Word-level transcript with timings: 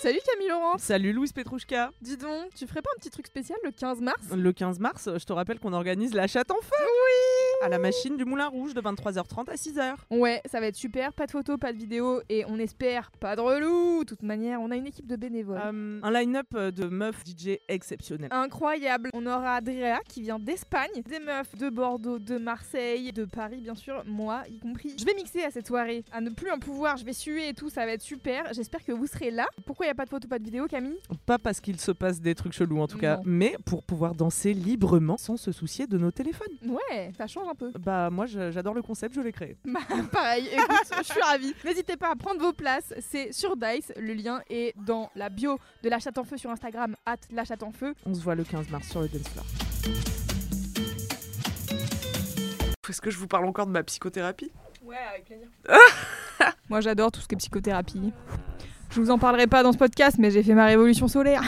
Salut 0.00 0.20
Camille 0.24 0.48
Laurent. 0.48 0.78
Salut 0.78 1.12
Louise 1.12 1.32
Petrouchka. 1.32 1.90
Dis 2.00 2.16
donc, 2.16 2.54
tu 2.54 2.68
ferais 2.68 2.82
pas 2.82 2.90
un 2.96 3.00
petit 3.00 3.10
truc 3.10 3.26
spécial 3.26 3.58
le 3.64 3.72
15 3.72 4.00
mars? 4.00 4.20
Le 4.32 4.52
15 4.52 4.78
mars, 4.78 5.08
je 5.12 5.24
te 5.24 5.32
rappelle 5.32 5.58
qu'on 5.58 5.72
organise 5.72 6.14
la 6.14 6.28
chatte 6.28 6.52
en 6.52 6.60
feu. 6.62 6.76
Oui 6.78 7.37
À 7.60 7.68
la 7.68 7.80
machine 7.80 8.16
du 8.16 8.24
Moulin 8.24 8.46
Rouge 8.46 8.72
de 8.72 8.80
23h30 8.80 9.50
à 9.50 9.54
6h. 9.56 9.96
Ouais, 10.10 10.40
ça 10.46 10.60
va 10.60 10.66
être 10.66 10.76
super, 10.76 11.12
pas 11.12 11.26
de 11.26 11.32
photos, 11.32 11.58
pas 11.58 11.72
de 11.72 11.78
vidéos 11.78 12.20
et 12.28 12.44
on 12.46 12.56
espère 12.56 13.10
pas 13.18 13.34
de 13.34 13.40
relou. 13.40 14.04
De 14.04 14.08
toute 14.08 14.22
manière, 14.22 14.60
on 14.60 14.70
a 14.70 14.76
une 14.76 14.86
équipe 14.86 15.08
de 15.08 15.16
bénévoles. 15.16 15.60
Euh, 15.64 16.00
un 16.00 16.10
line-up 16.12 16.56
de 16.56 16.84
meufs 16.86 17.24
DJ 17.26 17.58
exceptionnel. 17.68 18.28
Incroyable. 18.32 19.10
On 19.12 19.26
aura 19.26 19.56
Adrea 19.56 19.98
qui 20.08 20.22
vient 20.22 20.38
d'Espagne, 20.38 21.02
des 21.08 21.18
meufs 21.18 21.56
de 21.56 21.68
Bordeaux, 21.68 22.20
de 22.20 22.38
Marseille, 22.38 23.12
de 23.12 23.24
Paris 23.24 23.60
bien 23.60 23.74
sûr, 23.74 24.04
moi 24.06 24.44
y 24.48 24.60
compris. 24.60 24.94
Je 24.96 25.04
vais 25.04 25.14
mixer 25.14 25.42
à 25.42 25.50
cette 25.50 25.66
soirée, 25.66 26.04
à 26.12 26.20
ne 26.20 26.30
plus 26.30 26.52
en 26.52 26.60
pouvoir, 26.60 26.96
je 26.96 27.04
vais 27.04 27.12
suer 27.12 27.48
et 27.48 27.54
tout, 27.54 27.70
ça 27.70 27.84
va 27.84 27.92
être 27.92 28.02
super. 28.02 28.52
J'espère 28.52 28.84
que 28.84 28.92
vous 28.92 29.08
serez 29.08 29.32
là. 29.32 29.46
Pourquoi 29.66 29.86
il 29.86 29.88
y 29.88 29.92
a 29.92 29.96
pas 29.96 30.04
de 30.04 30.10
photos, 30.10 30.28
pas 30.30 30.38
de 30.38 30.44
vidéos 30.44 30.68
Camille? 30.68 30.98
Pas 31.26 31.38
parce 31.38 31.60
qu'il 31.60 31.80
se 31.80 31.90
passe 31.90 32.20
des 32.20 32.36
trucs 32.36 32.52
chelous 32.52 32.80
en 32.80 32.86
tout 32.86 32.98
cas, 32.98 33.20
mais 33.24 33.56
pour 33.64 33.82
pouvoir 33.82 34.14
danser 34.14 34.54
librement 34.54 35.16
sans 35.16 35.36
se 35.36 35.50
soucier 35.50 35.88
de 35.88 35.98
nos 35.98 36.12
téléphones. 36.12 36.46
Ouais, 36.64 37.10
ça 37.18 37.26
change 37.26 37.47
un 37.50 37.54
peu. 37.54 37.72
Bah 37.78 38.10
moi 38.10 38.26
j'adore 38.26 38.74
le 38.74 38.82
concept, 38.82 39.14
je 39.14 39.20
l'ai 39.20 39.32
créé. 39.32 39.56
Bah, 39.64 39.80
pareil, 40.12 40.48
écoute, 40.52 40.76
je 40.98 41.02
suis 41.04 41.20
ravie. 41.20 41.54
N'hésitez 41.64 41.96
pas 41.96 42.10
à 42.10 42.16
prendre 42.16 42.40
vos 42.40 42.52
places, 42.52 42.94
c'est 43.00 43.32
sur 43.32 43.56
Dice, 43.56 43.92
le 43.96 44.14
lien 44.14 44.40
est 44.50 44.74
dans 44.86 45.10
la 45.14 45.28
bio 45.28 45.58
de 45.82 45.88
la 45.88 45.98
chatte 45.98 46.18
en 46.18 46.24
feu 46.24 46.36
sur 46.36 46.50
Instagram, 46.50 46.94
at 47.06 47.16
la 47.30 47.44
chatte 47.44 47.62
en 47.62 47.72
feu. 47.72 47.94
On 48.06 48.14
se 48.14 48.20
voit 48.20 48.34
le 48.34 48.44
15 48.44 48.70
mars 48.70 48.88
sur 48.88 49.00
le 49.00 49.08
dance 49.08 49.28
floor. 49.28 49.44
Est-ce 52.88 53.00
que 53.02 53.10
je 53.10 53.18
vous 53.18 53.26
parle 53.26 53.44
encore 53.44 53.66
de 53.66 53.72
ma 53.72 53.82
psychothérapie? 53.82 54.50
Ouais, 54.82 54.96
avec 55.12 55.26
plaisir. 55.26 55.48
Moi 56.68 56.80
j'adore 56.80 57.12
tout 57.12 57.20
ce 57.20 57.28
qui 57.28 57.34
est 57.34 57.38
psychothérapie. 57.38 58.12
Je 58.90 59.00
vous 59.00 59.10
en 59.10 59.18
parlerai 59.18 59.46
pas 59.46 59.62
dans 59.62 59.72
ce 59.72 59.78
podcast, 59.78 60.16
mais 60.18 60.30
j'ai 60.30 60.42
fait 60.42 60.54
ma 60.54 60.64
révolution 60.66 61.08
solaire. 61.08 61.42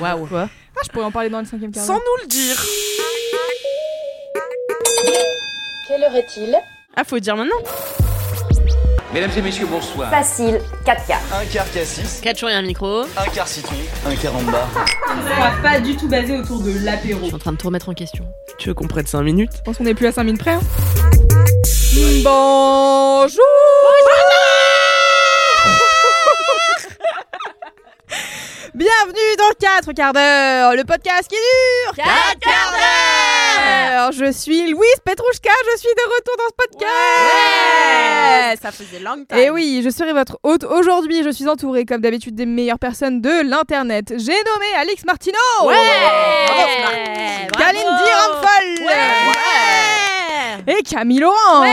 Waouh 0.00 0.26
Quoi 0.26 0.48
Ah, 0.50 0.80
je 0.84 0.88
pourrais 0.88 1.04
en 1.04 1.12
parler 1.12 1.30
dans 1.30 1.38
le 1.38 1.44
cinquième 1.44 1.70
quart 1.70 1.84
Sans 1.84 1.94
nous 1.94 2.22
le 2.22 2.26
dire 2.26 2.56
Quelle 5.86 6.02
heure 6.04 6.14
est-il 6.16 6.56
Ah, 6.96 7.04
faut 7.04 7.18
dire 7.18 7.36
maintenant 7.36 7.56
Mesdames 9.12 9.30
et 9.36 9.42
messieurs, 9.42 9.66
bonsoir. 9.66 10.08
Facile, 10.10 10.60
4 10.84 11.06
quarts. 11.06 11.20
Un 11.34 11.44
quart 11.46 11.68
cassis, 11.72 12.20
4 12.22 12.38
jours 12.38 12.48
et 12.50 12.54
un 12.54 12.62
micro. 12.62 13.00
un 13.02 13.26
quart 13.34 13.48
citron, 13.48 13.74
un 14.06 14.14
quart 14.14 14.36
en 14.36 14.42
bas. 14.42 14.68
pas 15.62 15.80
du 15.80 15.96
tout 15.96 16.06
basé 16.08 16.36
autour 16.36 16.60
de 16.62 16.72
l'apéro. 16.84 17.20
Je 17.22 17.26
suis 17.26 17.34
en 17.34 17.38
train 17.38 17.52
de 17.52 17.56
tout 17.56 17.66
remettre 17.66 17.88
en 17.88 17.94
question. 17.94 18.24
Tu 18.58 18.68
veux 18.68 18.74
qu'on 18.74 18.86
prenne 18.86 19.06
5 19.06 19.22
minutes 19.22 19.50
Je 19.56 19.62
pense 19.62 19.78
qu'on 19.78 19.86
est 19.86 19.94
plus 19.94 20.06
à 20.06 20.12
5 20.12 20.22
minutes 20.24 20.40
près. 20.42 20.52
hein. 20.52 20.60
Bonjour 22.22 23.40
Bienvenue 28.74 29.36
dans 29.38 29.54
4 29.58 29.92
quarts 29.92 30.12
d'heure, 30.12 30.74
le 30.76 30.84
podcast 30.84 31.28
qui 31.28 31.36
dure 31.36 31.94
4 31.96 32.04
quarts 32.40 32.70
d'heure 32.72 33.39
Je 34.12 34.32
suis 34.32 34.70
Louise 34.70 35.00
Petrouchka, 35.04 35.50
je 35.72 35.78
suis 35.78 35.88
de 35.88 36.02
retour 36.14 36.34
dans 36.36 36.48
ce 36.48 36.54
podcast. 36.64 36.88
Ça 38.62 38.72
faisait 38.72 38.98
long 38.98 39.24
Et 39.36 39.50
oui, 39.50 39.82
je 39.84 39.90
serai 39.90 40.12
votre 40.12 40.38
hôte 40.42 40.64
aujourd'hui. 40.64 41.22
Je 41.22 41.30
suis 41.30 41.46
entourée, 41.48 41.84
comme 41.84 42.00
d'habitude, 42.00 42.34
des 42.34 42.44
meilleures 42.46 42.78
personnes 42.80 43.20
de 43.20 43.48
l'internet. 43.48 44.08
J'ai 44.18 44.32
nommé 44.32 44.66
Alix 44.78 45.04
Martino, 45.04 45.38
Ouais. 45.64 45.74
Kalindi 47.56 47.86
Ramphol, 47.86 48.66
Ouais. 48.86 48.94
Et 50.78 50.82
Camille 50.82 51.20
Laurent. 51.20 51.62
Ouais. 51.62 51.68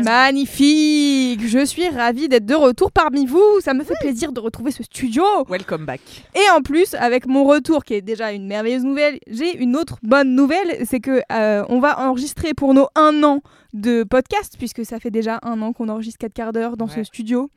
Magnifique. 0.00 1.46
Je 1.46 1.64
suis 1.64 1.88
ravie 1.88 2.28
d'être 2.28 2.46
de 2.46 2.54
retour 2.54 2.92
parmi 2.92 3.26
vous. 3.26 3.60
Ça 3.60 3.74
me 3.74 3.84
fait 3.84 3.94
plaisir 4.00 4.32
de 4.32 4.40
retrouver 4.40 4.70
ce 4.70 4.82
studio. 4.82 5.24
Welcome 5.48 5.84
back. 5.84 6.00
Et 6.34 6.50
en 6.56 6.62
plus, 6.62 6.94
avec 6.94 7.26
mon 7.26 7.44
retour, 7.44 7.84
qui 7.84 7.94
est 7.94 8.02
déjà 8.02 8.32
une 8.32 8.46
merveilleuse 8.46 8.84
nouvelle, 8.84 9.18
j'ai 9.28 9.56
une 9.56 9.76
autre 9.76 9.98
bonne 10.02 10.34
nouvelle, 10.34 10.84
c'est 10.84 11.00
que 11.00 11.22
euh, 11.32 11.64
on 11.68 11.80
va 11.80 11.98
enregistrer 12.00 12.54
pour 12.54 12.74
nos 12.74 12.88
un 12.94 13.22
an 13.22 13.40
de 13.72 14.04
podcast, 14.04 14.56
puisque 14.58 14.84
ça 14.84 14.98
fait 14.98 15.10
déjà 15.10 15.38
un 15.42 15.60
an 15.62 15.72
qu'on 15.72 15.88
enregistre 15.88 16.18
4 16.18 16.32
quarts 16.32 16.52
d'heure 16.52 16.76
dans 16.76 16.88
ce 16.88 17.02
studio, 17.04 17.50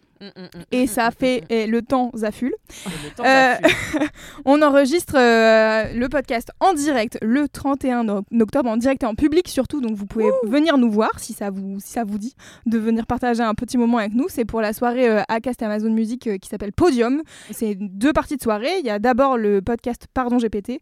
et 0.71 0.87
ça 0.87 1.11
fait 1.11 1.43
et 1.49 1.67
le 1.67 1.81
temps 1.81 2.11
zafule. 2.15 2.53
Le 2.85 3.09
temps 3.15 3.23
Euh, 3.25 3.55
s'affule. 3.61 4.07
On 4.45 4.61
enregistre 4.61 5.15
euh, 5.17 5.91
le 5.93 6.07
podcast 6.09 6.51
en 6.59 6.73
direct 6.73 7.17
le 7.21 7.47
31 7.47 8.07
o- 8.09 8.21
octobre, 8.39 8.69
en 8.69 8.77
direct 8.77 9.03
et 9.03 9.05
en 9.05 9.15
public 9.15 9.47
surtout, 9.47 9.81
donc 9.81 9.95
vous 9.95 10.05
pouvez 10.05 10.29
venir 10.43 10.77
nous 10.77 10.89
voir 10.91 11.11
si 11.19 11.33
ça 11.33 11.49
vous, 11.49 11.79
si 11.79 11.91
ça 11.91 12.03
vous 12.03 12.17
dit 12.17 12.35
de 12.65 12.77
venir 12.77 13.05
partager 13.05 13.43
un 13.43 13.53
petit 13.53 13.77
moment 13.77 13.97
avec 13.97 14.13
nous. 14.13 14.25
C'est 14.29 14.45
pour 14.45 14.61
la 14.61 14.73
soirée 14.73 15.07
euh, 15.09 15.21
Acast 15.27 15.61
Amazon 15.63 15.89
Music 15.91 16.27
euh, 16.27 16.37
qui 16.37 16.49
s'appelle 16.49 16.71
Podium. 16.73 17.21
C'est 17.51 17.75
deux 17.75 18.13
parties 18.13 18.37
de 18.37 18.41
soirée. 18.41 18.79
Il 18.79 18.85
y 18.85 18.89
a 18.89 18.99
d'abord 18.99 19.37
le 19.37 19.61
podcast 19.61 20.07
Pardon 20.13 20.37
GPT, 20.37 20.79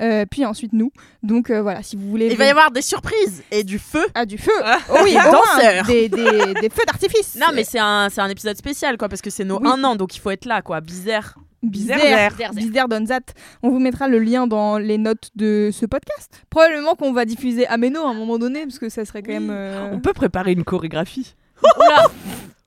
euh, 0.00 0.24
puis 0.30 0.44
ensuite 0.44 0.72
nous. 0.72 0.90
Donc 1.22 1.50
euh, 1.50 1.62
voilà, 1.62 1.82
si 1.82 1.96
vous 1.96 2.08
voulez... 2.10 2.26
Il 2.30 2.36
va 2.36 2.46
y 2.46 2.50
avoir 2.50 2.70
des 2.70 2.82
surprises 2.82 3.42
et 3.50 3.64
du 3.64 3.78
feu. 3.78 4.04
Ah, 4.14 4.26
du 4.26 4.38
feu 4.38 4.52
Oh 4.90 4.96
oui, 5.04 5.14
danseurs. 5.32 5.84
des, 5.86 6.08
des- 6.08 6.54
des 6.60 6.70
feux 6.70 6.84
d'artifice 6.86 7.36
Non, 7.40 7.46
mais 7.54 7.64
c'est 7.64 7.78
un, 7.78 8.08
c'est 8.10 8.20
un 8.20 8.28
épisode 8.28 8.56
spécial, 8.56 8.73
quoi, 8.98 9.08
parce 9.08 9.22
que 9.22 9.30
c'est 9.30 9.44
nos 9.44 9.58
Oui. 9.60 9.68
un 9.68 9.82
an, 9.84 9.96
donc 9.96 10.16
il 10.16 10.20
faut 10.20 10.30
être 10.30 10.44
là, 10.44 10.62
quoi. 10.62 10.80
Bizarre. 10.80 11.34
Bizarre, 11.62 11.98
Bizarre. 11.98 12.52
Bizarre 12.52 12.88
Donzat. 12.88 13.20
On 13.62 13.70
vous 13.70 13.78
mettra 13.78 14.06
le 14.06 14.18
lien 14.18 14.46
dans 14.46 14.76
les 14.76 14.98
notes 14.98 15.30
de 15.34 15.70
ce 15.72 15.86
podcast. 15.86 16.42
Probablement 16.50 16.94
qu'on 16.94 17.12
va 17.12 17.24
diffuser 17.24 17.66
Ameno 17.66 18.02
à 18.04 18.10
un 18.10 18.14
moment 18.14 18.38
donné, 18.38 18.62
parce 18.66 18.78
que 18.78 18.88
ça 18.90 19.04
serait 19.06 19.22
quand 19.22 19.32
même. 19.32 19.48
euh, 19.50 19.88
On 19.92 20.00
peut 20.00 20.12
préparer 20.12 20.52
une 20.52 20.64
chorégraphie. 20.64 21.34
Oula 21.78 22.02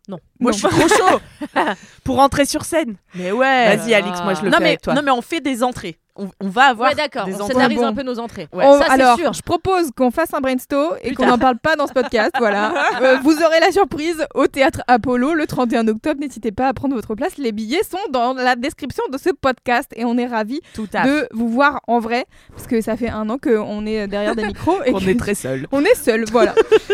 Non. 0.07 0.17
Moi 0.39 0.51
Non. 0.51 0.57
je 0.57 0.67
suis 0.67 0.67
trop 0.67 0.87
chaud 0.87 1.19
Pour 2.03 2.15
rentrer 2.15 2.45
sur 2.45 2.65
scène. 2.65 2.95
Mais 3.13 3.31
ouais. 3.31 3.75
Vas-y 3.77 3.93
Alix, 3.93 4.19
moi 4.23 4.33
je 4.33 4.41
le 4.41 4.49
non, 4.49 4.57
fais 4.57 4.63
mais, 4.63 4.69
avec 4.69 4.81
toi. 4.81 4.93
non, 4.95 5.01
mais 5.03 5.11
on 5.11 5.21
fait 5.21 5.41
des 5.41 5.63
entrées. 5.63 5.99
On, 6.17 6.29
on 6.39 6.49
va 6.49 6.63
avoir 6.65 6.89
Ouais, 6.89 6.95
d'accord. 6.95 7.25
des 7.25 7.33
On 7.35 7.41
entrées. 7.41 7.53
scénarise 7.53 7.77
Bon. 7.79 7.85
un 7.85 7.93
peu 7.93 8.03
nos 8.03 8.19
entrées. 8.19 8.47
Ouais, 8.53 8.65
on- 8.65 8.79
ça, 8.79 8.85
c'est 8.87 8.91
alors, 8.93 9.17
sûr. 9.17 9.33
je 9.33 9.41
propose 9.41 9.91
qu'on 9.95 10.11
fasse 10.11 10.33
un 10.33 10.39
brainstorm 10.41 10.95
et 11.03 11.13
qu'on 11.13 11.25
n'en 11.27 11.37
parle 11.37 11.57
pas 11.59 11.75
dans 11.75 11.87
ce 11.87 11.93
podcast. 11.93 12.31
voilà. 12.39 12.73
Euh, 13.01 13.17
vous 13.23 13.33
aurez 13.43 13.59
la 13.59 13.71
surprise 13.71 14.25
au 14.35 14.47
théâtre 14.47 14.81
Apollo 14.87 15.33
le 15.33 15.45
31 15.47 15.87
octobre. 15.87 16.19
N'hésitez 16.19 16.51
pas 16.51 16.67
à 16.67 16.73
prendre 16.73 16.95
votre 16.95 17.15
place. 17.15 17.37
Les 17.37 17.51
billets 17.51 17.83
sont 17.83 17.97
dans 18.11 18.33
la 18.33 18.55
description 18.55 19.03
de 19.11 19.17
ce 19.17 19.29
podcast 19.29 19.91
et 19.95 20.05
on 20.05 20.17
est 20.17 20.27
ravis 20.27 20.61
Tout 20.73 20.87
à 20.93 21.05
de 21.05 21.27
vous 21.31 21.49
voir 21.49 21.81
en 21.87 21.99
vrai 21.99 22.25
parce 22.55 22.67
que 22.67 22.81
ça 22.81 22.95
fait 22.97 23.09
un 23.09 23.29
an 23.29 23.37
qu'on 23.37 23.85
est 23.85 24.07
derrière 24.07 24.35
des 24.35 24.45
micros 24.45 24.77
et 24.85 24.91
On 24.93 24.99
que- 24.99 25.09
est 25.09 25.19
très 25.19 25.35
seuls. 25.35 25.67
On 25.71 25.81
est 25.83 25.95
seuls, 25.95 26.25
voilà. 26.31 26.53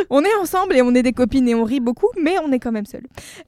on 0.09 0.21
est 0.23 0.35
ensemble 0.41 0.75
et 0.75 0.81
on 0.81 0.93
est 0.95 1.03
des 1.03 1.13
copines 1.13 1.47
et 1.47 1.55
on 1.55 1.63
rit 1.63 1.79
beaucoup, 1.79 2.09
mais 2.19 2.35
on 2.43 2.51
est 2.51 2.59
quand 2.59 2.71
même 2.71 2.85
seuls. 2.85 3.03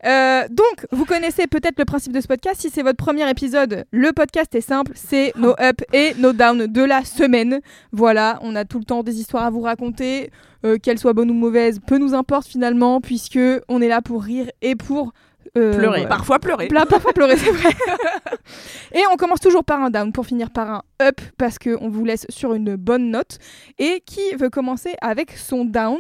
Euh, 0.06 0.44
donc, 0.50 0.85
vous 0.91 1.06
connaissez 1.06 1.47
peut-être 1.47 1.78
le 1.80 1.85
principe 1.85 2.14
de 2.14 2.22
ce 2.22 2.28
podcast. 2.28 2.62
Si 2.62 2.69
c'est 2.69 2.84
votre 2.84 2.97
premier 2.97 3.30
épisode, 3.30 3.85
le 3.91 4.12
podcast 4.14 4.53
est 4.56 4.62
simple, 4.62 4.91
c'est 4.96 5.34
nos 5.38 5.56
up 5.70 5.81
et 5.94 6.14
nos 6.18 6.34
down 6.34 6.68
de 6.68 6.84
la 6.84 7.03
semaine. 7.03 7.59
Voilà, 7.92 8.40
on 8.42 8.56
a 8.56 8.66
tout 8.66 8.80
le 8.80 8.86
temps 8.86 9.03
des 9.03 9.20
histoires 9.20 9.44
à 9.46 9.50
vous 9.50 9.62
raconter, 9.62 10.30
euh, 10.66 10.78
qu'elles 10.78 11.00
soient 11.00 11.14
bonnes 11.14 11.31
ou 11.31 11.36
mauvaises, 11.36 11.80
peu 11.86 11.98
nous 11.98 12.14
importe 12.14 12.48
finalement, 12.48 13.02
puisque 13.02 13.40
on 13.68 13.81
est 13.81 13.88
là 13.88 14.02
pour 14.02 14.24
rire 14.24 14.48
et 14.62 14.76
pour 14.76 15.12
euh, 15.58 15.74
Pleurer. 15.78 16.06
Parfois 16.08 16.40
pleurer. 16.40 16.68
Pla- 16.68 16.86
parfois 16.86 17.14
pleurer, 17.14 17.38
c'est 17.38 17.52
vrai. 17.52 17.70
et 18.94 19.02
on 19.12 19.16
commence 19.16 19.40
toujours 19.40 19.64
par 19.64 19.81
un 19.81 19.90
down 19.90 20.12
pour 20.12 20.26
finir 20.26 20.50
par 20.50 20.70
un 20.70 20.81
up 21.02 21.22
parce 21.38 21.58
qu'on 21.59 21.90
vous 21.90 22.03
laisse 22.03 22.26
sur 22.30 22.53
une 22.53 22.76
bonne 22.76 23.09
note. 23.09 23.38
Et 23.80 24.02
qui 24.06 24.36
veut 24.38 24.50
commencer 24.50 24.96
avec 25.02 25.32
son 25.38 25.64
down? 25.66 25.97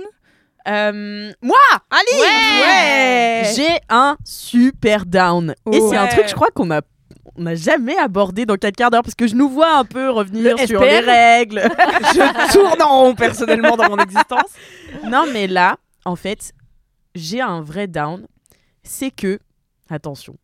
Euh, 0.67 1.31
moi 1.43 1.57
Ali 1.91 2.19
Ouais. 2.19 3.43
J'ai 3.55 3.77
un 3.87 4.17
super 4.25 5.05
down. 5.05 5.53
Et 5.71 5.79
c'est 5.79 5.95
un 5.95 6.07
truc, 6.07 6.25
je 6.27 6.33
crois 6.33 6.49
qu'on 6.53 6.71
a 6.71 6.81
on 7.35 7.43
n'a 7.43 7.55
jamais 7.55 7.97
abordé 7.97 8.45
dans 8.45 8.55
4 8.55 8.75
quarts 8.75 8.91
d'heure 8.91 9.03
parce 9.03 9.15
que 9.15 9.27
je 9.27 9.35
nous 9.35 9.49
vois 9.49 9.75
un 9.77 9.85
peu 9.85 10.09
revenir 10.09 10.55
Le 10.57 10.67
sur 10.67 10.81
les 10.81 10.99
règles. 10.99 11.61
je 12.13 12.53
tourne 12.53 12.81
en 12.81 13.01
rond 13.01 13.15
personnellement 13.15 13.75
dans 13.77 13.89
mon 13.89 13.97
existence. 13.97 14.51
non, 15.05 15.25
mais 15.31 15.47
là, 15.47 15.77
en 16.05 16.15
fait, 16.15 16.53
j'ai 17.13 17.41
un 17.41 17.61
vrai 17.61 17.87
down. 17.87 18.25
C'est 18.83 19.11
que, 19.11 19.39
attention, 19.89 20.35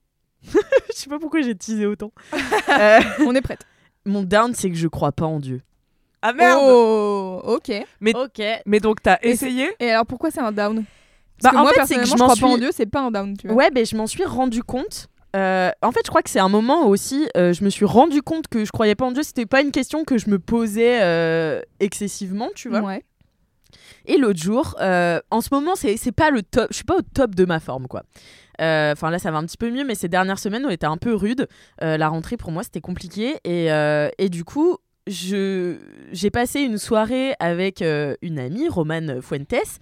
je 0.42 0.58
sais 0.94 1.08
pas 1.10 1.18
pourquoi 1.18 1.42
j'ai 1.42 1.54
teasé 1.54 1.86
autant. 1.86 2.12
Euh, 2.68 3.00
On 3.20 3.34
est 3.34 3.40
prête. 3.40 3.60
mon 4.04 4.22
down, 4.22 4.54
c'est 4.54 4.70
que 4.70 4.76
je 4.76 4.88
crois 4.88 5.10
pas 5.12 5.24
en 5.26 5.40
Dieu. 5.40 5.62
Ah 6.20 6.32
merde 6.34 6.58
Oh, 6.62 7.40
ok. 7.44 7.70
Et 7.70 7.86
Mais- 8.00 8.14
Ok. 8.14 8.42
Mais 8.66 8.78
donc 8.80 9.02
t'as 9.02 9.18
essayé? 9.22 9.70
Alors 9.80 10.04
pourquoi 10.06 10.30
c'est 10.30 10.40
un 10.40 10.52
down? 10.52 10.76
Bah, 10.80 10.84
Parce 11.42 11.54
que 11.54 11.58
en 11.58 11.62
moi, 11.62 11.68
fait, 11.70 11.74
que 11.74 11.78
personnellement, 11.80 12.04
je 12.06 12.10
je 12.18 12.22
crois 12.24 12.36
pas 12.36 12.54
en 12.54 12.58
Dieu, 12.58 12.70
c'est 12.72 12.86
pas 12.86 13.00
un 13.00 13.10
down, 13.10 13.36
tu 13.36 13.46
vois. 13.46 13.56
Ouais, 13.56 13.70
ben 13.70 13.86
je 13.86 13.96
m'en 13.96 14.06
suis 14.06 14.24
rendu 14.24 14.62
compte. 14.62 15.08
Euh, 15.38 15.70
en 15.82 15.92
fait, 15.92 16.00
je 16.04 16.10
crois 16.10 16.22
que 16.22 16.30
c'est 16.30 16.40
un 16.40 16.48
moment 16.48 16.86
où 16.86 16.88
aussi, 16.88 17.28
euh, 17.36 17.52
je 17.52 17.62
me 17.62 17.70
suis 17.70 17.84
rendu 17.84 18.22
compte 18.22 18.48
que 18.48 18.64
je 18.64 18.72
croyais 18.72 18.94
pas 18.96 19.06
en 19.06 19.12
Dieu. 19.12 19.22
C'était 19.22 19.46
pas 19.46 19.60
une 19.60 19.70
question 19.70 20.04
que 20.04 20.18
je 20.18 20.28
me 20.30 20.38
posais 20.38 21.00
euh, 21.02 21.62
excessivement, 21.80 22.48
tu 22.54 22.68
vois. 22.68 22.80
Ouais. 22.80 23.04
Et 24.06 24.16
l'autre 24.16 24.40
jour, 24.40 24.74
en 24.78 25.40
ce 25.40 25.48
moment, 25.52 25.74
c'est 25.74 26.12
pas 26.12 26.30
le 26.30 26.42
top. 26.42 26.68
Je 26.70 26.76
suis 26.76 26.84
pas 26.84 26.96
au 26.96 27.02
top 27.02 27.34
de 27.34 27.44
ma 27.44 27.60
forme, 27.60 27.86
quoi. 27.86 28.02
Enfin 28.58 29.10
là, 29.10 29.18
ça 29.18 29.30
va 29.30 29.38
un 29.38 29.44
petit 29.44 29.58
peu 29.58 29.70
mieux, 29.70 29.84
mais 29.84 29.94
ces 29.94 30.08
dernières 30.08 30.38
semaines 30.38 30.64
ont 30.64 30.70
été 30.70 30.86
un 30.86 30.96
peu 30.96 31.14
rudes. 31.14 31.46
La 31.80 32.08
rentrée 32.08 32.38
pour 32.38 32.50
moi, 32.50 32.62
c'était 32.62 32.80
compliqué, 32.80 33.36
et, 33.44 33.66
et 34.18 34.28
du 34.30 34.44
coup, 34.44 34.78
je 35.06 35.76
j'ai 36.10 36.30
passé 36.30 36.60
une 36.60 36.78
soirée 36.78 37.34
avec 37.38 37.82
une 37.82 38.38
amie, 38.38 38.68
Romane 38.68 39.20
Fuentes. 39.20 39.78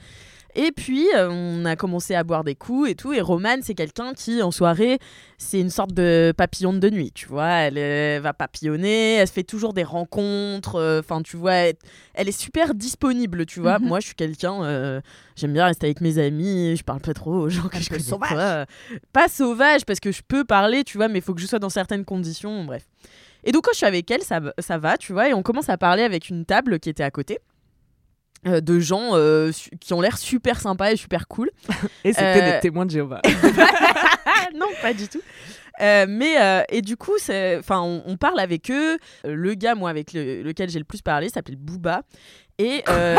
Et 0.58 0.72
puis, 0.72 1.06
euh, 1.14 1.28
on 1.30 1.66
a 1.66 1.76
commencé 1.76 2.14
à 2.14 2.24
boire 2.24 2.42
des 2.42 2.54
coups 2.54 2.88
et 2.90 2.94
tout. 2.94 3.12
Et 3.12 3.20
Romane, 3.20 3.60
c'est 3.62 3.74
quelqu'un 3.74 4.14
qui, 4.14 4.42
en 4.42 4.50
soirée, 4.50 4.98
c'est 5.36 5.60
une 5.60 5.68
sorte 5.68 5.92
de 5.92 6.32
papillonne 6.34 6.80
de 6.80 6.88
nuit, 6.88 7.12
tu 7.12 7.26
vois. 7.28 7.50
Elle, 7.50 7.76
euh, 7.76 8.20
va 8.22 8.32
papillonner, 8.32 9.16
elle 9.16 9.28
se 9.28 9.34
fait 9.34 9.42
toujours 9.42 9.74
des 9.74 9.84
rencontres. 9.84 10.76
euh, 10.76 11.00
Enfin, 11.00 11.20
tu 11.20 11.36
vois, 11.36 11.52
elle, 11.52 11.76
elle 12.14 12.28
est 12.28 12.40
super 12.40 12.74
disponible, 12.74 13.44
tu 13.44 13.60
vois. 13.60 13.78
Mhm. 13.78 13.86
Moi, 13.86 14.00
je 14.00 14.06
suis 14.06 14.14
quelqu'un, 14.14 14.64
euh, 14.64 15.00
j'aime 15.36 15.52
bien 15.52 15.66
rester 15.66 15.88
avec 15.88 16.00
mes 16.00 16.16
amis, 16.16 16.74
je 16.74 16.82
parle 16.82 17.00
pas 17.00 17.12
trop 17.12 17.34
aux 17.34 17.48
gens 17.50 17.68
que 17.68 17.78
je 17.78 17.90
connais 17.90 18.00
sauvage. 18.02 18.30
pas. 18.32 18.64
Pas 19.12 19.28
sauvage, 19.28 19.84
parce 19.84 20.00
que 20.00 20.10
je 20.10 20.22
peux 20.26 20.44
parler, 20.44 20.84
tu 20.84 20.96
vois, 20.96 21.08
mais 21.08 21.18
il 21.18 21.22
faut 21.22 21.34
que 21.34 21.40
je 21.42 21.46
sois 21.46 21.58
dans 21.58 21.68
certaines 21.68 22.06
conditions, 22.06 22.64
bref. 22.64 22.86
Et 23.44 23.52
donc, 23.52 23.64
quand 23.64 23.72
je 23.72 23.76
suis 23.76 23.86
avec 23.86 24.10
elle, 24.10 24.22
ça, 24.22 24.40
ça 24.58 24.78
va, 24.78 24.96
tu 24.96 25.12
vois, 25.12 25.28
et 25.28 25.34
on 25.34 25.42
commence 25.42 25.68
à 25.68 25.76
parler 25.76 26.02
avec 26.02 26.30
une 26.30 26.46
table 26.46 26.80
qui 26.80 26.88
était 26.88 27.04
à 27.04 27.10
côté. 27.10 27.38
Euh, 28.46 28.60
de 28.60 28.78
gens 28.80 29.10
euh, 29.14 29.50
qui 29.80 29.94
ont 29.94 30.00
l'air 30.00 30.18
super 30.18 30.60
sympas 30.60 30.92
et 30.92 30.96
super 30.96 31.26
cool. 31.28 31.50
Et 32.04 32.12
c'était 32.12 32.42
Euh, 32.42 32.52
des 32.54 32.60
témoins 32.60 32.86
de 32.86 32.90
Jéhovah. 32.90 33.22
non, 34.54 34.66
pas 34.82 34.92
du 34.94 35.08
tout. 35.08 35.20
Euh, 35.80 36.06
mais 36.08 36.40
euh, 36.40 36.62
et 36.70 36.80
du 36.80 36.96
coup, 36.96 37.12
enfin, 37.16 37.80
on, 37.82 38.02
on 38.06 38.16
parle 38.16 38.40
avec 38.40 38.70
eux. 38.70 38.94
Euh, 39.26 39.34
Le 39.34 39.54
gars, 39.54 39.74
moi, 39.74 39.90
avec 39.90 40.12
le- 40.14 40.42
lequel 40.42 40.70
j'ai 40.70 40.78
le 40.78 40.84
plus 40.86 41.02
parlé, 41.02 41.28
s'appelle 41.28 41.56
Booba. 41.56 42.02
Et 42.58 42.82
euh, 42.88 43.18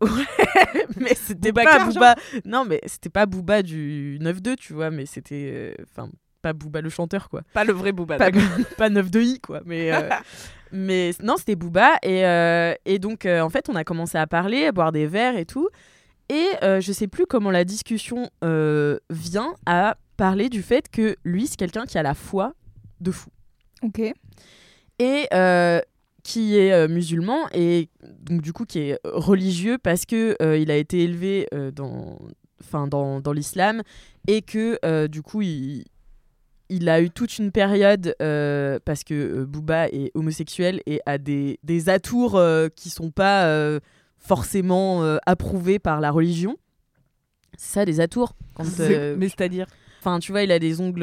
ouais, 0.00 0.86
mais 0.98 1.14
c'était 1.14 1.52
pas 1.52 1.84
Booba. 1.84 2.14
Non, 2.44 2.64
mais 2.64 2.80
c'était 2.86 3.08
pas 3.08 3.26
Booba 3.26 3.62
du 3.62 4.18
9-2, 4.22 4.54
tu 4.56 4.72
vois. 4.72 4.90
Mais 4.90 5.04
c'était, 5.06 5.50
euh, 5.52 5.74
enfin, 5.90 6.08
pas 6.46 6.52
Booba 6.52 6.80
le 6.80 6.90
chanteur, 6.90 7.28
quoi. 7.28 7.42
Pas 7.54 7.64
le 7.64 7.72
vrai 7.72 7.90
Booba. 7.90 8.18
Pas, 8.18 8.30
pas 8.78 8.88
9-2i, 8.88 9.40
quoi. 9.40 9.62
Mais 9.66 9.92
euh, 9.92 10.08
mais 10.72 11.10
non, 11.20 11.34
c'était 11.36 11.56
Booba. 11.56 11.94
Et, 12.04 12.24
euh, 12.24 12.72
et 12.84 13.00
donc, 13.00 13.26
euh, 13.26 13.40
en 13.40 13.50
fait, 13.50 13.68
on 13.68 13.74
a 13.74 13.82
commencé 13.82 14.16
à 14.16 14.28
parler, 14.28 14.66
à 14.66 14.70
boire 14.72 14.92
des 14.92 15.08
verres 15.08 15.36
et 15.36 15.44
tout. 15.44 15.68
Et 16.28 16.46
euh, 16.62 16.80
je 16.80 16.92
sais 16.92 17.08
plus 17.08 17.26
comment 17.26 17.50
la 17.50 17.64
discussion 17.64 18.30
euh, 18.44 18.98
vient 19.10 19.54
à 19.66 19.96
parler 20.16 20.48
du 20.48 20.62
fait 20.62 20.88
que 20.88 21.16
lui, 21.24 21.48
c'est 21.48 21.56
quelqu'un 21.56 21.84
qui 21.84 21.98
a 21.98 22.04
la 22.04 22.14
foi 22.14 22.52
de 23.00 23.10
fou. 23.10 23.30
Ok. 23.82 24.00
Et 25.00 25.26
euh, 25.34 25.80
qui 26.22 26.56
est 26.56 26.72
euh, 26.72 26.86
musulman 26.86 27.48
et 27.52 27.88
donc 28.22 28.40
du 28.40 28.52
coup 28.52 28.64
qui 28.64 28.78
est 28.78 28.98
religieux 29.04 29.78
parce 29.78 30.06
que 30.06 30.36
euh, 30.40 30.56
il 30.58 30.70
a 30.70 30.76
été 30.76 31.02
élevé 31.04 31.46
euh, 31.52 31.70
dans, 31.70 32.18
enfin 32.60 32.86
dans, 32.88 33.20
dans 33.20 33.32
l'islam 33.32 33.82
et 34.26 34.42
que 34.42 34.78
euh, 34.84 35.06
du 35.06 35.22
coup 35.22 35.42
il, 35.42 35.84
il 36.68 36.88
a 36.88 37.00
eu 37.00 37.10
toute 37.10 37.38
une 37.38 37.52
période 37.52 38.14
euh, 38.22 38.78
parce 38.84 39.04
que 39.04 39.14
euh, 39.14 39.46
Booba 39.46 39.88
est 39.88 40.10
homosexuel 40.14 40.80
et 40.86 41.00
a 41.06 41.18
des, 41.18 41.58
des 41.62 41.88
atours 41.88 42.36
euh, 42.36 42.68
qui 42.74 42.90
sont 42.90 43.10
pas 43.10 43.46
euh, 43.46 43.80
forcément 44.18 45.02
euh, 45.04 45.18
approuvés 45.26 45.78
par 45.78 46.00
la 46.00 46.10
religion. 46.10 46.56
C'est 47.56 47.74
ça 47.80 47.84
des 47.84 48.00
atours 48.00 48.34
quand 48.54 48.64
Mais 49.16 49.28
c'est-à-dire? 49.28 49.66
Enfin, 50.00 50.18
tu 50.20 50.30
vois, 50.30 50.42
il 50.42 50.52
a 50.52 50.58
des 50.58 50.80
ongles 50.80 51.02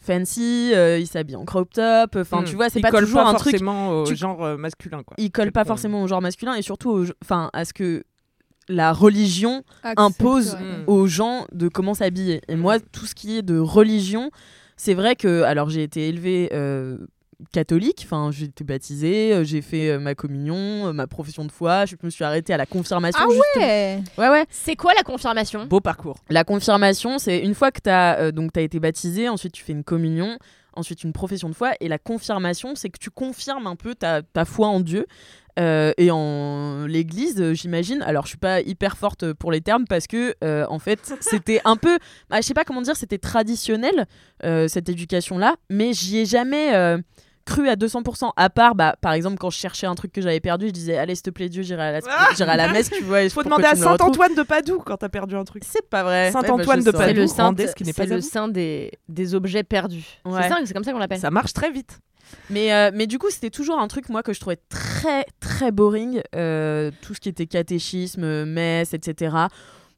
fancy, 0.00 0.72
il 0.74 1.06
s'habille 1.06 1.36
en 1.36 1.44
crop 1.44 1.72
top. 1.72 2.16
Enfin, 2.16 2.42
Hmm. 2.42 2.44
tu 2.44 2.54
vois, 2.54 2.68
c'est 2.68 2.80
pas 2.80 2.90
colle 2.90 3.04
toujours 3.04 3.22
pas 3.22 3.28
un 3.30 3.34
truc. 3.34 3.52
forcément 3.52 4.00
au 4.02 4.04
tu- 4.04 4.16
genre 4.16 4.58
masculin, 4.58 5.02
quoi. 5.02 5.14
Il 5.18 5.30
colle 5.30 5.52
pas 5.52 5.64
forcément 5.64 6.02
au 6.02 6.06
genre 6.08 6.20
masculin 6.20 6.54
et 6.54 6.62
surtout, 6.62 7.06
enfin, 7.22 7.50
à 7.52 7.64
ce 7.64 7.72
que 7.72 8.04
la 8.68 8.92
religion 8.92 9.62
impose 9.96 10.54
ouais. 10.54 10.60
Mm. 10.60 10.84
aux 10.86 11.06
gens 11.06 11.46
de 11.52 11.68
comment 11.68 11.94
s'habiller. 11.94 12.40
Et 12.48 12.56
moi, 12.56 12.78
tout 12.80 13.06
ce 13.06 13.14
qui 13.14 13.38
est 13.38 13.42
de 13.42 13.58
religion, 13.58 14.30
c'est 14.76 14.94
vrai 14.94 15.16
que, 15.16 15.42
alors, 15.42 15.70
j'ai 15.70 15.82
été 15.82 16.08
élevée 16.08 16.50
euh, 16.52 16.98
catholique. 17.50 18.02
Enfin, 18.04 18.30
j'ai 18.32 18.46
été 18.46 18.64
baptisée, 18.64 19.32
euh, 19.32 19.44
j'ai 19.44 19.62
fait 19.62 19.90
euh, 19.90 19.98
ma 19.98 20.14
communion, 20.14 20.88
euh, 20.88 20.92
ma 20.92 21.06
profession 21.06 21.44
de 21.44 21.52
foi. 21.52 21.86
Je 21.86 21.96
me 22.02 22.10
suis 22.10 22.24
arrêtée 22.24 22.52
à 22.52 22.56
la 22.56 22.66
confirmation. 22.66 23.20
Ah 23.22 23.28
justement. 23.28 23.64
ouais 23.64 24.02
Ouais, 24.18 24.28
ouais. 24.28 24.46
C'est 24.50 24.76
quoi 24.76 24.92
la 24.94 25.02
confirmation? 25.02 25.66
Beau 25.66 25.80
parcours. 25.80 26.18
La 26.30 26.44
confirmation, 26.44 27.18
c'est 27.18 27.40
une 27.40 27.54
fois 27.54 27.70
que 27.70 27.80
tu 27.82 27.90
as, 27.90 28.32
donc, 28.32 28.56
as 28.56 28.60
été 28.62 28.78
baptisé, 28.80 29.28
ensuite 29.28 29.52
tu 29.52 29.64
fais 29.64 29.72
une 29.72 29.84
communion, 29.84 30.38
ensuite 30.74 31.04
une 31.04 31.12
profession 31.12 31.48
de 31.48 31.54
foi. 31.54 31.72
Et 31.80 31.88
la 31.88 31.98
confirmation, 31.98 32.74
c'est 32.74 32.90
que 32.90 32.98
tu 32.98 33.10
confirmes 33.10 33.66
un 33.66 33.76
peu 33.76 33.94
ta, 33.94 34.22
ta 34.22 34.44
foi 34.44 34.68
en 34.68 34.80
Dieu. 34.80 35.06
Euh, 35.58 35.92
et 35.98 36.10
en 36.10 36.86
l'église, 36.86 37.40
euh, 37.40 37.52
j'imagine. 37.52 38.02
Alors, 38.02 38.24
je 38.24 38.30
suis 38.30 38.38
pas 38.38 38.60
hyper 38.60 38.96
forte 38.96 39.32
pour 39.34 39.52
les 39.52 39.60
termes 39.60 39.84
parce 39.86 40.06
que, 40.06 40.34
euh, 40.42 40.64
en 40.68 40.78
fait, 40.78 41.14
c'était 41.20 41.60
un 41.64 41.76
peu, 41.76 41.98
bah, 42.30 42.36
je 42.40 42.42
sais 42.42 42.54
pas 42.54 42.64
comment 42.64 42.82
dire, 42.82 42.96
c'était 42.96 43.18
traditionnel 43.18 44.06
euh, 44.44 44.68
cette 44.68 44.88
éducation-là, 44.88 45.56
mais 45.68 45.92
j'y 45.92 46.18
ai 46.18 46.26
jamais 46.26 46.72
cru 47.44 47.68
à 47.68 47.76
200%. 47.76 48.30
À 48.36 48.50
part, 48.50 48.74
bah, 48.74 48.96
par 49.00 49.12
exemple, 49.12 49.36
quand 49.38 49.50
je 49.50 49.58
cherchais 49.58 49.86
un 49.86 49.94
truc 49.94 50.12
que 50.12 50.20
j'avais 50.20 50.40
perdu, 50.40 50.68
je 50.68 50.72
disais, 50.72 50.96
allez, 50.96 51.14
s'il 51.14 51.22
te 51.22 51.30
plaît, 51.30 51.48
Dieu, 51.48 51.62
j'irai 51.62 51.82
à 51.82 51.92
la, 51.92 52.00
Ah 52.08 52.28
j'irai 52.36 52.50
à 52.50 52.56
la 52.56 52.68
messe, 52.72 52.90
tu 52.90 53.02
vois. 53.02 53.28
Faut 53.30 53.42
demander 53.42 53.64
à. 53.64 53.74
Saint-Antoine 53.74 54.34
de 54.34 54.42
Padoue 54.42 54.80
quand 54.84 54.96
t'as 54.96 55.08
perdu 55.08 55.36
un 55.36 55.44
truc. 55.44 55.62
C'est 55.66 55.88
pas 55.88 56.02
vrai. 56.02 56.30
Saint-Antoine 56.32 56.80
Ouais, 56.80 56.84
bah, 56.84 56.90
de 56.92 56.96
saurais. 56.96 57.06
C'est 57.06 57.12
le 57.12 57.20
Padoue, 57.22 57.34
saint, 57.34 57.44
rendez 57.44 57.66
ce 57.66 57.74
qui 57.74 57.84
n'est 57.84 57.92
pas 57.92 58.06
c'est 58.06 58.14
le 58.14 58.20
saint 58.20 58.48
des, 58.48 58.90
des 59.08 59.34
objets 59.34 59.62
perdus. 59.64 60.20
Ouais. 60.24 60.42
C'est 60.42 60.48
ça, 60.48 60.58
c'est 60.64 60.74
comme 60.74 60.84
ça 60.84 60.92
qu'on 60.92 60.98
l'appelle. 60.98 61.20
Ça 61.20 61.30
marche 61.30 61.52
très 61.52 61.70
vite. 61.70 61.98
Mais, 62.50 62.72
euh, 62.72 62.90
mais 62.94 63.06
du 63.06 63.18
coup, 63.18 63.28
c'était 63.30 63.50
toujours 63.50 63.78
un 63.78 63.88
truc, 63.88 64.08
moi, 64.08 64.22
que 64.22 64.32
je 64.32 64.40
trouvais 64.40 64.58
très, 64.68 65.26
très 65.40 65.70
boring. 65.70 66.22
euh, 66.34 66.90
tout 67.02 67.14
ce 67.14 67.20
qui 67.20 67.28
était 67.28 67.46
catéchisme, 67.46 68.44
messe, 68.44 68.94
etc. 68.94 69.36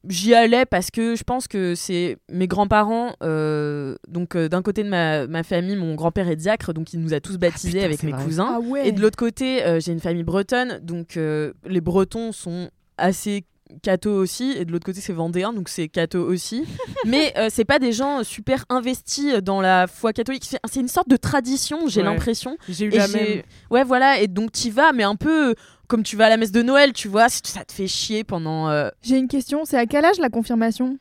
J'y 0.07 0.33
allais 0.33 0.65
parce 0.65 0.91
que 0.91 1.15
je 1.15 1.23
pense 1.23 1.47
que 1.47 1.73
c'est 1.75 2.17
mes 2.31 2.47
grands-parents. 2.47 3.15
euh, 3.23 3.95
donc, 4.07 4.35
euh, 4.35 4.47
d'un 4.49 4.61
côté 4.61 4.83
de 4.83 4.89
ma, 4.89 5.27
ma 5.27 5.43
famille, 5.43 5.75
mon 5.75 5.95
grand-père 5.95 6.29
est 6.29 6.35
diacre, 6.35 6.73
donc 6.73 6.93
il 6.93 6.99
nous 6.99 7.13
a 7.13 7.19
tous 7.19 7.37
baptisés 7.37 7.73
putain, 7.73 7.85
avec 7.85 8.03
mes 8.03 8.11
vrai. 8.11 8.23
cousins. 8.23 8.51
Ah 8.55 8.59
ouais 8.59 8.87
Et 8.87 8.91
de 8.91 9.01
l'autre 9.01 9.17
côté, 9.17 9.63
euh, 9.63 9.79
j'ai 9.79 9.91
une 9.91 9.99
famille 9.99 10.23
bretonne, 10.23 10.79
donc 10.83 11.17
euh, 11.17 11.53
les 11.67 11.81
Bretons 11.81 12.31
sont 12.31 12.69
assez 12.97 13.45
catho 13.81 14.11
aussi, 14.11 14.51
et 14.57 14.63
de 14.63 14.71
l'autre 14.71 14.85
côté 14.85 15.01
c'est 15.01 15.11
vendéen, 15.11 15.51
donc 15.51 15.69
c'est 15.69 15.87
catho 15.87 16.19
aussi. 16.19 16.65
Mais 17.05 17.33
euh, 17.37 17.47
c'est 17.51 17.65
pas 17.65 17.79
des 17.79 17.91
gens 17.91 18.23
super 18.23 18.63
investis 18.69 19.33
dans 19.41 19.59
la 19.59 19.87
foi 19.87 20.13
catholique. 20.13 20.43
C'est 20.45 20.79
une 20.79 20.87
sorte 20.87 21.09
de 21.09 21.17
tradition, 21.17 21.87
j'ai 21.87 22.01
Ouais. 22.01 22.05
l'impression. 22.07 22.57
J'ai 22.69 22.85
eu 22.85 22.93
Et 22.93 22.97
la 22.97 23.07
j'ai- 23.07 23.35
même. 23.37 23.41
Ouais, 23.71 23.83
voilà, 23.83 24.19
et 24.19 24.27
donc 24.27 24.51
t'y 24.51 24.69
vas, 24.69 24.93
mais 24.93 25.03
un 25.03 25.15
peu 25.15 25.55
comme 25.87 26.03
tu 26.03 26.15
vas 26.15 26.25
à 26.25 26.29
la 26.29 26.37
messe 26.37 26.51
de 26.51 26.61
Noël, 26.61 26.93
tu 26.93 27.07
vois, 27.07 27.29
si 27.29 27.41
ça 27.45 27.63
te 27.65 27.71
fait 27.73 27.87
chier 27.87 28.23
pendant. 28.23 28.69
euh, 28.69 28.89
J'ai 29.01 29.17
une 29.17 29.27
question, 29.27 29.65
c'est 29.65 29.77
à 29.77 29.85
quel 29.85 30.05
âge 30.05 30.17
la 30.19 30.29
confirmation? 30.29 30.97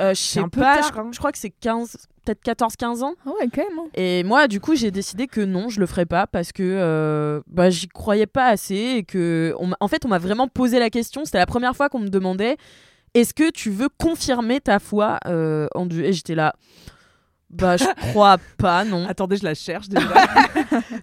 euh, 0.00 0.10
je 0.14 0.20
sais 0.20 0.40
pas, 0.50 0.78
tard, 0.80 0.90
je, 0.94 1.00
hein. 1.00 1.08
je 1.12 1.18
crois 1.18 1.30
que 1.30 1.38
c'est 1.38 1.50
15, 1.50 1.96
peut-être 2.24 2.42
14-15 2.44 3.02
ans. 3.04 3.14
Ah 3.24 3.30
ouais, 3.38 3.48
quand 3.54 3.62
même. 3.62 3.78
hein. 3.78 3.88
Et 3.94 4.24
moi, 4.24 4.48
du 4.48 4.58
coup, 4.60 4.74
j'ai 4.74 4.90
décidé 4.90 5.28
que 5.28 5.40
non, 5.40 5.68
je 5.68 5.78
le 5.78 5.86
ferais 5.86 6.06
pas 6.06 6.26
parce 6.26 6.50
que 6.50 6.62
euh, 6.64 7.40
bah, 7.46 7.70
j'y 7.70 7.86
croyais 7.86 8.26
pas 8.26 8.46
assez 8.46 8.74
et 8.74 9.04
que, 9.04 9.54
on 9.60 9.70
en 9.78 9.86
fait, 9.88 10.04
on 10.04 10.08
m'a 10.08 10.18
vraiment 10.18 10.48
posé 10.48 10.78
la 10.80 10.90
question. 10.90 11.24
C'était 11.24 11.38
la 11.38 11.46
première 11.46 11.76
fois 11.76 11.88
qu'on 11.88 12.00
me 12.00 12.08
demandait 12.08 12.56
est-ce 13.14 13.32
que 13.34 13.50
tu 13.50 13.70
veux 13.70 13.88
confirmer 13.88 14.60
ta 14.60 14.80
foi 14.80 15.20
euh, 15.26 15.68
en 15.76 15.86
Dieu? 15.86 16.04
Et 16.04 16.12
j'étais 16.12 16.34
là. 16.34 16.56
Bah, 17.54 17.76
je 17.76 17.84
crois 18.10 18.38
pas, 18.58 18.84
non. 18.84 19.06
Attendez, 19.08 19.36
je 19.36 19.44
la 19.44 19.54
cherche 19.54 19.88
déjà. 19.88 20.06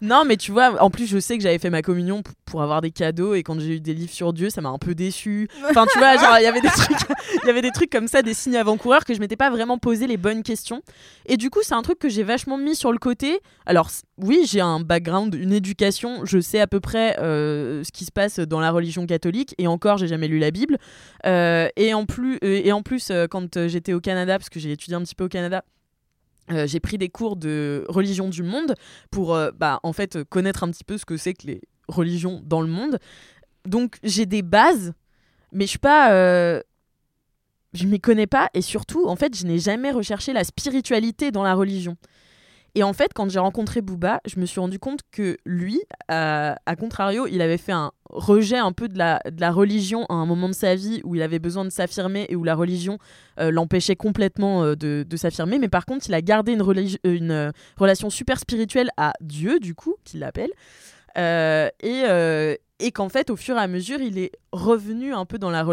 Non, 0.01 0.23
mais 0.25 0.35
tu 0.35 0.51
vois, 0.51 0.81
en 0.81 0.89
plus, 0.89 1.05
je 1.05 1.19
sais 1.19 1.37
que 1.37 1.43
j'avais 1.43 1.59
fait 1.59 1.69
ma 1.69 1.81
communion 1.81 2.23
pour 2.45 2.61
avoir 2.61 2.81
des 2.81 2.91
cadeaux 2.91 3.35
et 3.35 3.43
quand 3.43 3.59
j'ai 3.59 3.75
eu 3.75 3.79
des 3.79 3.93
livres 3.93 4.11
sur 4.11 4.33
Dieu, 4.33 4.49
ça 4.49 4.59
m'a 4.59 4.69
un 4.69 4.77
peu 4.79 4.95
déçu. 4.95 5.47
Enfin, 5.69 5.85
tu 5.91 5.99
vois, 5.99 6.17
genre, 6.17 6.37
il 6.39 6.43
y 6.43 6.47
avait 6.47 6.61
des 6.61 6.69
trucs, 6.69 6.97
il 7.43 7.47
y 7.47 7.49
avait 7.49 7.61
des 7.61 7.71
trucs 7.71 7.91
comme 7.91 8.07
ça, 8.07 8.21
des 8.21 8.33
signes 8.33 8.57
avant-coureurs 8.57 9.05
que 9.05 9.13
je 9.13 9.19
m'étais 9.19 9.35
pas 9.35 9.49
vraiment 9.49 9.77
posé 9.77 10.07
les 10.07 10.17
bonnes 10.17 10.43
questions. 10.43 10.81
Et 11.27 11.37
du 11.37 11.49
coup, 11.49 11.59
c'est 11.61 11.75
un 11.75 11.83
truc 11.83 11.99
que 11.99 12.09
j'ai 12.09 12.23
vachement 12.23 12.57
mis 12.57 12.75
sur 12.75 12.91
le 12.91 12.97
côté. 12.97 13.39
Alors, 13.65 13.89
oui, 14.17 14.43
j'ai 14.45 14.61
un 14.61 14.79
background, 14.79 15.35
une 15.35 15.53
éducation, 15.53 16.25
je 16.25 16.39
sais 16.39 16.59
à 16.59 16.67
peu 16.67 16.79
près 16.79 17.17
euh, 17.19 17.83
ce 17.83 17.91
qui 17.91 18.05
se 18.05 18.11
passe 18.11 18.39
dans 18.39 18.59
la 18.59 18.71
religion 18.71 19.05
catholique 19.05 19.55
et 19.57 19.67
encore, 19.67 19.97
j'ai 19.97 20.07
jamais 20.07 20.27
lu 20.27 20.39
la 20.39 20.51
Bible. 20.51 20.77
Euh, 21.25 21.69
et 21.75 21.93
en 21.93 22.05
plus, 22.05 22.39
euh, 22.43 22.61
et 22.63 22.71
en 22.71 22.81
plus, 22.81 23.11
quand 23.29 23.67
j'étais 23.67 23.93
au 23.93 24.01
Canada, 24.01 24.37
parce 24.37 24.49
que 24.49 24.59
j'ai 24.59 24.71
étudié 24.71 24.95
un 24.95 25.01
petit 25.01 25.15
peu 25.15 25.25
au 25.25 25.29
Canada. 25.29 25.63
Euh, 26.50 26.67
j'ai 26.67 26.79
pris 26.79 26.98
des 26.98 27.10
cours 27.10 27.36
de 27.36 27.86
religion 27.88 28.29
du 28.29 28.43
monde 28.43 28.75
pour 29.12 29.36
euh, 29.36 29.51
bah, 29.51 29.79
en 29.83 29.93
fait 29.93 30.24
connaître 30.24 30.63
un 30.63 30.71
petit 30.71 30.83
peu 30.83 30.98
ce 30.98 31.05
que 31.05 31.17
c'est 31.17 31.33
que 31.33 31.48
les 31.48 31.62
religions 31.88 32.41
dans 32.43 32.62
le 32.62 32.67
monde. 32.67 33.00
Donc 33.65 33.98
j'ai 34.03 34.25
des 34.25 34.41
bases, 34.41 34.93
mais 35.51 35.65
je 35.65 35.71
suis 35.71 35.79
pas, 35.79 36.13
euh, 36.13 36.62
je 37.74 37.86
m'y 37.86 38.00
connais 38.00 38.27
pas 38.27 38.50
et 38.53 38.62
surtout 38.62 39.07
en 39.07 39.15
fait 39.15 39.38
je 39.38 39.45
n'ai 39.45 39.60
jamais 39.60 39.91
recherché 39.91 40.33
la 40.33 40.43
spiritualité 40.43 41.31
dans 41.31 41.43
la 41.43 41.53
religion. 41.53 41.95
Et 42.75 42.83
en 42.83 42.93
fait, 42.93 43.11
quand 43.13 43.29
j'ai 43.29 43.39
rencontré 43.39 43.81
Booba, 43.81 44.21
je 44.25 44.39
me 44.39 44.45
suis 44.45 44.59
rendu 44.59 44.79
compte 44.79 45.01
que 45.11 45.37
lui, 45.45 45.81
à, 46.07 46.55
à 46.65 46.75
contrario, 46.75 47.27
il 47.27 47.41
avait 47.41 47.57
fait 47.57 47.73
un 47.73 47.91
rejet 48.11 48.57
un 48.57 48.71
peu 48.71 48.87
de 48.87 48.97
la, 48.97 49.51
religion 49.51 50.05
à 50.09 50.13
un 50.13 50.25
moment 50.25 50.49
de 50.49 50.53
sa 50.53 50.75
vie 50.75 51.01
où 51.03 51.15
il 51.15 51.21
avait 51.21 51.39
besoin 51.39 51.65
de 51.65 51.69
s'affirmer 51.69 52.25
et 52.29 52.35
où 52.35 52.43
la 52.43 52.55
religion 52.55 52.97
euh, 53.39 53.51
l'empêchait 53.51 53.95
complètement 53.95 54.63
euh, 54.63 54.75
de, 54.75 55.17
s'affirmer. 55.17 55.59
Mais 55.59 55.69
par 55.69 55.85
contre, 55.85 56.05
il 56.07 56.13
a 56.13 56.21
gardé 56.21 56.53
une, 56.53 56.61
euh, 56.61 56.95
une 57.03 57.31
euh, 57.31 57.51
relation 57.77 58.09
super 58.09 58.39
spirituelle 58.39 58.89
à 58.97 59.13
Dieu, 59.21 59.59
du 59.59 59.75
coup, 59.75 59.95
qu'il 60.03 60.19
l'appelle. 60.19 60.51
Euh, 61.17 61.69
et 61.81 62.03
euh, 62.05 62.55
et 62.83 62.91
qu'en 62.91 63.09
fait, 63.09 63.29
au 63.29 63.35
fur 63.35 63.57
et 63.57 63.59
à 63.59 63.67
mesure, 63.67 64.01
il 64.01 64.17
est 64.17 64.31
revenu 64.51 65.13
un 65.13 65.25
peu 65.25 65.37
dans 65.37 65.51
la, 65.51 65.63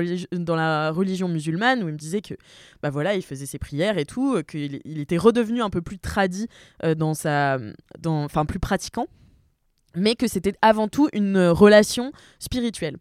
religion 0.90 1.26
musulmane, 1.26 1.82
où 1.82 1.88
il 1.88 1.92
me 1.92 1.98
disait 1.98 2.20
que, 2.20 2.34
bah 2.82 2.90
voilà, 2.90 3.14
il 3.14 3.22
faisait 3.22 3.46
ses 3.46 3.58
prières 3.58 3.96
et 3.96 4.04
tout, 4.04 4.34
euh, 4.34 4.42
qu'il 4.42 4.80
il 4.84 4.98
était 4.98 5.16
redevenu 5.16 5.62
un 5.62 5.70
peu 5.70 5.80
plus 5.80 5.98
tradit 5.98 6.48
dans 6.98 7.14
sa, 7.14 7.58
plus 8.46 8.58
pratiquant, 8.58 9.06
mais 9.94 10.16
que 10.16 10.28
c'était 10.28 10.52
avant 10.60 10.88
tout 10.88 11.08
une 11.14 11.38
relation 11.38 12.12
spirituelle. 12.38 12.98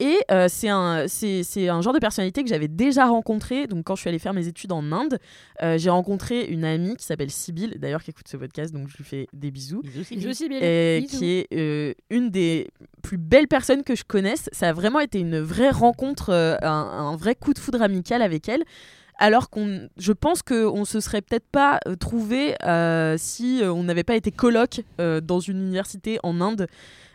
Et 0.00 0.18
euh, 0.30 0.46
c'est 0.48 0.68
un, 0.68 1.06
c'est, 1.06 1.44
c'est 1.44 1.68
un 1.68 1.80
genre 1.80 1.92
de 1.92 2.00
personnalité 2.00 2.42
que 2.42 2.48
j'avais 2.48 2.66
déjà 2.68 3.06
rencontré. 3.06 3.66
Donc, 3.68 3.84
quand 3.84 3.94
je 3.94 4.00
suis 4.00 4.08
allée 4.08 4.18
faire 4.18 4.34
mes 4.34 4.48
études 4.48 4.72
en 4.72 4.90
Inde, 4.90 5.18
euh, 5.62 5.78
j'ai 5.78 5.90
rencontré 5.90 6.46
une 6.46 6.64
amie 6.64 6.96
qui 6.96 7.04
s'appelle 7.04 7.30
Sybille, 7.30 7.76
d'ailleurs 7.78 8.02
qui 8.02 8.10
écoute 8.10 8.26
ce 8.28 8.36
podcast, 8.36 8.74
donc 8.74 8.88
je 8.88 8.96
lui 8.96 9.04
fais 9.04 9.28
des 9.32 9.50
bisous. 9.52 9.82
Bisous, 9.82 10.32
Sybille. 10.34 10.58
Et 10.60 11.00
Bisous. 11.02 11.18
qui 11.18 11.30
est 11.30 11.46
euh, 11.52 11.94
une 12.10 12.30
des 12.30 12.68
plus 13.02 13.18
belles 13.18 13.48
personnes 13.48 13.84
que 13.84 13.94
je 13.94 14.02
connaisse. 14.04 14.48
Ça 14.52 14.70
a 14.70 14.72
vraiment 14.72 15.00
été 15.00 15.20
une 15.20 15.38
vraie 15.38 15.70
rencontre, 15.70 16.30
euh, 16.30 16.56
un, 16.62 16.68
un 16.68 17.16
vrai 17.16 17.36
coup 17.36 17.54
de 17.54 17.58
foudre 17.60 17.80
amical 17.80 18.20
avec 18.20 18.48
elle. 18.48 18.64
Alors 19.18 19.48
qu'on, 19.48 19.88
je 19.96 20.12
pense 20.12 20.42
qu'on 20.42 20.84
se 20.84 20.98
serait 20.98 21.22
peut-être 21.22 21.46
pas 21.46 21.78
trouvé 22.00 22.56
euh, 22.64 23.14
si 23.16 23.60
on 23.62 23.84
n'avait 23.84 24.02
pas 24.02 24.16
été 24.16 24.32
coloc 24.32 24.80
euh, 25.00 25.20
dans 25.20 25.38
une 25.38 25.58
université 25.60 26.18
en 26.24 26.40
Inde. 26.40 26.66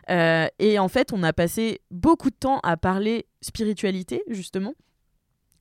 Euh, 0.10 0.48
et 0.60 0.80
en 0.80 0.88
fait, 0.88 1.14
on 1.14 1.24
a 1.24 1.34
passé 1.34 1.82
beaucoup 1.92 2.30
de 2.30 2.36
temps 2.36 2.60
à 2.64 2.78
parler 2.78 3.26
spiritualité, 3.42 4.24
justement. 4.28 4.74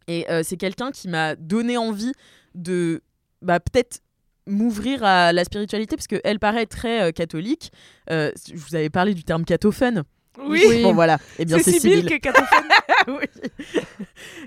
Et 0.06 0.30
euh, 0.30 0.42
c'est 0.42 0.56
quelqu'un 0.56 0.90
qui 0.90 1.08
m'a 1.08 1.34
donné 1.36 1.76
envie 1.76 2.12
de 2.54 3.02
bah, 3.42 3.60
peut-être 3.60 4.00
m'ouvrir 4.46 5.04
à 5.04 5.32
la 5.32 5.44
spiritualité, 5.44 5.96
parce 5.96 6.06
qu'elle 6.06 6.38
paraît 6.38 6.66
très 6.66 7.02
euh, 7.02 7.12
catholique. 7.12 7.70
Je 8.08 8.32
vous 8.54 8.74
avais 8.74 8.90
parlé 8.90 9.14
du 9.14 9.24
terme 9.24 9.44
catophone. 9.44 10.04
Oui, 10.46 10.82
Bon, 10.82 10.94
voilà. 10.94 11.18
Et 11.38 11.44
bien, 11.44 11.58
c'est 11.58 11.72
Sibylle. 11.72 12.06
qui 12.06 12.14
est 12.14 12.20
catophone. 12.20 12.68
Oui. 13.08 13.24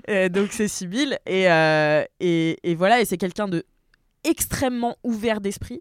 Euh, 0.08 0.28
donc 0.28 0.52
c'est 0.52 0.68
Sibylle 0.68 1.18
et, 1.26 1.50
euh, 1.50 2.04
et, 2.20 2.58
et 2.62 2.74
voilà 2.76 3.00
et 3.00 3.04
c'est 3.04 3.16
quelqu'un 3.16 3.48
de 3.48 3.64
extrêmement 4.24 4.96
ouvert 5.02 5.40
d'esprit 5.40 5.80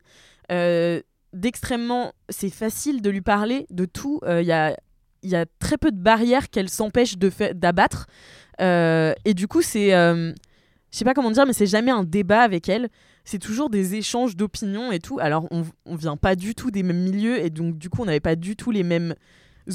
euh, 0.51 1.01
d'extrêmement 1.33 2.13
c'est 2.29 2.49
facile 2.49 3.01
de 3.01 3.09
lui 3.09 3.21
parler 3.21 3.65
de 3.69 3.85
tout 3.85 4.19
Euh, 4.23 4.41
il 4.41 4.47
y 4.47 4.51
a 4.51 4.75
y 5.23 5.35
a 5.35 5.45
très 5.59 5.77
peu 5.77 5.91
de 5.91 6.01
barrières 6.01 6.49
qu'elle 6.49 6.69
s'empêche 6.69 7.17
d'abattre. 7.17 8.07
Euh, 8.59 9.13
et 9.23 9.33
du 9.33 9.47
coup 9.47 9.61
c'est 9.61 9.93
euh, 9.93 10.33
je 10.91 10.97
sais 10.97 11.05
pas 11.05 11.13
comment 11.13 11.31
dire 11.31 11.45
mais 11.45 11.53
c'est 11.53 11.67
jamais 11.67 11.91
un 11.91 12.03
débat 12.03 12.41
avec 12.41 12.69
elle. 12.69 12.89
C'est 13.23 13.39
toujours 13.39 13.69
des 13.69 13.95
échanges 13.95 14.35
d'opinions 14.35 14.91
et 14.91 14.99
tout. 14.99 15.19
Alors 15.19 15.47
on, 15.51 15.63
on 15.85 15.95
vient 15.95 16.17
pas 16.17 16.35
du 16.35 16.55
tout 16.55 16.71
des 16.71 16.83
mêmes 16.83 17.03
milieux 17.03 17.39
et 17.39 17.49
donc 17.49 17.77
du 17.77 17.89
coup 17.89 18.01
on 18.01 18.05
n'avait 18.05 18.19
pas 18.19 18.35
du 18.35 18.55
tout 18.55 18.71
les 18.71 18.83
mêmes 18.83 19.15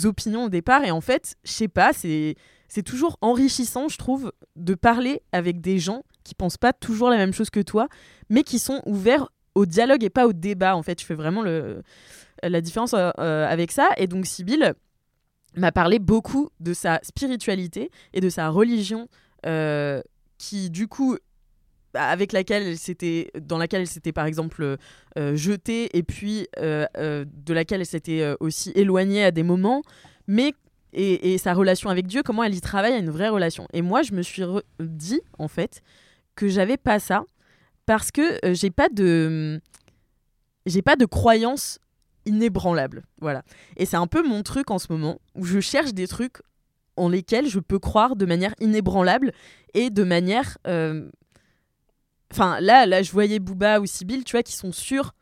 opinions 0.05 0.45
au 0.45 0.49
départ. 0.49 0.85
Et 0.85 0.91
en 0.91 1.01
fait 1.01 1.37
je 1.45 1.53
sais 1.53 1.69
pas 1.69 1.93
c'est 1.93 2.37
c'est 2.69 2.83
toujours 2.83 3.17
enrichissant, 3.21 3.89
je 3.89 3.97
trouve, 3.97 4.33
de 4.57 4.75
parler 4.75 5.23
avec 5.33 5.61
des 5.61 5.79
gens 5.79 6.03
qui 6.25 6.35
pensent 6.35 6.57
pas 6.57 6.73
toujours 6.73 7.11
la 7.11 7.17
même 7.17 7.33
chose 7.33 7.51
que 7.51 7.61
toi, 7.61 7.89
mais 8.29 8.43
qui 8.43 8.59
sont 8.59 8.83
ouverts 8.87 9.29
au 9.57 9.65
dialogue 9.65 10.05
et 10.05 10.11
pas 10.11 10.27
au 10.27 10.33
débat. 10.33 10.77
En 10.77 10.83
fait, 10.83 11.01
je 11.01 11.07
fais 11.07 11.15
vraiment 11.15 11.43
la 11.43 12.61
différence 12.61 12.95
euh, 12.95 13.11
euh, 13.19 13.47
avec 13.49 13.73
ça. 13.73 13.89
Et 13.97 14.07
donc, 14.07 14.27
Sibylle 14.27 14.75
m'a 15.57 15.73
parlé 15.73 15.99
beaucoup 15.99 16.51
de 16.61 16.75
sa 16.75 17.01
spiritualité 17.03 17.91
et 18.13 18.21
de 18.21 18.29
sa 18.29 18.51
religion, 18.51 19.09
euh, 19.47 20.03
qui, 20.37 20.69
du 20.69 20.87
coup, 20.87 21.17
bah, 21.95 22.07
avec 22.09 22.33
laquelle 22.33 22.65
elle 22.65 22.79
s'était, 22.79 23.31
dans 23.41 23.57
laquelle 23.57 23.81
elle 23.81 23.87
s'était 23.87 24.13
par 24.13 24.27
exemple 24.27 24.77
euh, 25.19 25.37
jetée 25.37 25.97
et 25.97 26.03
puis 26.03 26.47
de 26.59 27.53
laquelle 27.53 27.81
elle 27.81 27.87
s'était 27.87 28.35
aussi 28.41 28.73
éloignée 28.75 29.25
à 29.25 29.31
des 29.31 29.43
moments, 29.43 29.83
mais 30.27 30.53
et, 30.93 31.33
et 31.33 31.39
sa 31.39 31.55
relation 31.55 31.89
avec 31.89 32.07
Dieu, 32.07 32.23
comment 32.23 32.45
elle 32.45 32.55
y 32.55 32.61
travaille 32.61 32.93
à 32.93 32.99
une 32.99 33.11
vraie 33.11 33.31
relation. 33.31 33.67
Et 33.73 33.81
moi, 33.81 34.03
je 34.03 34.13
me 34.13 34.21
suis 34.21 34.43
dit, 34.81 35.21
en 35.39 35.49
fait, 35.49 35.83
que 36.35 36.49
j'avais 36.49 36.77
pas 36.77 36.99
ça 36.99 37.25
parce 37.87 38.11
que 38.11 38.45
euh, 38.45 38.55
j'ai 38.55 38.71
pas 38.71 38.89
de. 38.89 39.61
J'ai 40.67 40.83
pas 40.83 40.97
de 40.97 41.05
croyance 41.07 41.79
inébranlable. 42.25 43.05
Voilà. 43.21 43.45
Et 43.77 43.87
c'est 43.87 43.97
un 43.97 44.09
peu 44.09 44.27
mon 44.27 44.43
truc 44.43 44.71
en 44.73 44.79
ce 44.81 44.89
moment, 44.91 45.21
où 45.37 45.45
je 45.45 45.61
cherche 45.61 45.95
des 45.95 46.09
trucs 46.09 46.39
en 46.97 47.09
lesquels 47.09 47.47
je 47.49 47.61
peux 47.61 47.79
croire 47.79 48.17
de 48.17 48.27
manière 48.27 48.55
inébranlable 48.61 49.33
et 49.75 49.91
de 49.91 50.03
manière. 50.03 50.59
euh, 50.67 51.09
Enfin, 52.33 52.59
là, 52.61 52.87
là, 52.87 53.03
je 53.03 53.13
voyais 53.13 53.39
Booba 53.39 53.79
ou 53.81 53.87
Sibyl, 53.87 54.25
tu 54.25 54.33
vois, 54.33 54.43
qui 54.43 54.55
sont 54.55 54.73
sûrs 54.73 55.15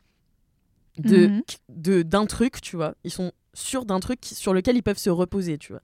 de, 0.97 1.27
Mhm. 1.27 1.41
de, 1.69 2.01
d'un 2.01 2.25
truc, 2.25 2.61
tu 2.61 2.75
vois. 2.75 2.95
Ils 3.03 3.11
sont 3.11 3.31
sûrs 3.53 3.85
d'un 3.85 3.99
truc 3.99 4.19
sur 4.23 4.53
lequel 4.53 4.75
ils 4.75 4.81
peuvent 4.81 4.97
se 4.97 5.11
reposer, 5.11 5.57
tu 5.59 5.71
vois. 5.71 5.81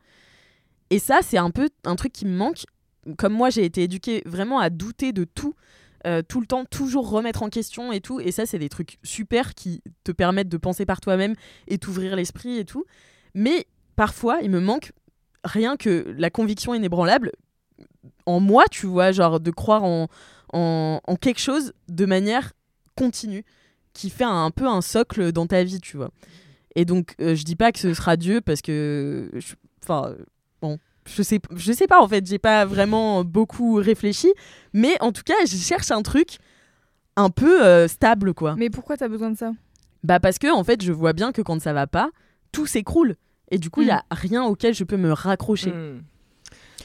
Et 0.90 0.98
ça, 1.00 1.20
c'est 1.22 1.38
un 1.38 1.52
peu 1.52 1.70
un 1.84 1.96
truc 1.96 2.12
qui 2.12 2.26
me 2.26 2.36
manque. 2.36 2.64
Comme 3.18 3.34
moi, 3.34 3.50
j'ai 3.52 3.64
été 3.66 3.84
éduquée 3.84 4.24
vraiment 4.26 4.60
à 4.60 4.70
douter 4.72 5.14
de 5.14 5.24
tout, 5.26 5.54
euh, 6.06 6.22
tout 6.28 6.40
le 6.40 6.48
temps, 6.48 6.66
toujours 6.66 7.10
remettre 7.10 7.44
en 7.44 7.50
question 7.50 7.92
et 7.92 8.02
tout. 8.02 8.20
Et 8.20 8.32
ça, 8.32 8.46
c'est 8.46 8.60
des 8.60 8.70
trucs 8.70 8.98
super 9.04 9.54
qui 9.54 9.82
te 10.04 10.12
permettent 10.12 10.50
de 10.50 10.58
penser 10.58 10.86
par 10.86 11.02
toi-même 11.02 11.36
et 11.68 11.78
t'ouvrir 11.78 12.16
l'esprit 12.16 12.58
et 12.58 12.66
tout. 12.66 12.86
Mais 13.36 13.68
parfois, 13.96 14.40
il 14.42 14.50
me 14.50 14.60
manque 14.60 14.94
rien 15.44 15.78
que 15.78 16.14
la 16.18 16.30
conviction 16.30 16.74
inébranlable 16.74 17.32
en 18.26 18.40
moi, 18.40 18.66
tu 18.70 18.86
vois, 18.86 19.12
genre 19.12 19.40
de 19.40 19.52
croire 19.52 19.84
en, 19.84 20.08
en, 20.54 21.16
quelque 21.20 21.40
chose 21.40 21.74
de 21.88 22.06
manière 22.06 22.54
continue, 22.96 23.44
qui 23.94 24.10
fait 24.10 24.24
un, 24.24 24.52
peu 24.52 24.68
un 24.68 24.82
socle 24.82 25.32
dans 25.32 25.48
ta 25.48 25.64
vie, 25.64 25.82
tu 25.82 25.98
vois. 25.98 26.12
Et 26.76 26.86
donc, 26.86 27.16
euh, 27.20 27.36
je 27.36 27.44
dis 27.44 27.56
pas 27.56 27.72
que 27.72 27.80
ce 27.80 27.94
sera 27.94 28.18
Dieu 28.18 28.42
parce 28.42 28.62
que, 28.62 29.30
enfin, 29.84 30.16
bon, 30.62 30.78
je 31.08 31.24
sais, 31.24 31.40
je 31.56 31.72
sais 31.72 31.88
pas 31.88 32.02
en 32.02 32.08
fait, 32.08 32.26
j'ai 32.26 32.40
pas 32.40 32.66
vraiment 32.66 33.24
beaucoup 33.24 33.76
réfléchi, 33.76 34.32
mais 34.74 34.96
en 35.02 35.12
tout 35.12 35.24
cas, 35.26 35.34
je 35.46 35.56
cherche 35.56 35.92
un 35.92 36.02
truc 36.02 36.38
un 37.16 37.30
peu 37.30 37.64
euh, 37.64 37.88
stable, 37.88 38.34
quoi. 38.34 38.56
Mais 38.58 38.70
pourquoi 38.70 38.98
t'as 38.98 39.08
besoin 39.08 39.32
de 39.32 39.38
ça? 39.38 39.52
Bah 40.04 40.20
parce 40.20 40.40
que 40.40 40.52
en 40.52 40.64
fait, 40.64 40.82
je 40.84 40.92
vois 40.92 41.14
bien 41.14 41.32
que 41.32 41.42
quand 41.42 41.60
ça 41.62 41.74
va 41.74 41.88
pas, 41.88 42.10
tout 42.52 42.66
s'écroule. 42.66 43.16
Et 43.52 43.58
du 43.58 43.70
coup, 43.70 43.82
il 43.82 43.90
y 43.90 43.92
a 43.92 44.04
rien 44.12 44.44
auquel 44.44 44.74
je 44.74 44.84
peux 44.84 44.98
me 44.98 45.12
raccrocher. 45.12 45.72
Hmm. 45.72 46.02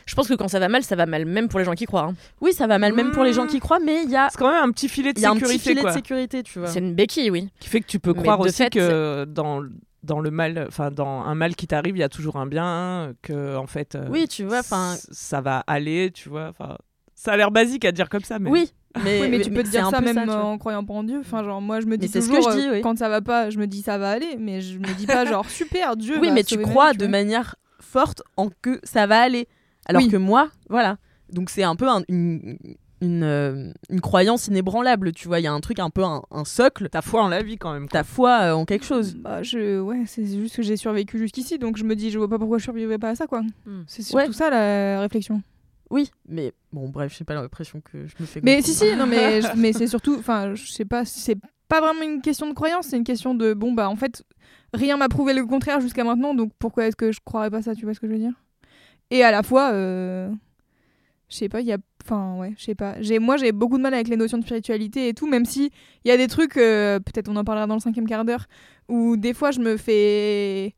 Je 0.04 0.14
pense 0.14 0.28
que 0.28 0.35
quand 0.35 0.49
ça 0.49 0.58
va 0.61 0.68
mal, 0.68 0.82
ça 0.85 0.94
va 0.96 1.06
mal, 1.06 1.25
même 1.25 1.49
pour 1.49 1.58
les 1.58 1.64
gens 1.64 1.75
qui 1.75 1.85
croient. 1.87 2.04
hein. 2.04 2.14
Oui, 2.40 2.52
ça 2.52 2.66
va 2.66 2.78
mal 2.78 2.92
même 2.92 3.11
pour 3.11 3.25
les 3.25 3.32
gens 3.32 3.46
qui 3.46 3.58
croient, 3.58 3.80
mais 3.80 4.02
il 4.04 4.11
y 4.11 4.16
a, 4.16 4.28
C'est 4.30 4.38
quand 4.38 4.50
même 4.52 4.62
un 4.62 4.70
petit 4.70 4.88
filet 4.88 5.12
de 5.12 5.18
il 5.18 5.23
y 5.23 5.26
a 5.26 5.30
un 5.30 5.35
sécurité, 5.35 5.58
petit 5.58 5.68
filet 5.68 5.80
quoi. 5.80 5.90
de 5.90 5.96
sécurité, 5.96 6.42
tu 6.42 6.58
vois. 6.61 6.68
C'est 6.68 6.78
une 6.78 6.94
béquille, 6.94 7.30
oui. 7.30 7.49
Qui 7.58 7.68
fait 7.68 7.80
que 7.80 7.87
tu 7.87 7.99
peux 7.99 8.12
Mais 8.14 8.23
croire 8.23 8.38
aussi 8.40 8.52
fait, 8.64 8.70
que 8.70 9.25
dans, 9.25 9.62
dans 10.07 10.21
le 10.21 10.31
mal, 10.31 10.65
enfin 10.69 10.91
dans 10.91 11.21
un 11.23 11.35
mal 11.35 11.55
qui 11.57 11.67
t'arrive, 11.67 11.97
il 11.97 12.01
y 12.01 12.05
a 12.05 12.09
toujours 12.09 12.37
un 12.37 12.47
bien, 12.47 13.13
que 13.23 13.57
en 13.57 13.67
fait, 13.67 13.95
euh, 13.95 14.07
Oui, 14.11 14.27
tu 14.29 14.45
vois, 14.45 14.61
enfin, 14.61 14.95
ça 15.11 15.41
va 15.41 15.63
aller, 15.67 16.11
tu 16.13 16.29
vois. 16.29 16.49
Enfin, 16.49 16.79
ça 17.15 17.33
a 17.33 17.37
l'air 17.37 17.51
basique 17.51 17.85
à 17.85 17.93
dire 17.93 18.09
comme 18.09 18.23
ça, 18.25 18.39
mais 18.39 18.51
oui. 18.51 18.73
Mais, 19.05 19.21
Oui, 19.21 19.29
mais 19.29 19.41
tu 19.41 19.51
peux 19.51 19.63
te 19.63 19.69
dire 19.69 19.91
ça 19.91 20.01
même 20.01 20.25
vois. 20.25 20.43
en 20.43 20.57
croyant 20.57 20.83
pas 20.83 20.95
en 20.95 21.05
Dieu. 21.05 21.19
Enfin, 21.21 21.45
genre, 21.45 21.61
moi, 21.61 21.81
je 21.81 21.87
me 21.87 21.99
dis 21.99 22.07
Mais 22.07 22.13
c'est 22.13 22.23
ce 22.23 22.29
toujours, 22.29 22.47
que 22.47 22.53
je 22.55 22.59
dis, 22.61 22.67
euh, 22.67 22.73
oui. 22.73 22.81
quand 22.81 22.97
ça 22.97 23.11
va 23.11 23.21
pas, 23.21 23.51
je 23.51 23.59
me 23.59 23.67
dis 23.67 23.83
ça 23.83 23.99
va 23.99 24.11
aller, 24.11 24.37
mais 24.39 24.63
je 24.63 24.79
me 24.79 24.95
dis 24.95 25.05
pas 25.07 25.25
genre 25.27 25.49
super 25.51 25.97
Dieu. 25.99 26.19
Oui, 26.19 26.29
va 26.29 26.33
mais 26.35 26.45
tu 26.45 26.57
crois 26.59 26.93
tu 26.93 26.99
de 26.99 27.07
manière 27.07 27.57
forte 27.79 28.23
en 28.39 28.49
que 28.63 28.81
ça 28.85 29.07
va 29.07 29.21
aller. 29.21 29.49
Alors 29.87 30.01
Oui. 30.03 30.09
que 30.09 30.17
moi, 30.17 30.49
voilà. 30.71 30.97
Donc 31.31 31.51
c'est 31.51 31.63
un 31.63 31.77
peu 31.77 31.87
un- 31.89 32.05
une, 32.09 32.57
une, 33.03 33.23
euh, 33.23 33.73
une 33.91 34.00
croyance 34.00 34.47
inébranlable, 34.49 35.12
tu 35.12 35.29
vois. 35.29 35.38
Il 35.41 35.43
y 35.43 35.47
a 35.47 35.53
un 35.53 35.61
truc 35.61 35.79
un 35.79 35.91
peu 35.91 36.03
un, 36.05 36.23
un 36.31 36.45
socle. 36.45 36.88
t'as 36.91 37.03
foi 37.03 37.23
en 37.23 37.29
la 37.29 37.43
vie 37.43 37.57
quand 37.59 37.73
même. 37.73 37.88
Ta 37.88 38.05
foi 38.05 38.41
euh, 38.43 38.53
en 38.55 38.65
quelque 38.65 38.85
chose. 38.85 39.15
Bah, 39.17 39.43
je... 39.43 39.79
Ouais, 39.81 40.03
c'est 40.07 40.25
juste 40.26 40.57
que 40.57 40.62
j'ai 40.62 40.76
survécu 40.76 41.19
jusqu'ici, 41.19 41.59
donc 41.59 41.76
je 41.76 41.85
me 41.85 41.95
dis, 41.95 42.11
je 42.11 42.19
vois 42.19 42.29
pas 42.29 42.38
pourquoi 42.38 42.59
je 42.59 42.65
survivrais 42.65 42.99
pas 42.99 43.11
à 43.11 43.15
ça, 43.15 43.26
quoi. 43.26 43.43
Hmm. 43.67 43.83
C'est 43.87 44.03
surtout 44.03 44.26
Ouais. 44.26 44.33
ça 44.33 44.50
la 44.50 45.00
réflexion. 45.00 45.43
Oui, 45.91 46.11
mais 46.29 46.53
bon, 46.73 46.88
bref, 46.88 47.15
j'ai 47.17 47.25
pas 47.25 47.35
l'impression 47.35 47.81
que 47.81 48.07
je 48.07 48.15
me 48.19 48.26
fais. 48.26 48.41
Mais 48.43 48.61
si, 48.62 48.75
si, 48.75 48.97
non, 48.97 49.07
mais, 49.07 49.41
je- 49.43 49.57
mais 49.57 49.73
c'est 49.73 49.87
surtout, 49.87 50.17
enfin, 50.19 50.55
je 50.55 50.67
sais 50.73 50.85
pas, 50.85 51.05
c'est 51.05 51.37
pas 51.69 51.81
vraiment 51.81 52.03
une 52.03 52.21
question 52.23 52.49
de 52.49 52.55
croyance, 52.55 52.87
c'est 52.88 52.97
une 52.97 53.05
question 53.05 53.35
de, 53.35 53.55
bon, 53.55 53.73
bah, 53.73 53.88
en 53.88 53.95
fait, 53.95 54.25
rien 54.75 54.97
m'a 54.97 55.09
prouvé 55.09 55.33
le 55.33 55.45
contraire 55.47 55.81
jusqu'à 55.81 56.03
maintenant, 56.03 56.35
donc 56.35 56.50
pourquoi 56.59 56.87
est-ce 56.87 56.97
que 56.97 57.12
je 57.12 57.21
croirais 57.25 57.50
pas 57.50 57.62
ça, 57.62 57.75
tu 57.76 57.85
vois 57.85 57.95
ce 57.95 58.00
que 58.00 58.09
je 58.09 58.12
veux 58.12 58.19
dire? 58.19 58.33
Et 59.11 59.23
à 59.23 59.31
la 59.31 59.45
fois, 59.45 59.71
euh, 59.73 60.29
je 61.28 61.37
sais 61.37 61.49
pas, 61.49 61.61
il 61.61 61.66
y 61.66 61.73
a, 61.73 61.78
enfin, 62.04 62.37
ouais, 62.38 62.54
je 62.56 62.64
sais 62.64 62.75
pas. 62.75 62.97
Moi, 63.21 63.37
j'ai 63.37 63.52
beaucoup 63.52 63.78
de 63.78 63.83
mal 63.83 63.95
avec 63.95 64.09
les 64.09 64.16
notions 64.16 64.38
de 64.38 64.45
spiritualité 64.45 65.09
et 65.09 65.14
tout, 65.14 65.26
même 65.26 65.45
si 65.45 65.71
il 66.04 66.09
y 66.09 66.11
a 66.12 66.16
des 66.16 66.28
trucs, 66.28 66.56
euh, 66.56 67.00
peut-être 67.00 67.28
on 67.28 67.37
en 67.37 67.45
parlera 67.45 67.66
dans 67.66 67.75
le 67.75 67.80
cinquième 67.80 68.06
quart 68.06 68.25
d'heure, 68.25 68.47
où 68.88 69.16
des 69.16 69.35
fois 69.35 69.50
je 69.50 69.61
me 69.61 69.76
fais 69.76 70.75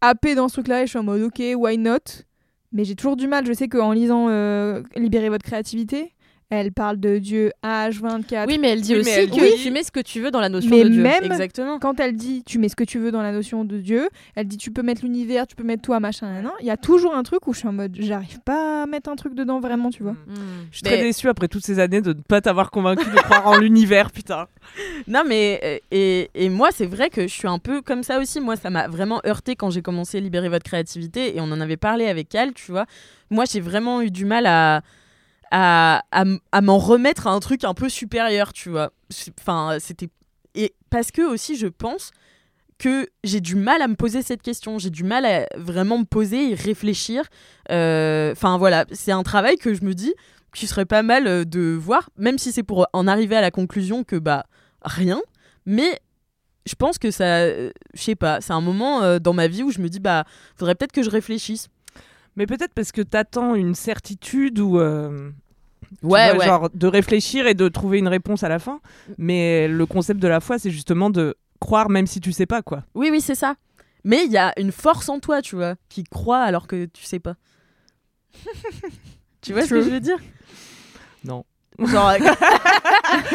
happer 0.00 0.34
dans 0.34 0.48
ce 0.48 0.54
truc-là 0.54 0.82
et 0.82 0.86
je 0.86 0.90
suis 0.90 0.98
en 0.98 1.04
mode, 1.04 1.22
ok, 1.22 1.40
why 1.56 1.78
not? 1.78 2.24
Mais 2.72 2.84
j'ai 2.84 2.96
toujours 2.96 3.16
du 3.16 3.28
mal. 3.28 3.46
Je 3.46 3.52
sais 3.52 3.68
qu'en 3.68 3.92
lisant 3.92 4.26
euh, 4.28 4.82
Libérer 4.96 5.28
votre 5.28 5.44
créativité, 5.44 6.12
elle 6.50 6.70
parle 6.72 6.98
de 7.00 7.18
Dieu 7.18 7.50
H24. 7.64 8.44
Oui, 8.46 8.58
mais 8.58 8.68
elle 8.70 8.80
dit 8.80 8.94
Oui, 8.94 9.00
aussi 9.00 9.10
elle 9.10 9.30
que 9.30 9.56
dit- 9.56 9.62
tu 9.62 9.70
mets 9.70 9.82
ce 9.82 9.90
que 9.90 9.98
tu 10.00 10.20
veux 10.20 10.30
dans 10.30 10.40
la 10.40 10.48
notion 10.48 10.70
Mais 10.70 10.84
de 10.84 10.88
Dieu. 10.90 11.02
même- 11.02 11.24
Exactement. 11.24 11.78
Quand 11.80 11.98
elle 11.98 12.14
dit 12.14 12.42
tu 12.44 12.58
mets 12.58 12.68
ce 12.68 12.76
que 12.76 12.84
tu 12.84 12.98
veux 12.98 13.10
dans 13.10 13.22
la 13.22 13.32
notion 13.32 13.64
de 13.64 13.78
Dieu, 13.78 14.08
elle 14.36 14.46
dit 14.46 14.56
tu 14.56 14.70
peux 14.70 14.82
mettre 14.82 15.02
l'univers, 15.02 15.46
tu 15.46 15.56
peux 15.56 15.64
mettre 15.64 15.82
toi, 15.82 15.98
machin, 15.98 16.30
nan, 16.32 16.44
nan. 16.44 16.52
Il 16.60 16.66
y 16.66 16.70
a 16.70 16.76
toujours 16.76 17.14
un 17.16 17.22
truc 17.24 17.46
où 17.48 17.52
je 17.52 17.58
suis 17.60 17.68
en 17.68 17.72
mode 17.72 17.96
j'arrive 17.98 18.38
pas 18.44 18.84
à 18.84 18.86
mettre 18.86 19.10
un 19.10 19.16
truc 19.16 19.34
dedans 19.34 19.58
vraiment, 19.60 19.90
tu 19.90 20.02
vois. 20.04 20.12
Hmm. 20.12 20.34
Hmm. 20.34 20.66
Je 20.70 20.76
suis 20.76 20.82
très 20.84 20.98
déçue 21.02 21.28
après 21.28 21.48
toutes 21.48 21.64
ces 21.64 21.78
années 21.80 22.00
de 22.00 22.10
ne 22.10 22.20
pas 22.20 22.40
t'avoir 22.40 22.70
convaincu 22.70 23.04
de 23.10 23.16
croire 23.16 23.46
en 23.48 23.56
l'univers, 23.58 24.10
putain. 24.12 24.46
Non, 25.08 25.22
mais 25.26 25.60
euh, 25.64 25.78
et, 25.90 26.30
et 26.34 26.48
moi, 26.48 26.68
c'est 26.72 26.86
vrai 26.86 27.08
que 27.10 27.22
je 27.22 27.32
suis 27.32 27.46
un 27.48 27.58
peu 27.58 27.82
comme 27.82 28.02
ça 28.02 28.18
aussi. 28.20 28.40
Moi, 28.40 28.56
ça 28.56 28.70
m'a 28.70 28.88
vraiment 28.88 29.20
heurté 29.26 29.54
quand 29.56 29.70
j'ai 29.70 29.82
commencé 29.82 30.18
à 30.18 30.20
libérer 30.20 30.48
votre 30.48 30.64
créativité 30.64 31.36
et 31.36 31.40
on 31.40 31.44
en 31.44 31.60
avait 31.60 31.76
parlé 31.76 32.06
avec 32.06 32.28
Cal, 32.28 32.52
tu 32.52 32.72
vois. 32.72 32.86
Moi, 33.30 33.44
j'ai 33.50 33.60
vraiment 33.60 34.00
eu 34.02 34.10
du 34.10 34.24
mal 34.24 34.46
à 34.46 34.82
à, 35.50 36.02
à, 36.10 36.60
m'en 36.60 36.78
remettre 36.78 37.26
à 37.26 37.30
un 37.30 37.40
truc 37.40 37.64
un 37.64 37.74
peu 37.74 37.88
supérieur, 37.88 38.52
tu 38.52 38.70
vois. 38.70 38.92
Enfin, 39.40 39.78
c'était 39.80 40.08
et 40.54 40.74
parce 40.90 41.10
que 41.12 41.22
aussi, 41.22 41.56
je 41.56 41.66
pense 41.66 42.10
que 42.78 43.08
j'ai 43.24 43.40
du 43.40 43.56
mal 43.56 43.80
à 43.82 43.88
me 43.88 43.94
poser 43.94 44.22
cette 44.22 44.42
question. 44.42 44.78
J'ai 44.78 44.90
du 44.90 45.04
mal 45.04 45.24
à 45.24 45.46
vraiment 45.56 45.98
me 45.98 46.04
poser 46.04 46.50
et 46.50 46.54
réfléchir. 46.54 47.24
Euh, 47.70 48.32
Enfin 48.32 48.58
voilà, 48.58 48.84
c'est 48.92 49.12
un 49.12 49.22
travail 49.22 49.56
que 49.56 49.74
je 49.74 49.84
me 49.84 49.94
dis 49.94 50.14
qui 50.54 50.66
serait 50.66 50.86
pas 50.86 51.02
mal 51.02 51.26
euh, 51.26 51.44
de 51.44 51.76
voir, 51.78 52.08
même 52.16 52.38
si 52.38 52.50
c'est 52.50 52.62
pour 52.62 52.86
en 52.94 53.06
arriver 53.06 53.36
à 53.36 53.42
la 53.42 53.50
conclusion 53.50 54.04
que 54.04 54.16
bah 54.16 54.46
rien. 54.82 55.20
Mais 55.66 56.00
je 56.66 56.74
pense 56.74 56.98
que 56.98 57.10
ça, 57.10 57.24
euh, 57.24 57.70
je 57.94 58.02
sais 58.02 58.14
pas, 58.14 58.40
c'est 58.40 58.52
un 58.52 58.60
moment 58.60 59.18
dans 59.18 59.32
ma 59.34 59.48
vie 59.48 59.62
où 59.62 59.70
je 59.70 59.80
me 59.80 59.88
dis 59.88 60.00
bah 60.00 60.24
faudrait 60.56 60.74
peut-être 60.74 60.92
que 60.92 61.02
je 61.02 61.10
réfléchisse. 61.10 61.68
Mais 62.36 62.46
peut-être 62.46 62.74
parce 62.74 62.92
que 62.92 63.02
t'attends 63.02 63.54
une 63.54 63.74
certitude 63.74 64.58
ou 64.58 64.78
euh, 64.78 65.30
Ouais, 66.02 66.30
vois, 66.30 66.38
ouais. 66.38 66.46
genre 66.46 66.70
de 66.72 66.86
réfléchir 66.86 67.46
et 67.46 67.54
de 67.54 67.68
trouver 67.68 67.98
une 67.98 68.08
réponse 68.08 68.42
à 68.42 68.48
la 68.48 68.58
fin. 68.58 68.80
Mais 69.18 69.68
le 69.68 69.86
concept 69.86 70.20
de 70.20 70.28
la 70.28 70.40
foi, 70.40 70.58
c'est 70.58 70.70
justement 70.70 71.10
de 71.10 71.36
croire 71.60 71.88
même 71.88 72.06
si 72.06 72.20
tu 72.20 72.32
sais 72.32 72.46
pas 72.46 72.62
quoi. 72.62 72.84
Oui, 72.94 73.08
oui, 73.10 73.20
c'est 73.20 73.34
ça. 73.34 73.54
Mais 74.04 74.24
il 74.24 74.32
y 74.32 74.36
a 74.36 74.52
une 74.58 74.72
force 74.72 75.08
en 75.08 75.18
toi, 75.18 75.42
tu 75.42 75.56
vois, 75.56 75.74
qui 75.88 76.04
croit 76.04 76.42
alors 76.42 76.66
que 76.66 76.84
tu 76.86 77.04
sais 77.04 77.18
pas. 77.18 77.34
tu 79.40 79.52
vois 79.52 79.62
ce 79.62 79.70
que 79.70 79.80
je 79.80 79.90
veux 79.90 80.00
dire? 80.00 80.18
Non. 81.24 81.44
Genre. 81.78 82.12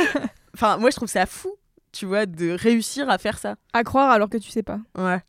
enfin, 0.54 0.78
moi, 0.78 0.90
je 0.90 0.96
trouve 0.96 1.10
ça 1.10 1.26
fou, 1.26 1.56
tu 1.92 2.06
vois, 2.06 2.26
de 2.26 2.52
réussir 2.52 3.10
à 3.10 3.18
faire 3.18 3.38
ça. 3.38 3.56
À 3.74 3.84
croire 3.84 4.12
alors 4.12 4.30
que 4.30 4.38
tu 4.38 4.50
sais 4.50 4.64
pas. 4.64 4.80
Ouais. 4.98 5.22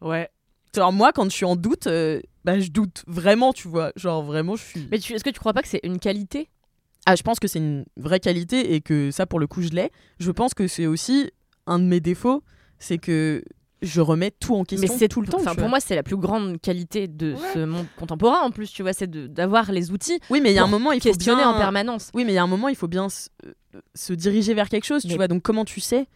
Ouais. 0.00 0.30
Genre, 0.74 0.92
moi, 0.92 1.12
quand 1.12 1.24
je 1.24 1.30
suis 1.30 1.44
en 1.44 1.56
doute, 1.56 1.86
euh, 1.86 2.20
bah, 2.44 2.58
je 2.60 2.70
doute 2.70 3.04
vraiment, 3.06 3.52
tu 3.52 3.68
vois. 3.68 3.92
Genre, 3.96 4.22
vraiment, 4.22 4.56
je 4.56 4.62
suis. 4.64 4.88
Mais 4.90 4.98
tu- 4.98 5.12
est-ce 5.14 5.24
que 5.24 5.30
tu 5.30 5.40
crois 5.40 5.52
pas 5.52 5.62
que 5.62 5.68
c'est 5.68 5.80
une 5.84 5.98
qualité? 5.98 6.48
Ah, 7.06 7.16
je 7.16 7.22
pense 7.22 7.38
que 7.38 7.48
c'est 7.48 7.58
une 7.58 7.84
vraie 7.96 8.20
qualité 8.20 8.74
et 8.74 8.80
que 8.80 9.10
ça, 9.10 9.26
pour 9.26 9.38
le 9.38 9.46
coup, 9.46 9.60
je 9.62 9.68
l'ai. 9.70 9.90
Je 10.18 10.30
pense 10.30 10.54
que 10.54 10.66
c'est 10.66 10.86
aussi 10.86 11.30
un 11.66 11.78
de 11.78 11.84
mes 11.84 12.00
défauts, 12.00 12.42
c'est 12.78 12.98
que 12.98 13.42
je 13.82 14.00
remets 14.00 14.30
tout 14.30 14.54
en 14.54 14.60
Mais 14.60 14.64
question 14.64 14.96
c'est 14.98 15.08
tout 15.08 15.20
le 15.20 15.26
temps. 15.26 15.38
Enfin, 15.38 15.54
pour 15.54 15.68
moi, 15.68 15.78
c'est 15.80 15.94
la 15.94 16.02
plus 16.02 16.16
grande 16.16 16.58
qualité 16.60 17.06
de 17.06 17.34
ce 17.52 17.58
monde 17.64 17.86
contemporain 17.98 18.40
en 18.40 18.50
plus, 18.50 18.72
tu 18.72 18.80
vois, 18.82 18.94
c'est 18.94 19.10
d'avoir 19.10 19.70
les 19.72 19.90
outils 19.90 20.18
oui, 20.30 20.40
mais 20.40 20.52
il 20.52 20.54
y 20.54 20.58
a 20.58 20.64
un 20.64 20.66
moment, 20.66 20.92
il 20.92 21.02
faut 21.02 21.08
questionner 21.10 21.42
bien 21.42 21.50
en 21.50 21.58
permanence. 21.58 22.10
Oui, 22.14 22.24
mais 22.24 22.32
il 22.32 22.36
y 22.36 22.38
a 22.38 22.42
un 22.42 22.46
moment, 22.46 22.68
il 22.68 22.76
faut 22.76 22.88
bien 22.88 23.10
se, 23.10 23.28
euh, 23.44 23.52
se 23.94 24.14
diriger 24.14 24.54
vers 24.54 24.70
quelque 24.70 24.84
chose, 24.86 25.02
tu 25.02 25.08
Mais- 25.08 25.16
vois. 25.16 25.28
Donc, 25.28 25.42
comment 25.42 25.66
tu 25.66 25.80
sais? 25.80 26.06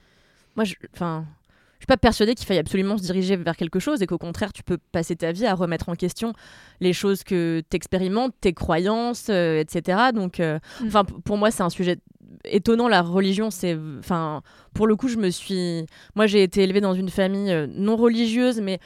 Moi, 0.56 0.64
je, 0.64 0.74
enfin, 0.94 1.26
pas 1.88 1.96
persuadée 1.96 2.34
qu'il 2.34 2.46
faille 2.46 2.58
absolument 2.58 2.98
se 2.98 3.02
diriger 3.02 3.34
vers 3.36 3.56
quelque 3.56 3.80
chose 3.80 4.02
et 4.02 4.06
qu'au 4.06 4.18
contraire, 4.18 4.52
tu 4.52 4.62
peux 4.62 4.78
passer 4.92 5.16
ta 5.16 5.32
vie 5.32 5.46
à 5.46 5.54
remettre 5.54 5.88
en 5.88 5.94
question 5.94 6.34
les 6.80 6.92
choses 6.92 7.24
que 7.24 7.62
tu 7.68 7.76
expérimentes, 7.76 8.34
tes 8.40 8.52
croyances, 8.52 9.28
euh, 9.30 9.58
etc. 9.58 9.98
Donc, 10.14 10.38
euh, 10.38 10.58
Mm. 10.80 10.86
enfin, 10.86 11.04
pour 11.04 11.38
moi, 11.38 11.50
c'est 11.50 11.62
un 11.62 11.70
sujet 11.70 11.96
étonnant. 12.44 12.88
La 12.88 13.00
religion, 13.02 13.50
c'est, 13.50 13.76
enfin, 13.98 14.42
pour 14.74 14.86
le 14.86 14.96
coup, 14.96 15.08
je 15.08 15.16
me 15.16 15.30
suis, 15.30 15.86
moi, 16.14 16.26
j'ai 16.26 16.42
été 16.42 16.62
élevée 16.62 16.82
dans 16.82 16.94
une 16.94 17.08
famille 17.08 17.50
euh, 17.50 17.66
non 17.68 17.96
religieuse, 17.96 18.60
mais 18.60 18.78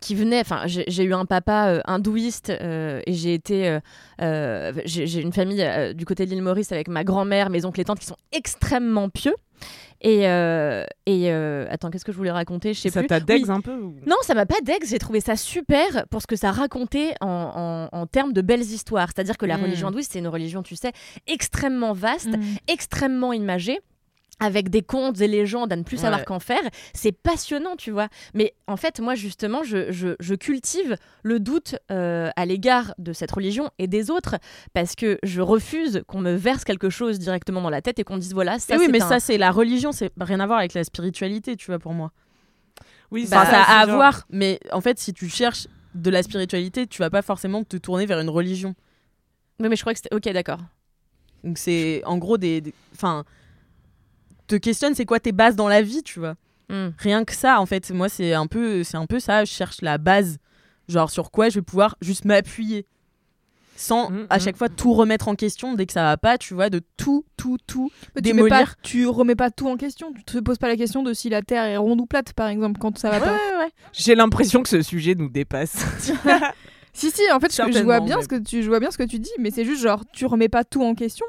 qui 0.00 0.14
venait, 0.14 0.40
enfin, 0.40 0.62
j'ai 0.66 1.04
eu 1.04 1.12
un 1.14 1.24
papa 1.26 1.68
euh, 1.68 1.80
hindouiste 1.84 2.50
euh, 2.50 3.00
et 3.06 3.12
j'ai 3.12 3.34
été, 3.34 3.78
euh, 4.22 4.72
j'ai 4.84 5.20
une 5.20 5.32
famille 5.32 5.64
du 5.94 6.04
côté 6.04 6.24
de 6.26 6.30
l'île 6.30 6.42
Maurice 6.42 6.72
avec 6.72 6.88
ma 6.88 7.04
grand-mère, 7.04 7.50
mes 7.50 7.64
oncles 7.64 7.80
et 7.80 7.84
tantes 7.84 7.98
qui 8.00 8.06
sont 8.06 8.16
extrêmement 8.32 9.08
pieux. 9.08 9.34
Et, 10.02 10.20
et 11.06 11.30
attends, 11.70 11.90
qu'est-ce 11.90 12.06
que 12.06 12.12
je 12.12 12.16
voulais 12.16 12.30
raconter? 12.30 12.72
Je 12.72 12.80
sais 12.80 12.88
Ça 12.90 13.00
plus. 13.00 13.08
t'a 13.08 13.20
dex 13.20 13.44
Oui. 13.46 13.50
un 13.54 13.60
peu 13.60 13.74
ou- 13.74 13.94
Non, 14.06 14.16
ça 14.22 14.32
m'a 14.34 14.46
pas 14.46 14.60
dex. 14.64 14.88
J'ai 14.88 14.98
trouvé 14.98 15.20
ça 15.20 15.36
super 15.36 16.06
pour 16.10 16.22
ce 16.22 16.26
que 16.26 16.36
ça 16.36 16.50
racontait 16.50 17.12
en, 17.20 17.88
en- 17.92 17.98
en 17.98 18.06
termes 18.06 18.32
de 18.32 18.40
belles 18.40 18.62
histoires. 18.62 19.08
C'est-à-dire 19.14 19.36
que 19.36 19.44
la 19.44 19.58
Mm. 19.58 19.62
religion 19.62 19.88
hindouiste, 19.88 20.12
c'est 20.12 20.18
une 20.20 20.28
religion, 20.28 20.62
tu 20.62 20.76
sais, 20.76 20.92
extrêmement 21.26 21.92
vaste, 21.92 22.28
Mm. 22.34 22.40
extrêmement 22.68 23.34
imagée 23.34 23.78
avec 24.40 24.70
des 24.70 24.82
contes 24.82 25.20
et 25.20 25.28
légendes 25.28 25.72
à 25.72 25.76
ne 25.76 25.82
plus 25.82 25.98
savoir 25.98 26.24
qu'en 26.24 26.40
faire. 26.40 26.62
C'est 26.94 27.12
passionnant, 27.12 27.76
tu 27.76 27.90
vois. 27.90 28.08
Mais 28.34 28.54
en 28.66 28.76
fait, 28.76 28.98
moi, 29.00 29.14
justement, 29.14 29.62
je, 29.62 29.92
je- 29.92 30.16
je 30.18 30.34
cultive 30.34 30.96
le 31.22 31.38
doute 31.40 31.76
euh, 31.90 32.30
à 32.36 32.46
l'égard 32.46 32.94
de 32.98 33.12
cette 33.12 33.30
religion 33.30 33.70
et 33.78 33.86
des 33.86 34.10
autres 34.10 34.36
parce 34.72 34.94
que 34.94 35.18
je 35.22 35.40
refuse 35.40 36.02
qu'on 36.06 36.20
me 36.20 36.34
verse 36.34 36.64
quelque 36.64 36.90
chose 36.90 37.18
directement 37.18 37.60
dans 37.60 37.70
la 37.70 37.82
tête 37.82 37.98
et 37.98 38.04
qu'on 38.04 38.16
dise 38.18 38.32
voilà, 38.34 38.58
ça 38.58 38.74
Eh 38.74 38.78
oui, 38.78 38.86
c'est 38.86 38.92
mais 38.92 39.02
un- 39.02 39.08
ça, 39.08 39.20
c'est 39.20 39.38
la 39.38 39.50
religion, 39.50 39.92
c'est 39.92 40.10
rien 40.20 40.40
à 40.40 40.46
voir 40.46 40.58
avec 40.58 40.74
la 40.74 40.84
spiritualité, 40.84 41.54
tu 41.56 41.66
vois, 41.66 41.78
pour 41.78 41.92
moi. 41.92 42.10
Oui, 43.10 43.24
Enfin, 43.26 43.44
c'est 43.44 43.50
ça 43.50 43.62
a 43.62 43.80
à 43.82 43.86
genre- 43.86 43.96
voir, 43.96 44.26
mais 44.30 44.58
en 44.72 44.80
fait, 44.80 44.98
si 44.98 45.12
tu 45.12 45.28
cherches 45.28 45.66
de 45.94 46.10
la 46.10 46.22
spiritualité, 46.22 46.86
tu 46.86 46.98
vas 47.02 47.10
pas 47.10 47.22
forcément 47.22 47.64
te 47.64 47.76
tourner 47.76 48.06
vers 48.06 48.20
une 48.20 48.30
religion. 48.30 48.74
Oui, 49.58 49.68
mais 49.68 49.76
je 49.76 49.80
crois 49.82 49.92
que 49.92 49.98
c'était. 50.02 50.14
Ok, 50.14 50.32
d'accord. 50.32 50.60
Donc, 51.44 51.58
c'est 51.58 52.02
en 52.04 52.16
gros 52.18 52.38
des. 52.38 52.60
des- 52.60 52.74
Enfin. 52.94 53.24
Te 54.50 54.56
questionne, 54.56 54.94
c'est 54.94 55.04
quoi 55.06 55.20
tes 55.20 55.32
bases 55.32 55.56
dans 55.56 55.68
la 55.68 55.82
vie, 55.82 56.02
tu 56.02 56.18
vois. 56.18 56.34
Hmm. 56.68 56.90
Rien 56.98 57.24
que 57.24 57.34
ça, 57.34 57.60
en 57.60 57.66
fait. 57.66 57.90
Moi, 57.90 58.08
c'est 58.08 58.32
un 58.34 58.46
peu, 58.46 58.84
c'est 58.84 58.96
un 58.96 59.06
peu 59.06 59.18
ça. 59.20 59.44
Je 59.44 59.50
cherche 59.52 59.82
la 59.82 59.98
base, 59.98 60.38
genre 60.88 61.10
sur 61.10 61.30
quoi 61.30 61.48
je 61.48 61.56
vais 61.56 61.62
pouvoir 61.64 61.96
juste 62.00 62.24
m'appuyer, 62.24 62.86
sans 63.76 64.10
Mm, 64.10 64.26
à 64.30 64.36
mm. 64.36 64.40
chaque 64.40 64.56
fois 64.56 64.68
tout 64.68 64.92
remettre 64.92 65.28
en 65.28 65.34
question 65.34 65.74
dès 65.74 65.86
que 65.86 65.92
ça 65.92 66.02
va 66.02 66.16
pas, 66.16 66.36
tu 66.38 66.54
vois, 66.54 66.68
de 66.70 66.80
tout, 66.96 67.24
tout, 67.36 67.56
tout. 67.66 67.90
Mais 68.14 68.22
tu, 68.22 68.32
mets 68.34 68.42
pas, 68.42 68.48
Démolir. 68.58 68.74
tu 68.82 69.06
remets 69.06 69.34
pas 69.34 69.50
tout 69.50 69.68
en 69.68 69.76
question. 69.76 70.12
Tu 70.12 70.22
te 70.24 70.38
poses 70.38 70.58
pas 70.58 70.68
la 70.68 70.76
question 70.76 71.02
de 71.02 71.12
si 71.14 71.28
la 71.30 71.42
Terre 71.42 71.64
est 71.64 71.76
ronde 71.76 72.00
ou 72.00 72.06
plate, 72.06 72.32
par 72.34 72.48
exemple, 72.48 72.78
quand 72.78 72.96
ça 72.98 73.10
va 73.10 73.18
Ouais, 73.18 73.24
pas. 73.24 73.32
ouais, 73.32 73.64
ouais. 73.64 73.70
J'ai 73.92 74.14
l'impression 74.14 74.62
que 74.62 74.68
ce 74.68 74.82
sujet 74.82 75.14
nous 75.16 75.28
dépasse. 75.30 75.76
Si, 76.92 77.08
si, 77.12 77.22
en 77.32 77.38
fait, 77.38 77.54
je- 77.54 77.82
vois, 77.84 78.00
bien 78.00 78.16
mais- 78.16 78.22
ce 78.24 78.28
que 78.28 78.34
tu, 78.34 78.64
je 78.64 78.68
vois 78.68 78.80
bien 78.80 78.90
ce 78.90 78.98
que 78.98 79.04
tu 79.04 79.20
dis, 79.20 79.30
mais 79.38 79.52
c'est 79.52 79.64
juste 79.64 79.80
genre, 79.80 80.02
tu 80.12 80.26
remets 80.26 80.48
pas 80.48 80.64
tout 80.64 80.82
en 80.82 80.96
question. 80.96 81.24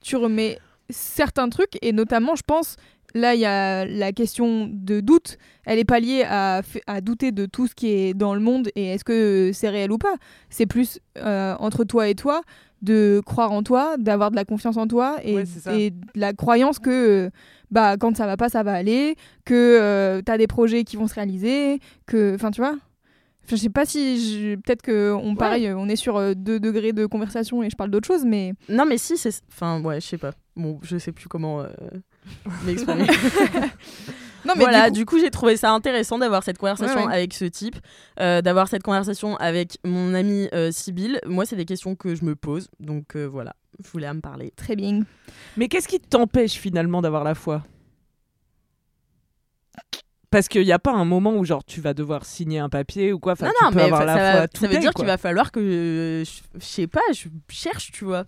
Tu 0.00 0.16
remets 0.16 0.58
certains 0.90 1.48
trucs, 1.48 1.78
et 1.82 1.92
notamment, 1.92 2.36
je 2.36 2.42
pense, 2.46 2.76
là, 3.14 3.34
il 3.34 3.40
y 3.40 3.46
a 3.46 3.84
la 3.84 4.12
question 4.12 4.68
de 4.70 5.00
doute. 5.00 5.38
Elle 5.64 5.78
est 5.78 5.84
pas 5.84 6.00
liée 6.00 6.24
à, 6.28 6.62
à 6.86 7.00
douter 7.00 7.32
de 7.32 7.46
tout 7.46 7.66
ce 7.66 7.74
qui 7.74 7.88
est 7.88 8.14
dans 8.14 8.34
le 8.34 8.40
monde 8.40 8.68
et 8.74 8.86
est-ce 8.86 9.04
que 9.04 9.50
c'est 9.54 9.68
réel 9.68 9.92
ou 9.92 9.98
pas. 9.98 10.14
C'est 10.50 10.66
plus 10.66 10.98
euh, 11.18 11.54
entre 11.58 11.84
toi 11.84 12.08
et 12.08 12.14
toi 12.14 12.42
de 12.82 13.22
croire 13.24 13.52
en 13.52 13.62
toi, 13.62 13.96
d'avoir 13.96 14.30
de 14.30 14.36
la 14.36 14.44
confiance 14.44 14.76
en 14.76 14.86
toi 14.86 15.16
et, 15.22 15.36
Ouais, 15.36 15.44
de 15.90 15.92
la 16.14 16.34
croyance 16.34 16.78
que 16.78 16.90
euh, 17.26 17.30
bah, 17.70 17.96
quand 17.96 18.14
ça 18.14 18.26
va 18.26 18.36
pas, 18.36 18.50
ça 18.50 18.62
va 18.62 18.74
aller, 18.74 19.16
que 19.46 20.20
tu 20.24 20.30
as 20.30 20.36
des 20.36 20.46
projets 20.46 20.84
qui 20.84 20.96
vont 20.96 21.06
se 21.06 21.14
réaliser, 21.14 21.80
que. 22.06 22.34
Enfin, 22.34 22.50
tu 22.50 22.60
vois 22.60 22.76
je 23.48 23.56
sais 23.56 23.68
pas 23.70 23.84
si. 23.84 24.18
je- 24.18 24.54
Peut-être 24.56 24.82
que 24.82 25.12
on, 25.12 25.34
pareil, 25.36 25.72
on 25.72 25.88
est 25.88 25.96
sur 25.96 26.16
euh, 26.16 26.34
deux 26.34 26.60
degrés 26.60 26.92
de 26.92 27.06
conversation 27.06 27.62
et 27.62 27.70
je 27.70 27.76
parle 27.76 27.90
d'autre 27.90 28.06
chose, 28.06 28.24
mais. 28.24 28.54
Non, 28.68 28.84
mais 28.86 28.98
si, 28.98 29.16
c'est. 29.16 29.42
Enfin, 29.52 29.80
ouais, 29.82 30.00
je 30.00 30.06
sais 30.06 30.18
pas. 30.18 30.32
Bon, 30.56 30.78
je 30.82 30.96
sais 30.98 31.12
plus 31.12 31.28
comment 31.28 31.60
euh, 31.60 31.68
m'exprimer. 32.64 33.06
Non, 34.46 34.52
mais 34.56 34.64
voilà, 34.64 34.90
du 34.90 35.06
coup- 35.06 35.18
j'ai 35.18 35.30
trouvé 35.30 35.56
ça 35.56 35.72
intéressant 35.72 36.18
d'avoir 36.18 36.42
cette 36.42 36.58
conversation 36.58 37.00
Ouais, 37.00 37.06
ouais. 37.06 37.14
avec 37.14 37.32
ce 37.32 37.46
type, 37.46 37.76
euh, 38.20 38.42
d'avoir 38.42 38.68
cette 38.68 38.82
conversation 38.82 39.36
avec 39.36 39.78
mon 39.84 40.12
amie 40.12 40.48
euh, 40.52 40.70
Sybille. 40.70 41.18
Moi, 41.26 41.46
c'est 41.46 41.56
des 41.56 41.64
questions 41.64 41.96
que 41.96 42.14
je 42.14 42.24
me 42.26 42.36
pose, 42.36 42.68
donc 42.78 43.16
euh, 43.16 43.24
voilà, 43.26 43.54
je 43.82 43.88
voulais 43.90 44.08
en 44.08 44.20
parler. 44.20 44.52
Très 44.54 44.76
bien. 44.76 45.00
Mais 45.56 45.68
qu'est-ce 45.68 45.88
qui 45.88 45.98
t'empêche 45.98 46.52
finalement 46.52 47.00
d'avoir 47.00 47.24
la 47.24 47.34
foi? 47.34 47.62
Parce 50.34 50.48
qu'il 50.48 50.64
n'y 50.64 50.72
a 50.72 50.80
pas 50.80 50.90
un 50.92 51.04
moment 51.04 51.36
où 51.36 51.44
genre 51.44 51.62
tu 51.64 51.80
vas 51.80 51.94
devoir 51.94 52.24
signer 52.24 52.58
un 52.58 52.68
papier 52.68 53.12
ou 53.12 53.20
quoi. 53.20 53.34
Enfin, 53.34 53.46
non, 53.46 53.52
tu 53.56 53.64
non, 53.66 53.70
peux 53.70 53.76
mais 53.76 53.82
avoir 53.84 54.00
fa- 54.00 54.06
la 54.06 54.14
ça, 54.14 54.20
va- 54.40 54.46
ça 54.52 54.66
veut 54.66 54.74
day, 54.74 54.78
dire 54.80 54.92
qu'il 54.92 55.06
va 55.06 55.16
falloir 55.16 55.52
que, 55.52 55.60
euh, 55.60 56.24
je 56.24 56.30
je 56.58 56.64
sais 56.64 56.86
pas, 56.88 57.00
je 57.12 57.28
cherche, 57.48 57.92
tu 57.92 58.04
vois. 58.04 58.24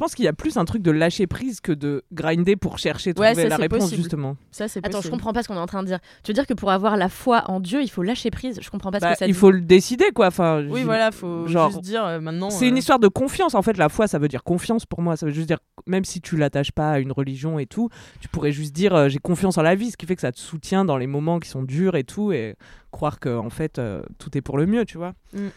Je 0.00 0.04
pense 0.06 0.14
qu'il 0.14 0.24
y 0.24 0.28
a 0.28 0.32
plus 0.32 0.56
un 0.56 0.64
truc 0.64 0.80
de 0.80 0.90
lâcher 0.90 1.26
prise 1.26 1.60
que 1.60 1.72
de 1.72 2.04
grinder 2.10 2.56
pour 2.56 2.78
chercher 2.78 3.10
Ouais, 3.18 3.32
trouver 3.34 3.42
ça, 3.42 3.48
la 3.50 3.56
réponse 3.58 3.80
possible. 3.80 4.00
justement. 4.00 4.34
Ça, 4.50 4.66
c'est 4.66 4.82
Attends, 4.86 5.02
je 5.02 5.10
comprends 5.10 5.34
pas 5.34 5.42
ce 5.42 5.48
qu'on 5.48 5.56
est 5.56 5.58
en 5.58 5.66
train 5.66 5.82
de 5.82 5.88
dire. 5.88 5.98
Tu 6.22 6.30
veux 6.30 6.34
dire 6.34 6.46
que 6.46 6.54
pour 6.54 6.70
avoir 6.70 6.96
la 6.96 7.10
foi 7.10 7.44
en 7.50 7.60
Dieu, 7.60 7.82
il 7.82 7.88
faut 7.90 8.02
lâcher 8.02 8.30
prise? 8.30 8.58
Je 8.62 8.70
comprends 8.70 8.90
pas 8.90 8.98
ce 8.98 9.04
Bah, 9.04 9.12
que 9.12 9.18
ça 9.18 9.26
il 9.26 9.34
dit. 9.34 9.38
faut 9.38 9.50
le 9.50 9.60
décider 9.60 10.06
quoi. 10.14 10.28
Enfin, 10.28 10.64
Oui, 10.70 10.84
voilà, 10.84 11.10
faut 11.12 11.46
genre, 11.46 11.70
juste 11.70 11.82
dire 11.82 12.02
euh, 12.02 12.18
maintenant. 12.18 12.48
C'est 12.48 12.66
une 12.66 12.76
euh, 12.76 12.78
histoire 12.78 12.98
de 12.98 13.08
confiance 13.08 13.54
en 13.54 13.60
fait. 13.60 13.76
La 13.76 13.90
foi, 13.90 14.06
ça 14.06 14.18
veut 14.18 14.28
dire 14.28 14.42
confiance 14.42 14.86
pour 14.86 15.02
moi. 15.02 15.18
Ça 15.18 15.26
veut 15.26 15.32
juste 15.32 15.48
dire 15.48 15.58
même 15.86 16.06
si 16.06 16.22
tu 16.22 16.38
l'attaches 16.38 16.72
pas 16.72 16.92
à 16.92 16.98
une 16.98 17.12
religion 17.12 17.58
et 17.58 17.66
tout, 17.66 17.90
tu 18.22 18.28
pourrais 18.28 18.52
juste 18.52 18.72
dire 18.74 18.94
euh, 18.94 19.08
j'ai 19.10 19.18
confiance 19.18 19.58
en 19.58 19.62
la 19.62 19.74
vie, 19.74 19.90
ce 19.90 19.98
qui 19.98 20.06
fait 20.06 20.14
que 20.14 20.22
ça 20.22 20.32
te 20.32 20.38
soutient 20.40 20.86
dans 20.86 20.96
les 20.96 21.08
moments 21.08 21.40
qui 21.40 21.50
sont 21.50 21.62
durs 21.62 21.94
et 21.94 22.04
tout, 22.04 22.32
et 22.32 22.56
croire 22.90 23.20
que 23.20 23.36
en 23.36 23.50
fait 23.50 23.78
euh, 23.78 24.00
tout 24.18 24.34
est 24.38 24.40
pour 24.40 24.56
le 24.56 24.64
mieux, 24.64 24.86
tu 24.86 24.96
vois. 24.96 25.12
Mm. 25.34 25.48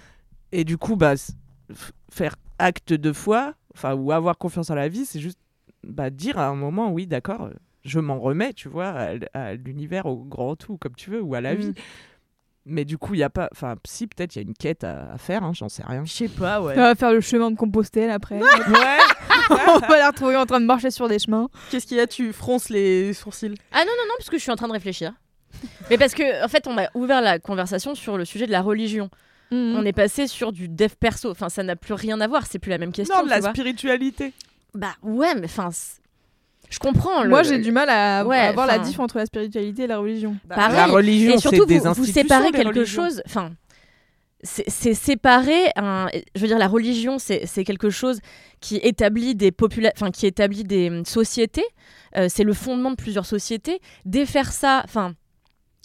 Et 0.51 0.65
du 0.65 0.77
coup, 0.77 0.97
bah 0.97 1.13
faire 2.09 2.35
acte 2.59 2.93
de 2.93 3.11
foi, 3.11 3.53
enfin 3.75 3.93
ou 3.93 4.11
avoir 4.11 4.37
confiance 4.37 4.69
en 4.69 4.75
la 4.75 4.87
vie, 4.87 5.05
c'est 5.05 5.19
juste 5.19 5.39
bah, 5.83 6.09
dire 6.09 6.37
à 6.37 6.47
un 6.47 6.55
moment 6.55 6.91
oui 6.91 7.07
d'accord, 7.07 7.49
je 7.83 7.99
m'en 7.99 8.19
remets, 8.19 8.53
tu 8.53 8.69
vois, 8.69 8.93
à, 9.33 9.53
l'univers, 9.55 10.05
au 10.05 10.17
grand 10.23 10.55
tout, 10.55 10.77
comme 10.77 10.95
tu 10.95 11.09
veux, 11.09 11.21
ou 11.21 11.35
à 11.35 11.41
la 11.41 11.55
vie. 11.55 11.73
Mais 12.65 12.85
du 12.85 12.97
coup, 12.97 13.13
il 13.13 13.19
y 13.19 13.23
a 13.23 13.29
pas, 13.29 13.49
enfin 13.51 13.75
si 13.85 14.07
peut-être 14.07 14.35
il 14.35 14.39
y 14.39 14.41
a 14.41 14.47
une 14.47 14.53
quête 14.53 14.85
à, 14.85 15.11
à 15.11 15.17
faire, 15.17 15.43
hein, 15.43 15.51
j'en 15.53 15.67
sais 15.67 15.83
rien. 15.85 16.05
Je 16.05 16.13
sais 16.13 16.29
pas, 16.29 16.61
ouais. 16.61 16.73
On 16.77 16.81
va 16.81 16.95
faire 16.95 17.11
le 17.11 17.19
chemin 17.19 17.51
de 17.51 17.57
Compostelle 17.57 18.09
après. 18.09 18.39
Ouais. 18.43 18.99
on 19.49 19.79
va 19.79 19.97
la 19.97 20.07
retrouver 20.07 20.37
en 20.37 20.45
train 20.45 20.61
de 20.61 20.65
marcher 20.65 20.89
sur 20.89 21.09
des 21.09 21.19
chemins. 21.19 21.49
Qu'est-ce 21.69 21.85
qu'il 21.85 21.97
y 21.97 21.99
a? 21.99 22.07
Tu 22.07 22.31
fronces 22.31 22.69
les 22.69 23.13
sourcils. 23.13 23.55
Ah 23.73 23.79
non, 23.79 23.91
non, 23.91 24.07
non, 24.07 24.13
parce 24.17 24.29
que 24.29 24.37
je 24.37 24.41
suis 24.41 24.51
en 24.51 24.55
train 24.55 24.69
de 24.69 24.73
réfléchir. 24.73 25.11
Mais 25.89 25.97
parce 25.97 26.13
que, 26.13 26.45
en 26.45 26.47
fait, 26.47 26.65
on 26.67 26.77
a 26.77 26.87
ouvert 26.93 27.21
la 27.21 27.39
conversation 27.39 27.95
sur 27.95 28.17
le 28.17 28.23
sujet 28.23 28.47
de 28.47 28.51
la 28.51 28.61
religion. 28.61 29.09
Mm. 29.53 29.75
On 29.77 29.85
est 29.85 29.93
passé 29.93 30.27
sur 30.27 30.51
du 30.51 30.67
dev 30.67 30.91
perso. 30.99 31.29
Enfin, 31.31 31.49
ça 31.49 31.63
n'a 31.63 31.75
plus 31.75 31.93
rien 31.93 32.19
à 32.21 32.27
voir. 32.27 32.45
C'est 32.47 32.59
plus 32.59 32.69
la 32.69 32.77
même 32.77 32.91
question. 32.91 33.15
Non, 33.17 33.23
de 33.25 33.29
la 33.29 33.39
vois. 33.39 33.49
spiritualité. 33.51 34.33
Bah 34.73 34.95
ouais, 35.03 35.35
mais 35.35 35.45
enfin. 35.45 35.69
je 36.69 36.79
comprends. 36.79 37.23
le- 37.23 37.29
Moi, 37.29 37.43
j'ai 37.43 37.59
du 37.59 37.71
mal 37.71 37.89
à, 37.89 38.25
Ouais, 38.25 38.39
à 38.39 38.51
voir 38.51 38.65
la 38.67 38.79
diff 38.79 38.99
entre 38.99 39.17
la 39.17 39.25
spiritualité 39.25 39.83
et 39.83 39.87
la 39.87 39.99
religion. 39.99 40.35
Pareil. 40.49 40.75
La 40.75 40.87
religion, 40.87 41.35
et 41.35 41.37
surtout, 41.37 41.57
c'est 41.61 41.65
des 41.67 41.79
vous, 41.79 41.93
vous 41.93 42.05
séparez 42.05 42.51
quelque 42.51 42.67
religions. 42.79 43.03
chose. 43.03 43.21
Enfin, 43.25 43.51
c'est 44.41 44.93
séparer. 44.93 45.71
Un, 45.77 46.07
je 46.35 46.41
veux 46.41 46.47
dire, 46.47 46.57
la 46.57 46.67
religion, 46.67 47.17
c'est 47.19 47.63
quelque 47.63 47.89
chose 47.89 48.19
qui 48.59 48.77
établit 48.77 49.35
des 49.35 49.51
qui 50.13 50.25
établit 50.25 50.63
des 50.63 51.03
sociétés. 51.05 51.65
Euh, 52.15 52.27
c'est 52.29 52.43
le 52.43 52.53
fondement 52.53 52.91
de 52.91 52.95
plusieurs 52.95 53.25
sociétés. 53.25 53.79
Défaire 54.05 54.51
ça, 54.51 54.81
enfin. 54.85 55.13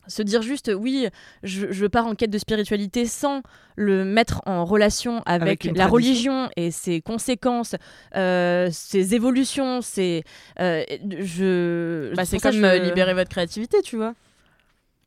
Se 0.08 0.22
dire 0.22 0.42
juste, 0.42 0.70
oui, 0.76 1.08
je, 1.42 1.70
je 1.70 1.86
pars 1.86 2.06
en 2.06 2.14
quête 2.14 2.30
de 2.30 2.38
spiritualité 2.38 3.06
sans 3.06 3.42
le 3.76 4.04
mettre 4.04 4.42
en 4.46 4.64
relation 4.64 5.22
avec, 5.26 5.64
la 5.78 5.84
religion 5.92 6.48
et 6.56 6.70
ses 6.70 7.00
conséquences, 7.00 7.76
euh, 8.16 8.68
ses 8.72 9.14
évolutions, 9.14 9.80
ses. 9.82 10.24
euh, 10.60 10.82
je. 11.20 12.12
Bah, 12.14 12.24
c'est 12.24 12.38
comme 12.38 12.52
je- 12.52 12.64
euh, 12.64 12.78
libérer 12.78 13.14
votre 13.14 13.30
créativité, 13.30 13.82
tu 13.82 13.96
vois. 13.96 14.14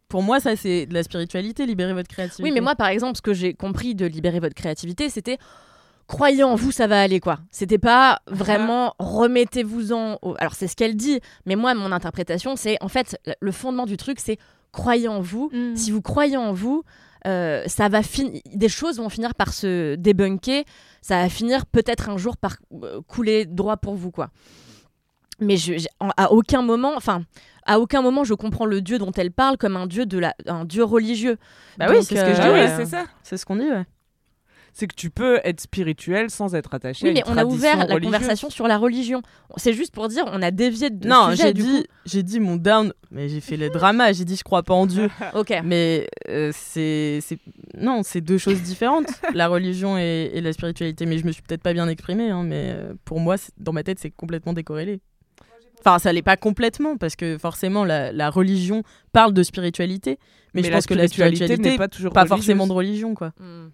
Pour 0.08 0.24
moi, 0.24 0.40
ça, 0.40 0.56
c'est 0.56 0.86
de 0.86 0.94
la 0.94 1.04
spiritualité, 1.04 1.66
libérer 1.66 1.94
votre 1.94 2.10
créativité. 2.10 2.44
Oui, 2.44 2.52
mais 2.54 2.60
moi, 2.62 2.76
par 2.76 2.88
exemple, 2.88 3.16
ce 3.18 3.22
que 3.22 3.34
j'ai 3.34 3.54
compris 3.54 3.96
de 3.96 4.06
libérer 4.06 4.40
votre 4.40 4.56
créativité, 4.56 5.10
c'était 5.10 5.38
croyez 6.08 6.44
en 6.44 6.56
vous, 6.56 6.72
ça 6.74 6.88
va 6.88 7.02
aller, 7.02 7.22
quoi. 7.22 7.40
C'était 7.52 7.78
pas 7.78 8.20
vraiment 8.28 8.94
remettez-vous-en. 9.00 10.20
au- 10.22 10.36
Alors, 10.40 10.54
c'est 10.54 10.68
ce 10.68 10.76
qu'elle 10.76 10.96
dit, 10.98 11.22
mais 11.46 11.56
moi, 11.56 11.74
mon 11.76 11.94
interprétation, 11.94 12.58
c'est 12.58 12.78
en 12.82 12.90
fait, 12.90 13.18
le 13.40 13.52
fondement 13.54 13.86
du 13.86 13.96
truc, 13.96 14.20
c'est 14.20 14.38
croyez 14.72 15.08
en 15.08 15.22
vous. 15.22 15.50
Mm. 15.54 15.76
Si 15.76 15.92
vous 15.92 16.02
croyez 16.02 16.38
en 16.38 16.54
vous, 16.54 16.84
euh, 17.28 17.64
ça 17.68 17.90
va 17.90 18.04
finir. 18.04 18.42
Des 18.54 18.70
choses 18.70 18.98
vont 18.98 19.10
finir 19.10 19.36
par 19.36 19.54
se 19.54 19.96
débunker. 19.96 20.66
Ça 21.02 21.22
va 21.22 21.30
finir 21.30 21.66
peut-être 21.66 22.10
un 22.10 22.18
jour 22.18 22.38
par 22.38 22.58
euh, 22.84 23.02
couler 23.08 23.46
droit 23.46 23.78
pour 23.78 23.96
vous, 23.96 24.12
quoi. 24.12 24.30
Mais 25.40 25.58
je, 25.58 25.74
à 26.18 26.32
aucun 26.32 26.62
moment, 26.62 26.94
enfin, 26.96 27.24
à 27.66 27.80
aucun 27.80 28.02
moment, 28.02 28.24
je 28.24 28.36
comprends 28.36 28.66
le 28.66 28.82
Dieu 28.82 29.00
dont 29.00 29.12
elle 29.12 29.32
parle 29.32 29.58
comme 29.58 29.76
un 29.76 29.88
Dieu 29.88 30.06
de 30.06 30.20
la, 30.20 30.36
un 30.46 30.66
Dieu 30.66 30.84
religieux. 30.84 31.38
Bah 31.78 31.88
oui, 31.90 32.04
c'est 32.04 32.16
ce 32.16 32.24
que 32.24 32.34
je 32.36 32.42
euh, 32.42 32.44
dis. 32.44 32.50
Ouais. 32.50 32.74
c'est 32.78 32.86
ça. 32.86 33.06
C'est 33.24 33.38
ce 33.38 33.46
qu'on 33.46 33.56
dit, 33.56 33.70
ouais. 33.70 33.86
C'est 34.74 34.88
que 34.88 34.96
tu 34.96 35.10
peux 35.10 35.40
être 35.44 35.60
spirituel 35.60 36.30
sans 36.30 36.56
être 36.56 36.74
attaché 36.74 37.04
Oui, 37.06 37.10
à 37.12 37.14
mais 37.14 37.20
une 37.28 37.34
on 37.34 37.38
a 37.38 37.44
ouvert 37.46 37.86
la 37.88 38.00
conversation 38.00 38.50
sur 38.50 38.68
la 38.68 38.78
religion. 38.78 39.22
C'est 39.58 39.74
juste 39.74 39.94
pour 39.94 40.08
dire, 40.08 40.24
on 40.32 40.42
a 40.42 40.50
dévié 40.52 40.90
de 40.90 41.08
Non, 41.08 41.30
sujet, 41.32 41.48
j'ai 41.48 41.54
du 41.54 41.62
dit, 41.64 41.86
j'ai 42.06 42.24
dit 42.24 42.40
mon 42.40 42.56
down, 42.56 42.94
mais 43.12 43.28
j'ai 43.28 43.42
fait 43.42 43.58
le 43.58 43.70
drama, 43.70 44.14
j'ai 44.14 44.24
dit 44.24 44.38
je 44.38 44.44
crois 44.44 44.64
pas 44.64 44.74
en 44.74 44.86
Dieu. 44.86 45.10
Ok. 45.36 45.54
Mais 45.66 46.08
euh, 46.30 46.52
c'est, 46.54 47.20
c'est- 47.22 47.40
non, 47.78 48.02
c'est 48.04 48.22
deux 48.22 48.38
choses 48.38 48.62
différentes, 48.62 49.08
la 49.34 49.48
religion 49.50 49.98
et, 49.98 50.32
et 50.34 50.40
la 50.42 50.54
spiritualité. 50.54 51.06
Mais 51.06 51.18
je 51.18 51.26
me 51.26 51.32
suis 51.34 51.42
peut-être 51.42 51.64
pas 51.64 51.74
bien 51.74 51.88
exprimée, 51.90 52.30
hein, 52.30 52.44
mais 52.44 52.72
euh, 52.74 52.94
pour 53.04 53.20
moi, 53.20 53.36
dans 53.58 53.74
ma 53.74 53.84
tête, 53.84 54.00
c'est 54.00 54.12
complètement 54.12 54.54
décorrélé. 54.54 55.02
Enfin, 55.84 55.98
ça 56.00 56.14
l'est 56.14 56.22
pas 56.22 56.38
complètement, 56.38 56.96
parce 56.96 57.16
que 57.16 57.38
forcément, 57.40 57.84
la, 57.84 58.12
la 58.12 58.30
religion 58.30 58.84
parle 59.14 59.34
de 59.34 59.42
spiritualité, 59.44 60.18
mais, 60.54 60.62
Mais 60.62 60.68
je 60.68 60.70
la 60.72 60.78
pense 60.78 60.86
que 60.86 60.94
la 60.94 61.08
spiritualité 61.08 61.58
n'est 61.58 61.78
pas 61.78 61.88
toujours 61.88 62.14
pas 62.14 62.22
religieuse. 62.22 62.38
forcément 62.38 62.68
de 62.68 62.72
religion, 62.74 63.16
quoi. 63.16 63.34
Hmm. 63.40 63.70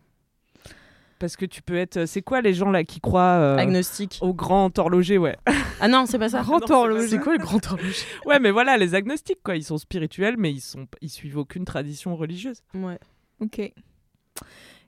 Parce 1.19 1.35
que 1.35 1.45
tu 1.45 1.61
peux 1.63 1.75
être. 1.77 2.05
C'est 2.05 2.21
quoi 2.21 2.41
les 2.41 2.53
gens 2.53 2.69
là 2.69 2.83
qui 2.83 2.99
croient 2.99 3.21
euh, 3.39 3.57
Agnostique. 3.57 4.19
au 4.21 4.33
grand 4.33 4.77
horloger, 4.77 5.17
ouais. 5.17 5.35
Ah 5.79 5.87
non, 5.87 6.05
c'est 6.05 6.19
pas 6.19 6.29
ça. 6.29 6.41
Grand 6.41 6.69
horloger. 6.69 7.07
C'est 7.07 7.19
quoi 7.19 7.33
le 7.33 7.39
grand 7.39 7.59
horloger? 7.71 8.03
Ouais, 8.25 8.39
mais 8.39 8.51
voilà, 8.51 8.77
les 8.77 8.93
agnostiques, 8.95 9.41
quoi. 9.43 9.55
Ils 9.55 9.63
sont 9.63 9.77
spirituels, 9.77 10.35
mais 10.37 10.51
ils 10.51 10.61
sont, 10.61 10.87
ils 11.01 11.09
suivent 11.09 11.37
aucune 11.37 11.65
tradition 11.65 12.15
religieuse. 12.15 12.61
Ouais. 12.75 12.99
Ok. 13.39 13.59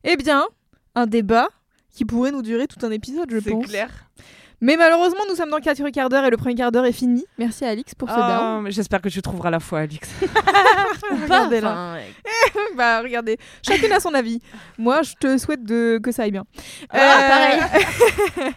Eh 0.04 0.18
bien, 0.18 0.46
un 0.96 1.08
débat 1.08 1.48
qui 1.92 2.06
pourrait 2.06 2.32
nous 2.32 2.42
durer 2.44 2.68
tout 2.68 2.84
un 2.86 2.92
épisode, 2.92 3.30
je 3.32 3.40
C'est 3.40 3.52
pense. 3.52 3.66
clair. 3.66 3.90
Mais 4.62 4.76
malheureusement, 4.76 5.22
nous 5.30 5.36
sommes 5.36 5.50
dans 5.50 5.60
4 5.60 5.90
quarts 5.90 6.10
d'heure 6.10 6.26
et 6.26 6.30
le 6.30 6.38
premier 6.38 6.56
quart 6.56 6.72
d'heure 6.72 6.86
est 6.86 6.92
fini. 6.92 7.26
Merci 7.38 7.66
à 7.66 7.70
Alix 7.70 7.96
pour 7.96 8.10
ce 8.10 8.16
down. 8.16 8.64
mais 8.64 8.72
J'espère 8.72 9.02
que 9.02 9.10
tu 9.10 9.22
trouveras 9.22 9.50
la 9.50 9.60
foi, 9.60 9.80
Alix. 9.80 10.10
Regardez 11.24 11.62
là. 11.62 11.72
enfin, 11.72 11.94
ouais. 11.96 12.64
bah 12.76 13.02
regardez, 13.02 13.38
chacune 13.66 13.92
a 13.92 14.00
son 14.00 14.14
avis. 14.14 14.42
Moi, 14.78 15.02
je 15.04 15.14
te 15.20 15.38
souhaite 15.38 15.64
de... 15.64 16.00
que 16.04 16.12
ça 16.12 16.24
aille 16.24 16.32
bien. 16.32 16.46
Ah, 16.90 17.60
pareil. 17.60 18.54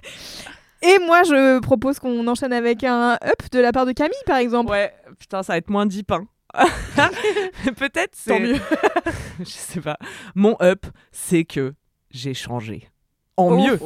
Et 0.83 0.99
moi, 0.99 1.23
je 1.23 1.61
propose 1.61 2.01
qu'on 2.01 2.27
enchaîne 2.27 2.53
avec 2.53 2.83
un 2.83 3.13
up 3.13 3.43
de 3.53 3.61
la 3.61 3.71
part 3.71 3.87
de 3.87 3.93
Camille, 3.93 4.17
par 4.27 4.39
exemple. 4.39 4.73
Ouais, 4.73 4.93
putain, 5.19 5.45
ça 5.45 5.53
va 5.53 5.59
être 5.59 5.71
moins 5.71 5.87
deep, 5.87 6.11
hein. 6.11 6.27
Peut-être. 7.77 8.19
Tant 8.27 8.41
mieux. 8.41 8.59
Je 9.39 9.45
sais 9.45 9.81
pas. 9.81 9.97
Mon 10.35 10.57
up, 10.61 10.85
c'est 11.11 11.45
que 11.45 11.73
j'ai 12.11 12.35
changé. 12.35 12.89
En 13.39 13.51
mieux. 13.57 13.79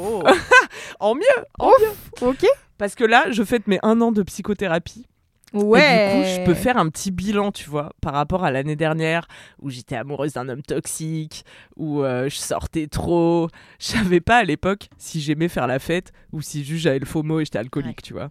en 1.01 1.15
mieux. 1.15 1.23
En 1.59 1.69
mieux. 1.69 2.29
Ok. 2.29 2.45
Parce 2.79 2.95
que 2.95 3.05
là, 3.05 3.31
je 3.31 3.45
fête 3.45 3.67
mes 3.69 3.79
un 3.83 4.01
an 4.01 4.13
de 4.13 4.23
psychothérapie. 4.23 5.07
Ouais. 5.53 5.81
Et 5.81 6.17
du 6.17 6.23
coup, 6.23 6.29
je 6.29 6.45
peux 6.45 6.55
faire 6.55 6.77
un 6.77 6.89
petit 6.89 7.11
bilan, 7.11 7.53
tu 7.53 7.71
vois, 7.71 7.93
par 8.03 8.13
rapport 8.13 8.45
à 8.45 8.51
l'année 8.51 8.75
dernière 8.77 9.27
où 9.61 9.71
j'étais 9.71 9.95
amoureuse 9.97 10.33
d'un 10.33 10.49
homme 10.49 10.63
toxique, 10.63 11.45
où 11.77 12.03
euh, 12.03 12.29
je 12.29 12.37
sortais 12.37 12.89
trop. 12.89 13.49
Je 13.79 13.87
savais 13.87 14.21
pas 14.21 14.39
à 14.39 14.45
l'époque 14.45 14.89
si 14.99 15.21
j'aimais 15.21 15.49
faire 15.49 15.67
la 15.67 15.79
fête 15.79 16.13
ou 16.33 16.43
si 16.43 16.65
juste 16.65 16.83
j'avais 16.83 16.99
le 16.99 17.07
faux 17.07 17.23
mot 17.23 17.41
et 17.41 17.45
j'étais 17.45 17.59
alcoolique, 17.61 18.03
tu 18.03 18.13
vois. 18.13 18.31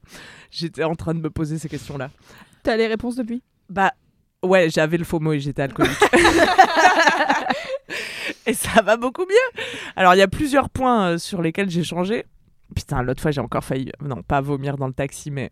J'étais 0.51 0.83
en 0.83 0.95
train 0.95 1.13
de 1.13 1.19
me 1.19 1.29
poser 1.29 1.57
ces 1.57 1.69
questions-là. 1.69 2.09
T'as 2.63 2.75
les 2.75 2.87
réponses 2.87 3.15
depuis? 3.15 3.41
Bah 3.69 3.93
ouais, 4.43 4.69
j'avais 4.69 4.97
le 4.97 5.05
faux 5.05 5.19
mot 5.19 5.33
et 5.33 5.39
j'étais 5.39 5.61
alcoolique. 5.61 5.97
et 8.45 8.53
ça 8.53 8.81
va 8.81 8.97
beaucoup 8.97 9.25
mieux. 9.25 9.61
Alors 9.95 10.13
il 10.13 10.17
y 10.17 10.21
a 10.23 10.27
plusieurs 10.27 10.69
points 10.69 11.11
euh, 11.11 11.17
sur 11.17 11.41
lesquels 11.41 11.69
j'ai 11.69 11.83
changé. 11.83 12.25
Putain, 12.75 13.03
l'autre 13.03 13.21
fois 13.21 13.31
j'ai 13.31 13.41
encore 13.41 13.63
failli, 13.63 13.91
non 14.01 14.23
pas 14.23 14.41
vomir 14.41 14.77
dans 14.77 14.87
le 14.87 14.93
taxi, 14.93 15.31
mais 15.31 15.51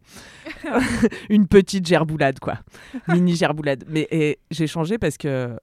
une 1.29 1.47
petite 1.47 1.86
gerboulade 1.86 2.39
quoi, 2.39 2.60
mini 3.08 3.36
gerboulade. 3.36 3.86
Mais 3.88 4.39
j'ai 4.51 4.67
changé 4.67 4.97
parce 4.97 5.17
que 5.17 5.58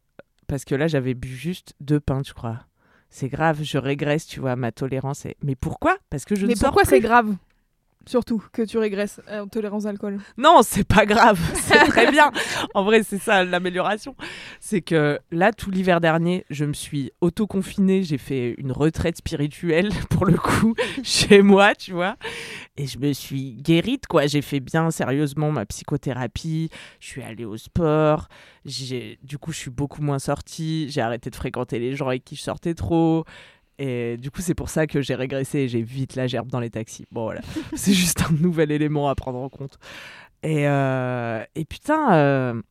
parce 0.46 0.64
que 0.64 0.74
là 0.74 0.86
j'avais 0.86 1.14
bu 1.14 1.28
juste 1.28 1.74
deux 1.80 2.00
pintes, 2.00 2.28
je 2.28 2.34
crois. 2.34 2.58
C'est 3.12 3.28
grave, 3.28 3.58
je 3.62 3.76
régresse, 3.76 4.24
tu 4.24 4.38
vois, 4.38 4.54
ma 4.54 4.70
tolérance. 4.70 5.26
Est... 5.26 5.36
Mais 5.42 5.56
pourquoi? 5.56 5.98
Parce 6.10 6.24
que 6.24 6.36
je 6.36 6.46
Mais 6.46 6.52
ne 6.52 6.58
sors 6.58 6.68
pourquoi 6.68 6.84
c'est 6.84 7.00
grave? 7.00 7.34
Surtout 8.06 8.42
que 8.52 8.62
tu 8.62 8.78
régresses 8.78 9.20
en 9.30 9.46
tolérance 9.46 9.84
d'alcool. 9.84 10.18
Non, 10.38 10.60
c'est 10.62 10.84
pas 10.84 11.04
grave, 11.04 11.38
c'est 11.54 11.84
très 11.86 12.10
bien. 12.10 12.32
En 12.74 12.82
vrai, 12.82 13.02
c'est 13.02 13.18
ça 13.18 13.44
l'amélioration. 13.44 14.16
C'est 14.58 14.80
que 14.80 15.18
là, 15.30 15.52
tout 15.52 15.70
l'hiver 15.70 16.00
dernier, 16.00 16.44
je 16.48 16.64
me 16.64 16.72
suis 16.72 17.12
auto-confinée, 17.20 18.02
j'ai 18.02 18.18
fait 18.18 18.54
une 18.56 18.72
retraite 18.72 19.18
spirituelle, 19.18 19.90
pour 20.10 20.24
le 20.24 20.36
coup, 20.36 20.74
chez 21.02 21.42
moi, 21.42 21.74
tu 21.74 21.92
vois. 21.92 22.16
Et 22.76 22.86
je 22.86 22.98
me 22.98 23.12
suis 23.12 23.54
guérite, 23.56 24.06
quoi. 24.06 24.26
J'ai 24.26 24.42
fait 24.42 24.60
bien 24.60 24.90
sérieusement 24.90 25.52
ma 25.52 25.66
psychothérapie, 25.66 26.70
je 27.00 27.06
suis 27.06 27.22
allée 27.22 27.44
au 27.44 27.58
sport, 27.58 28.28
du 28.64 29.38
coup, 29.38 29.52
je 29.52 29.58
suis 29.58 29.70
beaucoup 29.70 30.02
moins 30.02 30.18
sortie, 30.18 30.88
j'ai 30.88 31.00
arrêté 31.00 31.30
de 31.30 31.36
fréquenter 31.36 31.78
les 31.78 31.94
gens 31.96 32.08
avec 32.08 32.24
qui 32.24 32.36
je 32.36 32.42
sortais 32.42 32.74
trop. 32.74 33.24
Et 33.82 34.18
du 34.18 34.30
coup, 34.30 34.42
c'est 34.42 34.54
pour 34.54 34.68
ça 34.68 34.86
que 34.86 35.00
j'ai 35.00 35.14
régressé 35.14 35.60
et 35.60 35.68
j'ai 35.68 35.80
vite 35.80 36.14
la 36.14 36.26
gerbe 36.26 36.48
dans 36.48 36.60
les 36.60 36.68
taxis. 36.68 37.06
Bon, 37.10 37.24
voilà. 37.24 37.40
c'est 37.74 37.94
juste 37.94 38.22
un 38.22 38.32
nouvel 38.34 38.70
élément 38.70 39.08
à 39.08 39.14
prendre 39.14 39.38
en 39.38 39.48
compte. 39.48 39.78
Et, 40.42 40.68
euh, 40.68 41.42
et 41.54 41.64
putain, 41.64 42.12
euh, 42.12 42.62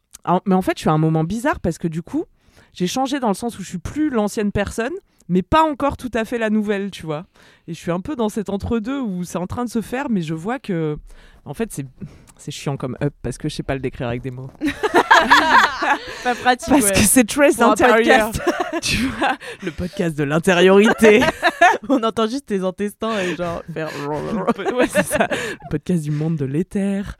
mais 0.45 0.53
en 0.53 0.61
fait, 0.61 0.73
je 0.75 0.81
suis 0.81 0.89
à 0.89 0.93
un 0.93 0.99
moment 0.99 1.23
bizarre 1.23 1.59
parce 1.61 1.79
que 1.79 1.87
du 1.87 2.03
coup, 2.03 2.25
j'ai 2.73 2.85
changé 2.85 3.19
dans 3.19 3.27
le 3.27 3.33
sens 3.33 3.57
où 3.57 3.63
je 3.63 3.69
suis 3.69 3.79
plus 3.79 4.11
l'ancienne 4.11 4.51
personne, 4.51 4.93
mais 5.29 5.41
pas 5.41 5.63
encore 5.63 5.97
tout 5.97 6.11
à 6.13 6.25
fait 6.25 6.37
la 6.37 6.51
nouvelle, 6.51 6.91
tu 6.91 7.07
vois. 7.07 7.25
Et 7.67 7.73
je 7.73 7.79
suis 7.79 7.91
un 7.91 8.01
peu 8.01 8.15
dans 8.15 8.29
cet 8.29 8.51
entre-deux 8.51 9.01
où 9.01 9.23
c'est 9.23 9.39
en 9.39 9.47
train 9.47 9.65
de 9.65 9.69
se 9.69 9.81
faire, 9.81 10.11
mais 10.11 10.21
je 10.21 10.35
vois 10.35 10.59
que, 10.59 10.95
en 11.43 11.55
fait, 11.55 11.71
c'est 11.71 11.87
c'est 12.37 12.51
chiant 12.51 12.77
comme 12.77 12.97
up 13.03 13.13
parce 13.21 13.37
que 13.37 13.49
je 13.49 13.55
sais 13.55 13.63
pas 13.63 13.73
le 13.73 13.81
décrire 13.81 14.07
avec 14.07 14.21
des 14.21 14.31
mots. 14.31 14.49
Pas 16.23 16.35
pratique, 16.35 16.69
Parce 16.69 16.83
ouais. 16.85 16.91
que 16.91 16.97
c'est 16.99 17.23
très 17.27 17.61
intérieur. 17.61 18.31
tu 18.81 18.97
vois, 19.07 19.37
le 19.63 19.71
podcast 19.71 20.17
de 20.17 20.23
l'intériorité. 20.23 21.21
On 21.89 22.03
entend 22.03 22.27
juste 22.27 22.47
tes 22.47 22.61
intestins 22.63 23.17
et 23.19 23.35
genre 23.35 23.63
faire. 23.73 23.89
ouais, 24.75 24.87
c'est 24.87 25.05
ça. 25.05 25.27
Le 25.29 25.69
podcast 25.71 26.03
du 26.03 26.11
monde 26.11 26.35
de 26.35 26.45
l'éther. 26.45 27.15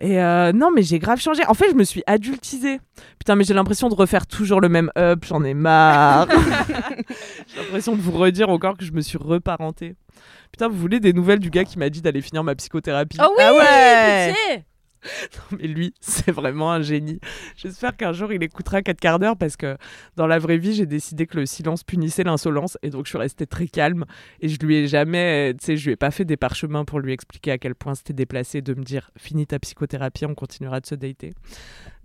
Et 0.00 0.20
euh, 0.20 0.52
non, 0.52 0.70
mais 0.74 0.82
j'ai 0.82 0.98
grave 0.98 1.20
changé. 1.20 1.42
En 1.46 1.54
fait, 1.54 1.70
je 1.70 1.74
me 1.74 1.84
suis 1.84 2.02
adultisée. 2.06 2.80
Putain, 3.18 3.36
mais 3.36 3.44
j'ai 3.44 3.54
l'impression 3.54 3.88
de 3.88 3.94
refaire 3.94 4.26
toujours 4.26 4.60
le 4.60 4.68
même 4.68 4.90
up. 4.96 5.24
J'en 5.26 5.44
ai 5.44 5.54
marre. 5.54 6.26
j'ai 7.48 7.60
l'impression 7.60 7.94
de 7.94 8.00
vous 8.00 8.12
redire 8.12 8.48
encore 8.48 8.76
que 8.76 8.84
je 8.84 8.92
me 8.92 9.00
suis 9.00 9.18
reparentée. 9.18 9.94
Putain, 10.50 10.68
vous 10.68 10.76
voulez 10.76 11.00
des 11.00 11.12
nouvelles 11.12 11.38
du 11.38 11.50
gars 11.50 11.64
qui 11.64 11.78
m'a 11.78 11.88
dit 11.90 12.02
d'aller 12.02 12.20
finir 12.20 12.42
ma 12.44 12.54
psychothérapie? 12.54 13.18
Oh 13.22 13.32
oui, 13.36 13.44
Ah 13.46 13.52
ouais. 13.54 14.34
pitié 14.34 14.64
Non, 15.52 15.58
mais 15.58 15.66
lui, 15.66 15.94
c'est 16.00 16.30
vraiment 16.30 16.72
un 16.72 16.82
génie. 16.82 17.20
J'espère 17.56 17.96
qu'un 17.96 18.12
jour 18.12 18.32
il 18.32 18.42
écoutera 18.42 18.82
4 18.82 19.00
quarts 19.00 19.18
d'heure 19.18 19.36
parce 19.36 19.56
que 19.56 19.76
dans 20.16 20.26
la 20.26 20.38
vraie 20.38 20.58
vie, 20.58 20.74
j'ai 20.74 20.86
décidé 20.86 21.26
que 21.26 21.38
le 21.38 21.46
silence 21.46 21.84
punissait 21.84 22.24
l'insolence 22.24 22.78
et 22.82 22.90
donc 22.90 23.06
je 23.06 23.10
suis 23.10 23.18
restée 23.18 23.46
très 23.46 23.66
calme 23.66 24.04
et 24.40 24.48
je 24.48 24.58
lui 24.58 24.76
ai 24.76 24.88
jamais, 24.88 25.54
tu 25.58 25.64
sais, 25.64 25.76
je 25.76 25.86
lui 25.86 25.92
ai 25.92 25.96
pas 25.96 26.10
fait 26.10 26.24
des 26.24 26.36
parchemins 26.36 26.84
pour 26.84 27.00
lui 27.00 27.12
expliquer 27.12 27.52
à 27.52 27.58
quel 27.58 27.74
point 27.74 27.94
c'était 27.94 28.12
déplacé 28.12 28.62
de 28.62 28.74
me 28.74 28.82
dire 28.82 29.10
finis 29.16 29.46
ta 29.46 29.58
psychothérapie, 29.58 30.26
on 30.26 30.34
continuera 30.34 30.80
de 30.80 30.86
se 30.86 30.94
dater. 30.94 31.32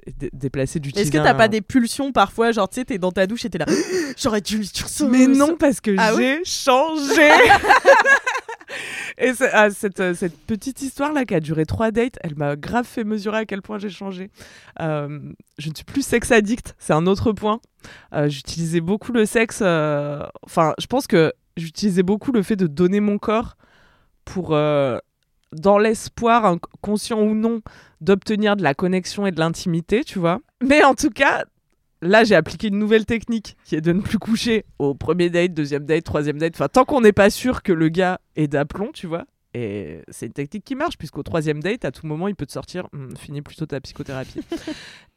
Et 0.07 0.13
dé- 0.17 0.29
déplacé 0.33 0.79
d'utiliser. 0.79 1.09
Est-ce 1.09 1.11
que 1.17 1.23
t'as 1.23 1.33
pas 1.33 1.47
des 1.49 1.61
pulsions 1.61 2.11
parfois 2.13 2.51
Genre, 2.53 2.67
tu 2.69 2.75
sais, 2.79 2.85
t'es 2.85 2.97
dans 2.97 3.11
ta 3.11 3.27
douche 3.27 3.43
et 3.45 3.49
t'es 3.49 3.57
là. 3.57 3.65
J'aurais 4.17 4.39
dû 4.41 4.57
lui 4.57 4.67
dire. 4.73 4.85
Mais 5.09 5.27
non, 5.27 5.55
parce 5.57 5.81
que 5.81 5.93
Ah 5.97 6.13
j'ai 6.17 6.41
changé. 6.45 7.29
Et 9.17 9.31
ah, 9.53 9.69
cette, 9.71 9.99
euh, 9.99 10.13
cette 10.13 10.37
petite 10.45 10.81
histoire-là 10.81 11.25
qui 11.25 11.33
a 11.33 11.39
duré 11.39 11.65
trois 11.65 11.89
dates, 11.91 12.19
elle 12.21 12.35
m'a 12.35 12.55
grave 12.55 12.85
fait 12.85 13.03
mesurer 13.03 13.37
à 13.39 13.45
quel 13.45 13.61
point 13.61 13.79
j'ai 13.79 13.89
changé. 13.89 14.29
Euh, 14.79 15.19
je 15.57 15.69
ne 15.69 15.75
suis 15.75 15.83
plus 15.85 16.03
sex 16.05 16.31
addict, 16.31 16.75
c'est 16.77 16.93
un 16.93 17.07
autre 17.07 17.31
point. 17.31 17.59
Euh, 18.13 18.29
j'utilisais 18.29 18.81
beaucoup 18.81 19.11
le 19.13 19.25
sexe. 19.25 19.59
euh, 19.61 20.23
Enfin, 20.43 20.73
je 20.79 20.85
pense 20.87 21.07
que 21.07 21.33
j'utilisais 21.55 22.03
beaucoup 22.03 22.31
le 22.31 22.43
fait 22.43 22.55
de 22.55 22.67
donner 22.67 22.99
mon 22.99 23.17
corps 23.17 23.57
pour, 24.25 24.53
euh, 24.53 24.99
dans 25.55 25.77
l'espoir, 25.77 26.55
inc- 26.55 26.59
conscient 26.81 27.21
ou 27.21 27.33
non, 27.35 27.61
d'obtenir 28.01 28.55
de 28.55 28.63
la 28.63 28.73
connexion 28.73 29.25
et 29.25 29.31
de 29.31 29.39
l'intimité, 29.39 30.03
tu 30.03 30.19
vois. 30.19 30.39
Mais 30.61 30.83
en 30.83 30.93
tout 30.93 31.09
cas, 31.09 31.45
là, 32.01 32.23
j'ai 32.23 32.35
appliqué 32.35 32.67
une 32.67 32.79
nouvelle 32.79 33.05
technique 33.05 33.55
qui 33.63 33.75
est 33.75 33.81
de 33.81 33.91
ne 33.93 34.01
plus 34.01 34.19
coucher 34.19 34.65
au 34.79 34.93
premier 34.93 35.29
date, 35.29 35.53
deuxième 35.53 35.85
date, 35.85 36.03
troisième 36.03 36.37
date. 36.37 36.53
Enfin, 36.55 36.67
tant 36.67 36.85
qu'on 36.85 37.01
n'est 37.01 37.13
pas 37.13 37.29
sûr 37.29 37.63
que 37.63 37.73
le 37.73 37.89
gars 37.89 38.19
est 38.35 38.47
d'aplomb, 38.47 38.91
tu 38.93 39.07
vois. 39.07 39.25
Et 39.59 40.03
c'est 40.09 40.27
une 40.27 40.33
technique 40.33 40.63
qui 40.63 40.75
marche, 40.75 40.99
puisqu'au 40.99 41.23
troisième 41.23 41.63
date, 41.63 41.83
à 41.83 41.91
tout 41.91 42.05
moment, 42.05 42.27
il 42.27 42.35
peut 42.35 42.45
te 42.45 42.51
sortir 42.51 42.87
Hum, 42.93 43.17
finis 43.17 43.41
plutôt 43.41 43.65
ta 43.65 43.81
psychothérapie. 43.81 44.41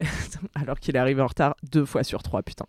Alors 0.55 0.81
qu'il 0.81 0.97
est 0.97 0.99
arrivé 0.99 1.21
en 1.21 1.27
retard 1.27 1.57
deux 1.71 1.85
fois 1.85 2.05
sur 2.05 2.23
trois, 2.23 2.43
putain. 2.43 2.65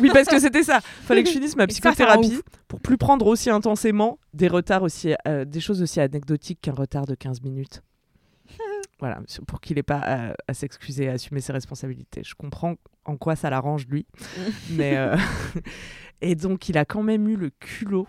Oui, 0.00 0.10
parce 0.12 0.28
que 0.28 0.38
c'était 0.38 0.62
ça. 0.62 0.80
Fallait 0.82 1.22
que 1.22 1.28
je 1.28 1.34
finisse 1.34 1.56
ma 1.56 1.66
psychothérapie 1.66 2.40
pour 2.66 2.80
plus 2.80 2.98
prendre 2.98 3.26
aussi 3.26 3.48
intensément 3.48 4.18
des 4.34 4.48
retards 4.48 4.82
aussi, 4.82 5.14
euh, 5.26 5.46
des 5.46 5.60
choses 5.60 5.80
aussi 5.80 5.98
anecdotiques 5.98 6.60
qu'un 6.60 6.72
retard 6.72 7.06
de 7.06 7.14
15 7.14 7.42
minutes. 7.42 7.82
Voilà, 9.00 9.20
pour 9.46 9.60
qu'il 9.60 9.76
n'ait 9.76 9.84
pas 9.84 10.00
à, 10.00 10.34
à 10.48 10.54
s'excuser, 10.54 11.08
à 11.08 11.12
assumer 11.12 11.40
ses 11.40 11.52
responsabilités. 11.52 12.22
Je 12.24 12.34
comprends 12.34 12.74
en 13.04 13.16
quoi 13.16 13.36
ça 13.36 13.48
l'arrange, 13.48 13.86
lui. 13.86 14.06
Mais 14.70 14.96
euh, 14.96 15.16
Et 16.20 16.34
donc, 16.34 16.68
il 16.68 16.76
a 16.76 16.84
quand 16.84 17.04
même 17.04 17.28
eu 17.28 17.36
le 17.36 17.50
culot 17.50 18.08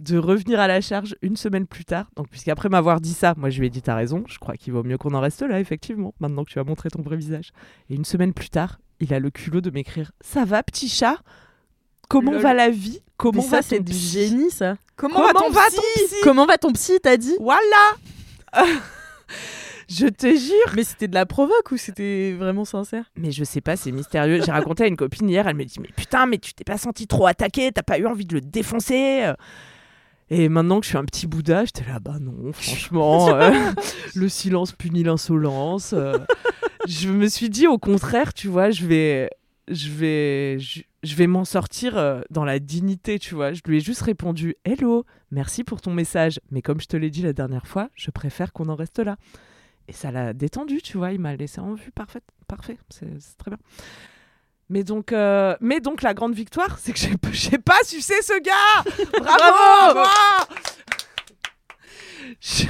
de 0.00 0.18
revenir 0.18 0.58
à 0.58 0.66
la 0.66 0.80
charge 0.80 1.14
une 1.22 1.36
semaine 1.36 1.66
plus 1.66 1.84
tard. 1.84 2.06
Donc, 2.16 2.28
puisqu'après 2.28 2.68
m'avoir 2.68 3.00
dit 3.00 3.12
ça, 3.12 3.34
moi 3.36 3.50
je 3.50 3.60
lui 3.60 3.66
ai 3.66 3.70
dit 3.70 3.82
T'as 3.82 3.94
raison, 3.94 4.24
je 4.26 4.38
crois 4.38 4.56
qu'il 4.56 4.72
vaut 4.72 4.82
mieux 4.82 4.98
qu'on 4.98 5.14
en 5.14 5.20
reste 5.20 5.42
là, 5.42 5.60
effectivement, 5.60 6.14
maintenant 6.20 6.44
que 6.44 6.50
tu 6.50 6.58
as 6.58 6.64
montré 6.64 6.90
ton 6.90 7.02
vrai 7.02 7.16
visage. 7.16 7.52
Et 7.88 7.94
une 7.94 8.04
semaine 8.04 8.32
plus 8.32 8.50
tard, 8.50 8.80
il 8.98 9.14
a 9.14 9.18
le 9.20 9.30
culot 9.30 9.60
de 9.60 9.70
m'écrire 9.70 10.12
Ça 10.20 10.44
va, 10.44 10.62
petit 10.62 10.88
chat? 10.88 11.16
Comment 12.08 12.32
Lol. 12.32 12.40
va 12.40 12.54
la 12.54 12.70
vie? 12.70 13.00
Comment 13.16 13.42
Mais 13.42 13.48
va 13.48 13.62
ça, 13.62 13.68
c'est 13.68 13.80
du 13.80 13.92
génie, 13.92 14.50
ça. 14.50 14.76
Comment, 14.96 15.14
Comment 15.16 15.26
va 15.28 15.32
ton 15.34 15.50
va 15.50 15.66
psy 15.68 15.76
ton 15.76 15.82
psy? 16.06 16.14
Comment 16.24 16.46
va 16.46 16.58
ton 16.58 16.72
psy, 16.72 16.98
t'as 17.02 17.16
dit? 17.16 17.36
Voilà 17.38 17.94
Je 19.88 20.06
te 20.06 20.26
jure 20.28 20.74
Mais 20.76 20.84
c'était 20.84 21.08
de 21.08 21.14
la 21.14 21.26
provoque 21.26 21.72
ou 21.72 21.76
c'était 21.76 22.32
vraiment 22.32 22.64
sincère? 22.64 23.04
Mais 23.16 23.32
je 23.32 23.42
sais 23.44 23.60
pas, 23.60 23.76
c'est 23.76 23.90
mystérieux. 23.92 24.40
J'ai 24.44 24.52
raconté 24.52 24.84
à 24.84 24.86
une 24.86 24.96
copine 24.96 25.28
hier, 25.28 25.46
elle 25.48 25.56
me 25.56 25.64
dit 25.64 25.80
Mais 25.80 25.90
putain, 25.96 26.26
mais 26.26 26.38
tu 26.38 26.54
t'es 26.54 26.64
pas 26.64 26.78
senti 26.78 27.06
trop 27.06 27.26
attaqué, 27.26 27.72
t'as 27.72 27.82
pas 27.82 27.98
eu 27.98 28.06
envie 28.06 28.24
de 28.24 28.34
le 28.34 28.40
défoncer? 28.40 29.32
Et 30.30 30.48
maintenant 30.48 30.78
que 30.78 30.84
je 30.84 30.90
suis 30.90 30.98
un 30.98 31.04
petit 31.04 31.26
Bouddha, 31.26 31.64
j'étais 31.64 31.84
là, 31.84 31.98
bah 31.98 32.18
non, 32.20 32.52
franchement, 32.52 33.34
euh, 33.34 33.50
le 34.14 34.28
silence 34.28 34.72
punit 34.72 35.02
l'insolence. 35.02 35.92
euh. 35.92 36.18
je 36.86 37.08
me 37.08 37.28
suis 37.28 37.50
dit, 37.50 37.66
au 37.66 37.78
contraire, 37.78 38.32
tu 38.32 38.46
vois, 38.48 38.70
je 38.70 38.86
vais, 38.86 39.30
je 39.68 39.90
vais, 39.90 40.58
je, 40.60 40.82
je 41.02 41.14
vais 41.16 41.26
m'en 41.26 41.44
sortir 41.44 41.98
euh, 41.98 42.20
dans 42.30 42.44
la 42.44 42.60
dignité, 42.60 43.18
tu 43.18 43.34
vois. 43.34 43.52
Je 43.52 43.60
lui 43.66 43.78
ai 43.78 43.80
juste 43.80 44.02
répondu, 44.02 44.54
hello, 44.64 45.04
merci 45.32 45.64
pour 45.64 45.80
ton 45.80 45.92
message, 45.92 46.40
mais 46.52 46.62
comme 46.62 46.80
je 46.80 46.86
te 46.86 46.96
l'ai 46.96 47.10
dit 47.10 47.22
la 47.22 47.32
dernière 47.32 47.66
fois, 47.66 47.90
je 47.96 48.10
préfère 48.12 48.52
qu'on 48.52 48.68
en 48.68 48.76
reste 48.76 49.00
là. 49.00 49.16
Et 49.88 49.92
ça 49.92 50.12
l'a 50.12 50.32
détendu, 50.32 50.80
tu 50.80 50.96
vois, 50.96 51.10
il 51.12 51.18
m'a 51.18 51.34
laissé 51.34 51.60
en 51.60 51.74
vue, 51.74 51.90
parfait, 51.90 52.20
parfait, 52.46 52.78
c'est 52.90 53.08
c'est 53.18 53.36
très 53.36 53.50
bien. 53.50 53.58
Mais 54.70 54.84
donc, 54.84 55.12
euh, 55.12 55.54
mais 55.60 55.80
donc 55.80 56.00
la 56.02 56.14
grande 56.14 56.32
victoire, 56.34 56.78
c'est 56.78 56.92
que 56.92 56.98
j'ai 57.32 57.58
pas 57.58 57.78
sucé 57.84 58.14
ce 58.22 58.40
gars 58.40 58.84
Bravo, 59.20 59.94
moi 59.94 60.08
J'ai 62.40 62.68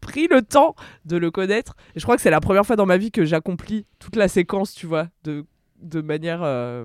pris 0.00 0.28
le 0.28 0.42
temps 0.42 0.76
de 1.04 1.16
le 1.16 1.30
connaître. 1.32 1.74
Et 1.96 2.00
je 2.00 2.04
crois 2.04 2.14
que 2.16 2.22
c'est 2.22 2.30
la 2.30 2.40
première 2.40 2.64
fois 2.64 2.76
dans 2.76 2.86
ma 2.86 2.96
vie 2.96 3.10
que 3.10 3.24
j'accomplis 3.24 3.84
toute 3.98 4.14
la 4.16 4.28
séquence, 4.28 4.74
tu 4.74 4.86
vois, 4.86 5.08
de, 5.24 5.44
de 5.80 6.00
manière... 6.00 6.40
euh, 6.44 6.84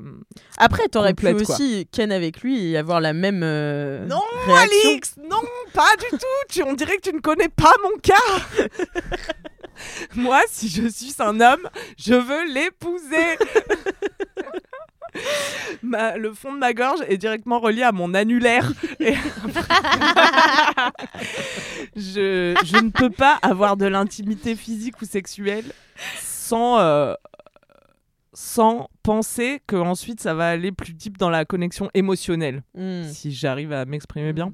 Après, 0.58 0.88
t'aurais 0.88 1.14
pu 1.14 1.28
Complète, 1.28 1.46
quoi. 1.46 1.56
aussi 1.56 1.88
ken 1.92 2.12
avec 2.12 2.42
lui 2.42 2.72
et 2.72 2.78
avoir 2.78 3.00
la 3.02 3.14
même 3.14 3.42
euh, 3.44 4.06
Non, 4.08 4.20
réaction. 4.48 4.90
Alix 4.90 5.16
Non, 5.30 5.42
pas 5.74 5.96
du 5.98 6.18
tout 6.18 6.26
tu, 6.50 6.64
On 6.64 6.74
dirait 6.74 6.98
que 6.98 7.10
tu 7.10 7.16
ne 7.16 7.22
connais 7.22 7.50
pas 7.50 7.74
mon 7.84 7.98
cas 8.00 8.16
Moi, 10.16 10.42
si 10.50 10.70
je 10.70 10.88
suis 10.88 11.14
un 11.20 11.40
homme, 11.42 11.70
je 11.98 12.14
veux 12.14 12.46
l'épouser 12.54 13.38
Ma- 15.84 16.18
Le 16.18 16.34
fond 16.34 16.54
de 16.54 16.60
ma 16.60 16.74
gorge 16.74 17.00
est 17.08 17.18
directement 17.18 17.60
relié 17.60 17.82
à 17.84 17.92
mon 17.92 18.14
annulaire. 18.14 18.72
Et- 19.00 19.16
je, 21.96 22.56
je 22.66 22.78
ne 22.84 22.90
peux 22.90 23.10
pas 23.10 23.38
avoir 23.42 23.78
de 23.78 23.86
l'intimité 23.86 24.56
physique 24.56 25.02
ou 25.02 25.06
sexuelle 25.06 25.66
sans... 26.22 26.80
euh, 26.80 27.14
sans 28.34 28.90
penser 29.04 29.60
que 29.68 29.76
ensuite 29.76 30.22
ça 30.22 30.34
va 30.36 30.50
aller 30.50 30.72
plus 30.72 30.94
deep 30.94 31.18
dans 31.18 31.30
la 31.32 31.44
connexion 31.46 31.90
émotionnelle 31.94 32.62
Hmm. 32.76 33.04
si 33.04 33.34
j'arrive 33.34 33.74
à 33.74 33.86
m'exprimer 33.86 34.32
bien. 34.34 34.54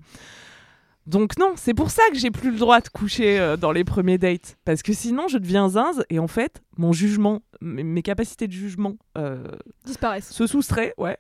Donc 1.08 1.38
non, 1.38 1.54
c'est 1.56 1.76
pour 1.76 1.92
ça 1.92 2.02
que 2.12 2.18
j'ai 2.18 2.32
plus 2.32 2.52
le 2.52 2.58
droit 2.58 2.82
de 2.82 2.88
coucher 2.90 3.40
euh, 3.40 3.58
dans 3.58 3.72
les 3.72 3.84
premiers 3.84 4.18
dates. 4.18 4.58
Parce 4.66 4.82
que 4.82 4.92
sinon, 4.94 5.28
je 5.28 5.38
deviens 5.38 5.70
zinze 5.70 6.04
et 6.10 6.18
en 6.18 6.28
fait, 6.28 6.64
mon 6.78 6.94
jugement, 6.94 7.42
mes 7.62 8.02
capacités 8.02 8.48
de 8.48 8.54
jugement 8.54 8.96
euh, 9.18 9.44
Disparaissent. 9.86 10.32
se 10.32 10.48
soustraient, 10.48 10.96
ouais, 10.98 11.18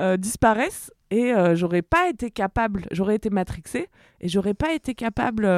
euh, 0.00 0.16
disparaissent 0.16 0.92
et 1.10 1.32
j'aurais 1.54 1.80
pas 1.80 2.10
été 2.10 2.30
capable, 2.30 2.84
j'aurais 2.90 3.14
été 3.14 3.30
matrixée 3.30 3.88
et 4.20 4.28
j'aurais 4.28 4.52
pas 4.52 4.74
été 4.74 4.94
capable 4.94 5.48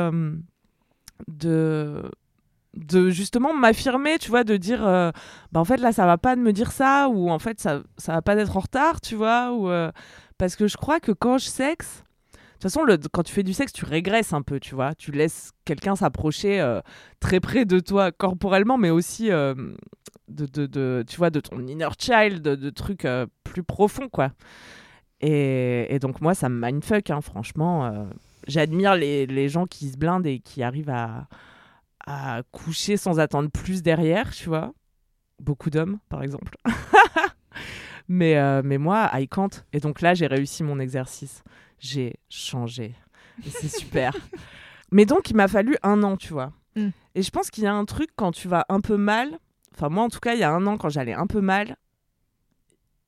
de 1.27 2.03
de 2.75 3.11
justement 3.11 3.53
m'affirmer, 3.53 4.19
tu 4.21 4.31
vois, 4.31 4.45
de 4.45 4.57
dire 4.57 4.83
bah 4.85 5.59
en 5.59 5.65
fait 5.65 5.79
là 5.79 5.91
ça 5.91 6.07
va 6.07 6.19
pas 6.19 6.37
de 6.37 6.41
me 6.41 6.53
dire 6.53 6.71
ça 6.71 7.09
ou 7.09 7.31
en 7.31 7.41
fait 7.41 7.59
ça 7.59 7.83
ça 7.97 8.13
va 8.13 8.23
pas 8.23 8.37
d'être 8.37 8.57
en 8.57 8.61
retard, 8.61 9.01
tu 9.01 9.17
vois, 9.17 9.53
ou 9.53 9.69
parce 10.39 10.55
que 10.55 10.69
je 10.69 10.77
crois 10.77 11.01
que 11.01 11.11
quand 11.11 11.39
je 11.39 11.49
sexe 11.49 12.05
toute 12.63 12.71
façon, 12.71 12.85
le, 12.85 12.99
quand 12.99 13.23
tu 13.23 13.33
fais 13.33 13.43
du 13.43 13.55
sexe, 13.55 13.73
tu 13.73 13.87
régresses 13.87 14.35
un 14.35 14.43
peu, 14.43 14.61
tu 14.61 14.75
vois. 14.75 14.95
Tu 14.95 15.13
laisses 15.13 15.53
quelqu'un 15.65 15.97
s'approcher 15.97 16.61
euh, 16.61 16.83
très 17.19 17.41
près 17.41 17.65
de 17.65 17.81
toi 17.81 18.13
corporellement, 18.13 18.77
mais 18.77 18.91
aussi 18.91 19.31
euh, 19.31 19.55
de, 20.29 20.45
de, 20.45 20.67
de- 20.67 21.03
tu 21.09 21.17
vois, 21.17 21.31
de 21.31 21.41
ton 21.41 21.67
inner 21.67 21.89
child, 21.99 22.43
de, 22.43 22.71
trucs 22.71 23.07
euh, 23.07 23.27
plus 23.45 23.63
profonds, 23.63 24.11
quoi. 24.11 24.33
Et, 25.23 25.87
et 25.95 25.99
donc, 26.01 26.21
moi, 26.21 26.35
ça 26.35 26.51
me 26.51 26.61
mindfuck, 26.61 27.09
hein, 27.09 27.23
franchement. 27.23 28.09
J'admire 28.47 28.95
les, 28.95 29.27
les 29.27 29.49
gens 29.49 29.67
qui 29.67 29.89
se 29.89 29.97
blindent 29.97 30.27
et 30.27 30.41
qui 30.41 30.63
arrivent 30.63 30.91
à, 30.91 31.29
à 32.07 32.43
coucher 32.53 32.99
sans 32.99 33.21
attendre 33.21 33.51
plus 33.51 33.83
derrière, 33.83 34.33
tu 34.33 34.51
vois. 34.51 34.75
Beaucoup 35.41 35.71
d'hommes, 35.71 35.99
par 36.11 36.23
exemple. 36.23 36.59
mais, 38.09 38.63
mais 38.63 38.77
moi, 38.77 39.11
I 39.15 39.29
can't. 39.29 39.65
Et 39.73 39.81
donc 39.81 40.03
là, 40.03 40.13
j'ai 40.13 40.27
réussi 40.27 40.63
mon 40.63 40.79
exercice. 40.79 41.43
J'ai 41.81 42.15
changé. 42.29 42.95
C'est 43.45 43.69
super. 43.69 44.15
mais 44.93 45.07
donc, 45.07 45.31
il 45.31 45.37
m'a 45.37 45.49
fallu 45.49 45.77
un 45.83 46.03
an, 46.03 46.17
tu 46.17 46.33
vois. 46.33 46.53
Mm. 46.77 46.89
Et 47.17 47.23
je 47.23 47.31
pense 47.31 47.51
qu'il 47.51 47.65
y 47.65 47.67
a 47.67 47.75
un 47.75 47.85
truc 47.85 48.11
quand 48.15 48.33
tu 48.33 48.47
vas 48.47 48.65
un 48.69 48.81
peu 48.81 48.97
mal. 48.97 49.39
Enfin, 49.75 49.89
moi, 49.89 50.05
en 50.05 50.09
tout 50.09 50.21
cas, 50.21 50.35
il 50.35 50.41
y 50.41 50.45
a 50.45 50.53
un 50.53 50.67
an, 50.67 50.77
quand 50.77 50.91
j'allais 50.91 51.15
un 51.15 51.27
peu 51.27 51.41
mal, 51.41 51.77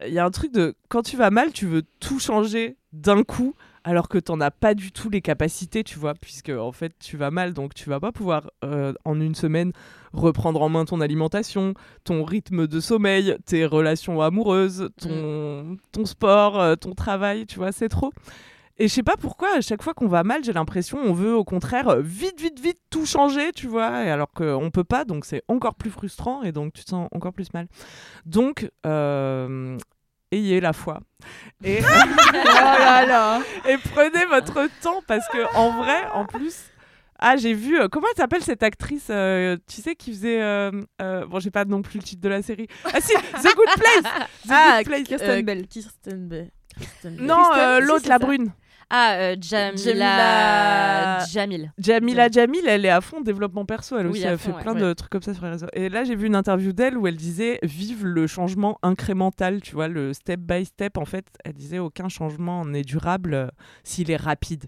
il 0.06 0.12
y 0.12 0.18
a 0.18 0.24
un 0.24 0.30
truc 0.30 0.52
de 0.52 0.74
quand 0.88 1.02
tu 1.02 1.16
vas 1.16 1.30
mal, 1.30 1.52
tu 1.52 1.66
veux 1.66 1.82
tout 2.00 2.18
changer 2.18 2.76
d'un 2.92 3.22
coup, 3.22 3.54
alors 3.84 4.08
que 4.08 4.18
t'en 4.18 4.40
as 4.40 4.50
pas 4.50 4.74
du 4.74 4.92
tout 4.92 5.10
les 5.10 5.20
capacités, 5.20 5.84
tu 5.84 5.98
vois, 5.98 6.14
puisque 6.14 6.50
en 6.50 6.72
fait 6.72 6.94
tu 6.98 7.16
vas 7.16 7.30
mal, 7.30 7.52
donc 7.52 7.74
tu 7.74 7.88
vas 7.88 8.00
pas 8.00 8.12
pouvoir 8.12 8.50
euh, 8.64 8.92
en 9.04 9.20
une 9.20 9.34
semaine 9.34 9.72
reprendre 10.12 10.60
en 10.62 10.68
main 10.68 10.84
ton 10.84 11.00
alimentation, 11.00 11.74
ton 12.04 12.24
rythme 12.24 12.66
de 12.66 12.80
sommeil, 12.80 13.36
tes 13.46 13.64
relations 13.64 14.20
amoureuses, 14.20 14.90
ton, 15.00 15.78
ton 15.90 16.04
sport, 16.04 16.60
euh, 16.60 16.76
ton 16.76 16.94
travail, 16.94 17.46
tu 17.46 17.58
vois, 17.58 17.72
c'est 17.72 17.88
trop. 17.88 18.12
Et 18.78 18.88
je 18.88 18.92
sais 18.94 19.02
pas 19.02 19.16
pourquoi, 19.16 19.56
à 19.56 19.60
chaque 19.60 19.82
fois 19.82 19.94
qu'on 19.94 20.08
va 20.08 20.24
mal, 20.24 20.42
j'ai 20.42 20.52
l'impression 20.52 20.98
on 20.98 21.12
veut 21.12 21.34
au 21.34 21.44
contraire 21.44 21.88
euh, 21.88 22.00
vite, 22.02 22.40
vite, 22.40 22.58
vite 22.58 22.78
tout 22.90 23.04
changer, 23.06 23.52
tu 23.52 23.66
vois, 23.66 24.04
et 24.04 24.10
alors 24.10 24.30
qu'on 24.32 24.70
peut 24.72 24.82
pas, 24.84 25.04
donc 25.04 25.24
c'est 25.26 25.42
encore 25.48 25.74
plus 25.74 25.90
frustrant 25.90 26.42
et 26.42 26.52
donc 26.52 26.72
tu 26.72 26.82
te 26.84 26.90
sens 26.90 27.08
encore 27.12 27.32
plus 27.32 27.52
mal. 27.52 27.66
Donc, 28.24 28.70
euh, 28.86 29.76
ayez 30.32 30.60
la 30.60 30.72
foi. 30.72 31.00
Et, 31.62 31.80
oh 32.34 32.34
là 32.34 33.06
là. 33.06 33.40
et 33.68 33.76
prenez 33.78 34.24
votre 34.26 34.68
temps 34.80 35.02
parce 35.06 35.28
que 35.28 35.54
en 35.56 35.70
vrai, 35.82 36.06
en 36.14 36.24
plus. 36.24 36.64
Ah, 37.24 37.36
j'ai 37.36 37.54
vu. 37.54 37.78
euh, 37.78 37.86
comment 37.88 38.08
elle 38.10 38.16
s'appelle 38.16 38.42
cette 38.42 38.64
actrice 38.64 39.06
euh, 39.10 39.56
Tu 39.68 39.80
sais 39.80 39.94
qui 39.94 40.10
faisait. 40.10 40.42
euh, 40.42 40.72
bon, 41.28 41.38
j'ai 41.38 41.52
pas 41.52 41.64
non 41.64 41.80
plus 41.82 41.98
le 41.98 42.02
titre 42.02 42.20
de 42.20 42.28
la 42.28 42.42
série. 42.42 42.66
Ah 42.86 43.00
si, 43.00 43.12
The 43.14 43.54
Good 43.54 43.68
Place. 43.76 44.12
The 44.44 44.50
Ah, 44.50 44.78
Good 44.78 44.86
Place. 44.86 45.02
Kirsten 45.04 45.42
Bell. 45.44 45.68
Kirsten 45.68 46.26
Bell. 46.28 46.50
Kirsten 46.76 47.14
Bell. 47.16 47.24
Non, 47.26 47.44
si, 47.52 47.86
l'autre, 47.86 48.08
la 48.08 48.14
ça. 48.14 48.18
brune. 48.18 48.50
Ah, 48.94 49.14
euh, 49.14 49.36
Jamila... 49.40 49.74
Jamila- 49.76 51.26
Jamil. 51.32 51.72
Jamila 51.78 52.28
Jamil, 52.30 52.60
elle 52.68 52.84
est 52.84 52.90
à 52.90 53.00
fond 53.00 53.22
développement 53.22 53.64
perso, 53.64 53.96
elle 53.96 54.06
Oui, 54.06 54.12
aussi, 54.18 54.22
elle 54.24 54.36
fond, 54.36 54.50
fait 54.50 54.56
ouais. 54.56 54.62
plein 54.62 54.74
de 54.74 54.92
trucs 54.92 55.10
comme 55.10 55.22
ça 55.22 55.32
sur 55.32 55.44
les 55.44 55.50
réseaux. 55.52 55.66
Et 55.72 55.88
là, 55.88 56.04
j'ai 56.04 56.14
vu 56.14 56.26
une 56.26 56.36
interview 56.36 56.72
d'elle 56.74 56.98
où 56.98 57.06
elle 57.06 57.16
disait 57.16 57.58
vive 57.62 58.04
le 58.04 58.26
changement 58.26 58.78
incrémental, 58.82 59.62
tu 59.62 59.74
vois, 59.74 59.88
le 59.88 60.12
step 60.12 60.40
by 60.40 60.66
step. 60.66 60.98
En 60.98 61.06
fait, 61.06 61.24
elle 61.44 61.54
disait 61.54 61.78
aucun 61.78 62.10
changement 62.10 62.66
n'est 62.66 62.82
durable 62.82 63.32
euh, 63.34 63.46
s'il 63.82 64.10
est 64.10 64.16
rapide. 64.16 64.66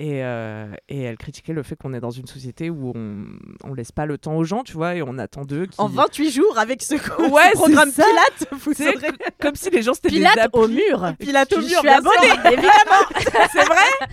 Et, 0.00 0.22
euh, 0.22 0.72
et 0.88 1.02
elle 1.02 1.16
critiquait 1.16 1.52
le 1.52 1.64
fait 1.64 1.74
qu'on 1.74 1.92
est 1.92 1.98
dans 1.98 2.12
une 2.12 2.28
société 2.28 2.70
où 2.70 2.92
on, 2.94 3.24
on 3.64 3.74
laisse 3.74 3.90
pas 3.90 4.06
le 4.06 4.16
temps 4.16 4.36
aux 4.36 4.44
gens, 4.44 4.62
tu 4.62 4.74
vois, 4.74 4.94
et 4.94 5.02
on 5.02 5.18
attend 5.18 5.44
d'eux. 5.44 5.66
qui- 5.66 5.80
En 5.80 5.88
28 5.88 6.30
jours 6.30 6.56
avec 6.56 6.82
ce, 6.84 6.94
co- 6.94 7.28
Ouais, 7.28 7.42
ce 7.52 7.58
programme 7.58 7.90
ça. 7.90 8.04
Pilate, 8.04 8.52
vous 8.62 8.74
saurez. 8.74 8.94
Comme 9.40 9.56
si 9.56 9.70
les 9.70 9.82
gens 9.82 9.94
c'était 9.94 10.10
des 10.10 10.16
Pilate 10.18 10.38
applis. 10.38 10.60
au 10.60 10.68
mur. 10.68 11.12
Pilate 11.18 11.52
au 11.52 11.56
Je 11.60 11.66
mur, 11.66 11.78
suis 11.80 11.82
bien 11.88 12.00
sûr. 12.00 12.12
abonnée, 12.12 12.52
évidemment. 12.52 13.08
C'est 13.52 13.64
vrai 13.64 14.08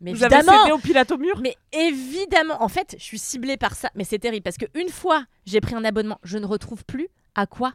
Mais 0.00 0.12
Vous 0.12 0.24
avez 0.24 0.34
évidemment. 0.34 0.58
cédé 0.64 0.72
au 0.72 0.78
Pilate 0.78 1.12
au 1.12 1.18
mur 1.18 1.38
Mais 1.40 1.54
évidemment, 1.72 2.60
en 2.60 2.68
fait, 2.68 2.96
je 2.98 3.04
suis 3.04 3.18
ciblée 3.20 3.56
par 3.56 3.74
ça. 3.76 3.90
Mais 3.94 4.02
c'est 4.04 4.18
terrible 4.18 4.42
parce 4.42 4.56
qu'une 4.56 4.88
fois 4.88 5.22
j'ai 5.46 5.60
pris 5.60 5.76
un 5.76 5.84
abonnement, 5.84 6.18
je 6.24 6.38
ne 6.38 6.46
retrouve 6.46 6.84
plus 6.84 7.06
à 7.36 7.46
quoi 7.46 7.72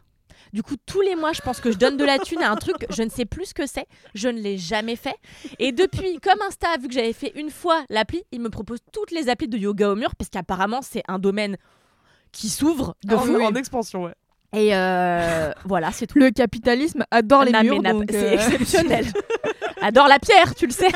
du 0.52 0.62
coup, 0.62 0.76
tous 0.86 1.00
les 1.00 1.16
mois, 1.16 1.32
je 1.32 1.40
pense 1.40 1.60
que 1.60 1.70
je 1.72 1.76
donne 1.78 1.96
de 1.96 2.04
la 2.04 2.18
thune 2.18 2.42
à 2.42 2.50
un 2.50 2.56
truc, 2.56 2.76
je 2.90 3.02
ne 3.02 3.08
sais 3.10 3.24
plus 3.24 3.46
ce 3.46 3.54
que 3.54 3.66
c'est, 3.66 3.86
je 4.14 4.28
ne 4.28 4.40
l'ai 4.40 4.58
jamais 4.58 4.96
fait. 4.96 5.16
Et 5.58 5.72
depuis, 5.72 6.18
comme 6.20 6.40
Insta 6.46 6.68
a 6.74 6.78
vu 6.78 6.88
que 6.88 6.94
j'avais 6.94 7.12
fait 7.12 7.32
une 7.36 7.50
fois 7.50 7.84
l'appli, 7.90 8.22
il 8.32 8.40
me 8.40 8.50
propose 8.50 8.78
toutes 8.92 9.10
les 9.10 9.28
applis 9.28 9.48
de 9.48 9.58
yoga 9.58 9.90
au 9.90 9.96
mur, 9.96 10.14
parce 10.16 10.30
qu'apparemment, 10.30 10.80
c'est 10.82 11.02
un 11.08 11.18
domaine 11.18 11.56
qui 12.32 12.48
s'ouvre 12.48 12.96
de 13.04 13.14
en, 13.14 13.18
fou. 13.20 13.40
en 13.42 13.54
expansion, 13.54 14.04
ouais. 14.04 14.14
Et 14.56 14.74
euh, 14.74 15.50
voilà, 15.64 15.90
c'est 15.90 16.06
tout. 16.06 16.18
Le 16.18 16.30
capitalisme 16.30 17.04
adore 17.10 17.44
les 17.44 17.50
Non, 17.50 17.62
murs. 17.62 17.82
donc, 17.82 18.04
c'est 18.10 18.16
euh, 18.24 18.32
exceptionnel. 18.34 19.06
Adore 19.80 20.06
la 20.06 20.20
pierre, 20.20 20.54
tu 20.54 20.66
le 20.66 20.72
sais. 20.72 20.88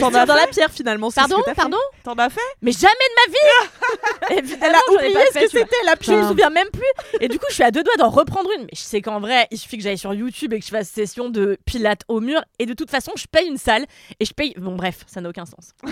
T'en 0.00 0.12
as 0.14 0.26
dans 0.26 0.34
la 0.34 0.46
pierre 0.46 0.70
finalement. 0.70 1.10
c'est 1.10 1.20
ce 1.22 1.28
Pardon, 1.28 1.42
que 1.46 1.54
pardon 1.54 1.76
T'en 2.04 2.14
as 2.14 2.28
fait 2.30 2.40
Mais 2.62 2.72
jamais 2.72 2.92
de 2.92 3.32
ma 3.32 3.32
vie 3.32 4.38
Évidemment, 4.38 4.66
Elle 4.66 4.74
a 4.74 4.94
oublié 5.08 5.26
ce 5.28 5.32
fait, 5.32 5.44
que 5.44 5.50
c'était 5.50 5.76
la 5.84 5.94
Je 6.00 6.12
me 6.12 6.28
souviens 6.28 6.50
même 6.50 6.68
plus. 6.72 6.82
Et 7.20 7.28
du 7.28 7.38
coup, 7.38 7.46
je 7.48 7.54
suis 7.54 7.62
à 7.62 7.70
deux 7.70 7.82
doigts 7.82 7.96
d'en 7.98 8.10
reprendre 8.10 8.48
une. 8.58 8.62
Mais 8.64 8.70
je 8.74 8.80
sais 8.80 9.00
qu'en 9.00 9.20
vrai, 9.20 9.46
il 9.50 9.58
suffit 9.58 9.76
que 9.78 9.82
j'aille 9.82 9.98
sur 9.98 10.12
YouTube 10.14 10.52
et 10.52 10.58
que 10.60 10.64
je 10.64 10.70
fasse 10.70 10.88
session 10.88 11.28
de 11.30 11.56
pilates 11.64 12.02
au 12.08 12.20
mur. 12.20 12.40
Et 12.58 12.66
de 12.66 12.74
toute 12.74 12.90
façon, 12.90 13.12
je 13.16 13.26
paye 13.30 13.46
une 13.48 13.56
salle 13.58 13.86
et 14.20 14.24
je 14.24 14.32
paye. 14.32 14.54
Bon, 14.58 14.76
bref, 14.76 15.00
ça 15.06 15.20
n'a 15.20 15.28
aucun 15.28 15.44
sens. 15.46 15.70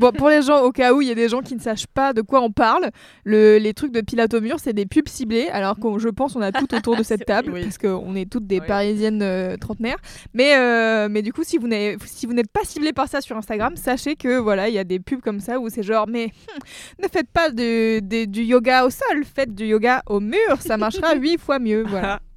Bon, 0.00 0.12
pour 0.12 0.28
les 0.28 0.42
gens, 0.42 0.62
au 0.62 0.72
cas 0.72 0.92
où 0.92 1.00
il 1.02 1.08
y 1.08 1.10
a 1.10 1.14
des 1.14 1.28
gens 1.28 1.40
qui 1.40 1.54
ne 1.54 1.60
sachent 1.60 1.86
pas 1.86 2.12
de 2.12 2.22
quoi 2.22 2.40
on 2.40 2.50
parle, 2.50 2.90
le- 3.24 3.58
les 3.58 3.72
trucs 3.74 3.92
de 3.92 4.00
Pilate 4.00 4.34
au 4.34 4.40
mur, 4.40 4.56
c'est 4.62 4.72
des 4.72 4.86
pubs 4.86 5.08
ciblées. 5.08 5.48
Alors 5.48 5.76
que 5.78 5.98
je 5.98 6.08
pense 6.08 6.34
on 6.36 6.40
a 6.42 6.52
tout 6.52 6.74
autour 6.74 6.96
de 6.96 7.02
cette 7.02 7.24
table, 7.26 7.52
oui. 7.52 7.62
parce 7.62 7.78
qu'on 7.78 8.14
est 8.16 8.30
toutes 8.30 8.46
des 8.46 8.60
Oui. 8.60 8.66
parisiennes 8.66 9.22
euh, 9.22 9.56
trentenaires. 9.56 9.98
Mais, 10.34 10.56
euh, 10.56 11.08
mais 11.10 11.22
du 11.22 11.32
coup, 11.32 11.44
si 11.44 11.58
vous 11.58 11.68
n'avez- 11.68 11.96
si 12.06 12.26
vous 12.26 12.32
n'êtes 12.32 12.50
pas 12.50 12.61
ciblé 12.64 12.92
par 12.92 13.08
ça 13.08 13.20
sur 13.20 13.36
Instagram, 13.36 13.76
sachez 13.76 14.16
que 14.16 14.38
voilà, 14.38 14.68
il 14.68 14.74
y 14.74 14.78
a 14.78 14.84
des 14.84 14.98
pubs 15.00 15.20
comme 15.20 15.40
ça 15.40 15.58
où 15.58 15.68
c'est 15.68 15.82
genre, 15.82 16.06
mais 16.08 16.26
hmm, 16.26 17.02
ne 17.04 17.08
faites 17.08 17.28
pas 17.30 17.50
de- 17.50 18.00
de- 18.00 18.24
du 18.24 18.42
yoga 18.42 18.84
au 18.84 18.90
sol, 18.90 19.24
faites 19.24 19.54
du 19.54 19.66
yoga 19.66 20.02
au 20.06 20.20
mur, 20.20 20.60
ça 20.60 20.76
marchera 20.76 21.14
huit 21.16 21.38
fois 21.38 21.58
mieux. 21.58 21.84
Voilà. 21.86 22.20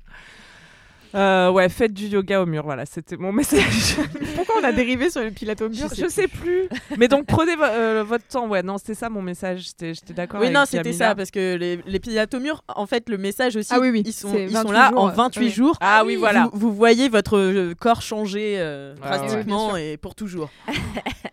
Euh, 1.16 1.50
ouais, 1.52 1.70
faites 1.70 1.94
du 1.94 2.08
yoga 2.08 2.42
au 2.42 2.46
mur, 2.46 2.64
voilà, 2.64 2.86
c'était 2.86 3.16
mon 3.18 3.32
message. 3.34 3.96
Pourquoi 4.36 4.56
on 4.62 4.64
a 4.66 4.72
dérivé 4.72 5.10
sur 5.10 5.22
le 5.22 5.32
Pilate 5.32 5.62
au 5.62 5.70
mur 5.70 5.88
je, 5.96 6.04
je 6.04 6.10
sais 6.10 6.28
plus. 6.28 6.68
Mais 6.98 7.08
donc 7.08 7.26
prenez 7.26 7.56
vo- 7.56 7.64
euh, 7.64 8.04
votre 8.06 8.28
temps, 8.28 8.48
ouais, 8.50 8.62
non, 8.64 8.78
c'était 8.78 8.96
ça 8.96 9.10
mon 9.10 9.22
message, 9.22 9.68
j'étais 9.68 9.94
j'étais 9.94 10.14
d'accord 10.14 10.40
Oui, 10.42 10.48
avec 10.48 10.58
non, 10.58 10.66
c'était 10.66 10.92
ça, 10.94 11.16
parce 11.16 11.32
que 11.32 11.56
les, 11.56 11.80
les 11.86 12.00
Pilates 12.00 12.34
au 12.34 12.40
mur, 12.40 12.64
en 12.68 12.86
fait, 12.86 13.08
le 13.10 13.18
message 13.18 13.56
aussi, 13.56 13.70
Ah 13.72 13.80
oui, 13.80 13.90
oui, 13.92 14.04
ils 14.06 14.12
sont, 14.14 14.36
ils 14.38 14.52
sont 14.52 14.64
28 14.64 14.74
là 14.74 14.90
jours, 14.90 15.00
en 15.04 15.08
euh, 15.10 15.12
28 15.12 15.44
ouais. 15.46 15.50
jours. 15.52 15.78
Ah 15.80 16.04
oui, 16.06 16.16
voilà. 16.18 16.50
Vous, 16.52 16.60
vous 16.70 16.74
voyez 16.76 17.08
votre 17.10 17.38
euh, 17.38 17.74
corps 17.80 18.02
changer 18.02 18.56
euh, 18.58 18.94
Ouais, 18.96 19.02
ouais, 19.02 19.18
drastiquement 19.18 19.78
et 19.78 19.98
pour 19.98 20.16
toujours. 20.16 20.50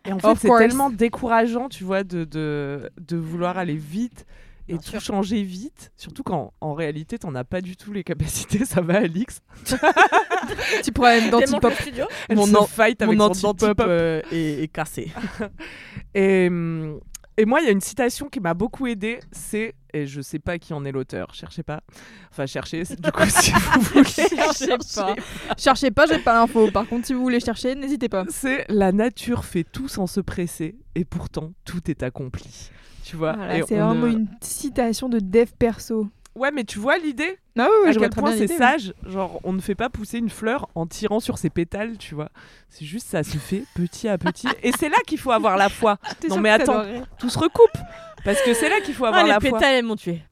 Et 0.06 0.12
en 0.12 0.18
fait, 0.18 0.34
c'est 0.48 0.58
tellement 0.58 0.90
décourageant, 0.90 1.68
tu 1.68 1.84
vois, 1.84 2.04
de, 2.04 2.24
de, 2.24 2.90
de 3.00 3.16
vouloir 3.16 3.58
aller 3.58 3.74
vite 3.76 4.26
et 4.68 4.72
Bien 4.74 4.80
tout 4.80 4.90
sûr. 4.90 5.00
changer 5.00 5.42
vite. 5.42 5.92
Surtout 5.96 6.22
quand 6.22 6.52
en 6.60 6.74
réalité, 6.74 7.18
t'en 7.18 7.34
as 7.34 7.44
pas 7.44 7.60
du 7.60 7.76
tout 7.76 7.92
les 7.92 8.04
capacités. 8.04 8.64
Ça 8.64 8.80
va, 8.80 8.98
Alix? 8.98 9.40
Petit 10.78 10.92
problème 10.92 11.30
d'antipop. 11.30 11.72
Mon 12.30 12.46
se 12.46 12.70
fight 12.70 13.00
avec 13.02 13.16
Mon 13.18 13.24
anti-pop 13.24 13.62
antipop. 13.62 13.86
euh, 13.88 14.22
est, 14.30 14.62
est 14.62 14.68
cassé. 14.68 15.10
Et, 16.14 16.46
hum, 16.48 17.00
et 17.38 17.46
moi, 17.46 17.60
il 17.60 17.64
y 17.64 17.68
a 17.68 17.72
une 17.72 17.80
citation 17.80 18.28
qui 18.28 18.40
m'a 18.40 18.52
beaucoup 18.52 18.86
aidée. 18.86 19.18
C'est, 19.32 19.74
et 19.94 20.06
je 20.06 20.20
sais 20.20 20.38
pas 20.38 20.58
qui 20.58 20.74
en 20.74 20.84
est 20.84 20.92
l'auteur, 20.92 21.32
cherchez 21.32 21.62
pas. 21.62 21.80
Enfin, 22.30 22.44
cherchez, 22.44 22.84
c'est- 22.84 23.00
du 23.00 23.10
coup, 23.10 23.22
si 23.28 23.50
vous 23.52 23.80
voulez. 23.80 24.04
Cherchez 24.04 24.76
pas. 24.94 25.16
Cherchez 25.56 25.90
pas, 25.90 26.06
j'ai 26.06 26.18
pas 26.18 26.34
l'info. 26.34 26.70
Par 26.70 26.86
contre, 26.86 27.06
si 27.06 27.14
vous 27.14 27.22
voulez 27.22 27.40
chercher, 27.40 27.74
n'hésitez 27.74 28.10
pas. 28.10 28.26
C'est 28.28 28.66
la 28.68 28.92
nature 28.92 29.46
fait 29.46 29.64
tout 29.64 29.88
sans 29.88 30.06
se 30.06 30.20
presser 30.20 30.76
et 30.94 31.06
pourtant 31.06 31.52
tout 31.64 31.90
est 31.90 32.02
accompli. 32.02 32.70
Tu 33.12 33.16
vois 33.18 33.34
Voilà, 33.34 33.58
et 33.58 33.62
c'est 33.68 33.76
vraiment 33.76 34.06
ne- 34.06 34.12
une 34.12 34.26
citation 34.40 35.10
de 35.10 35.18
dev 35.18 35.50
perso. 35.58 36.08
Ouais, 36.34 36.50
mais 36.50 36.64
tu 36.64 36.78
vois 36.78 36.96
l'idée? 36.96 37.36
Ah 37.58 37.66
oui, 37.68 37.76
oui, 37.82 37.88
à 37.90 37.92
je 37.92 37.98
vois 37.98 38.06
quel 38.06 38.10
très 38.10 38.20
point 38.22 38.32
c'est 38.32 38.50
oui. 38.50 38.56
sage. 38.56 38.94
Genre, 39.06 39.38
on 39.44 39.52
ne 39.52 39.60
fait 39.60 39.74
pas 39.74 39.90
pousser 39.90 40.16
une 40.16 40.30
fleur 40.30 40.66
en 40.74 40.86
tirant 40.86 41.20
sur 41.20 41.36
ses 41.36 41.50
pétales, 41.50 41.98
tu 41.98 42.14
vois. 42.14 42.30
C'est 42.70 42.86
juste 42.86 43.06
ça 43.06 43.22
se 43.22 43.36
fait 43.36 43.64
petit 43.74 44.08
à 44.08 44.16
petit. 44.16 44.48
Et 44.62 44.72
c'est 44.72 44.88
là 44.88 44.96
qu'il 45.06 45.18
faut 45.18 45.30
avoir 45.30 45.58
la 45.58 45.68
foi. 45.68 45.98
Non, 46.30 46.38
mais 46.40 46.56
que 46.56 46.62
attends. 46.62 46.84
Tout 47.18 47.28
se 47.28 47.38
recoupe. 47.38 47.76
Parce 48.24 48.40
que 48.40 48.54
c'est 48.54 48.70
là 48.70 48.80
qu'il 48.80 48.94
faut 48.94 49.04
avoir 49.04 49.20
Ah, 49.20 49.26
les 49.26 49.32
la 49.32 49.40
foi. 49.40 49.58
pétales, 49.58 49.74
elles 49.74 49.84
m'ont 49.84 49.96
tué. 49.96 50.22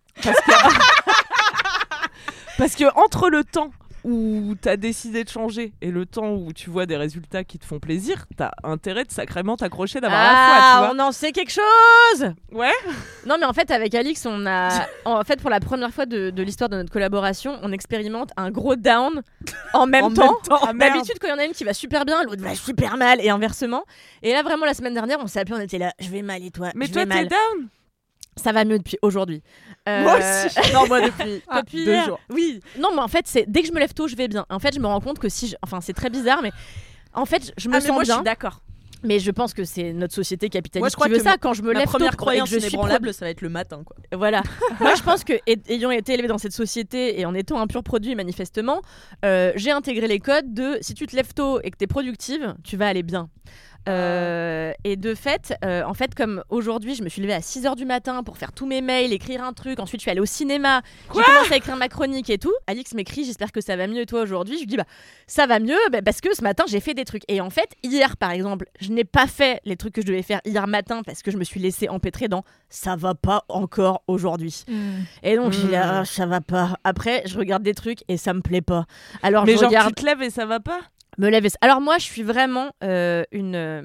Parce 2.56 2.76
que 2.76 2.84
entre 2.98 3.28
le 3.28 3.44
temps 3.44 3.70
où 4.04 4.54
t'as 4.60 4.76
décidé 4.76 5.24
de 5.24 5.28
changer 5.28 5.72
et 5.82 5.90
le 5.90 6.06
temps 6.06 6.32
où 6.34 6.52
tu 6.52 6.70
vois 6.70 6.86
des 6.86 6.96
résultats 6.96 7.44
qui 7.44 7.58
te 7.58 7.64
font 7.64 7.78
plaisir, 7.80 8.26
t'as 8.36 8.50
intérêt 8.64 9.04
de 9.04 9.10
sacrément 9.10 9.56
t'accrocher 9.56 10.00
d'avoir 10.00 10.22
la 10.22 10.28
foi, 10.30 10.54
tu 10.56 10.62
Ah, 10.62 10.78
vois. 10.92 10.94
on 11.04 11.08
en 11.08 11.12
sait 11.12 11.32
quelque 11.32 11.52
chose 11.52 12.32
Ouais. 12.52 12.72
Non, 13.26 13.36
mais 13.38 13.46
en 13.46 13.52
fait, 13.52 13.70
avec 13.70 13.94
Alix, 13.94 14.24
on 14.26 14.46
a. 14.46 14.86
En 15.04 15.22
fait, 15.24 15.40
pour 15.40 15.50
la 15.50 15.60
première 15.60 15.90
fois 15.92 16.06
de, 16.06 16.30
de 16.30 16.42
l'histoire 16.42 16.68
de 16.70 16.76
notre 16.76 16.90
collaboration, 16.92 17.58
on 17.62 17.72
expérimente 17.72 18.30
un 18.36 18.50
gros 18.50 18.76
down 18.76 19.22
en 19.74 19.86
même 19.86 20.04
En 20.04 20.14
temps. 20.14 20.34
temps. 20.48 20.60
Ah. 20.66 20.72
D'habitude, 20.72 21.16
quand 21.20 21.28
il 21.28 21.30
y 21.30 21.34
en 21.34 21.38
a 21.38 21.44
une 21.44 21.52
qui 21.52 21.64
va 21.64 21.74
super 21.74 22.04
bien, 22.04 22.22
l'autre 22.24 22.42
va 22.42 22.54
super 22.54 22.96
mal, 22.96 23.20
et 23.20 23.30
inversement. 23.30 23.84
Et 24.22 24.32
là, 24.32 24.42
vraiment, 24.42 24.66
la 24.66 24.74
semaine 24.74 24.94
dernière, 24.94 25.18
on 25.20 25.26
s'est 25.26 25.40
appelé, 25.40 25.56
on 25.58 25.60
était 25.62 25.78
là, 25.78 25.92
je 26.00 26.08
vais 26.08 26.22
mal 26.22 26.42
et 26.44 26.50
toi 26.50 26.70
Mais 26.74 26.86
je 26.86 26.92
toi, 26.92 27.06
t'es 27.06 27.26
down. 27.26 27.68
Ça 28.42 28.52
va 28.52 28.64
mieux 28.64 28.78
depuis 28.78 28.98
aujourd'hui. 29.02 29.42
Euh, 29.88 30.02
Moi 30.02 30.18
aussi. 30.18 30.56
non, 30.74 30.86
moi 30.86 31.00
depuis, 31.00 31.42
Ah, 31.48 31.62
depuis 31.62 31.84
deux 31.84 31.92
hier. 31.92 32.06
jours. 32.06 32.20
Oui. 32.30 32.60
Non, 32.78 32.88
mais 32.94 33.00
en 33.02 33.08
fait, 33.08 33.26
c'est 33.26 33.44
dès 33.48 33.62
que 33.62 33.68
je 33.68 33.72
me 33.72 33.78
lève 33.78 33.92
tôt, 33.94 34.08
je 34.08 34.16
vais 34.16 34.28
bien. 34.28 34.46
En 34.50 34.58
fait, 34.58 34.74
je 34.74 34.80
me 34.80 34.86
rends 34.86 35.00
compte 35.00 35.18
que 35.18 35.28
si, 35.28 35.48
je- 35.48 35.56
enfin, 35.62 35.80
c'est 35.80 35.92
très 35.92 36.10
bizarre, 36.10 36.40
mais 36.42 36.52
en 37.14 37.26
fait, 37.26 37.52
je 37.58 37.68
me 37.68 37.74
Ah, 37.74 37.78
mais 37.80 37.86
sens 37.86 37.92
moi, 37.94 38.02
je 38.04 38.08
bien. 38.08 38.14
suis 38.16 38.24
d'accord. 38.24 38.60
Mais 39.02 39.18
je 39.18 39.30
pense 39.30 39.54
que 39.54 39.64
c'est 39.64 39.94
notre 39.94 40.12
société 40.14 40.50
capitaliste 40.50 40.82
Moi, 40.82 40.88
je 40.90 40.94
crois 40.94 41.06
qui 41.06 41.12
veut 41.12 41.18
que 41.18 41.24
ça. 41.24 41.30
ma- 41.30 41.38
Quand 41.38 41.54
je 41.54 41.62
me 41.62 41.72
lève 41.72 41.84
tôt 41.84 41.92
première 41.92 42.08
et 42.08 42.16
que 42.16 42.16
croyance 42.16 42.50
je 42.50 42.58
suis 42.58 42.68
inébranlable, 42.68 43.14
ça 43.14 43.24
va 43.24 43.30
être 43.30 43.40
le 43.40 43.48
matin, 43.48 43.82
quoi. 43.82 43.96
Voilà. 44.12 44.42
Moi, 44.80 44.94
je 44.94 45.02
pense 45.02 45.24
que 45.24 45.32
ay- 45.46 45.56
ayant 45.68 45.90
été 45.90 46.12
élevé 46.12 46.28
dans 46.28 46.36
cette 46.36 46.52
société 46.52 47.18
et 47.18 47.24
en 47.24 47.32
étant 47.34 47.58
un 47.60 47.66
pur 47.66 47.82
produit, 47.82 48.14
manifestement, 48.14 48.82
euh, 49.24 49.52
j'ai 49.56 49.70
intégré 49.70 50.06
les 50.06 50.18
codes 50.18 50.52
de 50.52 50.76
si 50.82 50.92
tu 50.92 51.06
te 51.06 51.16
lèves 51.16 51.32
tôt 51.32 51.60
et 51.62 51.70
que 51.70 51.78
tu 51.78 51.84
es 51.84 51.86
productive, 51.86 52.54
tu 52.62 52.76
vas 52.76 52.88
aller 52.88 53.02
bien. 53.02 53.30
Euh, 53.88 54.72
et 54.84 54.96
de 54.96 55.14
fait, 55.14 55.54
euh, 55.64 55.82
en 55.84 55.94
fait, 55.94 56.14
comme 56.14 56.42
aujourd'hui, 56.50 56.94
je 56.94 57.02
me 57.02 57.08
suis 57.08 57.22
levée 57.22 57.32
à 57.32 57.40
6h 57.40 57.76
du 57.76 57.84
matin 57.84 58.22
pour 58.22 58.36
faire 58.36 58.52
tous 58.52 58.66
mes 58.66 58.82
mails, 58.82 59.12
écrire 59.12 59.42
un 59.42 59.52
truc. 59.52 59.80
Ensuite, 59.80 60.00
je 60.00 60.04
suis 60.04 60.10
allée 60.10 60.20
au 60.20 60.26
cinéma. 60.26 60.82
J'ai 61.14 61.22
commencé 61.22 61.52
à 61.52 61.56
écrire 61.56 61.76
ma 61.76 61.88
chronique 61.88 62.30
et 62.30 62.38
tout. 62.38 62.52
Alix 62.66 62.94
m'écrit 62.94 63.24
J'espère 63.24 63.52
que 63.52 63.60
ça 63.60 63.76
va 63.76 63.86
mieux. 63.86 64.00
Et 64.00 64.06
toi, 64.06 64.22
aujourd'hui 64.22 64.56
Je 64.56 64.60
lui 64.60 64.66
dis 64.66 64.76
Bah, 64.76 64.84
ça 65.26 65.46
va 65.46 65.58
mieux 65.58 65.78
bah, 65.90 66.02
parce 66.02 66.20
que 66.20 66.34
ce 66.34 66.42
matin, 66.42 66.64
j'ai 66.68 66.80
fait 66.80 66.94
des 66.94 67.04
trucs. 67.04 67.22
Et 67.28 67.40
en 67.40 67.50
fait, 67.50 67.70
hier, 67.82 68.16
par 68.16 68.30
exemple, 68.30 68.66
je 68.80 68.90
n'ai 68.90 69.04
pas 69.04 69.26
fait 69.26 69.60
les 69.64 69.76
trucs 69.76 69.94
que 69.94 70.02
je 70.02 70.06
devais 70.06 70.22
faire 70.22 70.40
hier 70.44 70.66
matin 70.66 71.02
parce 71.04 71.22
que 71.22 71.30
je 71.30 71.36
me 71.36 71.44
suis 71.44 71.60
laissée 71.60 71.88
empêtrer 71.88 72.28
dans 72.28 72.44
ça 72.68 72.96
va 72.96 73.14
pas 73.14 73.44
encore 73.48 74.02
aujourd'hui. 74.06 74.64
Et 75.22 75.36
donc, 75.36 75.52
dit, 75.52 75.60
Hmm. 75.70 75.74
Ah, 75.74 76.04
ça 76.04 76.26
va 76.26 76.40
pas. 76.40 76.76
Après, 76.84 77.22
je 77.26 77.38
regarde 77.38 77.62
des 77.62 77.74
trucs 77.74 78.00
et 78.08 78.16
ça 78.16 78.34
me 78.34 78.40
plaît 78.40 78.60
pas. 78.60 78.86
Alors, 79.22 79.44
Mais 79.44 79.52
je 79.52 79.58
genre, 79.58 79.68
regarde, 79.68 79.94
tu 79.94 80.02
te 80.02 80.06
lèves 80.06 80.22
et 80.22 80.30
ça 80.30 80.46
va 80.46 80.60
pas? 80.60 80.80
Me 81.20 81.48
Alors, 81.60 81.80
moi, 81.80 81.98
je 81.98 82.04
suis 82.04 82.22
vraiment 82.22 82.70
euh, 82.82 83.24
une. 83.32 83.54
euh, 83.54 83.82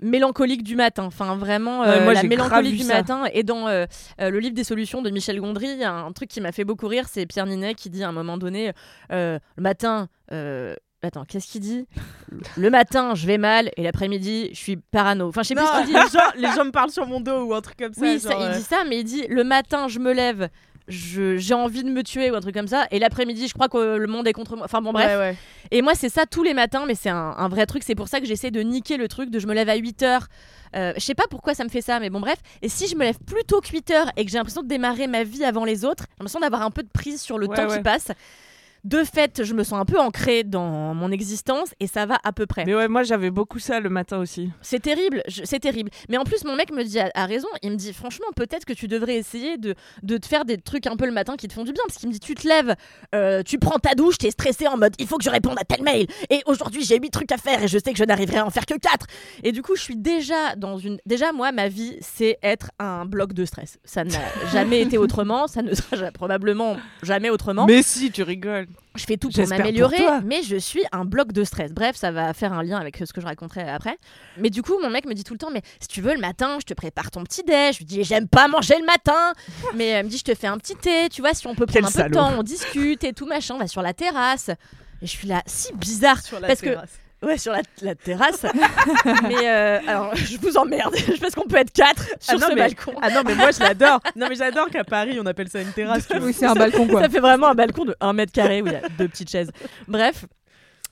mélancolique 0.00 0.62
du 0.62 0.76
matin 0.76 1.02
enfin 1.02 1.34
vraiment 1.36 1.82
euh, 1.82 1.98
Ouais, 1.98 2.04
moi, 2.04 2.14
la 2.14 2.22
mélancolie 2.22 2.70
du 2.70 2.84
ça. 2.84 2.94
matin 2.94 3.24
et 3.32 3.42
dans 3.42 3.66
euh, 3.66 3.84
euh, 4.20 4.30
le 4.30 4.38
livre 4.38 4.54
des 4.54 4.62
solutions 4.62 5.02
de 5.02 5.10
Michel 5.10 5.40
Gondry 5.40 5.72
il 5.72 5.78
y 5.80 5.82
a 5.84 5.92
un 5.92 6.12
truc 6.12 6.28
qui 6.28 6.40
m'a 6.40 6.52
fait 6.52 6.62
beaucoup 6.62 6.86
rire 6.86 7.06
c'est 7.08 7.26
Pierre 7.26 7.46
Ninet 7.46 7.74
qui 7.74 7.90
dit 7.90 8.04
à 8.04 8.08
un 8.08 8.12
moment 8.12 8.38
donné 8.38 8.72
le 9.10 9.40
matin 9.56 10.08
Attends, 11.00 11.24
qu'est-ce 11.24 11.46
qu'il 11.46 11.60
dit? 11.60 11.86
Le 12.56 12.70
matin, 12.70 13.14
je 13.14 13.24
vais 13.24 13.38
mal 13.38 13.70
et 13.76 13.84
l'après-midi, 13.84 14.48
je 14.50 14.56
suis 14.58 14.76
parano. 14.76 15.28
Enfin, 15.28 15.42
je 15.44 15.48
sais 15.48 15.54
plus 15.54 15.64
ce 15.64 15.76
qu'il 15.76 15.86
dit. 15.86 15.92
les 15.92 16.10
gens, 16.10 16.30
les 16.34 16.56
gens 16.56 16.64
me 16.64 16.72
parlent 16.72 16.90
sur 16.90 17.06
mon 17.06 17.20
dos 17.20 17.44
ou 17.44 17.54
un 17.54 17.60
truc 17.60 17.78
comme 17.78 17.94
ça. 17.94 18.00
Oui, 18.00 18.18
ça, 18.18 18.34
il 18.40 18.56
dit 18.58 18.64
ça, 18.64 18.78
mais 18.88 18.98
il 18.98 19.04
dit 19.04 19.24
le 19.28 19.44
matin, 19.44 19.86
je 19.86 20.00
me 20.00 20.12
lève, 20.12 20.48
j'ai 20.88 21.54
envie 21.54 21.84
de 21.84 21.90
me 21.90 22.02
tuer 22.02 22.30
ou 22.30 22.34
un 22.34 22.40
truc 22.40 22.54
comme 22.54 22.66
ça, 22.68 22.86
et 22.90 22.98
l'après-midi, 22.98 23.46
je 23.48 23.54
crois 23.54 23.68
que 23.68 23.96
le 23.96 24.06
monde 24.06 24.26
est 24.26 24.32
contre 24.32 24.56
moi. 24.56 24.64
Enfin 24.64 24.80
bon, 24.80 24.92
bref. 24.92 25.06
ouais, 25.08 25.16
ouais. 25.16 25.36
Et 25.70 25.82
moi, 25.82 25.94
c'est 25.94 26.08
ça 26.08 26.24
tous 26.26 26.42
les 26.42 26.54
matins, 26.54 26.84
mais 26.86 26.94
c'est 26.94 27.10
un, 27.10 27.34
un 27.36 27.48
vrai 27.48 27.66
truc. 27.66 27.82
C'est 27.84 27.94
pour 27.94 28.08
ça 28.08 28.20
que 28.20 28.26
j'essaie 28.26 28.50
de 28.50 28.60
niquer 28.60 28.96
le 28.96 29.06
truc 29.08 29.30
de 29.30 29.38
je 29.38 29.46
me 29.46 29.54
lève 29.54 29.68
à 29.68 29.76
8 29.76 30.02
heures. 30.02 30.26
Euh, 30.76 30.92
je 30.96 31.00
sais 31.00 31.14
pas 31.14 31.24
pourquoi 31.30 31.54
ça 31.54 31.64
me 31.64 31.68
fait 31.68 31.80
ça, 31.82 31.98
mais 32.00 32.10
bon, 32.10 32.20
bref. 32.20 32.38
Et 32.62 32.68
si 32.68 32.88
je 32.88 32.94
me 32.96 33.02
lève 33.02 33.18
plus 33.26 33.44
tôt 33.44 33.60
que 33.60 33.68
8 33.68 33.90
heures 33.90 34.10
et 34.16 34.24
que 34.24 34.30
j'ai 34.30 34.38
l'impression 34.38 34.62
de 34.62 34.68
démarrer 34.68 35.06
ma 35.06 35.24
vie 35.24 35.44
avant 35.44 35.64
les 35.64 35.84
autres, 35.84 36.04
j'ai 36.08 36.14
l'impression 36.20 36.40
d'avoir 36.40 36.62
un 36.62 36.70
peu 36.70 36.82
de 36.82 36.88
prise 36.92 37.20
sur 37.20 37.38
le 37.38 37.46
Ouais, 37.48 37.56
temps 37.56 37.66
qui 37.68 37.80
passe. 37.82 38.08
De 38.88 39.04
fait, 39.04 39.44
je 39.44 39.52
me 39.52 39.64
sens 39.64 39.78
un 39.78 39.84
peu 39.84 39.98
ancrée 39.98 40.44
dans 40.44 40.94
mon 40.94 41.10
existence 41.10 41.74
et 41.78 41.86
ça 41.86 42.06
va 42.06 42.18
à 42.24 42.32
peu 42.32 42.46
près. 42.46 42.64
Mais 42.64 42.74
ouais, 42.74 42.88
moi 42.88 43.02
j'avais 43.02 43.30
beaucoup 43.30 43.58
ça 43.58 43.80
le 43.80 43.90
matin 43.90 44.18
aussi. 44.18 44.50
C'est 44.62 44.80
terrible, 44.80 45.22
c'est 45.28 45.60
terrible. 45.60 45.90
Mais 46.08 46.16
en 46.16 46.24
plus, 46.24 46.44
mon 46.44 46.56
mec 46.56 46.72
me 46.72 46.82
dit, 46.82 46.98
a, 46.98 47.10
a 47.14 47.26
raison, 47.26 47.48
il 47.62 47.72
me 47.72 47.76
dit, 47.76 47.92
franchement, 47.92 48.26
peut-être 48.34 48.64
que 48.64 48.72
tu 48.72 48.88
devrais 48.88 49.16
essayer 49.16 49.58
de, 49.58 49.74
de 50.02 50.16
te 50.16 50.26
faire 50.26 50.46
des 50.46 50.56
trucs 50.56 50.86
un 50.86 50.96
peu 50.96 51.04
le 51.04 51.12
matin 51.12 51.36
qui 51.36 51.48
te 51.48 51.52
font 51.52 51.64
du 51.64 51.72
bien. 51.72 51.82
Parce 51.86 51.98
qu'il 51.98 52.08
me 52.08 52.14
dit, 52.14 52.20
tu 52.20 52.34
te 52.34 52.48
lèves, 52.48 52.74
euh, 53.14 53.42
tu 53.42 53.58
prends 53.58 53.78
ta 53.78 53.94
douche, 53.94 54.16
t'es 54.16 54.30
stressé 54.30 54.66
en 54.66 54.78
mode, 54.78 54.94
il 54.98 55.06
faut 55.06 55.18
que 55.18 55.24
je 55.24 55.30
réponde 55.30 55.58
à 55.58 55.64
tel 55.64 55.82
mail. 55.82 56.06
Et 56.30 56.40
aujourd'hui, 56.46 56.82
j'ai 56.82 56.98
huit 56.98 57.10
trucs 57.10 57.30
à 57.32 57.36
faire 57.36 57.62
et 57.62 57.68
je 57.68 57.78
sais 57.78 57.92
que 57.92 57.98
je 57.98 58.04
n'arriverai 58.04 58.38
à 58.38 58.46
en 58.46 58.50
faire 58.50 58.64
que 58.64 58.78
quatre. 58.78 59.06
Et 59.42 59.52
du 59.52 59.60
coup, 59.60 59.76
je 59.76 59.82
suis 59.82 59.96
déjà 59.96 60.56
dans 60.56 60.78
une... 60.78 60.98
Déjà, 61.04 61.32
moi, 61.32 61.52
ma 61.52 61.68
vie, 61.68 61.98
c'est 62.00 62.38
être 62.42 62.70
un 62.78 63.04
bloc 63.04 63.34
de 63.34 63.44
stress. 63.44 63.78
Ça 63.84 64.04
n'a 64.04 64.18
jamais 64.52 64.80
été 64.80 64.96
autrement, 64.96 65.46
ça 65.46 65.60
ne 65.60 65.74
sera 65.74 66.10
probablement 66.10 66.78
jamais 67.02 67.28
autrement. 67.28 67.66
Mais 67.66 67.82
si, 67.82 68.10
tu 68.10 68.22
rigoles. 68.22 68.66
Je 68.94 69.04
fais 69.04 69.16
tout 69.16 69.30
pour 69.30 69.48
m'améliorer, 69.48 70.02
mais 70.24 70.42
je 70.42 70.56
suis 70.56 70.82
un 70.90 71.04
bloc 71.04 71.32
de 71.32 71.44
stress. 71.44 71.72
Bref, 71.72 71.96
ça 71.96 72.10
va 72.10 72.34
faire 72.34 72.52
un 72.52 72.62
lien 72.62 72.78
avec 72.78 72.96
ce 72.96 73.12
que 73.12 73.20
je 73.20 73.26
raconterai 73.26 73.62
après. 73.62 73.96
Mais 74.36 74.50
du 74.50 74.62
coup, 74.62 74.78
mon 74.82 74.90
mec 74.90 75.06
me 75.06 75.14
dit 75.14 75.24
tout 75.24 75.34
le 75.34 75.38
temps, 75.38 75.50
mais 75.52 75.62
si 75.80 75.88
tu 75.88 76.00
veux 76.00 76.14
le 76.14 76.20
matin, 76.20 76.58
je 76.60 76.64
te 76.64 76.74
prépare 76.74 77.10
ton 77.10 77.22
petit 77.22 77.44
déj. 77.44 77.74
Je 77.74 77.78
lui 77.78 77.84
dis, 77.84 78.04
j'aime 78.04 78.26
pas 78.28 78.48
manger 78.48 78.74
le 78.78 78.86
matin. 78.86 79.32
mais 79.74 79.86
elle 79.86 80.06
me 80.06 80.10
dit, 80.10 80.18
je 80.18 80.24
te 80.24 80.34
fais 80.34 80.48
un 80.48 80.58
petit 80.58 80.74
thé. 80.74 81.08
Tu 81.10 81.20
vois, 81.20 81.34
si 81.34 81.46
on 81.46 81.54
peut 81.54 81.66
Quel 81.66 81.82
prendre 81.82 81.98
un 81.98 82.02
peu 82.02 82.08
de 82.08 82.14
temps, 82.14 82.32
on 82.38 82.42
discute 82.42 83.04
et 83.04 83.12
tout 83.12 83.26
machin. 83.26 83.54
On 83.54 83.58
va 83.58 83.68
sur 83.68 83.82
la 83.82 83.94
terrasse. 83.94 84.48
Et 85.00 85.06
je 85.06 85.10
suis 85.10 85.28
là, 85.28 85.42
si 85.46 85.72
bizarre. 85.74 86.20
Sur 86.20 86.40
la 86.40 86.48
parce 86.48 86.60
que 86.60 86.70
terrasse. 86.70 86.98
Ouais, 87.20 87.36
sur 87.36 87.52
la, 87.52 87.62
la 87.82 87.94
terrasse. 87.96 88.46
mais 89.28 89.48
euh, 89.48 89.80
alors, 89.88 90.14
je 90.14 90.36
vous 90.38 90.56
emmerde 90.56 90.94
parce 91.20 91.34
qu'on 91.34 91.48
peut 91.48 91.56
être 91.56 91.72
quatre 91.72 92.06
Ah 92.12 92.16
sur 92.20 92.38
non, 92.38 92.46
ce 92.46 92.52
mais- 92.54 92.60
balcon. 92.60 92.92
Ah 93.02 93.10
non, 93.10 93.22
mais 93.26 93.34
moi 93.34 93.50
je 93.50 93.60
l'adore. 93.60 94.00
Non, 94.16 94.26
mais 94.28 94.36
j'adore 94.36 94.68
qu'à 94.70 94.84
Paris 94.84 95.18
on 95.20 95.26
appelle 95.26 95.48
ça 95.48 95.60
une 95.60 95.72
terrasse. 95.72 96.06
tu. 96.06 96.16
Oui, 96.18 96.32
c'est 96.32 96.46
un 96.46 96.54
balcon 96.54 96.86
quoi. 96.86 97.02
Ça 97.02 97.08
fait 97.08 97.18
vraiment 97.20 97.48
un 97.48 97.54
balcon 97.54 97.84
de 97.84 97.96
1 98.00 98.12
mètre 98.12 98.32
carré 98.32 98.62
où 98.62 98.66
il 98.66 98.72
y 98.72 98.76
a 98.76 98.88
deux 98.98 99.08
petites 99.08 99.30
chaises. 99.30 99.50
Bref. 99.88 100.26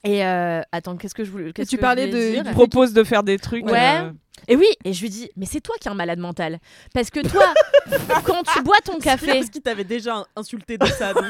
Et 0.05 0.25
euh, 0.25 0.61
attends, 0.73 0.97
qu'est-ce 0.97 1.15
que 1.15 1.25
je 1.25 1.31
voulais. 1.31 1.53
qu'est-ce 1.53 1.71
tu 1.71 1.77
que 1.77 1.81
je 1.81 1.87
parlais 1.87 2.07
de- 2.09 2.31
dire 2.33 2.43
Il 2.47 2.53
propose 2.53 2.93
de 2.93 3.03
faire 3.05 3.23
des 3.23 3.39
trucs. 3.39 3.65
Ouais. 3.67 3.99
euh, 4.03 4.11
Et 4.47 4.55
oui, 4.57 4.67
et 4.85 4.93
je 4.93 5.01
lui 5.03 5.11
dis, 5.11 5.31
mais 5.37 5.47
c'est 5.47 5.61
toi 5.61 5.75
qui 5.81 5.89
es 5.89 5.91
un 5.91 5.95
malade 5.95 6.19
mental. 6.21 6.59
Parce 6.95 7.11
que 7.11 7.21
toi, 7.27 7.53
quand 8.25 8.43
tu 8.53 8.63
bois 8.63 8.77
ton 8.85 8.99
café. 8.99 9.27
parce 9.35 9.51
qu'il 9.51 9.63
t'avait 9.63 9.83
déjà 9.85 10.25
insulté 10.37 10.79
de 10.79 10.87
ça. 10.87 11.13
Donc... 11.13 11.25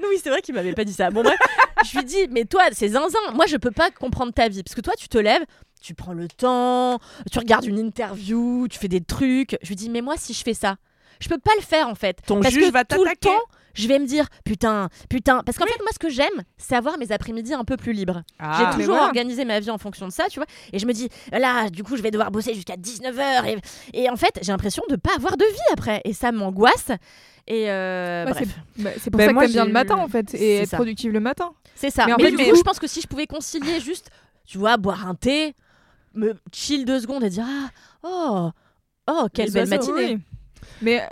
Non, 0.00 0.08
oui, 0.08 0.18
c'est 0.22 0.30
vrai 0.30 0.40
qu'il 0.40 0.54
m'avait 0.54 0.72
pas 0.72 0.84
dit 0.84 0.92
ça. 0.92 1.10
Bon, 1.10 1.22
bref, 1.22 1.36
je 1.84 1.98
lui 1.98 2.04
dis, 2.04 2.28
mais 2.30 2.44
toi, 2.44 2.62
c'est 2.72 2.88
zinzin. 2.88 3.18
Moi, 3.34 3.46
je 3.46 3.56
peux 3.56 3.70
pas 3.70 3.90
comprendre 3.90 4.32
ta 4.32 4.48
vie. 4.48 4.62
Parce 4.62 4.74
que 4.74 4.80
toi, 4.80 4.94
tu 4.98 5.08
te 5.08 5.18
lèves, 5.18 5.44
tu 5.80 5.94
prends 5.94 6.12
le 6.12 6.28
temps, 6.28 6.98
tu 7.30 7.38
regardes 7.38 7.64
une 7.64 7.78
interview, 7.78 8.66
tu 8.68 8.78
fais 8.78 8.88
des 8.88 9.00
trucs. 9.00 9.56
Je 9.62 9.68
lui 9.68 9.76
dis, 9.76 9.90
mais 9.90 10.00
moi, 10.00 10.14
si 10.16 10.32
je 10.34 10.42
fais 10.42 10.54
ça, 10.54 10.76
je 11.20 11.28
peux 11.28 11.38
pas 11.38 11.52
le 11.56 11.62
faire 11.62 11.88
en 11.88 11.94
fait. 11.94 12.18
Ton 12.26 12.40
parce 12.40 12.54
juge 12.54 12.68
que 12.68 12.72
va 12.72 12.84
tout 12.84 13.04
le 13.04 13.16
temps, 13.16 13.40
je 13.78 13.88
vais 13.88 13.98
me 13.98 14.06
dire, 14.06 14.26
putain, 14.44 14.88
putain. 15.08 15.42
Parce 15.44 15.56
qu'en 15.58 15.66
fait, 15.66 15.78
moi, 15.80 15.88
ce 15.92 15.98
que 15.98 16.08
j'aime, 16.08 16.42
c'est 16.56 16.74
avoir 16.76 16.98
mes 16.98 17.12
après-midi 17.12 17.54
un 17.54 17.64
peu 17.64 17.76
plus 17.76 17.92
libres. 17.92 18.22
Ah. 18.38 18.58
J'ai 18.58 18.76
toujours 18.78 18.94
voilà. 18.96 19.06
organisé 19.06 19.44
ma 19.44 19.60
vie 19.60 19.70
en 19.70 19.78
fonction 19.78 20.06
de 20.06 20.12
ça, 20.12 20.26
tu 20.30 20.38
vois. 20.40 20.46
Et 20.72 20.78
je 20.78 20.86
me 20.86 20.92
dis, 20.92 21.08
là, 21.32 21.68
du 21.70 21.82
coup, 21.84 21.96
je 21.96 22.02
vais 22.02 22.10
devoir 22.10 22.30
bosser 22.30 22.54
jusqu'à 22.54 22.76
19h. 22.76 23.58
Et, 23.92 24.02
et 24.02 24.10
en 24.10 24.16
fait, 24.16 24.38
j'ai 24.42 24.52
l'impression 24.52 24.82
de 24.90 24.96
pas 24.96 25.14
avoir 25.16 25.36
de 25.36 25.44
vie 25.44 25.72
après. 25.72 26.00
Et 26.04 26.12
ça 26.12 26.32
m'angoisse. 26.32 26.90
Et 27.46 27.70
euh, 27.70 28.26
Ouais, 28.26 28.32
bref, 28.32 28.48
c'est 28.76 28.82
bah, 28.82 28.90
c'est 28.98 29.10
pour 29.10 29.18
Ben, 29.18 29.24
ça 29.24 29.28
que 29.30 29.34
moi, 29.34 29.42
t'aimes 29.44 29.52
bien 29.52 29.64
le 29.64 29.72
matin 29.72 29.96
en 29.96 30.08
fait 30.08 30.34
et 30.34 30.56
être 30.58 30.68
ça. 30.68 30.76
productive 30.76 31.12
le 31.12 31.20
matin. 31.20 31.52
c'est 31.74 31.88
ça. 31.90 32.04
Mais 32.04 32.08
Mais, 32.08 32.14
en 32.14 32.18
fait, 32.26 32.30
du 32.32 32.36
mais- 32.36 32.50
coup, 32.50 32.56
je 32.56 32.62
pense 32.62 32.78
que 32.78 32.86
si 32.86 33.00
je 33.00 33.06
pouvais 33.06 33.26
concilier 33.26 33.80
juste, 33.84 34.10
tu 34.44 34.58
vois, 34.58 34.76
boire 34.76 35.08
un 35.08 35.14
thé, 35.14 35.54
me 36.14 36.34
chill 36.52 36.84
deux 36.84 37.00
secondes 37.00 37.24
et 37.24 37.30
dire, 37.30 37.46
ah, 37.48 37.68
oh, 38.02 38.50
oh, 39.10 39.26
quelle 39.32 39.46
Les 39.46 39.52
belle 39.52 39.68
oiseaux, 39.78 39.94
matinée. 39.94 40.14
Oui. 40.16 40.20
Mais 40.82 41.00
euh, 41.00 41.04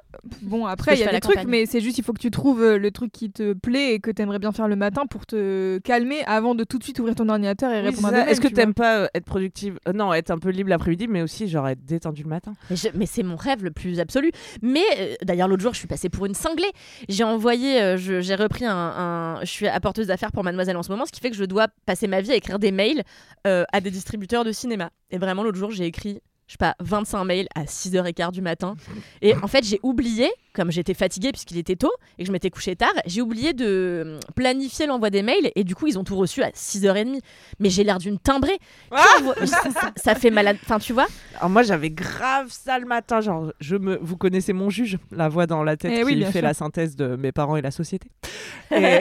bon, 0.42 0.66
après, 0.66 0.94
il 0.94 1.00
y 1.00 1.02
a 1.04 1.10
des 1.12 1.20
trucs, 1.20 1.34
campagne. 1.36 1.50
mais 1.50 1.66
c'est 1.66 1.80
juste, 1.80 1.98
il 1.98 2.04
faut 2.04 2.12
que 2.12 2.20
tu 2.20 2.30
trouves 2.30 2.62
euh, 2.62 2.78
le 2.78 2.90
truc 2.90 3.12
qui 3.12 3.30
te 3.30 3.52
plaît 3.52 3.94
et 3.94 4.00
que 4.00 4.10
t'aimerais 4.10 4.38
bien 4.38 4.52
faire 4.52 4.68
le 4.68 4.76
matin 4.76 5.06
pour 5.06 5.26
te 5.26 5.78
calmer 5.78 6.22
avant 6.26 6.54
de 6.54 6.64
tout 6.64 6.78
de 6.78 6.84
suite 6.84 6.98
ouvrir 6.98 7.14
ton 7.14 7.28
ordinateur 7.28 7.72
et 7.72 7.80
Oui, 7.80 7.86
répondre 7.88 8.08
à. 8.14 8.28
Est-ce 8.30 8.40
que 8.40 8.48
tu 8.48 8.54
t'aimes 8.54 8.74
pas 8.74 8.98
euh, 9.00 9.06
être 9.14 9.24
productive 9.24 9.78
Euh, 9.88 9.92
Non, 9.92 10.12
être 10.14 10.30
un 10.30 10.38
peu 10.38 10.50
libre 10.50 10.70
l'après-midi, 10.70 11.06
mais 11.08 11.22
aussi 11.22 11.48
genre 11.48 11.68
être 11.68 11.84
détendu 11.84 12.22
le 12.22 12.28
matin? 12.28 12.54
Mais, 12.94 13.06
c'est 13.06 13.22
mon 13.22 13.36
rêve 13.36 13.62
le 13.64 13.70
plus 13.70 14.00
absolu. 14.00 14.30
Mais 14.62 14.82
euh, 14.98 15.14
d'ailleurs, 15.22 15.48
l'autre 15.48 15.62
jour, 15.62 15.72
je 15.74 15.78
suis 15.78 15.88
passée 15.88 16.08
pour 16.08 16.26
une 16.26 16.34
cinglée. 16.34 16.70
J'ai 17.08 17.24
envoyé, 17.24 17.80
euh, 17.82 17.96
j'ai 17.96 18.34
repris 18.34 18.64
un, 18.64 18.74
un- 18.76 19.40
Je 19.40 19.50
suis 19.50 19.68
apporteuse 19.68 20.06
d'affaires 20.08 20.32
pour 20.32 20.44
Mademoiselle 20.44 20.76
en 20.76 20.82
ce 20.82 20.90
moment, 20.90 21.06
ce 21.06 21.12
qui 21.12 21.20
fait 21.20 21.30
que 21.30 21.36
je 21.36 21.44
dois 21.44 21.68
passer 21.86 22.06
ma 22.08 22.20
vie 22.20 22.32
à 22.32 22.36
écrire 22.36 22.58
des 22.58 22.72
mails 22.72 23.02
euh, 23.46 23.64
à 23.72 23.80
des 23.80 23.90
distributeurs 23.90 24.44
de 24.44 24.52
cinéma. 24.52 24.90
Et 25.10 25.18
vraiment, 25.18 25.42
l'autre 25.42 25.58
jour, 25.58 25.70
j'ai 25.70 25.86
écrit. 25.86 26.20
Je 26.46 26.52
sais 26.52 26.58
pas, 26.58 26.76
25 26.78 27.24
mails 27.24 27.48
à 27.56 27.64
6h15 27.64 28.30
du 28.30 28.40
matin. 28.40 28.76
Et 29.20 29.34
en 29.34 29.48
fait, 29.48 29.64
j'ai 29.64 29.80
oublié, 29.82 30.30
comme 30.54 30.70
j'étais 30.70 30.94
fatiguée 30.94 31.32
puisqu'il 31.32 31.58
était 31.58 31.74
tôt 31.74 31.90
et 32.18 32.22
que 32.22 32.26
je 32.28 32.32
m'étais 32.32 32.50
couchée 32.50 32.76
tard, 32.76 32.92
j'ai 33.04 33.20
oublié 33.20 33.52
de 33.52 33.64
euh, 33.66 34.20
planifier 34.36 34.86
l'envoi 34.86 35.10
des 35.10 35.22
mails 35.22 35.50
et 35.56 35.64
du 35.64 35.74
coup, 35.74 35.88
ils 35.88 35.98
ont 35.98 36.04
tout 36.04 36.14
reçu 36.16 36.44
à 36.44 36.50
6h30. 36.50 37.18
Mais 37.58 37.68
j'ai 37.68 37.82
l'air 37.82 37.98
d'une 37.98 38.18
timbrée. 38.20 38.58
Vois, 38.92 39.34
ça, 39.44 39.62
ça- 39.72 39.92
ça 39.96 40.14
fait 40.14 40.30
malade. 40.30 40.56
Enfin, 40.62 40.78
tu 40.78 40.92
vois 40.92 41.08
Alors 41.36 41.50
moi 41.50 41.64
j'avais 41.64 41.90
grave 41.90 42.46
ça 42.50 42.78
le 42.78 42.86
matin, 42.86 43.20
genre 43.20 43.52
je 43.60 43.74
me, 43.76 43.98
vous 44.00 44.16
connaissez 44.16 44.52
mon 44.52 44.70
juge, 44.70 44.98
la 45.10 45.28
voix 45.28 45.46
dans 45.48 45.64
la 45.64 45.76
tête 45.76 45.92
Eh 45.96 46.04
qui 46.04 46.22
fait 46.26 46.30
sûr. 46.32 46.42
la 46.42 46.54
synthèse 46.54 46.94
de 46.94 47.16
mes 47.16 47.32
parents 47.32 47.56
et 47.56 47.62
la 47.62 47.72
société, 47.72 48.08
et, 48.70 49.00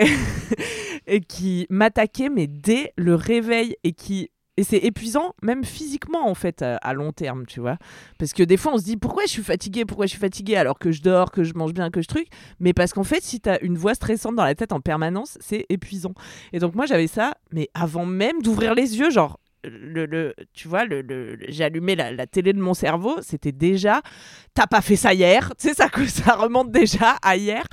et 1.07 1.21
qui 1.21 1.67
m'attaquait 1.69 2.29
mais 2.29 2.47
dès 2.47 2.91
le 2.95 3.13
réveil 3.15 3.75
et 3.83 3.91
qui 3.93 4.29
et 4.57 4.63
c'est 4.63 4.77
épuisant 4.77 5.33
même 5.41 5.63
physiquement 5.63 6.27
en 6.29 6.33
fait 6.35 6.61
à, 6.61 6.93
long 6.93 7.11
terme, 7.11 7.45
tu 7.45 7.59
vois, 7.59 7.77
parce 8.17 8.33
que 8.33 8.43
des 8.43 8.57
fois 8.57 8.73
on 8.73 8.77
se 8.77 8.83
dit 8.83 8.97
pourquoi 8.97 9.23
je 9.25 9.31
suis 9.31 9.43
fatiguée, 9.43 9.85
pourquoi 9.85 10.05
je 10.05 10.11
suis 10.11 10.19
fatiguée 10.19 10.55
alors 10.55 10.79
que 10.79 10.91
je 10.91 11.01
dors, 11.01 11.31
que 11.31 11.43
je 11.43 11.53
mange 11.55 11.73
bien, 11.73 11.89
que 11.89 12.01
je 12.01 12.07
truc, 12.07 12.27
mais 12.59 12.73
parce 12.73 12.93
qu'en 12.93 13.03
fait 13.03 13.21
si 13.23 13.39
t'as 13.41 13.57
une 13.61 13.77
voix 13.77 13.93
stressante 13.95 14.35
dans 14.35 14.45
la 14.45 14.55
tête 14.55 14.71
en 14.71 14.79
permanence, 14.79 15.37
c'est 15.41 15.65
épuisant. 15.69 16.13
Et 16.53 16.59
donc 16.59 16.75
moi 16.75 16.85
j'avais 16.85 17.07
ça, 17.07 17.35
mais 17.51 17.69
avant 17.73 18.05
même 18.05 18.41
d'ouvrir 18.41 18.75
les 18.75 18.97
yeux, 18.97 19.09
genre 19.09 19.39
le, 19.67 20.05
le- 20.05 20.35
tu 20.53 20.67
vois, 20.67 20.85
le, 20.85 21.01
le- 21.01 21.37
allumé 21.61 21.95
la, 21.95 22.11
la 22.11 22.27
télé 22.27 22.53
de 22.53 22.59
mon 22.61 22.73
cerveau, 22.73 23.17
c'était 23.21 23.51
déjà, 23.51 24.01
t'as 24.53 24.67
pas 24.67 24.81
fait 24.81 24.95
ça 24.95 25.13
hier, 25.13 25.51
tu 25.59 25.69
sais 25.69 25.73
ça 25.73 25.89
ça 26.07 26.35
remonte 26.35 26.71
déjà 26.71 27.17
à 27.21 27.35
hier, 27.35 27.63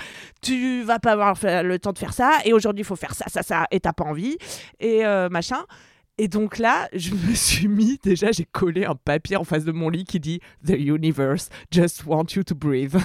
tu 0.40 0.82
vas 0.82 0.98
pas 0.98 1.12
avoir 1.12 1.36
le 1.42 1.78
temps 1.78 1.92
de 1.92 1.98
faire 1.98 2.14
ça, 2.14 2.38
et 2.44 2.52
aujourd'hui 2.52 2.80
il 2.82 2.86
faut 2.86 2.96
faire 2.96 3.14
ça, 3.14 3.26
ça, 3.28 3.42
ça, 3.42 3.66
et 3.70 3.80
t'as 3.80 3.92
pas 3.92 4.04
envie, 4.04 4.36
et 4.80 5.04
euh, 5.04 5.28
machin. 5.28 5.64
Et 6.18 6.28
donc 6.28 6.58
là, 6.58 6.88
je 6.92 7.10
me 7.14 7.34
suis 7.34 7.68
mis, 7.68 7.98
déjà 8.02 8.32
j'ai 8.32 8.44
collé 8.44 8.84
un 8.84 8.94
papier 8.94 9.36
en 9.36 9.44
face 9.44 9.64
de 9.64 9.72
mon 9.72 9.88
lit 9.88 10.04
qui 10.04 10.20
dit 10.20 10.40
The 10.66 10.74
universe 10.78 11.48
just 11.70 12.04
want 12.06 12.26
you 12.36 12.42
to 12.44 12.54
breathe. 12.54 12.96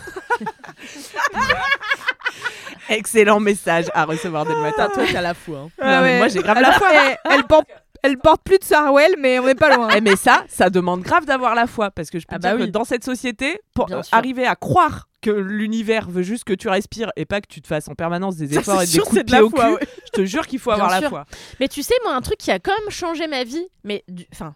Excellent 2.89 3.39
message 3.41 3.86
à 3.93 4.05
recevoir 4.05 4.45
dès 4.45 4.53
le 4.53 4.62
matin. 4.62 4.89
Toi, 4.93 5.03
t'as 5.12 5.22
la 5.22 5.34
foi. 5.34 5.60
hein. 5.60 5.70
Non, 5.82 6.01
mais 6.01 6.18
moi 6.20 6.28
j'ai 6.30 6.39
grave 6.41 6.62
la 6.62 6.72
foi. 6.74 6.88
Elle, 6.93 7.18
elle 7.32 7.43
porte, 7.43 7.68
elle 8.01 8.18
porte 8.18 8.41
plus 8.43 8.60
de 8.60 8.64
Sarwell, 8.64 9.16
mais 9.20 9.39
on 9.39 9.45
n'est 9.45 9.55
pas 9.55 9.76
loin. 9.76 9.89
Eh, 9.95 9.99
mais 9.99 10.16
ça, 10.16 10.45
ça 10.47 10.70
demande 10.70 11.01
grave 11.01 11.26
d'avoir 11.26 11.53
la 11.53 11.68
foi 11.68 11.91
parce 11.91 12.10
que 12.10 12.18
je 12.20 12.26
peux 12.26 12.36
Ah 12.36 12.39
dire 12.39 12.58
bah 12.58 12.66
que 12.66 12.70
dans 12.72 12.86
cette 12.86 13.03
société, 13.03 13.60
pour 13.74 13.91
euh, 13.91 14.01
arriver 14.14 14.45
à 14.45 14.55
croire 14.55 15.07
que 15.22 15.32
l'univers 15.32 16.09
veut 16.09 16.22
juste 16.24 16.43
que 16.43 16.53
tu 16.53 16.70
respires 16.70 17.11
et 17.15 17.26
pas 17.26 17.41
que 17.41 17.47
tu 17.47 17.61
te 17.61 17.68
fasses 17.68 17.88
en 17.88 17.95
permanence 17.95 18.36
des 18.38 18.53
efforts 18.57 18.82
et 18.82 18.86
des 18.86 18.91
sûr, 18.91 19.03
coups 19.03 19.15
de 19.15 19.20
c'est 19.20 19.24
de 19.24 19.28
pied 19.32 19.38
la 19.38 19.45
au 19.45 19.49
foi, 19.49 19.65
cul, 19.65 19.74
ouais. 19.74 19.88
je 20.05 20.11
te 20.11 20.26
jure 20.26 20.45
qu'il 20.47 20.59
faut 20.59 20.70
Bien 20.72 20.76
avoir 20.84 20.91
la 20.91 20.99
sûr. 20.99 21.09
foi. 21.09 21.26
Mais 21.59 21.68
tu 21.68 21.82
sais, 21.84 21.95
moi, 22.03 22.13
un 22.15 22.22
truc 22.22 22.38
qui 22.38 22.51
a 22.51 22.59
quand 22.59 22.74
même 22.80 22.89
changé 22.91 23.28
ma 23.28 23.43
vie, 23.43 23.68
mais 23.84 24.03
du- 24.07 24.28
enfin, 24.32 24.55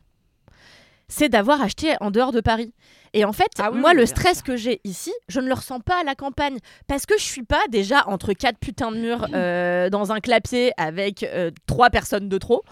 c'est 1.07 1.30
d'avoir 1.30 1.62
acheté 1.62 1.95
en 1.99 2.12
dehors 2.12 2.32
de 2.32 2.39
Paris. 2.41 2.74
Et 3.14 3.26
en 3.26 3.34
fait, 3.34 3.47
Ah 3.59 3.72
oui, 3.72 3.80
moi, 3.80 3.89
oui, 3.89 3.97
le 3.97 4.03
bien 4.03 4.16
stress 4.16 4.41
que 4.41 4.55
j'ai 4.55 4.80
ici, 4.86 5.12
je 5.28 5.41
ne 5.41 5.47
le 5.47 5.53
ressens 5.53 5.82
pas 5.82 5.99
à 5.99 6.03
la 6.05 6.16
campagne. 6.16 6.59
Parce 6.88 7.05
que 7.05 7.18
je 7.18 7.24
suis 7.24 7.43
pas 7.43 7.59
déjà 7.70 8.07
entre 8.07 8.32
quatre 8.32 8.57
putains 8.57 8.89
de 8.91 8.97
murs 8.97 9.28
euh, 9.34 9.89
dans 9.89 10.14
un 10.14 10.22
clapier 10.22 10.72
avec 10.78 11.24
euh, 11.24 11.51
trois 11.68 11.89
personnes 11.89 12.30
de 12.30 12.38
trop. 12.38 12.64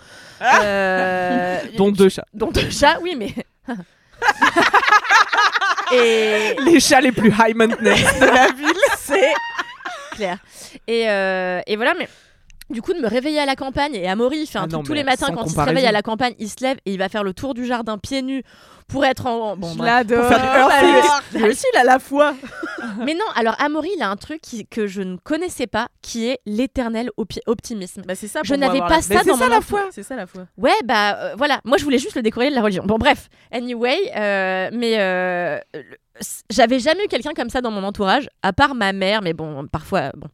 Euh, 0.42 1.60
Dont 1.78 1.92
deux 1.92 2.08
chats. 2.08 2.24
dont 2.34 2.52
deux 2.52 2.70
chats, 2.70 3.00
oui, 3.02 3.16
mais. 3.18 3.34
Et 5.94 6.56
Les 6.66 6.80
chats 6.80 7.02
les 7.02 7.12
plus 7.12 7.30
high 7.32 7.56
maintenance 7.56 7.80
de 8.20 8.26
la 8.26 8.48
ville. 8.58 8.74
c'est 8.98 9.34
clair. 10.12 10.38
Et, 10.88 11.10
euh, 11.10 11.62
et 11.68 11.76
voilà, 11.76 11.94
mais 11.98 12.08
du 12.70 12.82
coup, 12.82 12.94
de 12.94 13.00
me 13.00 13.08
réveiller 13.08 13.40
à 13.40 13.46
la 13.46 13.56
campagne, 13.56 13.96
et 13.96 14.08
Amaury, 14.08 14.40
il 14.42 14.48
fait 14.48 14.60
un 14.60 14.64
Ah 14.64 14.68
truc 14.68 14.74
non, 14.74 14.84
tous 14.84 14.94
les 14.94 15.04
matins 15.04 15.28
quand 15.34 15.44
il 15.46 15.52
se 15.52 15.60
réveille 15.60 15.88
à 15.88 15.92
la 15.92 16.02
campagne, 16.04 16.34
il 16.38 16.50
se 16.50 16.62
lève 16.64 16.78
et 16.86 16.92
il 16.94 17.00
va 17.00 17.10
faire 17.10 17.24
le 17.24 17.34
tour 17.34 17.54
du 17.56 17.66
jardin 17.66 17.98
pieds 17.98 18.22
nus 18.22 18.44
pour 18.90 19.06
être 19.06 19.26
en. 19.28 19.56
Bon, 19.56 19.74
Je 19.78 19.84
l'adore. 19.84 20.30
Lui 21.34 21.44
aussi, 21.50 21.66
il 21.74 21.78
a 21.80 21.84
la 21.84 22.00
foi. 22.00 22.34
Mais 23.06 23.14
non, 23.14 23.26
alors 23.36 23.56
Amaury, 23.60 23.90
il 23.96 24.02
a 24.02 24.10
un 24.10 24.16
truc 24.16 24.42
qui- 24.42 24.66
que 24.68 24.88
je 24.88 25.02
ne 25.02 25.16
connaissais 25.18 25.68
pas, 25.68 25.88
qui 26.02 26.28
est 26.28 26.40
l'éternel 26.46 27.10
opi- 27.18 27.40
optimisme. 27.46 28.02
Bah, 28.08 28.16
c'est 28.16 28.28
ça. 28.28 28.42
Je 28.44 28.56
moi, 28.56 28.68
n'avais 28.68 28.80
pas 28.80 28.90
la- 28.98 29.02
ça 29.02 29.14
Mais 29.16 29.20
c'est 29.24 29.30
dans 29.30 29.38
mon 29.38 29.48
la 29.48 29.58
enfance. 29.58 29.66
foi. 29.70 29.88
C'est 29.92 30.04
ça 30.04 30.16
la 30.16 30.26
foi. 30.28 30.46
Ouais, 30.58 30.72
bah 30.84 31.16
euh, 31.18 31.36
voilà. 31.38 31.62
Moi, 31.66 31.78
je 31.78 31.84
voulais 31.84 32.00
juste 32.00 32.16
le 32.16 32.22
découvrir 32.22 32.50
de 32.52 32.56
la 32.56 32.62
religion. 32.62 32.84
Bon, 32.86 32.98
bref. 32.98 33.30
Anyway, 33.52 33.98
euh, 34.16 34.70
mais 34.74 35.00
euh, 35.00 35.60
le- 35.74 35.84
j'avais 36.50 36.80
jamais 36.80 37.06
eu 37.06 37.08
quelqu'un 37.08 37.34
comme 37.34 37.50
ça 37.50 37.62
dans 37.62 37.72
mon 37.72 37.84
entourage, 37.84 38.28
à 38.44 38.52
part 38.52 38.76
ma 38.76 38.92
mère, 38.92 39.22
mais 39.22 39.34
bon, 39.34 39.66
parfois, 39.72 40.12
bon. 40.18 40.28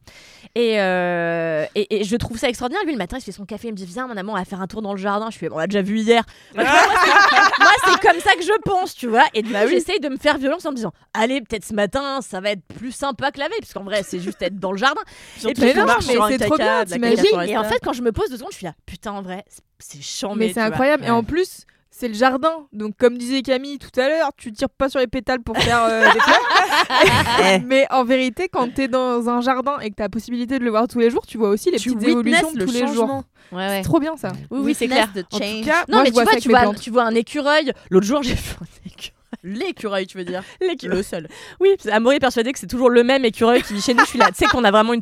Et, 0.55 0.79
euh, 0.79 1.65
et, 1.75 1.99
et 1.99 2.03
je 2.05 2.15
trouve 2.15 2.37
ça 2.37 2.47
extraordinaire. 2.47 2.83
Lui, 2.85 2.93
le 2.93 2.97
matin, 2.97 3.17
il 3.17 3.19
se 3.19 3.25
fait 3.25 3.31
son 3.33 3.45
café, 3.45 3.67
il 3.67 3.71
me 3.71 3.75
dit 3.75 3.85
Viens, 3.85 4.07
mon 4.07 4.15
amour, 4.15 4.35
on 4.35 4.37
va 4.37 4.45
faire 4.45 4.61
un 4.61 4.67
tour 4.67 4.81
dans 4.81 4.93
le 4.93 4.97
jardin. 4.97 5.29
Je 5.29 5.37
fais 5.37 5.49
On 5.51 5.57
l'a 5.57 5.67
déjà 5.67 5.81
vu 5.81 5.99
hier. 5.99 6.23
Moi, 6.55 6.63
c'est- 6.63 6.71
moi, 7.59 7.71
c'est 7.85 7.99
comme 8.07 8.19
ça 8.21 8.35
que 8.35 8.41
je 8.45 8.57
pense, 8.63 8.95
tu 8.95 9.07
vois. 9.07 9.25
Et 9.33 9.41
du 9.41 9.51
coup, 9.51 9.57
j'essaye 9.69 9.99
de 9.99 10.09
me 10.09 10.17
faire 10.17 10.37
violence 10.37 10.65
en 10.65 10.71
me 10.71 10.75
disant 10.75 10.93
Allez, 11.13 11.41
peut-être 11.41 11.65
ce 11.65 11.73
matin, 11.73 12.19
ça 12.21 12.39
va 12.39 12.51
être 12.51 12.63
plus 12.77 12.91
sympa 12.91 13.31
que 13.31 13.39
la 13.39 13.47
veille, 13.49 13.59
parce 13.59 13.73
qu'en 13.73 13.83
vrai, 13.83 14.03
c'est 14.03 14.19
juste 14.19 14.41
être 14.41 14.57
dans 14.59 14.71
le 14.71 14.77
jardin. 14.77 15.01
Surtout 15.37 15.53
puis, 15.55 15.63
Mais 15.65 15.73
tu 15.73 15.79
non, 15.79 15.85
marches 15.85 16.05
mais 16.07 16.13
sur 16.13 16.23
un 16.23 16.29
c'est 16.29 16.37
trop 16.39 16.55
caca, 16.57 16.85
bien, 16.85 16.95
t'imagines 16.95 17.49
Et 17.49 17.57
en 17.57 17.63
fait, 17.63 17.79
quand 17.83 17.93
je 17.93 18.01
me 18.01 18.11
pose 18.11 18.29
deux 18.29 18.37
secondes, 18.37 18.51
je 18.51 18.57
suis 18.57 18.65
là 18.65 18.73
Putain, 18.85 19.11
en 19.13 19.21
vrai, 19.21 19.43
c'est- 19.47 19.61
c'est 19.79 20.01
chiant, 20.01 20.35
Mais 20.35 20.53
c'est 20.53 20.61
incroyable. 20.61 21.03
Et 21.05 21.09
en 21.09 21.23
plus, 21.23 21.65
c'est 21.97 22.09
le 22.09 22.13
jardin. 22.13 22.67
Donc, 22.73 22.95
comme 22.97 23.17
disait 23.17 23.41
Camille 23.41 23.77
tout 23.79 23.97
à 23.99 24.09
l'heure, 24.09 24.31
tu 24.35 24.51
tires 24.51 24.69
pas 24.69 24.89
sur 24.89 24.99
les 24.99 25.07
pétales 25.07 25.41
pour 25.41 25.57
faire 25.57 25.83
euh, 25.83 26.01
des 26.11 26.19
fleurs. 26.19 27.61
Mais 27.65 27.85
en 27.89 28.03
vérité, 28.03 28.49
quand 28.51 28.73
t'es 28.73 28.87
dans 28.89 29.29
un 29.29 29.39
jardin 29.39 29.79
et 29.79 29.89
que 29.91 29.95
t'as 29.95 30.03
la 30.03 30.09
possibilité 30.09 30.59
de 30.59 30.63
le 30.65 30.71
voir 30.71 30.87
tous 30.89 30.99
les 30.99 31.09
jours, 31.09 31.25
tu 31.25 31.37
vois 31.37 31.49
aussi 31.49 31.71
les 31.71 31.77
Tu 31.79 31.93
petites 31.93 32.09
évolutions 32.09 32.51
de 32.51 32.59
le 32.59 32.65
tous 32.65 32.71
les 32.73 32.79
jours. 32.81 32.87
changement. 33.07 33.23
Ouais, 33.51 33.57
ouais. 33.67 33.77
C'est 33.77 33.83
trop 33.83 33.99
bien 33.99 34.17
ça. 34.17 34.33
Oui, 34.51 34.59
oui, 34.63 34.73
c'est 34.75 34.87
clair. 34.87 35.07
En 35.15 35.21
tout 35.37 35.43
change. 35.43 35.65
cas, 35.65 35.85
Non, 35.87 35.97
Moi, 35.97 36.03
mais 36.03 36.05
je 36.05 36.09
tu 36.09 36.13
vois 36.13 36.25
ça 36.25 36.39
tu 36.75 36.79
tu 36.81 36.89
vois 36.91 37.03
un 37.03 37.15
écureuil. 37.15 37.71
L'autre 37.89 38.05
jour, 38.05 38.23
j'ai 38.23 38.33
vu 38.33 38.55
un 38.61 38.65
écureuil. 38.87 39.14
L'écureuil, 39.45 40.07
tu 40.07 40.17
veux 40.17 40.25
dire 40.25 40.43
L'écureuil. 40.61 40.97
Le 40.97 41.03
seul. 41.03 41.27
Oui, 41.59 41.69
Amaury 41.91 42.15
est 42.17 42.19
persuadé 42.19 42.51
que 42.51 42.59
c'est 42.59 42.67
toujours 42.67 42.89
le 42.89 43.03
même 43.03 43.23
écureuil 43.25 43.61
qui 43.61 43.73
vit 43.73 43.81
chez 43.81 43.93
nous. 43.93 44.01
Je 44.03 44.09
suis 44.09 44.19
là, 44.19 44.27
tu 44.29 44.35
sais 44.37 44.45
qu'on 44.45 44.63
a 44.63 44.71
vraiment 44.71 44.93
une 44.93 45.01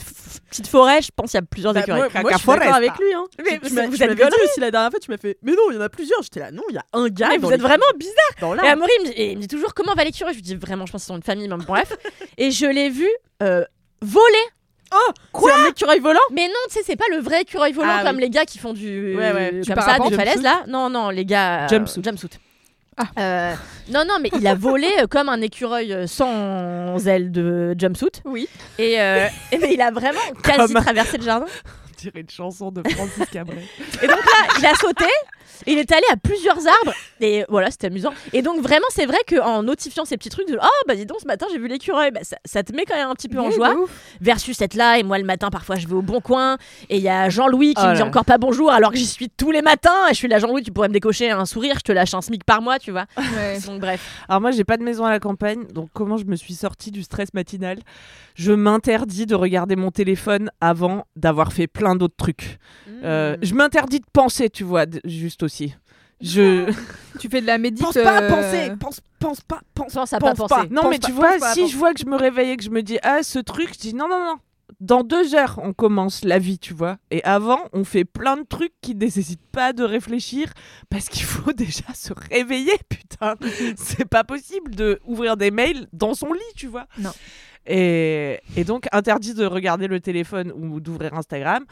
petite 0.50 0.68
forêt. 0.68 1.02
Je 1.02 1.10
pense 1.16 1.32
qu'il 1.32 1.38
y 1.39 1.44
a 1.44 1.46
plusieurs 1.46 1.74
Bah, 1.74 1.80
écureuils. 1.82 2.02
moi, 2.14 2.22
moi, 2.22 2.32
je 2.34 2.38
suis 2.38 2.48
d'accord 2.48 2.74
avec 2.76 2.91
lui. 3.00 3.14
Hein. 3.14 3.24
Mais 3.44 3.60
Tu 3.60 3.70
vous- 3.70 3.76
m'as- 3.76 3.88
vous 3.88 3.98
tu 3.98 4.04
êtes 4.04 4.12
aussi 4.44 4.60
la 4.60 4.70
dernière 4.72 4.91
fois, 4.91 5.00
tu 5.00 5.10
m'as 5.12 5.18
fait 5.18 5.38
Mais 5.41 5.54
non, 5.54 5.64
il 5.72 5.76
y 5.76 5.78
en 5.78 5.82
a 5.82 5.89
plusieurs. 5.89 6.22
J'étais 6.22 6.41
là, 6.41 6.52
non, 6.52 6.64
il 6.70 6.76
y 6.76 6.78
a 6.78 6.84
un 6.94 7.08
gars. 7.10 7.30
Mais 7.30 7.38
dans 7.39 7.48
vous 7.48 7.54
êtes 7.54 7.62
vraiment 7.62 7.86
bizarre. 7.98 8.14
dans 8.41 8.56
Et. 8.56 8.68
Amaury 8.68 8.91
il 9.00 9.04
me, 9.04 9.08
dit, 9.08 9.14
et 9.18 9.32
il 9.32 9.38
me 9.38 9.41
dit 9.41 9.48
toujours 9.48 9.74
comment 9.74 9.94
va 9.94 10.04
l'écureuil? 10.04 10.34
Je 10.34 10.39
lui 10.39 10.44
dis 10.44 10.56
vraiment, 10.56 10.86
je 10.86 10.91
pense 10.91 11.04
qu'ils 11.04 11.08
sont 11.08 11.16
une 11.18 11.24
famille, 11.24 11.48
mais 11.48 11.56
bref. 11.66 11.94
et 12.38 12.52
je 12.52 12.66
l'ai 12.66 12.89
vu 12.89 13.08
euh, 13.41 13.64
voler. 14.02 14.24
C'est 15.36 15.52
un 15.52 15.70
écureuil 15.70 16.00
volant? 16.00 16.20
Mais 16.32 16.48
non, 16.48 16.54
tu 16.68 16.74
sais, 16.76 16.82
c'est 16.86 16.96
pas 16.96 17.06
le 17.10 17.18
vrai 17.18 17.41
écureuil 17.41 17.72
volant 17.74 17.96
Ah, 18.00 18.04
comme 18.06 18.18
oui. 18.18 18.22
les 18.22 18.30
gars 18.30 18.46
qui 18.46 18.60
font 18.60 18.74
du. 18.74 19.16
Ouais, 19.18 19.32
ouais. 19.34 19.52
Du 19.54 19.58
Comme 19.68 19.76
ça, 19.82 19.86
parapente, 19.86 20.12
des 20.12 20.16
falaises 20.16 20.44
là. 20.44 20.64
Non, 20.68 20.88
non, 20.91 21.10
les 21.10 21.26
gars. 21.26 21.64
euh, 21.66 21.68
Jumpsuit. 21.70 22.04
jumpsuit. 22.04 22.30
Ah. 22.98 23.04
Euh, 23.20 23.56
non, 23.91 24.04
non, 24.08 24.16
mais 24.22 24.30
il 24.38 24.46
a 24.48 24.56
volé 24.56 24.88
euh, 25.02 25.08
comme 25.08 25.30
un 25.30 25.41
écureuil 25.41 25.94
euh, 25.94 26.08
sans 26.08 27.08
ailes 27.08 27.32
de 27.32 27.76
jumpsuit. 27.78 28.10
Oui. 28.26 28.48
Et, 28.78 29.00
euh, 29.02 29.28
et 29.52 29.58
mais 29.58 29.74
il 29.74 29.82
a 29.82 29.91
vraiment 29.91 30.20
quasi 30.44 30.74
Comme- 30.74 30.84
traversé 30.84 31.18
le 31.18 31.24
jardin. 31.24 31.46
On 31.46 32.02
dirait 32.02 32.22
une 32.22 32.30
chanson 32.30 32.72
de 32.72 32.82
Francis 32.89 33.26
Cabret. 33.32 33.64
Et 34.02 34.08
donc 34.08 34.18
là, 34.18 34.54
il 34.60 34.66
a 34.66 34.76
sauté. 34.76 35.06
Il 35.68 35.78
est 35.78 35.91
allé 35.91 36.04
à 36.12 36.18
plusieurs 36.18 36.58
arbres 36.58 36.94
et 37.22 37.46
voilà, 37.50 37.72
c'était 37.72 37.88
amusant. 37.88 38.12
Et 38.34 38.41
donc 38.41 38.62
vraiment, 38.62 38.86
c'est 38.89 39.06
vrai 39.06 39.18
qu'en 39.28 39.64
notifiant 39.64 40.06
ces 40.06 40.18
petits 40.18 40.30
trucs, 40.30 40.48
de, 40.48 40.58
oh 40.62 40.68
bah 40.88 40.96
dis 40.96 41.06
donc, 41.06 41.20
ce 41.22 41.28
matin 41.28 41.46
j'ai 41.52 41.58
vu 41.60 41.68
l'écureuil, 41.68 42.12
bah, 42.12 42.20
ça, 42.24 42.38
ça 42.46 42.64
te 42.64 42.74
met 42.76 42.86
quand 42.86 42.96
même 42.96 43.10
un 43.10 43.14
petit 43.16 43.30
peu 43.30 43.39
en 43.39 43.52
joie. 43.52 43.74
Versus 44.22 44.60
être 44.62 44.76
là 44.76 44.98
et 45.00 45.04
moi 45.04 45.18
le 45.18 45.24
matin 45.24 45.50
parfois 45.50 45.76
je 45.78 45.88
vais 45.88 45.94
au 45.96 46.02
bon 46.02 46.20
coin 46.22 46.58
et 46.89 46.98
il 46.98 47.04
y 47.04 47.10
a 47.10 47.30
Jean-Louis 47.30 47.74
qui 47.76 47.82
Oh 47.84 47.88
me 47.89 47.94
dit 47.94 48.00
là. 48.00 48.06
encore 48.06 48.26
pas 48.26 48.38
bonjour 48.38 48.72
alors 48.72 48.91
que 48.91 48.98
j'y 48.98 49.06
suis 49.08 49.30
tous 49.30 49.52
les 49.52 49.62
matins 49.62 50.08
et 50.10 50.14
je 50.14 50.18
suis 50.18 50.28
là 50.28 50.39
Jean-Louis, 50.39 50.64
tu 50.64 50.72
pourrais 50.72 50.89
me 50.89 50.94
décocher 50.94 51.30
un 51.32 51.46
sourire, 51.46 51.76
je 51.78 51.82
te 51.84 51.91
lâche 51.91 52.14
un 52.14 52.22
smic 52.22 52.44
par 52.44 52.62
mois, 52.62 52.80
tu 52.80 52.91
vois. 52.91 53.06
Ouais. 53.18 53.60
Donc 53.66 53.80
bref. 53.80 54.02
Alors 54.28 54.41
moi, 54.41 54.52
j'ai 54.52 54.64
pas 54.64 54.78
de 54.78 54.84
maison 54.84 55.06
à 55.06 55.10
la 55.12 55.20
campagne, 55.20 55.66
donc 55.74 55.89
comment 55.94 56.18
je 56.18 56.26
me 56.26 56.36
suis 56.36 56.54
sortie 56.54 56.91
du 56.91 57.04
stress 57.04 57.34
matinal? 57.34 57.80
Je 58.36 58.52
m'interdis 58.52 59.26
de 59.26 59.36
regarder 59.36 59.76
mon 59.76 59.91
téléphone 59.91 60.50
avant 60.60 61.06
d'avoir 61.16 61.54
fait 61.54 61.68
plein 61.68 61.96
d'autres 61.96 62.16
trucs. 62.18 62.58
Euh, 63.04 63.38
je 63.41 63.54
m'interdis 63.54 64.00
de 64.00 64.06
penser, 64.12 64.50
tu 64.50 64.64
vois, 64.64 64.86
d- 64.86 65.02
juste 65.34 65.44
aussi. 65.44 65.74
Je 66.22 66.72
Tu 67.20 67.28
fais 67.28 67.42
de 67.42 67.48
la 67.48 67.58
médite. 67.58 67.84
Pense 67.84 67.96
pas 67.96 68.18
à 68.20 68.22
euh, 68.24 68.30
penser. 68.30 68.72
Pense, 68.80 69.02
pense 69.20 69.42
pas. 69.42 69.62
Pense, 69.74 69.94
Pense 69.94 70.14
à 70.14 70.20
pense 70.20 70.38
pas 70.38 70.48
penser. 70.48 70.68
non 70.70 70.84
Pense 70.84 70.92
mais 70.92 71.00
pas- 71.00 71.08
tu 71.08 71.14
vois, 71.14 71.40
si 71.54 71.68
je 71.68 71.76
vois 71.78 71.94
que 71.94 72.00
je 72.00 72.06
me 72.06 72.16
réveille 72.16 72.52
et 72.52 72.58
que 72.58 72.64
je 72.64 72.70
me 72.70 72.82
dis 72.84 72.98
ah 73.02 73.24
ce 73.24 73.40
truc, 73.40 73.74
je 73.74 73.80
dis 73.80 73.94
non 73.96 74.08
non 74.08 74.20
non. 74.20 74.36
Dans 74.80 75.04
deux 75.04 75.36
heures, 75.36 75.60
on 75.62 75.72
commence 75.74 76.24
la 76.24 76.40
vie, 76.40 76.58
tu 76.60 76.74
vois. 76.74 76.98
Et 77.12 77.24
avant, 77.24 77.60
on 77.74 77.84
fait 77.84 78.06
plein 78.06 78.38
de 78.38 78.44
trucs 78.44 78.74
qui 78.82 78.96
nécessitent 78.96 79.46
pas 79.52 79.72
de 79.74 79.84
réfléchir 79.84 80.52
parce 80.90 81.10
qu'il 81.10 81.24
faut 81.24 81.54
déjà 81.54 81.94
se 81.94 82.14
réveiller, 82.32 82.74
putain. 82.90 83.36
C'est 83.78 84.06
pas 84.06 84.24
possible 84.24 84.74
de 84.76 85.00
ouvrir 85.06 85.36
des 85.38 85.52
mails 85.52 85.88
dans 85.94 86.14
son 86.14 86.32
lit, 86.34 86.40
tu 86.56 86.68
vois. 86.68 86.88
Non. 87.00 87.12
Et, 87.66 88.40
et 88.58 88.64
donc, 88.66 88.88
interdit 88.92 89.34
de 89.34 89.46
regarder 89.46 89.88
le 89.88 90.00
téléphone 90.00 90.52
ou 90.56 90.80
d'ouvrir 90.80 91.14
Instagram. 91.14 91.66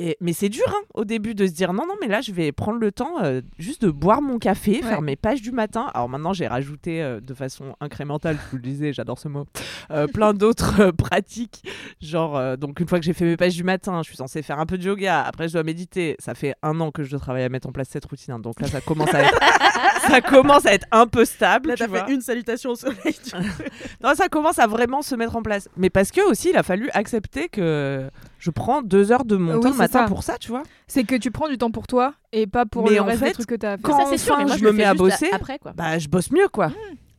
Et, 0.00 0.16
mais 0.20 0.32
c'est 0.32 0.48
dur 0.48 0.64
hein, 0.68 0.82
au 0.94 1.04
début 1.04 1.36
de 1.36 1.46
se 1.46 1.52
dire 1.52 1.72
non, 1.72 1.86
non, 1.86 1.94
mais 2.00 2.08
là 2.08 2.20
je 2.20 2.32
vais 2.32 2.50
prendre 2.50 2.80
le 2.80 2.90
temps 2.90 3.22
euh, 3.22 3.42
juste 3.60 3.82
de 3.82 3.90
boire 3.90 4.22
mon 4.22 4.40
café, 4.40 4.82
faire 4.82 5.02
mes 5.02 5.14
pages 5.14 5.40
du 5.40 5.52
matin. 5.52 5.88
Alors 5.94 6.08
maintenant 6.08 6.32
j'ai 6.32 6.48
rajouté 6.48 7.00
euh, 7.00 7.20
de 7.20 7.32
façon 7.32 7.76
incrémentale, 7.80 8.36
je 8.44 8.50
vous 8.50 8.56
le 8.56 8.62
disais, 8.62 8.92
j'adore 8.92 9.20
ce 9.20 9.28
mot, 9.28 9.46
euh, 9.92 10.08
plein 10.08 10.34
d'autres 10.34 10.90
pratiques. 10.98 11.62
Genre, 12.00 12.58
donc 12.58 12.80
une 12.80 12.88
fois 12.88 12.98
que 12.98 13.04
j'ai 13.04 13.12
fait 13.12 13.24
mes 13.24 13.36
pages 13.36 13.54
du 13.54 13.62
matin, 13.62 14.00
je 14.02 14.08
suis 14.08 14.16
censée 14.16 14.42
faire 14.42 14.58
un 14.58 14.66
peu 14.66 14.78
de 14.78 14.82
yoga, 14.82 15.22
après 15.22 15.46
je 15.46 15.52
dois 15.52 15.62
méditer. 15.62 16.16
Ça 16.18 16.34
fait 16.34 16.54
un 16.64 16.80
an 16.80 16.90
que 16.90 17.04
je 17.04 17.16
travaille 17.16 17.44
à 17.44 17.48
mettre 17.48 17.68
en 17.68 17.72
place 17.72 17.88
cette 17.88 18.04
routine, 18.04 18.34
hein, 18.34 18.38
donc 18.40 18.60
là 18.60 18.66
ça 18.66 18.80
commence 18.80 19.14
à 19.14 19.22
être, 19.22 19.38
ça 20.08 20.20
commence 20.20 20.66
à 20.66 20.74
être 20.74 20.88
un 20.90 21.06
peu 21.06 21.24
stable. 21.24 21.68
Là, 21.68 21.76
t'as 21.76 21.86
fait 21.86 22.12
une 22.12 22.20
salutation 22.20 22.70
au 22.70 22.76
soleil. 22.76 23.14
Non, 24.02 24.14
ça 24.14 24.28
commence 24.28 24.58
à 24.58 24.66
vraiment 24.66 25.02
se 25.02 25.14
mettre 25.14 25.36
en 25.36 25.42
place. 25.42 25.68
Mais 25.76 25.88
parce 25.88 26.10
que 26.10 26.20
aussi, 26.28 26.50
il 26.50 26.56
a 26.56 26.62
fallu 26.62 26.90
accepter 26.92 27.48
que 27.48 28.10
je 28.44 28.50
prends 28.50 28.82
deux 28.82 29.10
heures 29.10 29.24
de 29.24 29.36
mon 29.36 29.54
Oui, 29.54 29.60
temps 29.60 29.70
le 29.70 29.76
matin 29.76 30.00
ça. 30.00 30.04
pour 30.06 30.22
ça, 30.22 30.36
tu 30.38 30.50
vois. 30.50 30.62
C'est 30.86 31.04
que 31.04 31.14
tu 31.14 31.30
prends 31.30 31.48
du 31.48 31.56
temps 31.56 31.70
pour 31.70 31.86
toi 31.86 32.12
et 32.30 32.46
pas 32.46 32.66
pour 32.66 32.84
Mais 32.84 32.96
le 32.96 33.00
en 33.00 33.04
reste 33.06 33.20
des 33.22 33.26
fait, 33.28 33.32
trucs 33.32 33.46
que 33.46 33.54
t'as 33.54 33.72
à 33.72 33.76
faire. 33.78 33.82
quand 33.82 33.98
ça 33.98 34.04
c'est 34.10 34.18
sûr, 34.18 34.34
enfin 34.34 34.42
mais 34.42 34.48
moi 34.48 34.56
je 34.56 34.60
je 34.60 34.64
me 34.66 34.72
mets 34.72 34.82
fais 34.82 34.88
à 34.88 34.94
bosser, 34.94 35.30
après 35.32 35.58
quoi. 35.58 35.72
bah 35.72 35.98
je 35.98 36.08
bosse 36.08 36.30
mieux, 36.30 36.48
quoi. 36.48 36.70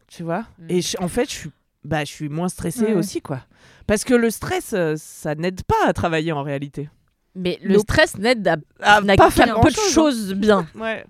Tu 0.08 0.22
vois? 0.22 0.42
Mm. 0.60 0.66
Et 0.70 0.82
je- 0.82 0.98
en 1.02 1.08
fait, 1.08 1.26
je 1.28 1.36
suis, 1.36 1.52
bah, 1.84 2.02
je 2.06 2.12
suis 2.12 2.30
moins 2.30 2.48
stressée 2.50 2.94
aussi, 2.94 3.22
quoi. 3.22 3.40
Parce 3.88 4.04
que 4.04 4.14
le 4.14 4.30
stress, 4.30 4.74
euh, 4.74 4.94
ça 4.98 5.34
n'aide 5.34 5.64
pas 5.64 5.88
à 5.88 5.94
travailler 5.94 6.32
en 6.32 6.44
réalité. 6.44 6.90
Mais 7.34 7.58
le 7.64 7.80
stress 7.80 8.18
n'aide 8.20 8.48
à 8.82 9.02
n'a 9.02 9.16
pas 9.16 9.32
faire 9.32 9.60
peu 9.60 9.70
de 9.72 9.76
hein. 9.80 9.92
choses 9.92 10.34
bien. 10.36 10.68
Ouais. 10.76 11.04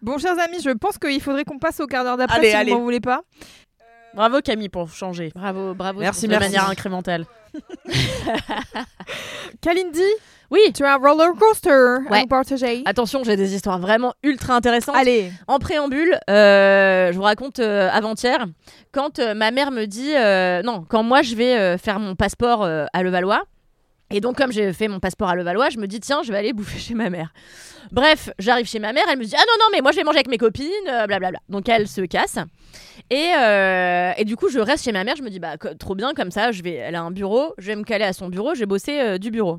Bon, 0.00 0.18
chers 0.18 0.36
amis, 0.38 0.60
je 0.64 0.70
pense 0.70 0.96
qu'il 0.98 1.20
faudrait 1.20 1.44
qu'on 1.44 1.58
passe 1.58 1.78
au 1.78 1.86
quart 1.86 2.02
d'heure 2.04 2.16
d'après 2.16 2.38
Allez, 2.38 2.50
si 2.50 2.56
allez. 2.56 2.72
vous 2.72 2.78
m'en 2.78 2.84
voulez 2.84 3.00
pas. 3.00 3.20
Bravo 4.14 4.40
Camille 4.40 4.68
pour 4.68 4.88
changer. 4.90 5.30
Bravo, 5.34 5.74
bravo. 5.74 6.00
Merci, 6.00 6.26
de 6.26 6.30
merci. 6.32 6.48
manière 6.50 6.68
incrémentale. 6.68 7.24
Kalindi, 9.60 10.00
Oui. 10.50 10.60
tu 10.74 10.84
as 10.84 10.94
un 10.94 10.98
roller 10.98 11.32
coaster 11.38 11.98
à 12.10 12.20
nous 12.20 12.26
partager. 12.26 12.82
Attention, 12.84 13.24
j'ai 13.24 13.36
des 13.36 13.54
histoires 13.54 13.78
vraiment 13.78 14.12
ultra 14.22 14.54
intéressantes. 14.54 14.96
Allez, 14.96 15.30
En 15.46 15.58
préambule, 15.58 16.18
euh, 16.28 17.12
je 17.12 17.16
vous 17.16 17.22
raconte 17.22 17.58
euh, 17.58 17.88
avant-hier, 17.92 18.46
quand 18.92 19.18
euh, 19.18 19.34
ma 19.34 19.50
mère 19.50 19.70
me 19.70 19.86
dit, 19.86 20.12
non, 20.66 20.84
quand 20.88 21.02
moi 21.02 21.22
je 21.22 21.34
vais 21.34 21.78
faire 21.78 21.98
mon 21.98 22.14
passeport 22.14 22.64
à 22.64 23.02
Levallois, 23.02 23.42
et 24.12 24.20
donc 24.20 24.36
comme 24.36 24.52
j'ai 24.52 24.72
fait 24.72 24.88
mon 24.88 25.00
passeport 25.00 25.28
à 25.28 25.34
Levallois, 25.34 25.70
je 25.70 25.78
me 25.78 25.86
dis, 25.86 26.00
tiens, 26.00 26.22
je 26.22 26.32
vais 26.32 26.38
aller 26.38 26.52
bouffer 26.52 26.78
chez 26.86 26.94
ma 26.94 27.10
mère. 27.10 27.32
Bref, 27.90 28.30
j'arrive 28.38 28.66
chez 28.66 28.78
ma 28.78 28.92
mère, 28.92 29.04
elle 29.10 29.18
me 29.18 29.24
dit, 29.24 29.34
ah 29.36 29.44
non, 29.46 29.64
non, 29.64 29.66
mais 29.72 29.80
moi 29.80 29.92
je 29.92 29.96
vais 29.96 30.04
manger 30.04 30.18
avec 30.18 30.28
mes 30.28 30.38
copines, 30.38 30.68
euh, 30.88 31.06
blablabla. 31.06 31.40
Donc 31.48 31.68
elle 31.68 31.88
se 31.88 32.02
casse. 32.02 32.38
Et, 33.10 33.30
euh, 33.36 34.12
et 34.16 34.24
du 34.24 34.36
coup, 34.36 34.48
je 34.48 34.58
reste 34.58 34.84
chez 34.84 34.92
ma 34.92 35.04
mère, 35.04 35.16
je 35.16 35.22
me 35.22 35.30
dis, 35.30 35.40
bah 35.40 35.56
trop 35.78 35.94
bien, 35.94 36.14
comme 36.14 36.30
ça, 36.30 36.52
je 36.52 36.62
vais, 36.62 36.74
elle 36.74 36.94
a 36.94 37.02
un 37.02 37.10
bureau, 37.10 37.54
je 37.58 37.66
vais 37.66 37.76
me 37.76 37.84
caler 37.84 38.04
à 38.04 38.12
son 38.12 38.28
bureau, 38.28 38.54
je 38.54 38.60
vais 38.60 38.66
bosser 38.66 39.00
euh, 39.00 39.18
du 39.18 39.30
bureau. 39.30 39.58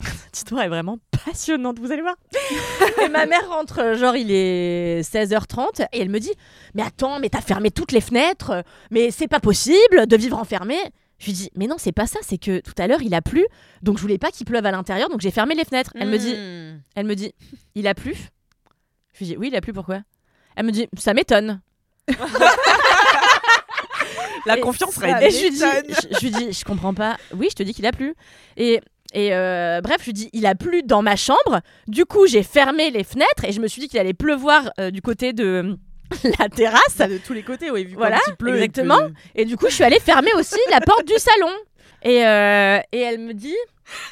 Cette 0.02 0.36
histoire 0.36 0.62
est 0.62 0.68
vraiment 0.68 0.98
passionnante, 1.24 1.78
vous 1.78 1.92
allez 1.92 2.02
voir. 2.02 2.16
et 3.04 3.08
ma 3.08 3.26
mère 3.26 3.48
rentre, 3.48 3.80
euh, 3.80 3.94
genre 3.96 4.16
il 4.16 4.30
est 4.30 5.02
16h30, 5.02 5.86
et 5.92 6.00
elle 6.00 6.08
me 6.08 6.20
dit 6.20 6.32
Mais 6.74 6.82
attends, 6.82 7.18
mais 7.18 7.28
t'as 7.28 7.40
fermé 7.40 7.70
toutes 7.70 7.92
les 7.92 8.00
fenêtres, 8.00 8.50
euh, 8.50 8.62
mais 8.90 9.10
c'est 9.10 9.28
pas 9.28 9.40
possible 9.40 10.06
de 10.06 10.16
vivre 10.16 10.38
enfermé. 10.38 10.76
Je 11.18 11.26
lui 11.26 11.32
dis 11.32 11.50
Mais 11.56 11.66
non, 11.66 11.76
c'est 11.78 11.92
pas 11.92 12.06
ça, 12.06 12.18
c'est 12.22 12.38
que 12.38 12.60
tout 12.60 12.74
à 12.78 12.86
l'heure 12.86 13.02
il 13.02 13.14
a 13.14 13.22
plu, 13.22 13.44
donc 13.82 13.96
je 13.96 14.02
voulais 14.02 14.18
pas 14.18 14.30
qu'il 14.30 14.46
pleuve 14.46 14.66
à 14.66 14.70
l'intérieur, 14.70 15.08
donc 15.08 15.20
j'ai 15.20 15.30
fermé 15.30 15.54
les 15.54 15.64
fenêtres. 15.64 15.92
Elle 15.94 16.08
me 16.08 16.18
dit 16.18 16.34
Hmm. 16.34 16.80
Elle 16.94 17.06
me 17.06 17.14
dit 17.14 17.32
Il 17.74 17.86
a 17.88 17.94
plu? 17.94 18.14
Je 19.14 19.18
lui 19.20 19.26
dis 19.26 19.36
Oui, 19.36 19.48
il 19.48 19.56
a 19.56 19.60
plu, 19.60 19.72
pourquoi? 19.72 20.00
Elle 20.56 20.66
me 20.66 20.72
dit 20.72 20.88
Ça 20.96 21.14
m'étonne. 21.14 21.60
La 24.46 24.56
Et 24.56 24.60
confiance 24.60 24.96
règne. 24.96 25.16
Et 25.22 25.30
je 25.30 25.42
lui 25.42 25.50
dis, 25.50 25.58
je, 25.58 26.16
je 26.16 26.20
lui 26.24 26.30
dis, 26.30 26.52
je 26.52 26.64
comprends 26.64 26.94
pas. 26.94 27.16
Oui, 27.34 27.48
je 27.50 27.54
te 27.56 27.62
dis 27.62 27.74
qu'il 27.74 27.84
a 27.86 27.92
plu. 27.92 28.14
Et 28.56 28.80
et 29.14 29.34
euh, 29.34 29.80
bref, 29.82 29.96
je 30.00 30.06
lui 30.06 30.12
dis, 30.12 30.28
il 30.34 30.44
a 30.46 30.54
plu 30.54 30.82
dans 30.82 31.00
ma 31.02 31.16
chambre. 31.16 31.60
Du 31.86 32.04
coup, 32.04 32.26
j'ai 32.26 32.42
fermé 32.42 32.90
les 32.90 33.04
fenêtres 33.04 33.44
et 33.44 33.52
je 33.52 33.60
me 33.60 33.66
suis 33.66 33.80
dit 33.80 33.88
qu'il 33.88 33.98
allait 33.98 34.12
pleuvoir 34.14 34.70
euh, 34.78 34.90
du 34.90 35.00
côté 35.00 35.32
de 35.32 35.78
la 36.38 36.48
terrasse. 36.48 36.96
De 36.98 37.18
tous 37.18 37.32
les 37.32 37.42
côtés, 37.42 37.70
oui. 37.70 37.84
Vu 37.84 37.94
Voilà, 37.94 38.18
il 38.26 38.36
pleut, 38.36 38.56
il 38.56 38.62
exactement. 38.62 38.96
pleut. 38.96 39.14
Et 39.34 39.44
du 39.44 39.56
coup, 39.56 39.66
je 39.68 39.74
suis 39.74 39.84
allée 39.84 40.00
fermer 40.00 40.32
aussi 40.34 40.58
la 40.70 40.80
porte 40.80 41.06
du 41.06 41.18
salon. 41.18 41.52
Et, 42.02 42.24
euh, 42.26 42.78
et 42.92 43.00
elle 43.00 43.18
me 43.18 43.34
dit, 43.34 43.56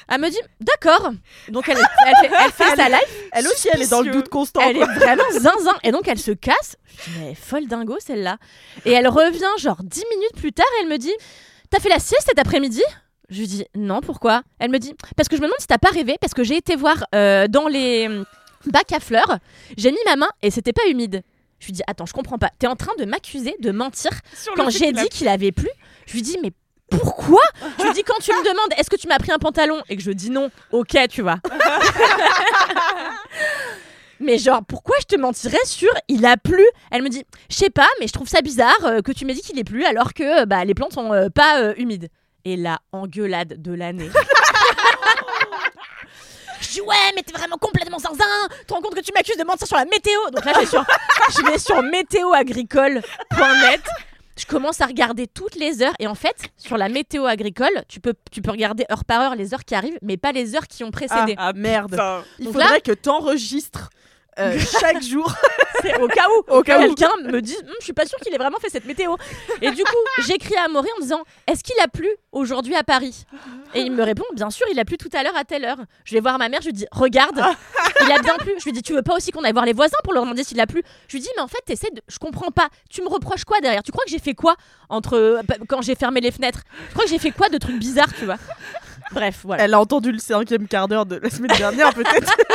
elle 0.09 0.21
me 0.21 0.31
dit, 0.31 0.41
d'accord. 0.61 1.13
Donc 1.49 1.69
elle, 1.69 1.79
elle 1.79 2.29
fait, 2.29 2.35
elle 2.45 2.53
fait 2.53 2.77
sa 2.77 2.89
live. 2.89 3.29
Elle 3.33 3.47
aussi, 3.47 3.69
elle 3.73 3.83
est 3.83 3.91
dans 3.91 4.01
le 4.01 4.11
doute 4.11 4.29
constant. 4.29 4.61
Elle 4.61 4.79
est 4.79 4.85
vraiment 4.85 5.25
zinzin. 5.33 5.77
Et 5.83 5.93
donc 5.93 6.09
elle 6.09 6.19
se 6.19 6.33
casse. 6.33 6.77
Je 6.99 7.11
dis, 7.11 7.19
mais 7.21 7.35
folle 7.35 7.67
dingo 7.67 7.97
celle-là. 8.01 8.39
Et 8.85 8.93
elle 8.93 9.09
revient 9.09 9.45
genre 9.59 9.83
10 9.83 10.05
minutes 10.11 10.37
plus 10.37 10.53
tard 10.53 10.67
et 10.79 10.83
elle 10.83 10.89
me 10.89 10.99
dit, 10.99 11.13
t'as 11.71 11.79
fait 11.79 11.89
la 11.89 11.99
sieste 11.99 12.27
cet 12.29 12.39
après-midi? 12.39 12.83
Je 13.29 13.41
lui 13.41 13.47
dis, 13.47 13.65
non, 13.75 14.01
pourquoi? 14.01 14.43
Elle 14.59 14.71
me 14.71 14.79
dit, 14.79 14.95
parce 15.17 15.29
que 15.29 15.37
je 15.37 15.41
me 15.41 15.47
demande 15.47 15.59
si 15.61 15.67
t'as 15.67 15.79
pas 15.79 15.91
rêvé, 15.91 16.17
parce 16.21 16.33
que 16.33 16.45
j'ai 16.45 16.57
été 16.57 16.77
voir 16.77 17.05
euh, 17.15 17.49
dans 17.49 17.67
les 17.67 18.07
hum, 18.07 18.25
bacs 18.67 18.93
à 18.93 19.01
fleurs, 19.01 19.39
j'ai 19.77 19.91
mis 19.91 19.99
ma 20.07 20.17
main 20.17 20.29
et 20.43 20.51
c'était 20.51 20.73
pas 20.73 20.87
humide. 20.89 21.23
Je 21.67 21.73
lui 21.73 21.73
dis 21.73 21.83
attends, 21.89 22.07
je 22.07 22.13
comprends 22.13 22.39
pas. 22.39 22.51
T'es 22.61 22.69
en 22.69 22.77
train 22.77 22.93
de 22.97 23.05
m'accuser 23.05 23.57
de 23.59 23.73
mentir 23.73 24.13
Sur 24.41 24.55
quand 24.55 24.71
j'ai 24.71 24.93
dit 24.93 25.09
qu'il 25.09 25.27
avait 25.27 25.51
plu. 25.51 25.69
Je 26.07 26.13
lui 26.13 26.23
dis 26.23 26.37
mais 26.41 26.53
pourquoi? 26.89 27.43
Je 27.81 27.85
lui 27.87 27.93
dis 27.93 28.05
quand 28.05 28.21
tu 28.23 28.31
me 28.31 28.45
demandes 28.45 28.73
est-ce 28.79 28.89
que 28.89 28.95
tu 28.95 29.09
m'as 29.09 29.19
pris 29.19 29.33
un 29.33 29.39
pantalon? 29.39 29.83
Et 29.89 29.97
que 29.97 30.03
je 30.03 30.13
dis 30.13 30.31
non, 30.31 30.49
ok, 30.71 30.97
tu 31.11 31.23
vois. 31.23 31.39
Mais 34.21 34.39
genre, 34.39 34.61
pourquoi 34.67 34.95
je 35.01 35.07
te 35.07 35.21
mentirais 35.21 35.59
sur 35.67 35.91
il 36.09 36.25
a 36.25 36.37
plu? 36.37 36.65
Elle 36.91 37.03
me 37.03 37.09
dit, 37.09 37.25
je 37.51 37.57
sais 37.57 37.69
pas, 37.69 37.89
mais 38.01 38.07
je 38.07 38.13
trouve 38.15 38.29
ça 38.29 38.41
bizarre 38.41 38.73
euh, 38.85 39.03
que 39.03 39.13
tu 39.13 39.27
m'aies 39.27 39.35
dit 39.35 39.43
qu'il 39.43 39.59
est 39.59 39.65
plu 39.65 39.85
alors 39.85 40.15
que 40.15 40.43
euh, 40.43 40.47
bah, 40.47 40.65
les 40.65 40.73
plantes 40.73 40.95
sont 40.95 41.13
euh, 41.13 41.29
pas 41.29 41.61
euh, 41.61 41.75
humides. 41.77 42.09
Et 42.47 42.57
la 42.57 42.79
engueulade 42.93 43.61
de 43.61 43.73
l'année. 43.75 44.09
Je 46.77 46.81
dis 46.83 46.87
ouais 46.87 47.13
mais 47.15 47.23
t'es 47.23 47.33
vraiment 47.33 47.57
complètement 47.59 47.99
zinzin. 47.99 48.25
Tu 48.61 48.67
te 48.67 48.75
rends 48.75 48.81
compte 48.83 48.95
que 48.95 49.01
tu 49.01 49.13
m'accuses 49.15 49.37
de 49.37 49.45
mentir 49.45 49.67
sur 49.67 49.77
la 49.77 49.85
météo. 49.87 50.19
Donc 50.33 50.45
là 50.45 50.53
je 50.55 50.61
vais 50.61 50.67
sur, 50.67 50.85
je 51.37 51.51
vais 51.51 51.59
sur 51.59 51.83
météoagricole.net 51.83 53.81
Je 54.37 54.47
commence 54.47 54.81
à 54.81 54.87
regarder 54.87 55.27
toutes 55.27 55.55
les 55.55 55.83
heures. 55.83 55.95
Et 55.99 56.07
en 56.07 56.15
fait 56.15 56.37
sur 56.59 56.77
la 56.77 56.89
météo 56.89 57.25
agricole 57.25 57.85
Tu 57.89 58.01
peux, 58.01 58.15
tu 58.31 58.43
peux 58.43 58.51
regarder 58.51 58.85
heure 58.91 59.05
par 59.05 59.21
heure 59.23 59.35
les 59.35 59.55
heures 59.55 59.65
qui 59.65 59.75
arrivent 59.75 59.99
Mais 60.03 60.17
pas 60.17 60.33
les 60.33 60.55
heures 60.55 60.67
qui 60.67 60.85
ont 60.85 60.91
précédé. 60.91 61.35
Ah, 61.39 61.53
merde. 61.55 61.93
Putain. 61.93 62.23
Il 62.39 62.45
Donc 62.47 62.55
faudrait 62.55 62.81
que 62.81 62.93
t'enregistres 62.93 63.91
euh, 64.39 64.59
chaque 64.81 65.03
jour. 65.03 65.33
C'est 65.83 66.01
au 66.01 66.09
cas 66.09 66.27
où, 66.31 66.55
Au 66.55 66.63
cas 66.63 66.79
où. 66.79 66.95
quelqu'un 66.95 67.11
me 67.25 67.41
dise 67.43 67.59
Hum, 67.63 67.75
je 67.81 67.85
suis 67.85 67.93
pas 67.93 68.07
sûre 68.07 68.19
qu'il 68.21 68.35
ait 68.35 68.39
vraiment 68.39 68.59
fait 68.59 68.71
cette 68.71 68.87
météo. 68.87 69.15
Et 69.61 69.71
du 69.71 69.85
coup, 69.85 69.97
j'écris 70.27 70.57
à 70.57 70.65
Amaury 70.65 70.89
en 70.97 71.01
disant 71.01 71.23
est-ce 71.47 71.63
qu'il 71.63 71.79
a 71.83 71.89
plu 71.89 72.09
aujourd'hui 72.33 72.75
à 72.75 72.83
Paris? 72.83 73.25
Et 73.75 73.81
il 73.81 73.93
me 73.93 74.03
répond 74.03 74.25
bien 74.35 74.51
sûr, 74.51 74.67
il 74.73 74.79
a 74.81 74.85
plu 74.85 74.97
tout 74.97 75.11
à 75.13 75.23
l'heure 75.23 75.37
à 75.37 75.45
telle 75.45 75.65
heure. 75.65 75.79
Je 76.05 76.15
vais 76.15 76.21
voir 76.21 76.39
ma 76.39 76.49
mère, 76.49 76.61
je 76.63 76.67
lui 76.67 76.73
dis 76.73 76.87
regarde, 76.93 77.41
il 78.05 78.13
a 78.13 78.19
bien 78.21 78.37
plu. 78.39 78.55
Je 78.59 78.65
lui 78.65 78.73
dis 78.73 78.83
tu 78.83 78.95
veux 78.95 79.03
pas 79.03 79.15
aussi 79.17 79.31
qu'on 79.33 79.45
aille 79.45 79.53
voir 79.53 79.67
les 79.67 79.75
voisins 79.75 79.99
pour 80.03 80.13
leur 80.15 80.23
demander 80.25 80.45
s'il 80.45 80.61
a 80.61 80.67
plu? 80.67 80.83
Je 81.09 81.17
lui 81.17 81.21
dis 81.21 81.29
mais 81.37 81.43
en 81.43 81.49
fait 81.49 81.61
t'essaies 81.67 81.91
de, 81.91 82.01
je 82.09 82.19
comprends 82.19 82.51
pas. 82.51 82.69
Tu 82.91 83.03
me 83.03 83.09
reproches 83.09 83.45
quoi 83.45 83.61
derrière? 83.61 83.83
Tu 83.83 83.93
crois 83.93 84.05
que 84.05 84.11
j'ai 84.11 84.19
fait 84.19 84.35
quoi 84.35 84.57
entre 84.89 85.15
euh, 85.17 85.43
quand 85.69 85.83
j'ai 85.83 85.95
fermé 85.95 86.21
les 86.21 86.31
fenêtres? 86.31 86.61
Tu 86.89 86.93
crois 86.95 87.05
que 87.05 87.11
j'ai 87.11 87.19
fait 87.19 87.31
quoi 87.33 87.49
de 87.49 87.59
trucs 87.59 87.79
bizarres, 87.79 88.13
tu 88.19 88.25
vois? 88.25 88.37
Bref, 89.13 89.41
voilà. 89.45 89.65
Elle 89.65 89.75
a 89.75 89.81
entendu 89.81 90.13
le 90.13 90.19
cinquième 90.19 90.67
quart 90.69 90.89
d'heure 90.89 91.07
de 91.07 91.17
la 91.17 91.31
semaine 91.31 91.57
dernière, 91.57 91.93
peut-être. 91.95 92.33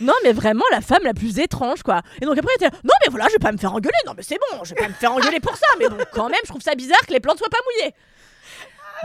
Non, 0.00 0.12
mais 0.22 0.32
vraiment 0.32 0.64
la 0.70 0.80
femme 0.80 1.02
la 1.02 1.12
plus 1.12 1.40
étrange, 1.40 1.82
quoi. 1.82 2.02
Et 2.22 2.24
donc 2.24 2.38
après, 2.38 2.52
elle 2.60 2.66
était 2.66 2.74
là, 2.76 2.80
non, 2.84 2.94
mais 3.04 3.10
voilà, 3.10 3.26
je 3.26 3.32
vais 3.32 3.38
pas 3.40 3.50
me 3.50 3.56
faire 3.58 3.72
engueuler. 3.74 3.96
Non, 4.06 4.12
mais 4.16 4.22
c'est 4.22 4.38
bon, 4.52 4.62
je 4.62 4.74
vais 4.74 4.80
pas 4.80 4.88
me 4.88 4.94
faire 4.94 5.12
engueuler 5.12 5.40
pour 5.40 5.56
ça. 5.56 5.66
Mais 5.78 5.88
bon, 5.88 5.96
quand 6.12 6.28
même, 6.28 6.38
je 6.44 6.48
trouve 6.50 6.62
ça 6.62 6.76
bizarre 6.76 7.00
que 7.06 7.12
les 7.12 7.18
plantes 7.20 7.38
soient 7.38 7.48
pas 7.50 7.58
mouillées. 7.66 7.94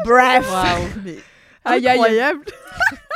Bref, 0.06 0.46
Mais 1.04 1.18
Aïe, 1.66 1.88
aïe. 1.88 2.00
incroyable. 2.00 2.42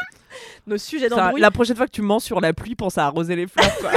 nos 0.67 0.77
sujets 0.77 1.09
d'embrouille. 1.09 1.41
la 1.41 1.51
prochaine 1.51 1.75
fois 1.75 1.85
que 1.85 1.91
tu 1.91 2.01
mens 2.01 2.19
sur 2.19 2.41
la 2.41 2.53
pluie, 2.53 2.75
pense 2.75 2.97
à 2.97 3.05
arroser 3.05 3.35
les 3.35 3.47
fleurs. 3.47 3.77
Quoi. 3.77 3.91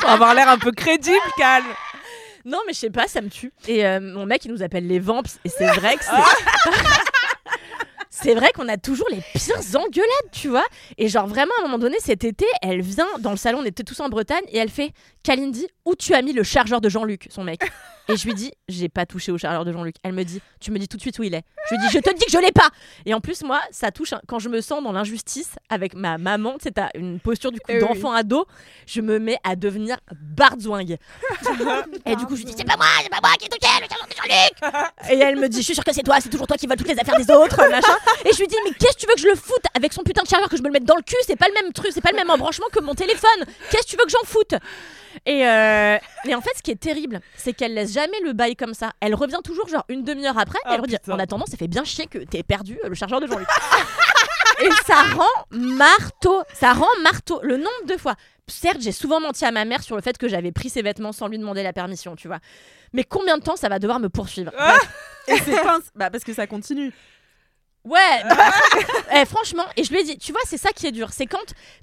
Pour 0.00 0.10
avoir 0.10 0.34
l'air 0.34 0.48
un 0.48 0.58
peu 0.58 0.72
crédible, 0.72 1.16
calme. 1.38 1.64
Non, 2.44 2.58
mais 2.66 2.72
je 2.72 2.80
sais 2.80 2.90
pas, 2.90 3.06
ça 3.06 3.20
me 3.20 3.28
tue. 3.28 3.52
Et 3.68 3.86
euh, 3.86 4.00
mon 4.00 4.26
mec, 4.26 4.44
il 4.44 4.52
nous 4.52 4.62
appelle 4.62 4.86
les 4.86 4.98
vamps. 4.98 5.22
Et 5.44 5.48
c'est 5.48 5.68
vrai 5.68 5.96
que 5.96 6.04
c'est. 6.04 6.10
C'est 8.22 8.34
vrai 8.34 8.52
qu'on 8.54 8.68
a 8.68 8.76
toujours 8.76 9.08
les 9.10 9.20
pires 9.34 9.56
engueulades, 9.74 10.30
tu 10.30 10.48
vois. 10.48 10.64
Et 10.96 11.08
genre 11.08 11.26
vraiment, 11.26 11.52
à 11.58 11.62
un 11.62 11.64
moment 11.64 11.78
donné, 11.78 11.96
cet 12.00 12.24
été, 12.24 12.46
elle 12.62 12.80
vient 12.80 13.08
dans 13.20 13.32
le 13.32 13.36
salon, 13.36 13.58
on 13.60 13.64
était 13.64 13.82
tous 13.82 13.98
en 14.00 14.08
Bretagne, 14.08 14.44
et 14.48 14.58
elle 14.58 14.70
fait 14.70 14.92
Kalindi, 15.22 15.66
où 15.84 15.94
tu 15.94 16.14
as 16.14 16.22
mis 16.22 16.32
le 16.32 16.42
chargeur 16.42 16.80
de 16.80 16.88
Jean-Luc, 16.88 17.28
son 17.30 17.44
mec 17.44 17.60
Et 18.08 18.16
je 18.16 18.24
lui 18.24 18.34
dis, 18.34 18.52
j'ai 18.68 18.88
pas 18.88 19.06
touché 19.06 19.32
au 19.32 19.38
chargeur 19.38 19.64
de 19.64 19.72
Jean-Luc. 19.72 19.96
Elle 20.02 20.12
me 20.12 20.24
dit, 20.24 20.40
tu 20.60 20.70
me 20.70 20.78
dis 20.78 20.88
tout 20.88 20.96
de 20.96 21.02
suite 21.02 21.18
où 21.18 21.22
il 21.22 21.34
est. 21.34 21.42
Je 21.68 21.74
lui 21.74 21.82
dis, 21.82 21.88
je 21.92 21.98
te 21.98 22.14
dis 22.14 22.24
que 22.24 22.30
je 22.30 22.38
l'ai 22.38 22.52
pas. 22.52 22.68
Et 23.06 23.14
en 23.14 23.20
plus, 23.20 23.42
moi, 23.42 23.60
ça 23.70 23.90
touche 23.90 24.14
quand 24.26 24.38
je 24.38 24.48
me 24.48 24.60
sens 24.60 24.82
dans 24.82 24.92
l'injustice 24.92 25.56
avec 25.68 25.94
ma 25.94 26.18
maman, 26.18 26.54
tu 26.54 26.64
sais, 26.64 26.72
t'as 26.72 26.88
une 26.94 27.20
posture 27.20 27.52
du 27.52 27.58
coup 27.58 27.70
Eh 27.70 27.78
d'enfant 27.78 28.12
ado, 28.12 28.46
je 28.86 29.00
me 29.00 29.18
mets 29.18 29.38
à 29.44 29.56
devenir 29.56 29.96
barzouingue. 30.20 30.98
Et 32.06 32.16
du 32.16 32.26
coup, 32.26 32.36
je 32.36 32.42
lui 32.42 32.46
dis, 32.46 32.54
c'est 32.56 32.64
pas 32.66 32.76
moi, 32.76 32.86
c'est 33.02 33.10
pas 33.10 33.20
moi 33.22 33.32
qui 33.38 33.46
ai 33.46 33.48
touché 33.48 33.72
le 33.80 33.88
chargeur 33.88 34.08
de 34.08 34.14
Jean-Luc. 34.16 35.10
Et 35.10 35.18
elle 35.18 35.36
me 35.36 35.48
dit, 35.48 35.58
je 35.58 35.64
suis 35.64 35.74
sûre 35.74 35.84
que 35.84 35.92
c'est 35.92 36.02
toi, 36.02 36.20
c'est 36.20 36.28
toujours 36.28 36.46
toi 36.46 36.56
qui 36.56 36.66
voles 36.66 36.76
toutes 36.76 36.88
les 36.88 36.98
affaires 36.98 37.16
des 37.16 37.30
autres, 37.32 37.56
machin. 37.70 37.96
Et 38.24 38.32
je 38.32 38.38
lui 38.38 38.46
dis, 38.46 38.56
mais 38.64 38.70
qu'est-ce 38.72 38.96
que 38.96 39.00
tu 39.00 39.06
veux 39.06 39.14
que 39.14 39.20
je 39.20 39.28
le 39.28 39.36
foute 39.36 39.64
avec 39.74 39.92
son 39.92 40.02
putain 40.02 40.22
de 40.22 40.28
chargeur, 40.28 40.48
que 40.48 40.56
je 40.56 40.62
me 40.62 40.68
le 40.68 40.72
mette 40.72 40.84
dans 40.84 40.96
le 40.96 41.02
cul? 41.02 41.16
C'est 41.26 41.36
pas 41.36 41.48
le 41.48 41.54
même 41.54 41.72
truc, 41.72 41.90
c'est 41.92 42.00
pas 42.00 42.10
le 42.10 42.16
même 42.16 42.30
embranchement 42.30 42.66
que 42.72 42.80
mon 42.80 42.94
téléphone. 42.94 43.44
Qu'est-ce 43.70 43.84
que 43.84 43.90
tu 43.90 43.96
veux 43.96 44.04
que 44.04 44.10
j'en 44.10 44.26
foute? 44.26 44.54
Et, 45.26 45.46
euh, 45.46 45.98
et 46.24 46.34
en 46.34 46.40
fait, 46.40 46.50
ce 46.56 46.62
qui 46.62 46.70
est 46.70 46.80
terrible, 46.80 47.20
c'est 47.36 47.52
qu'elle 47.52 47.74
laisse 47.74 47.92
jamais 47.92 48.18
le 48.24 48.32
bail 48.32 48.56
comme 48.56 48.74
ça. 48.74 48.92
Elle 49.00 49.14
revient 49.14 49.40
toujours, 49.44 49.68
genre 49.68 49.84
une 49.88 50.02
demi-heure 50.04 50.38
après, 50.38 50.58
Ah, 50.64 50.74
elle 50.74 50.80
redit 50.80 50.96
putain. 50.98 51.12
En 51.14 51.18
attendant, 51.18 51.46
ça 51.46 51.56
fait 51.56 51.68
bien 51.68 51.84
chier 51.84 52.06
que 52.06 52.18
t'aies 52.18 52.42
perdu 52.42 52.78
euh, 52.84 52.88
le 52.88 52.94
chargeur 52.94 53.20
de 53.20 53.26
Jean-Luc. 53.26 53.48
et 54.62 54.70
ça 54.86 55.02
rend 55.14 55.46
marteau. 55.50 56.42
Ça 56.54 56.72
rend 56.72 56.88
marteau. 57.02 57.40
Le 57.42 57.56
nombre 57.56 57.86
de 57.88 57.96
fois. 57.96 58.14
Certes, 58.48 58.80
j'ai 58.80 58.92
souvent 58.92 59.20
menti 59.20 59.44
à 59.44 59.50
ma 59.50 59.64
mère 59.64 59.82
sur 59.82 59.96
le 59.96 60.02
fait 60.02 60.18
que 60.18 60.28
j'avais 60.28 60.52
pris 60.52 60.68
ses 60.68 60.82
vêtements 60.82 61.12
sans 61.12 61.28
lui 61.28 61.38
demander 61.38 61.62
la 61.62 61.72
permission, 61.72 62.16
tu 62.16 62.28
vois. 62.28 62.38
Mais 62.92 63.04
combien 63.04 63.38
de 63.38 63.42
temps 63.42 63.56
ça 63.56 63.68
va 63.68 63.78
devoir 63.78 63.98
me 64.00 64.08
poursuivre? 64.08 64.50
Bref. 64.56 64.88
Et 65.28 65.36
c'est 65.38 65.58
un- 65.58 65.80
Bah, 65.94 66.10
parce 66.10 66.24
que 66.24 66.34
ça 66.34 66.46
continue. 66.46 66.92
Ouais, 67.84 67.98
Eh, 69.14 69.24
franchement, 69.26 69.64
et 69.76 69.82
je 69.84 69.90
lui 69.90 70.00
ai 70.00 70.04
dit, 70.04 70.16
tu 70.16 70.30
vois, 70.32 70.40
c'est 70.46 70.56
ça 70.56 70.70
qui 70.70 70.86
est 70.86 70.92
dur, 70.92 71.08
c'est 71.12 71.26
quand 71.26 71.38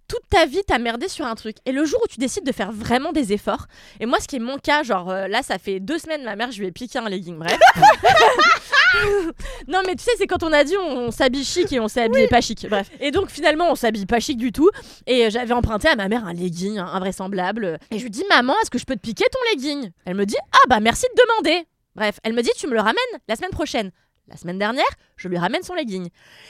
toute 0.08 0.22
ta 0.30 0.46
vie 0.46 0.62
t'as 0.66 0.80
merdé 0.80 1.08
sur 1.10 1.26
un 1.26 1.36
truc, 1.36 1.58
et 1.66 1.72
le 1.72 1.84
jour 1.86 2.00
où 2.04 2.08
tu 2.08 2.18
décides 2.20 2.46
de 2.46 2.52
faire 2.52 2.72
vraiment 2.72 3.12
des 3.12 3.34
efforts, 3.34 3.68
et 4.00 4.06
moi, 4.06 4.20
ce 4.20 4.28
qui 4.28 4.38
est 4.38 4.40
mon 4.40 4.58
cas, 4.58 4.82
genre 4.84 5.10
euh, 5.10 5.28
là, 5.28 5.44
ça 5.44 5.58
fait 5.60 5.80
deux 5.80 6.00
semaines, 6.00 6.24
ma 6.24 6.36
mère, 6.36 6.52
je 6.52 6.60
lui 6.60 6.68
ai 6.68 6.72
piqué 6.72 6.98
un 7.00 7.10
legging, 7.10 7.38
bref. 7.38 7.60
non, 9.68 9.82
mais 9.86 9.96
tu 9.96 10.04
sais, 10.04 10.12
c'est 10.18 10.26
quand 10.26 10.42
on 10.44 10.52
a 10.54 10.64
dit 10.64 10.76
on, 10.78 10.98
on 11.08 11.12
s'habille 11.12 11.44
chic 11.44 11.72
et 11.72 11.80
on 11.80 11.88
s'est 11.88 12.02
habillé 12.02 12.28
pas 12.28 12.42
chic, 12.42 12.66
bref. 12.70 12.90
Et 13.00 13.12
donc 13.12 13.30
finalement, 13.30 13.70
on 13.70 13.76
s'habille 13.76 14.06
pas 14.06 14.20
chic 14.20 14.38
du 14.38 14.52
tout, 14.52 14.70
et 15.06 15.30
j'avais 15.30 15.54
emprunté 15.54 15.88
à 15.90 15.96
ma 15.96 16.08
mère 16.08 16.26
un 16.26 16.34
legging 16.34 16.78
hein, 16.80 16.90
invraisemblable, 16.94 17.78
et 17.92 17.98
je 18.00 18.04
lui 18.04 18.10
dis, 18.10 18.24
maman, 18.30 18.54
est-ce 18.62 18.70
que 18.72 18.80
je 18.80 18.86
peux 18.86 18.96
te 18.96 19.02
piquer 19.02 19.26
ton 19.32 19.40
legging? 19.54 19.92
Elle 20.06 20.16
me 20.16 20.26
dit, 20.26 20.38
ah 20.54 20.58
bah 20.70 20.80
merci 20.80 21.06
de 21.16 21.22
demander. 21.22 21.68
Bref, 21.96 22.20
elle 22.24 22.34
me 22.34 22.42
dit, 22.42 22.52
tu 22.58 22.68
me 22.68 22.74
le 22.74 22.80
ramènes 22.80 22.96
la 23.28 23.36
semaine 23.36 23.52
prochaine. 23.52 23.92
La 24.30 24.38
semaine 24.38 24.60
dernière, 24.60 24.86
je 25.18 25.28
lui 25.28 25.38
ramène 25.38 25.64
son 25.64 25.74
legging. 25.74 26.08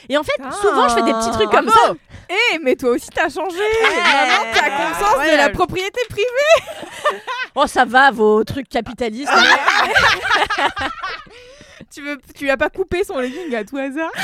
Et 0.09 0.17
en 0.17 0.23
fait, 0.23 0.33
Ah. 0.43 0.51
souvent, 0.51 0.89
je 0.89 0.95
fais 0.95 1.01
des 1.03 1.13
petits 1.13 1.31
trucs 1.31 1.49
comme 1.49 1.69
ça. 1.69 1.93
Eh, 2.29 2.59
mais 2.59 2.75
toi 2.75 2.89
aussi, 2.91 3.09
t'as 3.09 3.29
changé. 3.29 3.57
Maintenant, 3.81 4.45
t'as 4.53 4.69
conscience 4.69 5.25
de 5.31 5.37
la 5.37 5.49
propriété 5.49 5.99
privée. 6.09 7.21
Oh, 7.55 7.65
ça 7.65 7.83
va, 7.83 8.11
vos 8.11 8.43
trucs 8.43 8.69
capitalistes. 8.69 9.31
Tu 11.91 12.03
veux, 12.03 12.19
tu 12.37 12.43
lui 12.43 12.51
as 12.51 12.57
pas 12.57 12.69
coupé 12.69 13.03
son 13.03 13.17
legging 13.17 13.55
à 13.55 13.63
tout 13.63 13.77
hasard? 13.77 14.11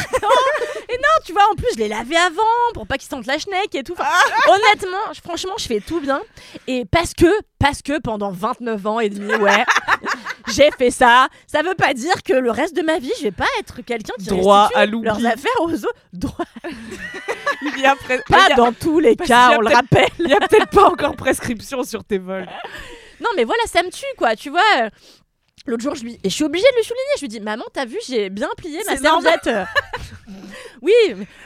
Tu 1.26 1.34
vois, 1.34 1.42
en 1.52 1.56
plus, 1.56 1.68
je 1.74 1.80
l'ai 1.80 1.88
lavé 1.88 2.16
avant 2.16 2.44
pour 2.76 2.86
pas 2.86 2.98
qu'il 3.00 3.10
sente 3.10 3.26
la 3.26 3.40
schneck 3.40 3.74
et 3.74 3.82
tout. 3.84 3.94
Enfin, 3.98 4.06
honnêtement, 4.48 5.00
franchement, 5.24 5.54
je 5.58 5.66
fais 5.66 5.80
tout 5.80 6.00
bien. 6.00 6.22
Et 6.68 6.86
parce 6.86 7.16
que, 7.16 7.26
parce 7.58 7.82
que 7.82 8.00
pendant 8.00 8.30
29 8.32 8.86
ans 8.86 9.00
et 9.00 9.10
demi, 9.10 9.34
ouais, 9.34 9.66
j'ai 10.54 10.70
fait 10.78 10.92
ça. 10.92 11.28
Ça 11.48 11.62
veut 11.62 11.76
pas 11.76 11.94
dire 11.94 12.22
que 12.24 12.34
le 12.34 12.52
reste 12.52 12.76
de 12.76 12.82
ma 12.82 13.00
vie, 13.00 13.12
je 13.18 13.24
vais 13.24 13.32
pas 13.32 13.46
être 13.60 13.82
quelqu'un 13.82 14.14
qui 14.20 14.26
Droit 14.28 14.64
restitue 14.64 14.80
à 14.80 14.86
l'oubli. 14.86 15.06
leurs 15.08 15.26
affaires 15.26 15.62
aux 15.62 15.74
autres. 15.74 15.94
Droit, 16.14 16.46
Il 17.62 17.80
y 17.82 17.86
a, 17.86 17.96
pre- 17.96 18.22
pas 18.30 18.46
il 18.46 18.50
y 18.50 18.54
a- 18.54 18.56
dans 18.56 18.74
tous 18.74 19.00
les 19.00 19.16
parce 19.16 19.28
cas, 19.30 19.58
on 19.58 19.62
le 19.62 19.74
rappelle. 19.74 20.08
il 20.20 20.28
y 20.28 20.34
a 20.34 20.40
peut-être 20.40 20.68
pas 20.70 20.86
encore 20.90 21.16
prescription 21.16 21.84
sur 21.84 22.04
tes 22.04 22.18
vols. 22.18 22.48
Non, 23.22 23.30
mais 23.36 23.44
voilà, 23.44 23.64
ça 23.66 23.82
me 23.84 23.90
tue, 23.90 24.04
quoi. 24.18 24.36
Tu 24.36 24.50
vois. 24.50 24.62
euh, 24.80 24.90
L'autre 25.68 25.82
jour, 25.82 25.96
je 25.96 26.04
lui... 26.04 26.20
et 26.24 26.30
je 26.30 26.34
suis 26.36 26.44
obligée 26.44 26.68
de 26.74 26.78
le 26.78 26.84
souligner. 26.84 27.12
Je 27.16 27.22
lui 27.22 27.28
dis, 27.28 27.40
maman, 27.40 27.64
t'as 27.74 27.86
vu, 27.86 27.98
j'ai 28.08 28.30
bien 28.30 28.50
plié 28.56 28.82
ma 28.86 28.98
serviette. 28.98 29.50
oui, 30.82 30.94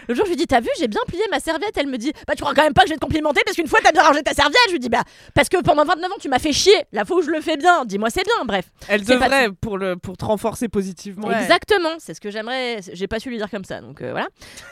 le 0.08 0.16
jour, 0.16 0.26
je 0.26 0.30
lui 0.32 0.36
dis, 0.38 0.48
t'as 0.48 0.60
vu, 0.62 0.70
j'ai 0.80 0.88
bien 0.88 1.02
plié 1.08 1.22
ma 1.32 1.40
serviette. 1.40 1.76
Elle 1.78 1.88
me 1.88 1.98
dit, 1.98 2.12
bah, 2.28 2.36
tu 2.36 2.42
crois 2.42 2.54
quand 2.54 2.64
même 2.64 2.74
pas 2.74 2.82
que 2.84 2.88
je 2.88 2.94
vais 2.94 2.98
te 3.00 3.04
complimenter 3.06 3.42
parce 3.46 3.56
qu'une 3.56 3.68
fois, 3.68 3.80
t'as 3.84 3.92
bien 3.92 4.04
rangé 4.04 4.22
ta 4.24 4.34
serviette. 4.34 4.58
Je 4.68 4.74
lui 4.74 4.80
dis, 4.80 4.90
bah, 4.90 5.04
parce 5.34 5.50
que 5.50 5.58
pendant 5.62 5.86
29 5.86 6.12
ans, 6.12 6.16
tu 6.20 6.30
m'as 6.30 6.40
fait 6.40 6.54
chier. 6.54 6.74
La 6.92 7.06
fois 7.06 7.18
où 7.18 7.22
je 7.22 7.30
le 7.32 7.42
fais 7.42 7.58
bien, 7.58 7.86
dis-moi, 7.86 8.10
c'est 8.10 8.24
bien. 8.24 8.46
Bref. 8.46 8.66
Elle 8.88 9.04
pas 9.04 9.14
devrait 9.16 9.50
pour, 9.62 9.78
le, 9.78 9.96
pour 9.96 10.18
te 10.18 10.26
renforcer 10.26 10.68
positivement. 10.70 11.32
Exactement, 11.32 11.96
c'est 12.00 12.14
ce 12.14 12.22
que 12.22 12.30
j'aimerais. 12.32 12.80
J'ai 12.94 13.08
pas 13.08 13.20
su 13.20 13.30
lui 13.30 13.38
dire 13.38 13.50
comme 13.50 13.64
ça, 13.66 13.82
donc 13.82 14.02
euh, 14.02 14.12
voilà. 14.12 14.28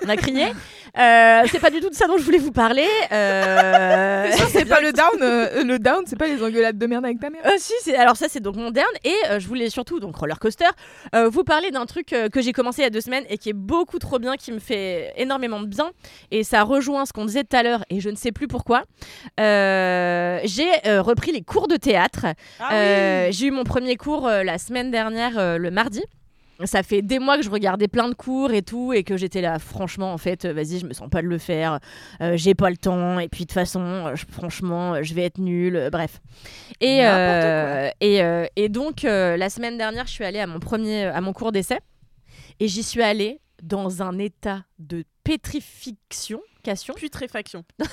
On 0.05 0.09
a 0.09 0.15
crié. 0.17 0.47
Euh, 0.97 1.43
c'est 1.51 1.59
pas 1.59 1.69
du 1.69 1.79
tout 1.79 1.89
de 1.89 1.93
ça 1.93 2.07
dont 2.07 2.17
je 2.17 2.23
voulais 2.23 2.39
vous 2.39 2.51
parler. 2.51 2.87
Euh... 3.31 4.31
Ça, 4.31 4.45
c'est 4.51 4.65
pas 4.65 4.81
le 4.81 4.91
down. 4.93 5.21
euh, 5.21 5.63
le 5.63 5.77
down, 5.79 6.03
c'est 6.07 6.17
pas 6.17 6.27
les 6.27 6.41
engueulades 6.41 6.77
de 6.77 6.85
merde 6.87 7.05
avec 7.05 7.19
ta 7.19 7.29
mère. 7.29 7.41
Si, 7.57 7.73
c'est- 7.83 7.95
alors 7.95 8.15
ça 8.17 8.27
c'est 8.29 8.39
donc 8.39 8.55
mon 8.55 8.71
down 8.71 8.85
et 9.03 9.15
je 9.39 9.47
voulais 9.47 9.69
surtout 9.69 9.99
donc 9.99 10.15
roller 10.15 10.39
coaster 10.39 10.65
vous 11.13 11.43
parler 11.43 11.71
d'un 11.71 11.85
truc 11.85 12.07
que 12.07 12.41
j'ai 12.41 12.53
commencé 12.53 12.81
il 12.81 12.85
y 12.85 12.87
a 12.87 12.89
deux 12.89 13.01
semaines 13.01 13.25
et 13.29 13.37
qui 13.37 13.49
est 13.49 13.53
beaucoup 13.53 13.99
trop 13.99 14.17
bien, 14.19 14.35
qui 14.37 14.51
me 14.57 14.61
fait 14.61 15.13
énormément 15.17 15.59
de 15.61 15.67
bien 15.67 15.91
et 16.31 16.43
ça 16.43 16.63
rejoint 16.63 17.05
ce 17.05 17.13
qu'on 17.13 17.25
disait 17.25 17.43
tout 17.43 17.55
à 17.55 17.63
l'heure 17.63 17.83
et 17.89 17.99
je 17.99 18.09
ne 18.09 18.15
sais 18.15 18.31
plus 18.31 18.47
pourquoi. 18.47 18.83
Euh, 19.39 20.39
j'ai 20.43 20.67
euh, 20.85 21.01
repris 21.01 21.31
les 21.31 21.41
cours 21.41 21.67
de 21.67 21.75
théâtre. 21.77 22.25
Ah 22.59 22.73
Euh, 22.73 23.27
J'ai 23.31 23.47
eu 23.47 23.51
mon 23.51 23.63
premier 23.63 23.95
cours 23.95 24.27
la 24.27 24.57
semaine 24.57 24.91
dernière 24.91 25.57
le 25.57 25.71
mardi. 25.71 26.03
Ça 26.63 26.81
fait 26.81 27.03
des 27.03 27.19
mois 27.19 27.37
que 27.37 27.43
je 27.43 27.51
regardais 27.51 27.87
plein 27.87 28.09
de 28.09 28.15
cours 28.15 28.51
et 28.51 28.63
tout, 28.63 28.91
et 28.91 29.03
que 29.03 29.15
j'étais 29.15 29.41
là, 29.41 29.59
franchement, 29.59 30.11
en 30.11 30.17
fait, 30.17 30.47
vas-y, 30.47 30.79
je 30.79 30.87
me 30.87 30.93
sens 30.93 31.07
pas 31.07 31.21
de 31.21 31.27
le 31.27 31.37
faire, 31.37 31.77
euh, 32.19 32.33
j'ai 32.35 32.55
pas 32.55 32.71
le 32.71 32.77
temps, 32.77 33.19
et 33.19 33.27
puis 33.29 33.41
de 33.43 33.49
toute 33.49 33.53
façon, 33.53 34.15
je- 34.15 34.25
franchement, 34.27 35.03
je 35.03 35.13
vais 35.13 35.21
être 35.25 35.37
nulle, 35.37 35.89
bref. 35.91 36.19
Et, 36.81 37.01
euh, 37.05 37.89
et, 38.01 38.23
euh, 38.23 38.45
et 38.55 38.69
donc, 38.69 39.03
la 39.03 39.49
semaine 39.51 39.77
dernière, 39.77 40.07
je 40.07 40.13
suis 40.13 40.25
allée 40.25 40.39
à 40.39 40.47
mon 40.47 40.59
premier, 40.59 41.03
à 41.05 41.21
mon 41.21 41.31
cours 41.31 41.51
d'essai, 41.51 41.77
et 42.59 42.67
j'y 42.67 42.81
suis 42.81 43.03
allée 43.03 43.39
dans 43.61 44.01
un 44.01 44.17
état 44.19 44.63
de 44.79 45.03
pétrification 45.23 46.39
bifurcation. 46.67 46.93
Putréfaction. 46.95 47.63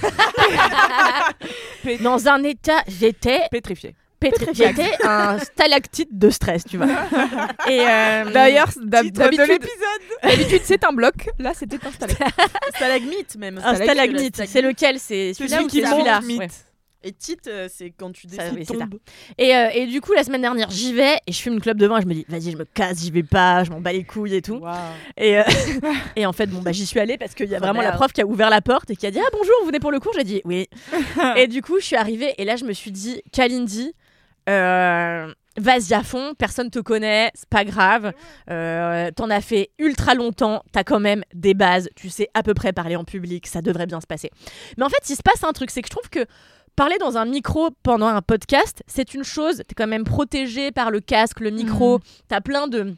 Dans 2.02 2.28
un 2.28 2.42
état, 2.42 2.82
j'étais 2.88 3.42
Pétrifié. 3.50 3.94
pétri- 4.20 4.54
J'étais 4.54 4.92
un 5.04 5.38
stalactite 5.38 6.08
de 6.16 6.30
stress, 6.30 6.64
tu 6.64 6.78
vois. 6.78 6.86
Et 7.68 7.80
euh, 7.80 8.30
D'ailleurs, 8.32 8.70
d'hab- 8.82 9.10
d'habitude, 9.10 9.64
c'est 10.64 10.84
un 10.84 10.92
bloc. 10.92 11.28
Là, 11.38 11.52
c'était 11.54 11.78
un 11.86 11.90
stalactite. 11.92 12.26
Stalagmite 12.76 13.36
même. 13.36 13.60
un 13.62 13.74
stalagmite, 13.74 14.42
c'est 14.46 14.62
lequel? 14.62 14.98
C'est 14.98 15.34
celui-là 15.34 15.56
Celui 15.56 15.66
ou 15.66 15.68
qui 15.68 15.80
c'est 15.82 15.90
celui-là 15.90 16.20
monte. 16.20 16.38
Ouais. 16.38 16.48
Et 17.07 17.12
tite, 17.12 17.48
euh, 17.48 17.68
c'est 17.70 17.90
quand 17.90 18.12
tu 18.12 18.26
ça. 18.28 18.48
tombes. 18.50 18.98
Et, 19.36 19.55
euh, 19.55 19.68
et 19.74 19.86
du 19.86 20.00
coup, 20.00 20.14
la 20.14 20.24
semaine 20.24 20.40
dernière, 20.40 20.70
j'y 20.70 20.94
vais 20.94 21.16
et 21.26 21.32
je 21.32 21.38
fume 21.38 21.52
une 21.52 21.61
clope 21.61 21.76
devant 21.76 21.98
et 21.98 22.02
je 22.02 22.07
me 22.07 22.14
dis, 22.14 22.24
vas-y, 22.28 22.50
je 22.50 22.57
me 22.57 22.64
casse, 22.64 23.00
j'y 23.00 23.11
vais 23.11 23.22
pas, 23.22 23.62
je 23.62 23.70
m'en 23.70 23.80
bats 23.82 23.92
les 23.92 24.05
couilles 24.05 24.34
et 24.34 24.42
tout. 24.42 24.62
Et, 25.18 25.38
euh, 25.38 25.42
et 26.16 26.24
en 26.24 26.32
fait, 26.32 26.46
bon, 26.46 26.62
bah, 26.62 26.72
j'y 26.72 26.86
suis 26.86 26.98
allée 26.98 27.18
parce 27.18 27.34
qu'il 27.34 27.48
y 27.50 27.55
a 27.55 27.59
vraiment 27.59 27.82
la 27.82 27.92
prof 27.92 28.11
qui 28.12 28.22
a 28.22 28.26
ouvert 28.26 28.48
la 28.48 28.62
porte 28.62 28.90
et 28.90 28.96
qui 28.96 29.07
a 29.07 29.11
dit, 29.11 29.20
ah 29.20 29.28
bonjour, 29.32 29.55
vous 29.61 29.66
venez 29.66 29.80
pour 29.80 29.92
le 29.92 30.00
cours? 30.00 30.12
J'ai 30.16 30.24
dit, 30.24 30.40
oui. 30.46 30.66
et 31.36 31.46
du 31.46 31.61
coup, 31.61 31.78
je 31.78 31.84
suis 31.84 31.96
arrivée 31.96 32.34
et 32.38 32.44
là, 32.46 32.57
je 32.57 32.64
me 32.64 32.72
suis 32.72 32.90
dit, 32.90 33.20
Kalindi, 33.32 33.92
euh, 34.48 35.32
vas-y 35.57 35.94
à 35.94 36.02
fond, 36.02 36.34
personne 36.38 36.70
te 36.70 36.78
connaît, 36.78 37.30
c'est 37.34 37.48
pas 37.48 37.64
grave. 37.64 38.12
Euh, 38.50 39.11
T'en 39.12 39.30
as 39.30 39.40
fait 39.40 39.70
ultra 39.78 40.14
longtemps, 40.14 40.62
t'as 40.72 40.84
quand 40.84 41.00
même 41.00 41.22
des 41.34 41.55
bases, 41.55 41.88
tu 41.96 42.09
sais 42.09 42.28
à 42.34 42.42
peu 42.42 42.55
près 42.55 42.72
parler 42.72 42.96
en 42.96 43.05
public, 43.05 43.46
ça 43.46 43.62
devrait 43.62 43.86
bien 43.86 44.00
se 44.00 44.07
passer. 44.07 44.30
Mais 44.76 44.84
en 44.84 44.88
fait, 44.88 45.09
il 45.09 45.16
se 45.16 45.22
passe 45.22 45.44
un 45.44 45.52
truc, 45.52 45.70
c'est 45.70 45.82
que 45.82 45.88
je 45.88 45.96
trouve 45.96 46.09
que 46.11 46.26
parler 46.77 46.97
dans 46.99 47.16
un 47.16 47.25
micro 47.25 47.70
pendant 47.83 48.09
un 48.09 48.22
podcast, 48.22 48.83
c'est 48.87 49.14
une 49.14 49.25
chose, 49.25 49.62
t'es 49.66 49.75
quand 49.75 49.87
même 49.87 50.05
protégé 50.05 50.72
par 50.72 50.91
le 50.91 51.01
casque, 51.01 51.41
le 51.41 51.51
micro, 51.51 52.01
t'as 52.29 52.41
plein 52.41 52.66
de 52.66 52.95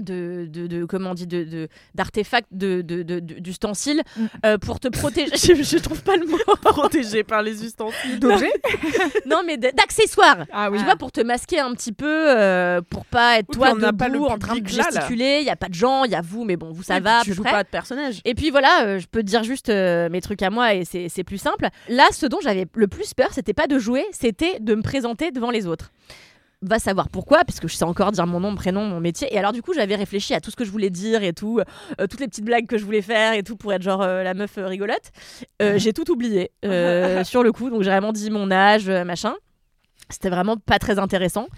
de, 0.00 0.46
de, 0.50 0.66
de- 0.66 0.84
comment 0.84 1.10
on 1.10 1.14
dit 1.14 1.26
de 1.26 1.68
d'artefacts 1.94 2.48
de, 2.52 2.82
de, 2.82 3.02
de- 3.02 3.20
de- 3.20 3.38
d'ustensiles 3.40 4.02
Mm. 4.16 4.26
euh, 4.44 4.58
pour 4.58 4.78
te 4.80 4.88
protéger 4.88 5.32
je, 5.56 5.62
je 5.62 5.78
trouve 5.78 6.02
pas 6.02 6.16
le 6.16 6.26
mot 6.26 6.36
Protégé 6.62 7.24
par 7.24 7.42
les 7.42 7.64
ustensiles. 7.64 8.18
D'objets 8.20 8.52
non 9.26 9.42
mais 9.46 9.56
d'accessoires 9.56 10.44
Ah 10.52 10.70
oui. 10.70 10.78
tu 10.78 10.84
vois, 10.84 10.96
pour 10.96 11.12
te 11.12 11.20
masquer 11.20 11.58
un 11.60 11.72
petit 11.72 11.92
peu, 11.92 12.06
euh, 12.36 12.80
pour 12.88 13.04
pas 13.06 13.38
être 13.38 13.48
Oui, 13.50 13.54
toi 13.56 13.74
debout 13.92 14.26
en 14.26 14.38
train 14.38 14.58
de 14.58 14.66
gesticuler. 14.66 15.38
Il 15.40 15.46
y 15.46 15.50
a 15.50 15.56
pas 15.56 15.68
de 15.68 15.74
gens, 15.74 16.04
il 16.04 16.10
y 16.10 16.14
a 16.14 16.20
vous, 16.20 16.44
mais 16.44 16.56
bon, 16.56 16.70
vous 16.72 16.82
ça 16.82 16.96
Oui, 16.96 17.00
va 17.02 17.20
Tu 17.22 17.32
joues 17.34 17.42
près. 17.42 17.52
pas 17.52 17.62
de 17.64 17.68
personnage. 17.68 18.20
Et 18.24 18.34
puis 18.34 18.50
voilà, 18.50 18.84
euh, 18.84 18.98
je 18.98 19.06
peux 19.06 19.20
te 19.20 19.26
dire 19.26 19.42
juste 19.44 19.68
euh, 19.70 20.08
mes 20.10 20.20
trucs 20.20 20.42
à 20.42 20.50
moi 20.50 20.74
et 20.74 20.84
c'est 20.84 21.08
c'est 21.08 21.24
plus 21.24 21.38
simple. 21.38 21.68
Là, 21.88 22.04
ce 22.12 22.26
dont 22.26 22.38
j'avais 22.42 22.66
le 22.74 22.86
plus 22.88 23.14
peur, 23.14 23.30
c'était 23.32 23.54
pas 23.54 23.66
de 23.66 23.78
jouer, 23.78 24.04
c'était 24.12 24.58
de 24.60 24.74
me 24.74 24.82
présenter 24.82 25.30
devant 25.30 25.50
les 25.50 25.66
autres. 25.66 25.90
Va 26.62 26.78
savoir 26.78 27.10
pourquoi, 27.10 27.44
puisque 27.44 27.68
je 27.68 27.74
sais 27.76 27.84
encore 27.84 28.12
dire 28.12 28.26
mon 28.26 28.40
nom, 28.40 28.50
mon 28.50 28.56
prénom, 28.56 28.84
mon 28.86 28.98
métier. 28.98 29.32
Et 29.32 29.38
alors, 29.38 29.52
du 29.52 29.60
coup, 29.60 29.74
j'avais 29.74 29.94
réfléchi 29.94 30.32
à 30.32 30.40
tout 30.40 30.50
ce 30.50 30.56
que 30.56 30.64
je 30.64 30.70
voulais 30.70 30.88
dire 30.88 31.22
et 31.22 31.34
tout, 31.34 31.60
euh, 31.60 32.06
toutes 32.06 32.20
les 32.20 32.28
petites 32.28 32.44
blagues 32.46 32.66
que 32.66 32.78
je 32.78 32.84
voulais 32.84 33.02
faire 33.02 33.34
et 33.34 33.42
tout 33.42 33.56
pour 33.56 33.74
être 33.74 33.82
genre 33.82 34.00
euh, 34.02 34.22
la 34.22 34.32
meuf 34.32 34.56
euh, 34.56 34.66
rigolote. 34.66 35.12
Euh, 35.60 35.78
j'ai 35.78 35.92
tout 35.92 36.10
oublié 36.10 36.50
sur 37.24 37.42
le 37.42 37.50
coup, 37.52 37.68
donc 37.68 37.82
j'ai 37.82 37.90
vraiment 37.90 38.12
dit 38.12 38.30
mon 38.30 38.50
âge, 38.50 38.88
machin. 38.88 39.34
C'était 40.08 40.30
vraiment 40.30 40.56
pas 40.56 40.78
très 40.78 40.98
intéressant. 40.98 41.48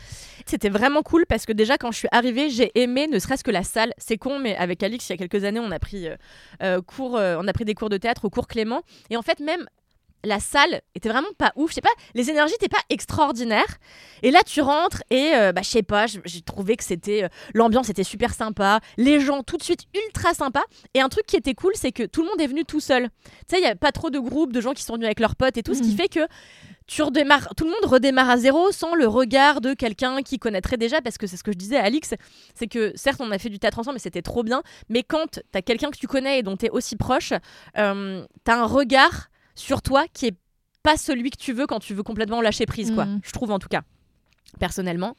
C'était 0.47 0.71
vraiment 0.71 1.03
cool 1.03 1.27
parce 1.27 1.45
que 1.45 1.53
déjà 1.53 1.77
quand 1.77 1.93
je 1.93 1.99
suis 1.99 2.09
arrivée, 2.11 2.49
j'ai 2.49 2.71
aimé 2.81 3.07
ne 3.07 3.19
serait-ce 3.19 3.45
que 3.45 3.51
la 3.51 3.63
salle. 3.63 3.93
C'est 3.99 4.17
con, 4.17 4.39
mais 4.39 4.57
avec 4.57 4.83
Alix, 4.83 5.07
il 5.09 5.13
y 5.13 5.15
a 5.15 5.17
quelques 5.19 5.45
années, 5.45 5.61
on 5.61 5.71
a 5.71 5.79
pris 5.79 6.09
euh, 6.63 6.81
cours, 6.81 7.19
euh, 7.19 7.37
on 7.39 7.47
a 7.47 7.53
pris 7.53 7.67
des 7.67 7.75
cours 7.75 7.91
de 7.91 7.99
théâtre 7.99 8.25
au 8.25 8.31
cours 8.31 8.47
Clément. 8.47 8.81
Et 9.11 9.19
en 9.19 9.23
fait, 9.23 9.41
même 9.41 9.67
la 10.25 10.41
salle 10.41 10.81
était 10.95 11.09
vraiment 11.09 11.29
pas 11.39 11.53
ouf. 11.57 11.71
Je 11.71 11.75
sais 11.77 11.81
pas, 11.81 11.89
les 12.15 12.31
énergies 12.31 12.53
n'étaient 12.55 12.69
pas 12.69 12.83
extraordinaires. 12.91 13.79
Et 14.23 14.31
là, 14.31 14.41
tu 14.45 14.61
rentres 14.61 15.03
et 15.11 15.33
euh, 15.35 15.53
bah, 15.53 15.63
je 15.63 15.69
sais 15.71 15.83
pas, 15.83 16.07
j'ai 16.07 16.43
trouvé 16.43 16.77
que 16.77 16.85
c'était 16.85 17.25
euh, 17.25 17.29
l'ambiance 17.55 17.89
était 17.89 18.05
super 18.05 18.35
sympa, 18.35 18.81
les 18.97 19.21
gens 19.21 19.43
tout 19.43 19.57
de 19.57 19.63
suite 19.63 19.83
ultra 19.95 20.35
sympas. 20.35 20.65
Et 20.95 21.01
un 21.01 21.09
truc 21.09 21.27
qui 21.27 21.37
était 21.37 21.55
cool, 21.55 21.73
c'est 21.75 21.93
que 21.93 22.05
tout 22.05 22.23
le 22.23 22.29
monde 22.29 22.41
est 22.41 22.47
venu 22.47 22.65
tout 22.65 22.81
seul. 22.81 23.09
Tu 23.49 23.57
sais, 23.57 23.59
il 23.61 23.65
y 23.65 23.67
a 23.67 23.77
pas 23.77 23.93
trop 23.93 24.11
de 24.11 24.19
groupes 24.19 24.53
de 24.53 24.61
gens 24.61 24.75
qui 24.75 24.83
sont 24.83 24.95
venus 24.95 25.07
avec 25.07 25.21
leurs 25.21 25.37
potes 25.37 25.57
et 25.57 25.63
tout, 25.63 25.75
ce 25.75 25.83
qui 25.83 25.91
Mhm. 25.91 25.97
fait 25.97 26.09
que 26.09 26.21
tu 26.87 27.03
redémarres, 27.03 27.55
tout 27.55 27.65
le 27.65 27.71
monde 27.71 27.85
redémarre 27.85 28.31
à 28.31 28.39
zéro 28.39 28.73
sans 28.73 28.95
le 28.95 29.07
regard 29.07 29.61
de 29.61 29.75
quelqu'un 29.75 30.23
qui 30.23 30.39
connaîtrait 30.39 30.79
déjà, 30.79 31.03
parce 31.03 31.19
que 31.19 31.27
c'est 31.27 31.37
ce 31.37 31.45
que 31.45 31.53
je 31.53 31.59
disais 31.59 31.77
à 31.77 31.85
Alix, 31.85 32.15
c'est 32.55 32.67
que 32.67 32.93
certes 32.97 33.21
on 33.21 33.31
a 33.31 33.39
fait 33.39 33.51
du 33.51 33.59
théâtre 33.59 33.79
ensemble 33.79 33.97
et 33.97 34.01
c'était 34.01 34.23
trop 34.23 34.43
bien, 34.43 34.63
mais 34.89 35.03
quand 35.03 35.41
t'as 35.53 35.61
quelqu'un 35.61 35.91
que 35.91 35.99
tu 35.99 36.07
connais 36.07 36.39
et 36.39 36.43
dont 36.43 36.57
t'es 36.57 36.71
aussi 36.71 36.97
proche, 36.97 37.35
euh, 37.77 38.25
t'as 38.45 38.57
un 38.57 38.65
regard 38.65 39.29
sur 39.59 39.83
toi 39.83 40.05
qui 40.13 40.27
est 40.27 40.37
pas 40.83 40.97
celui 40.97 41.31
que 41.31 41.37
tu 41.37 41.53
veux 41.53 41.67
quand 41.67 41.81
tu 41.81 41.93
veux 41.95 42.03
complètement 42.03 42.41
lâcher 42.41 42.65
prise, 42.67 42.91
quoi. 42.93 43.05
Mhm. 43.05 43.21
Je 43.25 43.33
trouve 43.33 43.51
en 43.51 43.59
tout 43.59 43.69
cas, 43.69 43.83
personnellement. 44.59 45.15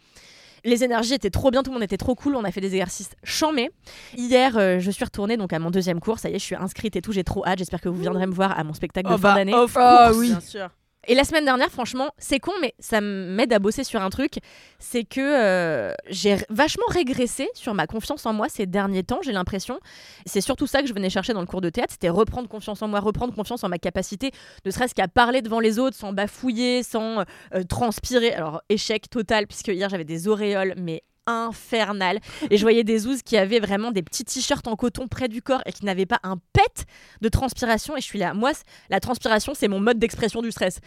Les 0.66 0.84
énergies 0.84 1.14
étaient 1.14 1.30
trop 1.30 1.52
bien, 1.52 1.64
tout 1.64 1.70
le 1.72 1.76
monde 1.76 1.84
était 1.84 1.96
trop 1.98 2.16
cool, 2.16 2.36
on 2.36 2.44
a 2.44 2.52
fait 2.52 2.60
des 2.60 2.74
exercices 2.76 3.12
chamés. 3.24 3.70
Hier, 4.18 4.58
euh, 4.58 4.80
je 4.80 4.92
suis 4.92 5.06
retournée 5.06 5.38
donc 5.38 5.54
à 5.54 5.60
mon 5.60 5.72
deuxième 5.72 6.02
cours, 6.02 6.20
ça 6.20 6.30
y 6.30 6.34
est, 6.36 6.40
je 6.40 6.44
suis 6.44 6.56
inscrite 6.56 6.96
et 6.98 7.02
tout, 7.02 7.14
j'ai 7.14 7.24
trop 7.24 7.46
hâte, 7.46 7.60
j'espère 7.60 7.80
que 7.80 7.88
vous 7.88 8.00
viendrez 8.02 8.26
me 8.28 8.34
voir 8.34 8.58
à 8.60 8.64
mon 8.66 8.74
spectacle 8.74 9.08
de 9.08 9.14
Oh 9.14 9.18
fin 9.18 9.30
bah, 9.30 9.36
d'année. 9.36 9.54
of 9.54 9.74
course. 9.74 10.18
oui. 10.18 10.28
Bien 10.30 10.40
sûr. 10.42 10.70
Et 11.08 11.16
la 11.16 11.24
semaine 11.24 11.46
dernière, 11.46 11.70
franchement, 11.70 12.12
c'est 12.18 12.40
con, 12.40 12.52
mais 12.62 12.74
ça 12.78 13.00
m'aide 13.00 13.54
à 13.54 13.60
bosser 13.60 13.84
sur 13.84 14.02
un 14.02 14.10
truc. 14.10 14.40
C'est 14.80 15.06
que 15.06 15.22
euh, 15.22 15.94
j'ai 16.10 16.36
vachement 16.50 16.86
régressé 16.90 17.48
sur 17.54 17.74
ma 17.74 17.88
confiance 17.88 18.26
en 18.26 18.34
moi 18.34 18.50
ces 18.50 18.66
derniers 18.66 19.04
temps, 19.04 19.20
j'ai 19.24 19.32
l'impression. 19.32 19.80
C'est 20.26 20.42
surtout 20.42 20.68
ça 20.68 20.82
que 20.82 20.88
je 20.88 20.94
venais 20.94 21.10
chercher 21.10 21.34
dans 21.34 21.40
le 21.40 21.48
cours 21.48 21.62
de 21.62 21.70
théâtre, 21.70 21.94
c'était 21.94 22.10
reprendre 22.10 22.50
confiance 22.50 22.82
en 22.82 22.88
moi, 22.90 23.00
reprendre 23.00 23.34
confiance 23.34 23.64
en 23.64 23.70
ma 23.70 23.78
capacité, 23.78 24.32
ne 24.66 24.72
serait-ce 24.72 24.94
qu'à 24.94 25.08
parler 25.08 25.42
devant 25.42 25.62
les 25.62 25.80
autres 25.80 25.96
sans 25.96 26.12
bafouiller, 26.12 26.84
sans 26.84 27.24
euh, 27.54 27.64
transpirer. 27.68 28.34
Alors, 28.34 28.62
échec 28.68 29.10
total, 29.10 29.48
puisque 29.48 29.70
hier 29.70 29.90
j'avais 29.90 30.04
des 30.04 30.28
auréoles, 30.28 30.74
mais 30.78 31.04
infernales. 31.30 32.20
Et 32.50 32.58
je 32.58 32.62
voyais 32.64 32.84
des 32.84 33.08
ouzes 33.08 33.22
qui 33.24 33.38
avaient 33.38 33.60
vraiment 33.60 33.92
des 33.92 34.02
petits 34.02 34.26
t-shirts 34.26 34.68
en 34.68 34.76
coton 34.76 35.08
près 35.08 35.28
du 35.28 35.42
corps 35.42 35.62
et 35.66 35.72
qui 35.72 35.86
n'avaient 35.86 36.06
pas 36.06 36.20
un 36.24 36.38
pet 36.54 36.86
de 37.22 37.30
transpiration. 37.30 37.96
Et 37.98 38.02
je 38.02 38.06
suis 38.06 38.20
là, 38.20 38.34
moi, 38.34 38.52
la 38.90 39.00
transpiration, 39.00 39.54
c'est 39.54 39.68
mon 39.68 39.80
mode 39.80 40.00
d'expression 40.00 40.42
du 40.42 40.52
stress. 40.52 40.80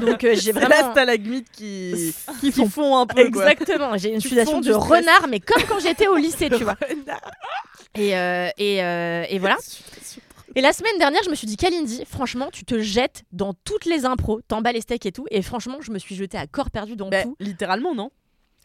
Donc 0.00 0.24
euh, 0.24 0.34
j'ai 0.34 0.40
C'est 0.40 0.52
vraiment. 0.52 0.70
la 0.70 0.90
stalagmite 0.92 1.50
qui, 1.50 2.14
qui 2.40 2.52
font 2.52 2.96
un 2.96 3.06
peu. 3.06 3.20
Exactement, 3.20 3.96
j'ai 3.96 4.14
une 4.14 4.20
fonds 4.20 4.60
de 4.60 4.72
renard, 4.72 5.26
mais 5.28 5.40
comme 5.40 5.62
quand 5.68 5.80
j'étais 5.80 6.08
au 6.08 6.16
lycée, 6.16 6.48
tu 6.50 6.64
vois. 6.64 6.76
Et, 7.96 8.16
euh, 8.16 8.48
et, 8.58 8.82
euh, 8.82 9.24
et 9.28 9.38
voilà. 9.38 9.56
Et 10.56 10.60
la 10.60 10.72
semaine 10.72 10.98
dernière, 10.98 11.22
je 11.24 11.30
me 11.30 11.36
suis 11.36 11.46
dit, 11.46 11.56
Kalindi, 11.56 12.04
franchement, 12.08 12.48
tu 12.52 12.64
te 12.64 12.80
jettes 12.80 13.22
dans 13.30 13.54
toutes 13.64 13.84
les 13.84 14.04
impros, 14.04 14.40
t'emballes 14.48 14.74
les 14.74 14.80
steaks 14.80 15.06
et 15.06 15.12
tout. 15.12 15.26
Et 15.30 15.42
franchement, 15.42 15.76
je 15.80 15.92
me 15.92 15.98
suis 15.98 16.16
jetée 16.16 16.38
à 16.38 16.46
corps 16.48 16.70
perdu 16.70 16.96
dans 16.96 17.08
Bah, 17.08 17.22
tout. 17.22 17.36
littéralement, 17.38 17.94
non 17.94 18.10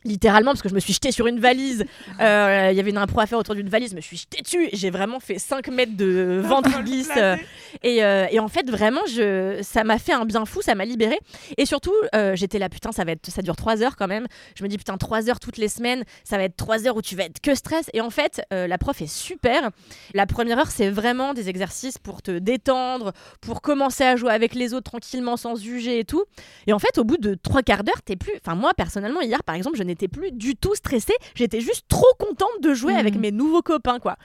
Littéralement, 0.05 0.51
parce 0.51 0.61
que 0.61 0.69
je 0.69 0.75
me 0.75 0.79
suis 0.79 0.93
jetée 0.93 1.11
sur 1.11 1.27
une 1.27 1.39
valise. 1.39 1.85
Euh, 2.21 2.69
Il 2.71 2.77
y 2.77 2.79
avait 2.79 2.91
une 2.91 2.97
impro 2.97 3.19
à 3.19 3.25
faire 3.25 3.37
autour 3.37 3.55
d'une 3.55 3.67
valise, 3.67 3.91
je 3.91 3.95
me 3.95 4.01
suis 4.01 4.15
jetée 4.15 4.41
dessus. 4.41 4.69
J'ai 4.71 4.89
vraiment 4.89 5.19
fait 5.19 5.37
5 5.37 5.67
mètres 5.67 5.97
de 5.97 6.41
ventre 6.41 6.81
glisse. 6.83 7.09
euh, 7.17 7.35
et, 7.83 8.03
euh, 8.03 8.25
et 8.31 8.39
en 8.39 8.47
fait, 8.47 8.69
vraiment, 8.69 9.01
je, 9.07 9.59
ça 9.61 9.83
m'a 9.83 9.97
fait 9.97 10.13
un 10.13 10.23
bien 10.23 10.45
fou, 10.45 10.61
ça 10.61 10.75
m'a 10.75 10.85
libérée. 10.85 11.19
Et 11.57 11.65
surtout, 11.65 11.93
j'étais 12.35 12.57
là, 12.59 12.69
putain, 12.69 12.91
ça, 12.93 13.03
va 13.03 13.11
être, 13.11 13.29
ça 13.29 13.41
dure 13.41 13.55
3 13.57 13.83
heures 13.83 13.95
quand 13.97 14.07
même. 14.07 14.27
Je 14.57 14.63
me 14.63 14.69
dis, 14.69 14.77
putain, 14.77 14.97
3 14.97 15.29
heures 15.29 15.39
toutes 15.39 15.57
les 15.57 15.67
semaines, 15.67 16.03
ça 16.23 16.37
va 16.37 16.43
être 16.43 16.55
3 16.55 16.87
heures 16.87 16.95
où 16.95 17.01
tu 17.01 17.15
vas 17.15 17.23
être 17.25 17.41
que 17.41 17.53
stress. 17.55 17.89
Et 17.93 17.99
en 18.01 18.09
fait, 18.09 18.41
la 18.51 18.77
prof 18.77 19.01
est 19.01 19.11
super. 19.11 19.71
La 20.13 20.25
première 20.25 20.59
heure, 20.59 20.71
c'est 20.71 20.89
vraiment 20.89 21.33
des 21.33 21.49
exercices 21.49 21.97
pour 21.97 22.21
te 22.21 22.37
détendre, 22.37 23.11
pour 23.41 23.61
commencer 23.61 24.03
à 24.03 24.15
jouer 24.15 24.31
avec 24.31 24.55
les 24.55 24.73
autres 24.73 24.91
tranquillement, 24.91 25.35
sans 25.35 25.55
juger 25.55 25.99
et 25.99 26.05
tout. 26.05 26.23
Et 26.67 26.73
en 26.73 26.79
fait, 26.79 26.97
au 26.97 27.03
bout 27.03 27.17
de 27.17 27.35
trois 27.35 27.61
quarts 27.63 27.83
d'heure, 27.83 28.01
t'es 28.05 28.15
plus. 28.15 28.33
Enfin, 28.45 28.55
moi, 28.55 28.73
personnellement, 28.73 29.21
hier, 29.21 29.43
par 29.43 29.55
exemple, 29.55 29.77
je 29.77 29.83
n'étais 29.95 30.07
plus 30.07 30.31
du 30.31 30.55
tout 30.55 30.75
stressée. 30.75 31.15
J'étais 31.35 31.61
juste 31.61 31.85
trop 31.87 32.05
contente 32.19 32.61
de 32.61 32.73
jouer 32.73 32.93
Mhm. 32.93 32.99
avec 32.99 33.15
mes 33.15 33.31
nouveaux 33.31 33.61
copains, 33.61 33.99
quoi. 33.99 34.17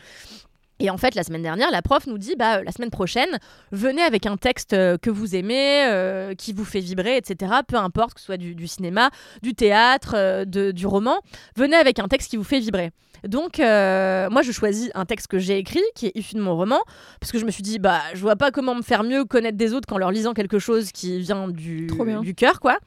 Et 0.82 0.88
en 0.88 0.96
fait, 0.96 1.14
la 1.14 1.22
semaine 1.24 1.42
dernière, 1.42 1.70
la 1.70 1.82
prof 1.82 2.06
nous 2.06 2.16
dit 2.16 2.36
bah, 2.38 2.56
euh, 2.58 2.62
la 2.64 2.72
semaine 2.72 2.88
prochaine, 2.88 3.28
venez 3.70 4.00
avec 4.00 4.24
un 4.24 4.38
texte 4.38 4.72
euh, 4.72 4.96
que 4.96 5.10
vous 5.10 5.36
aimez, 5.36 5.84
euh, 5.86 6.34
qui 6.34 6.54
vous 6.54 6.64
fait 6.64 6.80
vibrer, 6.80 7.18
etc. 7.18 7.52
Peu 7.68 7.76
importe 7.76 8.14
que 8.14 8.20
ce 8.20 8.24
soit 8.26 8.38
du, 8.38 8.54
du 8.54 8.66
cinéma, 8.66 9.10
du 9.42 9.52
théâtre, 9.54 10.14
euh, 10.16 10.46
de- 10.46 10.70
du 10.70 10.86
roman, 10.86 11.18
venez 11.54 11.76
avec 11.76 11.98
un 11.98 12.08
texte 12.08 12.30
qui 12.30 12.38
vous 12.38 12.44
fait 12.44 12.60
vibrer. 12.60 12.92
Donc, 13.28 13.60
euh, 13.60 14.30
moi, 14.30 14.40
je 14.40 14.52
choisis 14.52 14.90
un 14.94 15.04
texte 15.04 15.26
que 15.26 15.38
j'ai 15.38 15.58
écrit, 15.58 15.82
qui 15.94 16.06
est 16.06 16.12
issu 16.16 16.34
de 16.36 16.40
mon 16.40 16.56
roman, 16.56 16.80
parce 17.20 17.30
que 17.30 17.38
je 17.38 17.44
me 17.44 17.50
suis 17.50 17.62
dit, 17.62 17.78
bah, 17.78 18.00
je 18.14 18.20
vois 18.22 18.36
pas 18.36 18.50
comment 18.50 18.74
me 18.74 18.80
faire 18.80 19.04
mieux 19.04 19.26
connaître 19.26 19.58
des 19.58 19.74
autres 19.74 19.86
qu'en 19.86 19.98
leur 19.98 20.10
lisant 20.10 20.32
quelque 20.32 20.58
chose 20.58 20.92
qui 20.92 21.20
vient 21.20 21.48
du, 21.48 21.88
du 22.22 22.34
cœur, 22.34 22.58
quoi. 22.58 22.78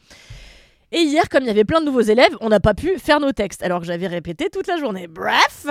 Et 0.95 1.01
hier, 1.01 1.27
comme 1.27 1.43
il 1.43 1.47
y 1.47 1.49
avait 1.49 1.63
plein 1.63 1.79
de 1.79 1.85
nouveaux 1.85 2.01
élèves, 2.01 2.37
on 2.39 2.49
n'a 2.49 2.59
pas 2.59 2.75
pu 2.75 2.99
faire 2.99 3.19
nos 3.19 3.31
textes, 3.31 3.63
alors 3.63 3.79
que 3.79 3.85
j'avais 3.87 4.05
répété 4.05 4.49
toute 4.51 4.67
la 4.67 4.77
journée. 4.77 5.07
Bref, 5.07 5.65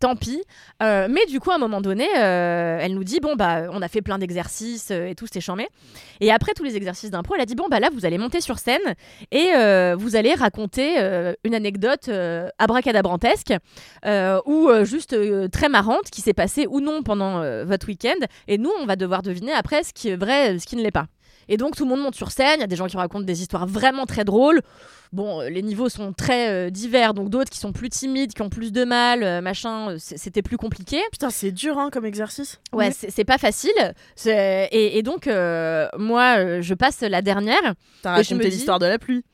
tant 0.00 0.16
pis. 0.16 0.42
Euh, 0.82 1.06
mais 1.08 1.26
du 1.26 1.38
coup, 1.38 1.52
à 1.52 1.54
un 1.54 1.58
moment 1.58 1.80
donné, 1.80 2.08
euh, 2.16 2.78
elle 2.80 2.94
nous 2.94 3.04
dit 3.04 3.20
bon 3.20 3.36
bah, 3.36 3.68
on 3.70 3.82
a 3.82 3.88
fait 3.88 4.02
plein 4.02 4.18
d'exercices 4.18 4.90
euh, 4.90 5.06
et 5.06 5.14
tout, 5.14 5.26
c'était 5.26 5.40
chambé. 5.40 5.68
Et 6.18 6.32
après 6.32 6.54
tous 6.54 6.64
les 6.64 6.76
exercices 6.76 7.12
d'impro, 7.12 7.36
elle 7.36 7.42
a 7.42 7.46
dit 7.46 7.54
bon 7.54 7.68
bah 7.70 7.78
là, 7.78 7.88
vous 7.92 8.04
allez 8.04 8.18
monter 8.18 8.40
sur 8.40 8.58
scène 8.58 8.82
et 9.30 9.52
vous 9.96 10.16
allez 10.16 10.34
raconter 10.34 10.96
une 11.44 11.54
anecdote 11.54 12.10
abracadabrantesque 12.58 13.54
ou 14.46 14.70
juste 14.82 15.16
très 15.50 15.68
marrante 15.68 16.10
qui 16.10 16.20
s'est 16.20 16.32
passée 16.32 16.66
ou 16.68 16.80
non 16.80 17.04
pendant 17.04 17.40
votre 17.64 17.86
week-end. 17.86 18.26
Et 18.48 18.58
nous, 18.58 18.70
on 18.80 18.86
va 18.86 18.96
devoir 18.96 19.22
deviner 19.22 19.52
après 19.52 19.84
ce 19.84 19.92
qui 19.92 20.08
est 20.08 20.16
vrai, 20.16 20.58
ce 20.58 20.66
qui 20.66 20.74
ne 20.74 20.82
l'est 20.82 20.90
pas. 20.90 21.06
Et 21.48 21.56
donc 21.56 21.76
tout 21.76 21.84
le 21.84 21.90
monde 21.90 22.00
monte 22.00 22.14
sur 22.14 22.30
scène, 22.30 22.56
il 22.56 22.60
y 22.60 22.64
a 22.64 22.66
des 22.66 22.76
gens 22.76 22.86
qui 22.86 22.96
racontent 22.96 23.24
des 23.24 23.40
histoires 23.42 23.66
vraiment 23.66 24.06
très 24.06 24.24
drôles. 24.24 24.60
Bon, 25.12 25.40
euh, 25.40 25.48
les 25.48 25.62
niveaux 25.62 25.88
sont 25.88 26.12
très 26.12 26.50
euh, 26.50 26.70
divers, 26.70 27.14
donc 27.14 27.30
d'autres 27.30 27.50
qui 27.50 27.58
sont 27.58 27.72
plus 27.72 27.88
timides, 27.88 28.34
qui 28.34 28.42
ont 28.42 28.50
plus 28.50 28.72
de 28.72 28.84
mal, 28.84 29.22
euh, 29.22 29.40
machin, 29.40 29.96
c'était 29.98 30.42
plus 30.42 30.58
compliqué. 30.58 31.00
Putain, 31.10 31.30
c'est 31.30 31.50
dur 31.50 31.78
hein, 31.78 31.88
comme 31.90 32.04
exercice. 32.04 32.60
Ouais, 32.74 32.90
c'est 32.90 33.10
c'est 33.10 33.24
pas 33.24 33.38
facile. 33.38 33.70
Et, 34.26 34.98
et 34.98 35.02
donc, 35.02 35.26
euh, 35.26 35.88
moi, 35.98 36.60
je 36.60 36.74
passe 36.74 37.00
la 37.00 37.22
dernière. 37.22 37.74
T'as 38.02 38.10
raconté 38.16 38.36
dis- 38.50 38.56
l'histoire 38.56 38.78
de 38.78 38.86
la 38.86 38.98
pluie. 38.98 39.24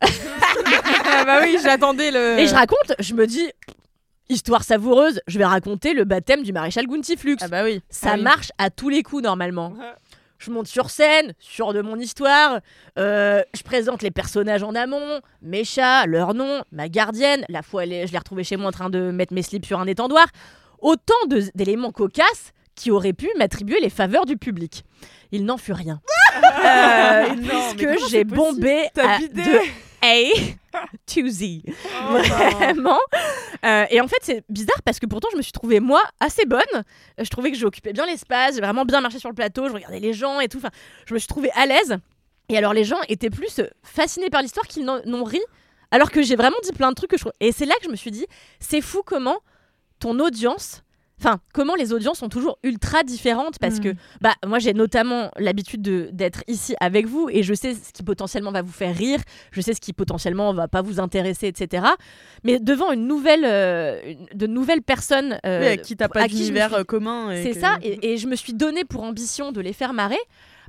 Ah 0.00 0.06
bah 1.26 1.38
oui, 1.42 1.56
j'attendais 1.62 2.10
le. 2.10 2.38
Et 2.38 2.46
je 2.46 2.54
raconte, 2.54 2.94
je 3.00 3.14
me 3.14 3.26
dis, 3.26 3.50
histoire 4.28 4.62
savoureuse, 4.62 5.20
je 5.26 5.38
vais 5.38 5.44
raconter 5.44 5.92
le 5.94 6.04
baptême 6.04 6.42
du 6.42 6.52
maréchal 6.52 6.86
Guntiflux. 6.86 7.36
Ah 7.40 7.48
bah 7.48 7.64
oui. 7.64 7.80
Ça 7.90 8.10
Ah 8.12 8.14
oui. 8.16 8.22
marche 8.22 8.52
à 8.58 8.70
tous 8.70 8.88
les 8.88 9.02
coups 9.02 9.22
normalement. 9.22 9.74
Je 10.38 10.50
monte 10.50 10.66
sur 10.66 10.90
scène, 10.90 11.32
sûr 11.38 11.72
de 11.72 11.80
mon 11.80 11.96
histoire. 11.98 12.60
euh, 12.98 13.42
je 13.56 13.62
présente 13.62 14.02
les 14.02 14.10
personnages 14.10 14.62
en 14.62 14.74
amont, 14.74 15.20
mes 15.42 15.64
chats, 15.64 16.06
leur 16.06 16.34
nom, 16.34 16.62
ma 16.72 16.88
gardienne. 16.88 17.44
La 17.48 17.62
fois, 17.62 17.84
elle 17.84 18.06
je 18.06 18.12
l'ai 18.12 18.18
retrouvée 18.18 18.44
chez 18.44 18.56
moi 18.56 18.68
en 18.68 18.72
train 18.72 18.90
de 18.90 19.10
mettre 19.10 19.32
mes 19.32 19.42
slips 19.42 19.64
sur 19.66 19.80
un 19.80 19.86
étendoir. 19.86 20.26
Autant 20.80 21.14
d'éléments 21.54 21.90
cocasses 21.92 22.52
qui 22.74 22.90
auraient 22.90 23.14
pu 23.14 23.28
m'attribuer 23.38 23.80
les 23.80 23.88
faveurs 23.88 24.26
du 24.26 24.36
public. 24.36 24.84
Il 25.32 25.44
n'en 25.44 25.56
fut 25.56 25.72
rien. 25.72 26.00
Euh, 26.66 27.34
Non, 27.36 27.72
puisque 27.76 28.10
j'ai 28.10 28.24
bombé 28.24 28.88
à 28.98 29.18
de 29.20 29.58
A 30.02 30.30
to 31.06 31.28
Z. 31.28 31.62
Vraiment. 32.10 32.98
Euh, 33.64 33.84
et 33.90 34.00
en 34.00 34.08
fait, 34.08 34.18
c'est 34.22 34.44
bizarre 34.48 34.82
parce 34.84 34.98
que 34.98 35.06
pourtant, 35.06 35.28
je 35.32 35.36
me 35.36 35.42
suis 35.42 35.52
trouvée, 35.52 35.80
moi, 35.80 36.02
assez 36.20 36.44
bonne. 36.44 36.60
Je 37.18 37.28
trouvais 37.28 37.50
que 37.50 37.58
j'occupais 37.58 37.92
bien 37.92 38.06
l'espace, 38.06 38.54
j'ai 38.54 38.60
vraiment 38.60 38.84
bien 38.84 39.00
marché 39.00 39.18
sur 39.18 39.28
le 39.28 39.34
plateau, 39.34 39.68
je 39.68 39.72
regardais 39.72 40.00
les 40.00 40.12
gens 40.12 40.40
et 40.40 40.48
tout. 40.48 40.58
Enfin, 40.58 40.70
je 41.06 41.14
me 41.14 41.18
suis 41.18 41.28
trouvée 41.28 41.50
à 41.54 41.66
l'aise. 41.66 41.96
Et 42.48 42.56
alors, 42.56 42.72
les 42.72 42.84
gens 42.84 42.98
étaient 43.08 43.30
plus 43.30 43.58
euh, 43.58 43.68
fascinés 43.82 44.30
par 44.30 44.42
l'histoire 44.42 44.66
qu'ils 44.66 44.84
n'en 44.84 45.00
n'ont 45.04 45.24
ri. 45.24 45.40
Alors 45.90 46.10
que 46.10 46.22
j'ai 46.22 46.36
vraiment 46.36 46.56
dit 46.64 46.72
plein 46.72 46.90
de 46.90 46.94
trucs 46.94 47.10
que 47.10 47.16
je 47.16 47.22
trouve. 47.22 47.32
Et 47.40 47.52
c'est 47.52 47.66
là 47.66 47.74
que 47.78 47.84
je 47.84 47.90
me 47.90 47.96
suis 47.96 48.10
dit, 48.10 48.26
c'est 48.60 48.80
fou 48.80 49.02
comment 49.04 49.38
ton 50.00 50.18
audience. 50.18 50.82
Enfin, 51.18 51.38
comment 51.54 51.74
les 51.74 51.94
audiences 51.94 52.18
sont 52.18 52.28
toujours 52.28 52.58
ultra 52.62 53.02
différentes 53.02 53.58
parce 53.58 53.80
que 53.80 53.94
bah 54.20 54.34
moi 54.46 54.58
j'ai 54.58 54.74
notamment 54.74 55.30
l'habitude 55.38 55.80
de- 55.80 56.10
d'être 56.12 56.42
ici 56.46 56.74
avec 56.78 57.06
vous 57.06 57.28
et 57.32 57.42
je 57.42 57.54
sais 57.54 57.72
ce 57.74 57.90
qui 57.92 58.02
potentiellement 58.02 58.52
va 58.52 58.60
vous 58.60 58.70
faire 58.72 58.94
rire, 58.94 59.20
je 59.50 59.62
sais 59.62 59.72
ce 59.72 59.80
qui 59.80 59.94
potentiellement 59.94 60.52
va 60.52 60.68
pas 60.68 60.82
vous 60.82 61.00
intéresser, 61.00 61.46
etc. 61.46 61.86
Mais 62.44 62.58
devant 62.60 62.92
une 62.92 63.06
nouvelle, 63.06 63.44
euh, 63.46 63.98
une- 64.04 64.26
de 64.38 64.46
nouvelles 64.46 64.82
personnes 64.82 65.38
euh, 65.46 65.60
Oui, 65.60 65.66
à 65.68 65.76
qui 65.78 65.96
t'as 65.96 66.08
pas 66.08 66.28
d'univers 66.28 66.68
suis- 66.68 66.80
euh, 66.80 66.84
commun. 66.84 67.30
c'est 67.42 67.52
que- 67.52 67.60
ça, 67.60 67.78
et, 67.82 68.12
et 68.12 68.16
je 68.18 68.26
me 68.26 68.36
suis 68.36 68.52
donné 68.52 68.84
pour 68.84 69.02
ambition 69.02 69.52
de 69.52 69.60
les 69.62 69.72
faire 69.72 69.94
marrer. 69.94 70.18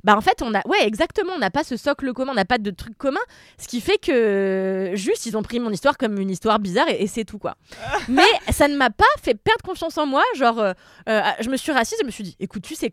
Bah 0.04 0.16
en 0.16 0.20
fait, 0.20 0.42
on 0.42 0.54
a, 0.54 0.66
ouais, 0.66 0.86
exactement, 0.86 1.32
on 1.34 1.38
n'a 1.38 1.50
pas 1.50 1.64
ce 1.64 1.76
socle 1.76 2.12
commun, 2.12 2.32
on 2.32 2.36
n'a 2.36 2.44
pas 2.44 2.58
de 2.58 2.70
truc 2.70 2.96
commun, 2.96 3.20
ce 3.58 3.68
qui 3.68 3.80
fait 3.80 3.98
que 3.98 4.92
juste 4.94 5.26
ils 5.26 5.36
ont 5.36 5.42
pris 5.42 5.60
mon 5.60 5.70
histoire 5.70 5.96
comme 5.98 6.18
une 6.18 6.30
histoire 6.30 6.58
bizarre 6.58 6.88
et, 6.88 7.02
et 7.02 7.06
c'est 7.06 7.24
tout 7.24 7.38
quoi. 7.38 7.56
Mais 8.08 8.22
ça 8.50 8.68
ne 8.68 8.76
m'a 8.76 8.90
pas 8.90 9.04
fait 9.22 9.34
perdre 9.34 9.62
confiance 9.64 9.98
en 9.98 10.06
moi, 10.06 10.22
genre, 10.36 10.58
euh, 10.58 10.72
euh, 11.08 11.22
je 11.40 11.50
me 11.50 11.56
suis 11.56 11.72
rassise, 11.72 11.98
je 12.00 12.06
me 12.06 12.10
suis 12.10 12.24
dit, 12.24 12.36
écoute, 12.40 12.62
tu 12.62 12.74
sais, 12.74 12.90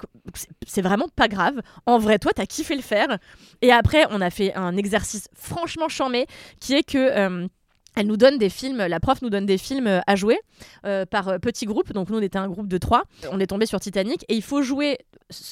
c'est 0.65 0.81
vraiment 0.81 1.07
pas 1.15 1.27
grave. 1.27 1.61
En 1.85 1.97
vrai, 1.97 2.19
toi, 2.19 2.31
t'as 2.33 2.45
kiffé 2.45 2.75
le 2.75 2.81
faire. 2.81 3.17
Et 3.61 3.71
après, 3.71 4.05
on 4.09 4.21
a 4.21 4.29
fait 4.29 4.53
un 4.55 4.77
exercice 4.77 5.27
franchement 5.33 5.89
charmé, 5.89 6.27
qui 6.59 6.73
est 6.73 6.83
que 6.83 6.97
euh, 6.97 7.47
elle 7.95 8.07
nous 8.07 8.17
donne 8.17 8.37
des 8.37 8.49
films, 8.49 8.77
la 8.77 8.99
prof 8.99 9.21
nous 9.21 9.29
donne 9.29 9.45
des 9.45 9.57
films 9.57 9.87
euh, 9.87 9.99
à 10.07 10.15
jouer 10.15 10.39
euh, 10.85 11.05
par 11.05 11.27
euh, 11.27 11.37
petits 11.37 11.65
groupes. 11.65 11.93
Donc 11.93 12.09
nous, 12.09 12.17
on 12.17 12.21
était 12.21 12.37
un 12.37 12.47
groupe 12.47 12.67
de 12.67 12.77
trois. 12.77 13.03
On 13.31 13.39
est 13.39 13.47
tombé 13.47 13.65
sur 13.65 13.79
Titanic 13.79 14.23
et 14.29 14.35
il 14.35 14.43
faut 14.43 14.61
jouer 14.61 14.97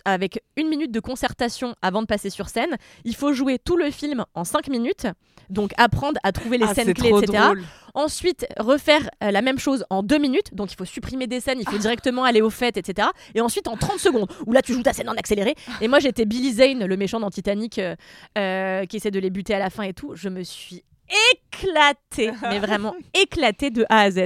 avec 0.06 0.44
une 0.56 0.70
minute 0.70 0.92
de 0.92 1.00
concertation 1.00 1.76
avant 1.82 2.02
de 2.02 2.08
passer 2.08 2.30
sur 2.30 2.50
scène. 2.50 2.76
Il 3.06 3.16
faut 3.16 3.34
jouer 3.34 3.60
tout 3.60 3.78
le 3.78 3.90
film 3.92 4.26
en 4.36 4.44
cinq 4.44 4.68
minutes. 4.68 5.08
Donc 5.50 5.72
apprendre 5.78 6.20
à 6.24 6.32
trouver 6.32 6.58
les 6.58 6.66
Ah, 6.68 6.74
scènes 6.74 6.94
clés, 6.94 7.10
etc. 7.10 7.26
drôle. 7.44 7.64
Ensuite, 7.96 8.48
refaire 8.58 9.08
euh, 9.24 9.30
la 9.30 9.44
même 9.44 9.60
chose 9.60 9.86
en 9.92 10.02
deux 10.02 10.18
minutes. 10.18 10.56
Donc, 10.56 10.72
il 10.72 10.76
faut 10.76 10.86
supprimer 10.86 11.28
des 11.28 11.40
scènes, 11.40 11.60
il 11.60 11.70
faut 11.70 11.78
directement 11.78 12.24
aller 12.24 12.42
au 12.42 12.50
fait, 12.50 12.76
etc. 12.76 13.08
Et 13.36 13.42
ensuite, 13.42 13.68
en 13.68 13.78
30 13.78 14.00
secondes, 14.00 14.28
où 14.48 14.52
là, 14.52 14.64
tu 14.64 14.74
joues 14.74 14.82
ta 14.82 14.94
scène 14.94 15.10
en 15.10 15.14
accéléré. 15.14 15.54
Et 15.80 15.88
moi, 15.88 16.00
j'étais 16.00 16.26
Billy 16.26 16.54
Zane, 16.54 16.86
le 16.86 16.98
méchant 16.98 17.20
dans 17.20 17.30
Titanic, 17.30 17.80
euh, 17.80 18.86
qui 18.88 18.98
essaie 18.98 19.12
de 19.12 19.20
les 19.20 19.30
buter 19.30 19.54
à 19.54 19.60
la 19.60 19.70
fin 19.70 19.84
et 19.84 19.94
tout. 19.94 20.16
Je 20.16 20.30
me 20.30 20.42
suis 20.42 20.84
éclatée, 21.34 22.32
mais 22.50 22.60
vraiment 22.60 22.96
éclatée 23.14 23.70
de 23.70 23.86
A 23.90 24.02
à 24.02 24.12
Z. 24.12 24.20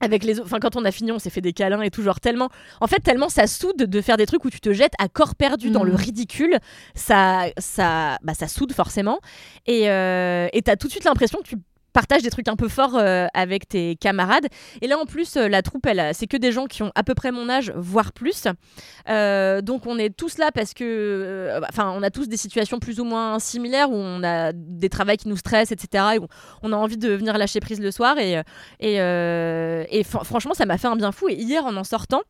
Avec 0.00 0.24
les 0.24 0.40
enfin 0.40 0.58
quand 0.58 0.76
on 0.76 0.84
a 0.84 0.90
fini, 0.90 1.12
on 1.12 1.18
s'est 1.18 1.30
fait 1.30 1.40
des 1.40 1.52
câlins 1.52 1.80
et 1.80 1.90
tout, 1.90 2.02
genre 2.02 2.20
tellement, 2.20 2.50
en 2.80 2.86
fait 2.86 2.98
tellement 3.00 3.28
ça 3.28 3.46
soude 3.46 3.76
de 3.76 4.00
faire 4.00 4.16
des 4.16 4.26
trucs 4.26 4.44
où 4.44 4.50
tu 4.50 4.60
te 4.60 4.72
jettes 4.72 4.92
à 4.98 5.08
corps 5.08 5.34
perdu 5.34 5.70
dans 5.70 5.84
Mm. 5.84 5.88
le 5.88 5.94
ridicule, 5.94 6.58
ça, 6.94 7.46
ça, 7.58 8.18
bah 8.22 8.34
ça 8.34 8.48
soude 8.48 8.72
forcément, 8.72 9.20
et 9.66 9.88
euh, 9.90 10.48
et 10.52 10.62
t'as 10.62 10.76
tout 10.76 10.88
de 10.88 10.92
suite 10.92 11.04
l'impression 11.04 11.38
que 11.38 11.48
tu 11.48 11.56
partages 11.94 12.20
des 12.20 12.28
trucs 12.28 12.48
un 12.48 12.56
peu 12.56 12.68
forts 12.68 12.96
euh, 12.96 13.26
avec 13.32 13.66
tes 13.66 13.96
camarades. 13.96 14.46
Et 14.82 14.86
là 14.86 14.98
en 14.98 15.06
plus, 15.06 15.36
euh, 15.36 15.48
la 15.48 15.62
troupe, 15.62 15.86
elle, 15.86 16.14
c'est 16.14 16.26
que 16.26 16.36
des 16.36 16.52
gens 16.52 16.66
qui 16.66 16.82
ont 16.82 16.92
à 16.94 17.02
peu 17.02 17.14
près 17.14 17.32
mon 17.32 17.48
âge, 17.48 17.72
voire 17.74 18.12
plus. 18.12 18.44
Euh, 19.08 19.62
donc 19.62 19.86
on 19.86 19.96
est 19.98 20.14
tous 20.14 20.36
là 20.36 20.50
parce 20.52 20.74
que, 20.74 20.84
euh, 20.84 21.60
enfin, 21.70 21.90
on 21.96 22.02
a 22.02 22.10
tous 22.10 22.28
des 22.28 22.36
situations 22.36 22.78
plus 22.78 23.00
ou 23.00 23.04
moins 23.04 23.38
similaires 23.38 23.90
où 23.90 23.96
on 23.96 24.22
a 24.22 24.52
des 24.52 24.90
travails 24.90 25.16
qui 25.16 25.28
nous 25.28 25.38
stressent, 25.38 25.72
etc. 25.72 26.04
Et 26.16 26.18
où 26.18 26.26
on 26.62 26.72
a 26.72 26.76
envie 26.76 26.98
de 26.98 27.10
venir 27.10 27.38
lâcher 27.38 27.60
prise 27.60 27.80
le 27.80 27.90
soir. 27.90 28.18
Et, 28.18 28.42
et, 28.80 28.94
et 28.96 30.02
fr- 30.02 30.24
franchement, 30.24 30.54
ça 30.54 30.66
m'a 30.66 30.76
fait 30.76 30.88
un 30.88 30.96
bien 30.96 31.12
fou. 31.12 31.28
Et 31.28 31.34
hier, 31.34 31.64
en 31.64 31.76
en 31.76 31.84
sortant, 31.84 32.22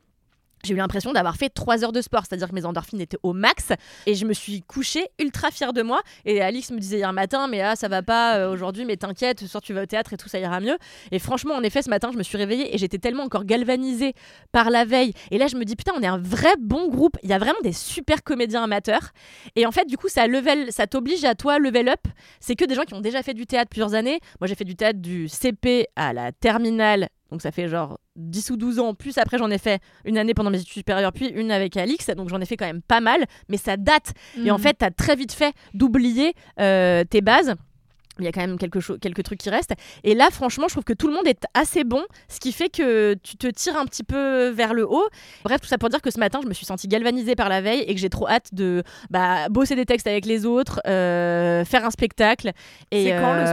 j'ai 0.65 0.75
eu 0.75 0.77
l'impression 0.77 1.13
d'avoir 1.13 1.37
fait 1.37 1.49
trois 1.49 1.85
heures 1.85 1.93
de 1.93 2.01
sport, 2.01 2.23
c'est-à-dire 2.29 2.49
que 2.49 2.55
mes 2.55 2.65
endorphines 2.65 3.01
étaient 3.01 3.19
au 3.23 3.33
max 3.33 3.69
et 4.07 4.15
je 4.15 4.25
me 4.25 4.33
suis 4.33 4.63
couchée 4.63 5.07
ultra 5.19 5.51
fière 5.51 5.73
de 5.73 5.83
moi. 5.83 6.01
Et 6.25 6.41
Alix 6.41 6.71
me 6.71 6.79
disait 6.79 6.99
hier 6.99 7.13
matin, 7.13 7.49
mais 7.49 7.61
ah, 7.61 7.77
ça 7.77 7.89
va 7.89 8.03
pas 8.03 8.37
euh, 8.37 8.53
aujourd'hui, 8.53 8.85
mais 8.85 8.97
t'inquiète, 8.97 9.41
ce 9.41 9.47
soir 9.47 9.63
tu 9.63 9.73
vas 9.73 9.83
au 9.83 9.87
théâtre 9.87 10.13
et 10.13 10.17
tout, 10.17 10.29
ça 10.29 10.39
ira 10.39 10.61
mieux. 10.61 10.77
Et 11.13 11.19
franchement, 11.19 11.55
en 11.55 11.63
effet, 11.63 11.83
ce 11.83 11.91
matin, 11.91 12.11
je 12.13 12.19
me 12.19 12.23
suis 12.23 12.37
réveillée 12.37 12.75
et 12.75 12.79
j'étais 12.79 12.99
tellement 12.99 13.25
encore 13.25 13.45
galvanisée 13.45 14.15
par 14.53 14.71
la 14.71 14.85
veille. 14.85 15.13
Et 15.31 15.39
là, 15.39 15.47
je 15.47 15.57
me 15.57 15.65
dis, 15.65 15.77
putain, 15.77 15.93
on 15.97 16.03
est 16.03 16.07
un 16.07 16.19
vrai 16.19 16.55
bon 16.59 16.89
groupe. 16.89 17.17
Il 17.23 17.31
y 17.31 17.33
a 17.33 17.39
vraiment 17.39 17.61
des 17.63 17.73
super 17.73 18.23
comédiens 18.23 18.65
amateurs. 18.65 19.11
Et 19.57 19.67
en 19.67 19.73
fait, 19.73 19.87
du 19.87 19.97
coup, 19.97 20.09
ça, 20.09 20.27
level, 20.27 20.73
ça 20.73 20.87
t'oblige 20.87 21.25
à 21.25 21.35
toi 21.35 21.59
level 21.59 21.89
up. 21.89 22.01
C'est 22.41 22.55
que 22.55 22.65
des 22.65 22.75
gens 22.75 22.85
qui 22.85 22.95
ont 22.95 23.01
déjà 23.01 23.23
fait 23.23 23.35
du 23.35 23.47
théâtre 23.47 23.69
plusieurs 23.71 23.95
années. 23.95 24.21
Moi, 24.41 24.49
j'ai 24.49 24.55
fait 24.55 24.65
du 24.65 24.77
théâtre 24.77 25.01
du 25.01 25.29
CP 25.29 25.87
à 25.97 26.13
la 26.13 26.33
terminale. 26.33 27.09
Donc 27.31 27.43
ça 27.43 27.51
fait 27.51 27.69
genre 27.69 27.99
10 28.17 28.51
ou 28.51 28.57
12 28.57 28.79
ans. 28.79 28.95
Plus 28.95 29.19
après, 29.19 29.39
j'en 29.39 29.51
ai 29.51 29.59
fait 29.59 29.81
une 30.05 30.19
année 30.19 30.35
pendant 30.35 30.51
mes 30.51 30.61
études 30.61 30.73
supérieures, 30.73 31.13
puis 31.13 31.29
une 31.29 31.51
avec 31.51 31.77
Alix. 31.77 32.07
Donc 32.17 32.29
j'en 32.29 32.41
ai 32.41 32.47
fait 32.47 32.57
quand 32.57 32.67
même 32.67 32.83
pas 32.83 33.01
mal. 33.01 33.25
Mais 33.49 33.57
ça 33.57 33.77
date. 33.77 34.13
Et 34.45 34.51
en 34.51 34.59
fait, 34.59 34.75
t'as 34.75 34.91
très 34.91 35.17
vite 35.17 35.33
fait 35.33 35.55
d'oublier 35.75 36.35
euh, 36.61 37.05
tes 37.05 37.21
bases. 37.21 37.55
Il 38.19 38.25
y 38.25 38.29
a 38.29 38.33
quand 38.33 38.41
même 38.41 38.59
quelque 38.59 38.81
chose, 38.81 38.99
quelques 39.01 39.23
trucs 39.25 39.39
qui 39.41 39.51
restent. 39.51 39.73
Et 40.05 40.15
là, 40.15 40.29
franchement, 40.31 40.67
je 40.69 40.75
trouve 40.75 40.85
que 40.85 40.93
tout 40.93 41.09
le 41.09 41.15
monde 41.15 41.27
est 41.27 41.45
assez 41.55 41.83
bon, 41.85 42.03
ce 42.29 42.39
qui 42.39 42.53
fait 42.53 42.69
que 42.69 43.15
tu 43.23 43.37
te 43.37 43.47
tires 43.49 43.77
un 43.77 43.85
petit 43.87 44.05
peu 44.05 44.49
vers 44.51 44.73
le 44.73 44.87
haut. 44.89 45.07
Bref, 45.45 45.61
tout 45.61 45.67
ça 45.67 45.79
pour 45.79 45.89
dire 45.89 46.01
que 46.01 46.11
ce 46.11 46.21
matin, 46.21 46.41
je 46.43 46.49
me 46.49 46.55
suis 46.55 46.65
sentie 46.67 46.87
galvanisée 46.87 47.35
par 47.35 47.49
la 47.49 47.61
veille 47.61 47.81
et 47.81 47.93
que 47.95 48.01
j'ai 48.01 48.11
trop 48.11 48.29
hâte 48.29 48.55
de 48.55 48.85
bah, 49.11 49.49
bosser 49.49 49.75
des 49.75 49.85
textes 49.85 50.07
avec 50.07 50.27
les 50.27 50.47
autres, 50.47 50.81
euh, 50.87 51.65
faire 51.65 51.85
un 51.85 51.91
spectacle. 51.91 52.53
Et, 52.93 53.05
C'est 53.05 53.11
quand, 53.21 53.33
le 53.33 53.41
euh, 53.41 53.47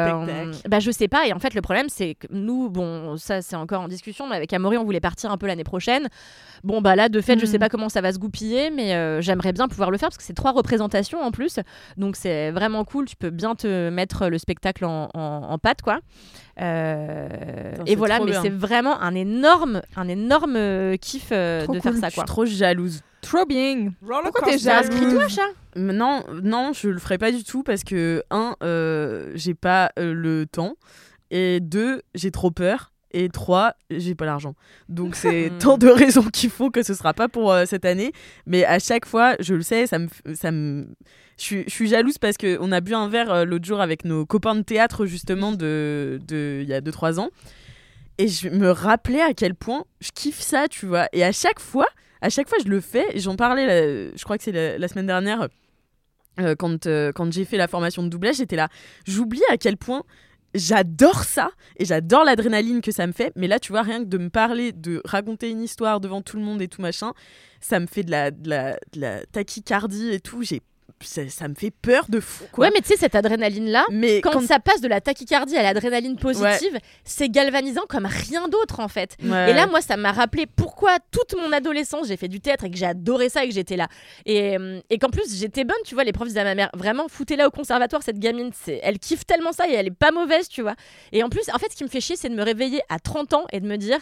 spectacle? 0.54 0.70
Bah, 0.70 0.80
je 0.80 0.92
sais 0.92 1.08
pas. 1.08 1.26
Et 1.26 1.34
en 1.34 1.40
fait, 1.40 1.54
le 1.56 1.62
problème, 1.62 1.90
c'est 1.90 2.14
que 2.14 2.28
nous, 2.30 2.70
bon, 2.70 3.18
ça, 3.18 3.42
c'est 3.42 3.56
encore 3.56 3.82
en 3.82 3.88
discussion, 3.88 4.28
mais 4.30 4.36
avec 4.36 4.54
Amaury, 4.54 4.78
on 4.78 4.84
voulait 4.84 5.00
partir 5.00 5.32
un 5.32 5.38
peu 5.38 5.48
l'année 5.48 5.64
prochaine. 5.64 6.08
Bon, 6.64 6.82
bah 6.82 6.96
là, 6.96 7.10
de 7.10 7.20
fait, 7.22 7.40
je 7.40 7.46
sais 7.48 7.54
Mhm. 7.54 7.60
pas 7.60 7.70
comment 7.70 7.90
ça 7.90 8.02
va 8.02 8.14
se 8.14 8.20
goupiller, 8.20 8.70
mais 8.70 8.94
euh, 8.94 9.22
j'aimerais 9.22 9.54
bien 9.54 9.68
pouvoir 9.68 9.90
le 9.90 9.98
faire 9.98 10.10
parce 10.10 10.18
que 10.18 10.24
c'est 10.24 10.34
trois 10.36 10.52
représentations 10.52 11.20
en 11.20 11.32
plus. 11.32 11.60
Donc 11.98 12.16
c'est 12.16 12.52
vraiment 12.52 12.84
cool, 12.86 13.06
tu 13.06 13.16
peux 13.16 13.32
bien 13.32 13.56
te 13.56 13.90
mettre 13.90 14.28
le 14.28 14.38
spectacle 14.38 14.51
en, 14.84 15.10
en, 15.14 15.44
en 15.52 15.58
pâte, 15.58 15.82
quoi. 15.82 16.00
Euh, 16.60 17.76
et 17.86 17.96
voilà, 17.96 18.20
mais 18.20 18.34
c'est 18.42 18.50
vraiment 18.50 19.00
un 19.02 19.16
énorme, 19.16 19.82
un 19.96 20.08
énorme 20.08 20.56
euh, 20.56 20.98
kiff 20.98 21.30
euh, 21.32 21.64
Trop 21.64 21.74
de 21.74 21.80
cool. 21.80 21.92
faire 21.92 22.00
ça, 22.02 22.10
Je 22.10 22.16
quoi. 22.16 22.24
suis 22.24 22.28
trop 22.34 22.46
jalouse. 22.46 23.02
Trop 23.22 23.46
bien. 23.46 23.94
Pourquoi 24.02 24.48
t'es 24.52 24.58
jalouse? 24.58 25.28
Chat 25.34 25.42
Non, 25.76 26.24
non, 26.44 26.72
je 26.74 26.90
le 26.90 27.00
ferai 27.00 27.18
pas 27.18 27.32
du 27.32 27.44
tout 27.44 27.64
parce 27.64 27.84
que 27.84 28.24
un, 28.32 28.56
euh, 28.64 29.32
j'ai 29.36 29.54
pas 29.54 29.92
euh, 30.00 30.14
le 30.14 30.46
temps 30.46 30.76
et 31.30 31.60
deux, 31.60 32.02
j'ai 32.16 32.32
trop 32.32 32.52
peur 32.52 32.92
et 33.14 33.30
trois, 33.30 33.74
j'ai 33.90 34.16
pas 34.16 34.26
l'argent. 34.26 34.56
Donc 34.90 35.16
c'est 35.16 35.52
tant 35.60 35.78
de 35.78 35.88
raisons 35.88 36.24
qui 36.24 36.50
font 36.50 36.70
que 36.70 36.84
ce 36.84 36.94
sera 36.94 37.14
pas 37.14 37.28
pour 37.28 37.52
euh, 37.52 37.66
cette 37.66 37.86
année. 37.86 38.12
Mais 38.46 38.66
à 38.66 38.80
chaque 38.80 39.06
fois, 39.06 39.36
je 39.40 39.54
le 39.56 39.62
sais, 39.62 39.88
ça 39.88 40.00
me, 40.00 40.08
ça 40.34 40.52
me, 40.52 40.88
je 41.38 41.64
suis, 41.68 41.88
jalouse 41.88 42.18
parce 42.18 42.38
que 42.38 42.58
on 42.62 42.72
a 42.72 42.82
bu 42.82 42.94
un 42.94 43.10
verre 43.10 43.32
euh, 43.32 43.46
l'autre 43.46 43.66
jour 43.66 43.82
avec 43.82 44.06
nos 44.06 44.26
copains 44.26 44.56
de 44.56 44.62
théâtre 44.62 45.06
justement 45.06 45.52
de, 45.52 46.20
de, 46.28 46.60
il 46.62 46.70
y 46.70 46.74
a 46.74 46.82
2-3 46.82 47.20
ans. 47.20 47.30
Et 48.18 48.28
je 48.28 48.50
me 48.50 48.70
rappelais 48.70 49.22
à 49.22 49.34
quel 49.34 49.56
point 49.56 49.86
je 50.00 50.12
kiffe 50.14 50.42
ça, 50.42 50.68
tu 50.68 50.86
vois. 50.86 51.08
Et 51.14 51.24
à 51.24 51.32
chaque 51.32 51.60
fois, 51.60 51.88
à 52.22 52.30
chaque 52.30 52.48
fois, 52.48 52.58
je 52.64 52.70
le 52.70 52.80
fais. 52.82 53.06
J'en 53.16 53.36
parlais, 53.36 54.12
je 54.16 54.24
crois 54.24 54.38
que 54.38 54.44
c'est 54.44 54.52
la, 54.52 54.78
la 54.78 54.88
semaine 54.88 55.08
dernière, 55.08 55.48
euh, 56.40 56.56
quand, 56.56 56.88
euh, 56.88 57.12
quand 57.12 57.32
j'ai 57.32 57.46
fait 57.46 57.58
la 57.58 57.68
formation 57.68 58.04
de 58.04 58.10
doublage, 58.10 58.36
j'étais 58.38 58.56
là. 58.56 58.70
J'oublie 59.06 59.42
à 59.50 59.58
quel 59.58 59.78
point 59.78 60.04
j'adore 60.54 61.24
ça 61.24 61.52
et 61.78 61.86
j'adore 61.86 62.24
l'adrénaline 62.24 62.82
que 62.82 62.92
ça 62.92 63.08
me 63.08 63.12
fait. 63.12 63.32
Mais 63.36 63.48
là, 63.48 63.60
tu 63.60 63.72
vois, 63.72 63.82
rien 63.82 64.00
que 64.00 64.10
de 64.10 64.18
me 64.18 64.30
parler, 64.30 64.72
de 64.72 65.02
raconter 65.06 65.50
une 65.50 65.62
histoire 65.62 66.00
devant 66.00 66.22
tout 66.22 66.38
le 66.38 66.44
monde 66.44 66.62
et 66.62 66.68
tout 66.68 66.82
machin, 66.82 67.14
ça 67.60 67.80
me 67.80 67.88
fait 67.88 68.04
de 68.04 68.12
la, 68.12 68.32
de 68.32 68.50
de 68.94 69.00
la 69.00 69.26
tachycardie 69.28 70.10
et 70.10 70.20
tout. 70.20 70.44
J'ai 70.44 70.62
ça, 71.04 71.28
ça 71.30 71.48
me 71.48 71.56
fait 71.56 71.72
peur 71.72 72.06
de 72.10 72.20
fou. 72.20 72.46
Quoi. 72.52 72.66
Ouais, 72.66 72.72
mais 72.74 72.82
tu 72.82 72.90
sais, 72.90 72.98
cette 72.98 73.16
adrénaline-là, 73.16 73.86
mais 73.92 74.22
quand, 74.22 74.32
quand 74.32 74.42
ça 74.42 74.60
passe 74.60 74.82
de 74.82 74.88
la 74.88 75.02
tachycardie 75.02 75.58
à 75.58 75.64
l'adrénaline 75.64 76.18
positive, 76.18 76.78
c'est 77.04 77.30
galvanisant 77.30 77.84
comme 77.88 78.06
rien 78.06 78.48
d'autre 78.48 78.80
en 78.80 78.88
fait. 78.88 79.16
Ouais. 79.24 79.52
Et 79.52 79.54
là, 79.54 79.68
moi, 79.68 79.82
ça 79.82 79.98
m'a 79.98 80.12
rappelé 80.12 80.46
pourquoi 80.46 80.98
toute 81.12 81.36
mon 81.40 81.52
adolescence 81.52 82.08
j'ai 82.08 82.18
fait 82.18 82.28
du 82.28 82.40
théâtre 82.40 82.66
et 82.66 82.72
que 82.72 82.78
j'ai 82.78 82.86
adoré 82.86 83.30
ça 83.30 83.44
et 83.44 83.50
que 83.50 83.54
j'étais 83.54 83.78
là. 83.78 83.88
Et, 84.26 84.58
euh, 84.58 84.80
et 84.90 84.98
qu'en 84.98 85.10
plus, 85.10 85.38
j'étais 85.38 85.64
bonne, 85.64 85.78
tu 85.86 85.96
vois. 85.96 86.04
Les 86.04 86.14
profs 86.14 86.28
disaient 86.28 86.42
à 86.42 86.46
ma 86.46 86.56
mère, 86.56 86.70
vraiment, 86.74 87.08
foutez-la 87.08 87.48
au 87.48 87.52
conservatoire, 87.52 88.04
cette 88.04 88.20
gamine. 88.20 88.52
Elle 88.82 89.00
kiffe 89.00 89.26
tellement 89.26 89.52
ça 89.52 89.68
et 89.70 89.74
elle 89.74 89.88
est 89.88 89.92
pas 89.92 90.12
mauvaise, 90.12 90.48
tu 90.48 90.62
vois. 90.62 90.76
Et 91.12 91.24
en 91.24 91.30
plus, 91.30 91.50
en 91.54 91.58
fait, 91.58 91.72
ce 91.72 91.76
qui 91.76 91.84
me 91.84 91.90
fait 91.90 92.02
chier, 92.02 92.16
c'est 92.16 92.30
de 92.30 92.36
me 92.36 92.44
réveiller 92.44 92.82
à 92.90 93.00
30 93.00 93.34
ans 93.34 93.46
et 93.52 93.60
de 93.60 93.68
me 93.68 93.78
dire. 93.78 94.00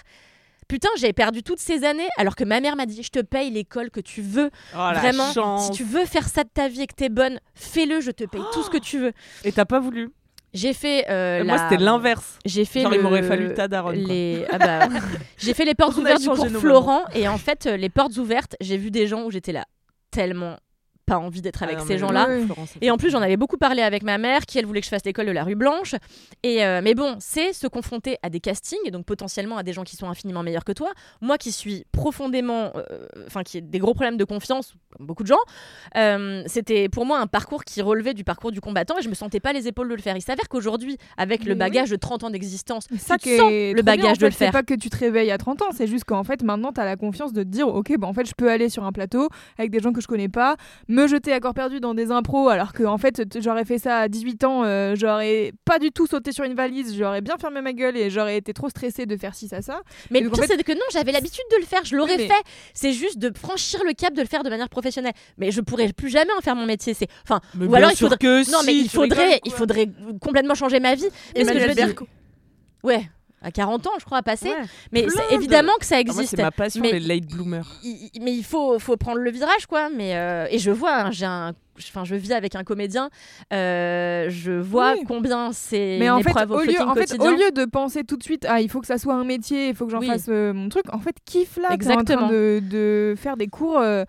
Putain, 0.69 0.87
j'ai 0.97 1.11
perdu 1.11 1.43
toutes 1.43 1.59
ces 1.59 1.83
années 1.83 2.07
alors 2.17 2.35
que 2.37 2.45
ma 2.45 2.61
mère 2.61 2.75
m'a 2.77 2.85
dit 2.85 3.03
je 3.03 3.09
te 3.09 3.19
paye 3.19 3.49
l'école 3.51 3.89
que 3.91 3.99
tu 3.99 4.21
veux. 4.21 4.49
Oh, 4.73 4.77
Vraiment, 4.95 5.57
si 5.59 5.71
tu 5.71 5.83
veux 5.83 6.05
faire 6.05 6.29
ça 6.29 6.43
de 6.45 6.49
ta 6.53 6.67
vie 6.69 6.83
et 6.83 6.87
que 6.87 6.93
t'es 6.95 7.09
bonne, 7.09 7.39
fais-le, 7.55 7.99
je 7.99 8.11
te 8.11 8.23
paye 8.23 8.41
tout 8.53 8.63
ce 8.63 8.69
que 8.69 8.77
tu 8.77 8.99
veux. 8.99 9.11
Et 9.43 9.51
t'as 9.51 9.65
pas 9.65 9.79
voulu 9.79 10.11
J'ai 10.53 10.73
fait. 10.73 11.05
euh, 11.09 11.43
Moi, 11.43 11.57
la- 11.57 11.69
c'était 11.69 11.83
l'inverse. 11.83 12.37
J'ai 12.45 12.65
fait. 12.65 12.81
Genre, 12.83 12.91
le... 12.91 12.97
il 12.97 13.01
m'aurait 13.03 13.23
fallu 13.23 13.53
ta 13.53 13.67
daronne. 13.67 14.03
quoi. 14.03 14.13
Les... 14.13 14.45
ah 14.51 14.57
bah, 14.59 14.87
j'ai 15.37 15.53
fait 15.53 15.65
les 15.65 15.75
portes 15.75 15.97
ouvertes 15.97 16.19
du 16.19 16.25
changé 16.25 16.41
cours 16.43 16.51
nos 16.51 16.59
Florent 16.59 17.03
et 17.13 17.27
en 17.27 17.37
fait 17.37 17.65
euh, 17.65 17.75
les 17.75 17.89
portes 17.89 18.15
ouvertes 18.17 18.55
j'ai 18.61 18.77
vu 18.77 18.91
des 18.91 19.07
gens 19.07 19.23
où 19.25 19.31
j'étais 19.31 19.51
là 19.51 19.65
tellement 20.11 20.55
pas 21.09 21.17
envie 21.17 21.41
d'être 21.41 21.63
avec 21.63 21.77
Ah 21.77 21.81
non, 21.81 21.87
ces 21.87 21.97
gens-là. 21.97 22.27
oui. 22.29 22.47
Et 22.81 22.91
en 22.91 22.97
plus 22.97 23.09
j'en 23.09 23.21
avais 23.21 23.37
beaucoup 23.37 23.57
parlé 23.57 23.81
avec 23.81 24.03
ma 24.03 24.17
mère 24.17 24.45
qui 24.45 24.57
elle 24.59 24.65
voulait 24.65 24.79
que 24.81 24.85
je 24.85 24.89
fasse 24.89 25.05
l'école 25.05 25.25
de 25.25 25.31
la 25.31 25.43
rue 25.43 25.55
Blanche. 25.55 25.95
Et 26.43 26.63
euh, 26.65 26.81
mais 26.83 26.93
bon 26.95 27.15
c'est 27.19 27.53
se 27.53 27.67
confronter 27.67 28.17
à 28.23 28.29
des 28.29 28.39
castings 28.39 28.79
et 28.85 28.91
donc 28.91 29.05
potentiellement 29.05 29.57
à 29.57 29.63
des 29.63 29.73
gens 29.73 29.83
qui 29.83 29.95
sont 29.95 30.07
infiniment 30.09 30.43
meilleurs 30.43 30.63
que 30.65 30.71
toi. 30.71 30.91
Moi 31.21 31.37
qui 31.37 31.51
suis 31.51 31.85
profondément 31.91 32.71
euh, 32.75 33.07
enfin 33.27 33.43
qui 33.43 33.57
ai 33.57 33.61
des 33.61 33.79
gros 33.79 33.93
problèmes 33.93 34.17
de 34.17 34.23
confiance 34.23 34.73
comme 34.95 35.05
beaucoup 35.07 35.23
de 35.23 35.27
gens 35.27 35.39
euh, 35.97 36.43
c'était 36.47 36.89
pour 36.89 37.05
moi 37.05 37.19
un 37.19 37.27
parcours 37.27 37.63
qui 37.63 37.81
relevait 37.81 38.13
du 38.13 38.23
parcours 38.23 38.51
du 38.51 38.61
combattant 38.61 38.97
et 38.97 39.01
je 39.01 39.09
me 39.09 39.15
sentais 39.15 39.39
pas 39.39 39.53
les 39.53 39.67
épaules 39.67 39.89
de 39.89 39.95
le 39.95 40.01
faire. 40.01 40.15
Il 40.15 40.21
s'avère 40.21 40.47
qu'aujourd'hui 40.49 40.97
avec 41.17 41.45
le 41.45 41.55
bagage 41.55 41.89
de 41.89 41.95
30 41.95 42.25
ans 42.25 42.29
d'existence 42.29 42.87
C'est 42.91 42.99
ça 42.99 43.17
tu 43.17 43.35
sens 43.35 43.49
le 43.51 43.73
bien, 43.73 43.83
bagage 43.83 44.17
de 44.19 44.25
le 44.25 44.31
fait. 44.31 44.37
C'est 44.37 44.45
faire. 44.45 44.51
pas 44.51 44.63
que 44.63 44.73
tu 44.73 44.89
te 44.89 44.97
réveilles 44.97 45.31
à 45.31 45.37
30 45.37 45.61
ans, 45.63 45.69
c'est 45.73 45.87
juste 45.87 46.05
qu'en 46.05 46.23
fait 46.23 46.43
maintenant 46.43 46.71
tu 46.71 46.79
as 46.81 46.85
la 46.85 46.95
confiance 46.95 47.33
de 47.33 47.43
te 47.43 47.47
dire 47.47 47.67
ok 47.67 47.97
bah 47.97 48.07
en 48.07 48.13
fait 48.13 48.25
je 48.25 48.33
peux 48.35 48.49
aller 48.49 48.69
sur 48.69 48.83
un 48.83 48.91
plateau 48.91 49.29
avec 49.57 49.71
des 49.71 49.79
gens 49.79 49.91
que 49.93 50.01
je 50.01 50.07
connais 50.07 50.29
pas, 50.29 50.55
me 50.87 50.98
jeter 51.07 51.33
à 51.33 51.39
corps 51.39 51.53
perdu 51.53 51.79
dans 51.79 51.93
des 51.93 52.11
impros 52.11 52.49
alors 52.49 52.73
que 52.73 52.83
en 52.83 52.97
fait 52.97 53.21
j'aurais 53.41 53.65
fait 53.65 53.77
ça 53.79 53.97
à 53.99 54.07
18 54.07 54.43
ans, 54.43 54.63
euh, 54.63 54.95
j'aurais 54.95 55.51
pas 55.65 55.79
du 55.79 55.91
tout 55.91 56.07
sauté 56.07 56.31
sur 56.31 56.43
une 56.43 56.53
valise, 56.55 56.95
j'aurais 56.97 57.21
bien 57.21 57.37
fermé 57.37 57.61
ma 57.61 57.73
gueule 57.73 57.97
et 57.97 58.09
j'aurais 58.09 58.37
été 58.37 58.53
trop 58.53 58.69
stressée 58.69 59.05
de 59.05 59.17
faire 59.17 59.35
ci 59.35 59.47
ça 59.47 59.61
ça. 59.61 59.81
Mais 60.11 60.19
le 60.21 60.29
donc, 60.29 60.37
en 60.39 60.41
pire, 60.41 60.55
c'est 60.57 60.63
que 60.63 60.71
non, 60.73 60.79
j'avais 60.91 61.11
l'habitude 61.11 61.43
de 61.51 61.57
le 61.57 61.65
faire, 61.65 61.83
je 61.85 61.95
l'aurais 61.95 62.15
Oui, 62.15 62.17
mais- 62.19 62.27
fait. 62.27 62.43
C'est 62.73 62.93
juste 62.93 63.17
de 63.19 63.31
franchir 63.37 63.81
le 63.85 63.93
cap 63.93 64.13
de 64.13 64.21
le 64.21 64.27
faire 64.27 64.43
de 64.43 64.49
manière 64.49 64.69
professionnelle. 64.69 65.13
Mais 65.37 65.51
je 65.51 65.61
pourrais 65.61 65.91
plus 65.93 66.09
jamais 66.09 66.31
en 66.37 66.41
faire 66.41 66.55
mon 66.55 66.65
métier. 66.65 66.93
C'est 66.93 67.07
enfin, 67.23 67.39
Mais 67.55 67.65
ou 67.65 67.69
bien 67.69 67.77
alors 67.77 67.91
il 67.91 67.97
faudrait- 67.97 68.17
que 68.17 68.51
non, 68.51 68.59
mais 68.65 68.75
il 68.75 68.89
faudrait, 68.89 69.23
rigoles, 69.25 69.39
il 69.45 69.51
faudrait 69.51 69.87
complètement 70.21 70.55
changer 70.55 70.79
ma 70.79 70.95
vie. 70.95 71.07
Mais 71.35 71.43
ce 71.45 71.51
que 71.51 71.59
je 71.59 71.67
veux 71.67 71.75
dire, 71.75 71.93
ouais, 72.83 73.09
à 73.41 73.51
40 73.51 73.87
ans, 73.87 73.91
je 73.99 74.05
crois, 74.05 74.17
à 74.19 74.21
passer. 74.23 74.49
Ouais. 74.49 74.55
Mais 74.91 75.03
de- 75.03 75.33
évidemment 75.33 75.71
que 75.79 75.85
ça 75.85 75.95
Ah, 75.95 76.01
existe. 76.01 76.35
c'est 76.35 76.41
ma 76.41 76.51
passion, 76.51 76.81
Mais- 76.81 76.91
les 76.93 76.99
late 76.99 77.25
bloomers. 77.31 77.65
Il- 77.83 78.09
il- 78.13 78.21
mais 78.21 78.33
il 78.33 78.43
faut, 78.43 78.77
faut 78.79 78.97
prendre 78.97 79.19
le 79.19 79.31
virage, 79.31 79.65
quoi. 79.67 79.89
Mais 79.89 80.15
euh, 80.15 80.45
et 80.49 80.59
je 80.59 80.71
vois, 80.71 80.95
hein, 80.95 81.11
j'ai 81.11 81.25
un, 81.25 81.53
enfin, 81.77 82.03
je 82.03 82.15
vis 82.15 82.33
avec 82.33 82.55
un 82.55 82.63
comédien. 82.63 83.09
euh, 83.53 84.27
je 84.29 84.51
vois 84.51 84.93
Oui. 84.93 85.03
combien 85.07 85.51
c'est 85.53 85.97
Mais 85.99 86.05
une 86.07 86.11
en 86.11 86.21
fait, 86.21 86.31
au, 86.31 86.53
au 86.55 86.59
lieu, 86.59 86.65
footing 86.73 86.81
en 86.81 86.93
fait, 86.95 87.13
au 87.13 87.17
quotidien. 87.17 87.31
lieu 87.37 87.51
de 87.51 87.65
penser 87.65 88.03
tout 88.03 88.17
de 88.17 88.23
suite 88.23 88.45
ah 88.49 88.61
il 88.61 88.69
faut 88.69 88.79
que 88.81 88.87
ça 88.87 88.97
soit 88.97 89.15
un 89.15 89.23
métier, 89.23 89.69
il 89.69 89.75
faut 89.75 89.85
que 89.85 89.91
j'en 89.91 89.99
Oui. 89.99 90.07
fasse 90.07 90.25
euh, 90.29 90.53
mon 90.53 90.69
truc, 90.69 90.85
en 90.93 90.99
fait 90.99 91.15
kiffe 91.25 91.57
là, 91.57 91.69
t'es 91.69 91.71
en 91.71 91.75
Exactement. 91.75 92.17
train 92.27 92.29
de, 92.31 92.61
de 92.69 93.15
faire 93.17 93.37
des 93.37 93.47
cours 93.47 93.79
euh, 93.79 94.03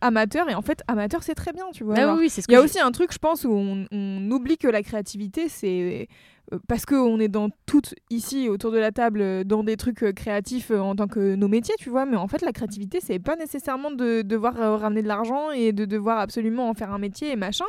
amateurs 0.00 0.48
et 0.50 0.54
en 0.54 0.62
fait 0.62 0.82
amateur 0.88 1.22
c'est 1.22 1.34
très 1.34 1.52
bien 1.52 1.64
tu 1.72 1.84
vois. 1.84 1.94
Ah 1.98 2.14
oui, 2.14 2.28
ce 2.30 2.40
Il 2.48 2.52
y 2.52 2.56
a 2.56 2.60
aussi 2.62 2.80
un 2.80 2.90
truc, 2.92 3.12
je 3.12 3.18
pense, 3.18 3.44
où 3.44 3.52
on, 3.52 3.86
on 3.90 4.30
oublie 4.30 4.58
que 4.58 4.68
la 4.68 4.82
créativité, 4.82 5.48
c'est 5.48 6.08
euh, 6.52 6.58
parce 6.66 6.86
qu'on 6.86 7.20
est 7.20 7.28
dans 7.28 7.50
toutes 7.66 7.94
ici 8.10 8.48
autour 8.48 8.70
de 8.72 8.78
la 8.78 8.90
table 8.90 9.20
euh, 9.20 9.44
dans 9.44 9.62
des 9.64 9.76
trucs 9.76 10.02
euh, 10.02 10.12
créatifs 10.12 10.70
en 10.70 10.94
tant 10.96 11.06
que 11.06 11.34
nos 11.34 11.48
métiers, 11.48 11.74
tu 11.78 11.90
vois. 11.90 12.06
Mais 12.06 12.16
en 12.16 12.26
fait, 12.28 12.42
la 12.42 12.52
créativité, 12.52 13.00
c'est 13.02 13.18
pas 13.18 13.36
nécessairement 13.36 13.90
de 13.90 14.22
devoir 14.22 14.54
ramener 14.80 15.02
de 15.02 15.08
l'argent 15.08 15.50
et 15.50 15.72
de 15.72 15.84
devoir 15.84 16.18
absolument 16.18 16.68
en 16.70 16.74
faire 16.74 16.92
un 16.92 16.98
métier 16.98 17.32
et 17.32 17.36
machin. 17.36 17.66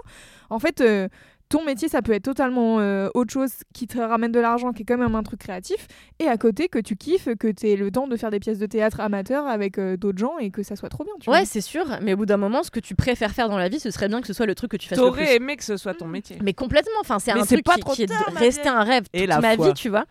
En 0.49 0.59
fait. 0.59 0.81
euh, 0.81 1.07
ton 1.49 1.63
métier, 1.63 1.89
ça 1.89 2.01
peut 2.03 2.11
être 2.13 2.23
totalement 2.23 2.79
euh, 2.79 3.09
autre 3.15 3.33
chose 3.33 3.49
qui 3.73 3.87
te 3.87 3.97
ramène 3.97 4.31
de 4.31 4.39
l'argent, 4.39 4.71
qui 4.71 4.83
est 4.83 4.85
quand 4.85 4.97
même 4.97 5.15
un 5.15 5.23
truc 5.23 5.39
créatif, 5.39 5.87
et 6.19 6.27
à 6.27 6.37
côté 6.37 6.67
que 6.69 6.77
tu 6.79 6.95
kiffes, 6.95 7.27
que 7.39 7.47
tu 7.51 7.67
aies 7.69 7.75
le 7.75 7.89
temps 7.89 8.07
de 8.07 8.15
faire 8.17 8.29
des 8.29 8.39
pièces 8.39 8.59
de 8.59 8.67
théâtre 8.67 8.99
amateurs 8.99 9.47
avec 9.47 9.77
euh, 9.79 9.97
d'autres 9.97 10.19
gens 10.19 10.37
et 10.37 10.51
que 10.51 10.61
ça 10.61 10.75
soit 10.75 10.89
trop 10.89 11.03
bien. 11.03 11.13
Tu 11.19 11.29
Ouais, 11.29 11.45
c'est 11.45 11.61
sûr. 11.61 11.85
Mais 12.03 12.13
au 12.13 12.17
bout 12.17 12.27
d'un 12.27 12.37
moment, 12.37 12.61
ce 12.61 12.69
que 12.71 12.79
tu 12.79 12.93
préfères 12.93 13.31
faire 13.31 13.49
dans 13.49 13.57
la 13.57 13.67
vie, 13.67 13.79
ce 13.79 13.89
serait 13.91 14.07
bien 14.07 14.21
que 14.21 14.27
ce 14.27 14.33
soit 14.33 14.45
le 14.45 14.53
truc 14.53 14.69
que 14.71 14.77
tu 14.77 14.87
fasses. 14.87 14.99
T'aurais 14.99 15.35
aimé 15.37 15.57
que 15.57 15.63
ce 15.63 15.75
soit 15.75 15.95
ton 15.95 16.07
métier. 16.07 16.37
Mais 16.43 16.53
complètement, 16.53 16.91
enfin 17.01 17.17
c'est 17.19 17.31
un 17.31 17.43
c'est 17.45 17.55
truc 17.55 17.65
pas 17.65 17.73
qui, 17.75 17.79
trop 17.81 17.93
qui 17.93 18.03
est 18.03 18.07
tard, 18.07 18.25
de- 18.29 18.33
ma 18.35 18.39
resté 18.39 18.69
un 18.69 18.83
rêve 18.83 19.05
Et 19.13 19.21
toute 19.21 19.29
la 19.29 19.39
ma 19.41 19.55
foi. 19.55 19.67
vie, 19.69 19.73
tu 19.73 19.89
vois. 19.89 20.05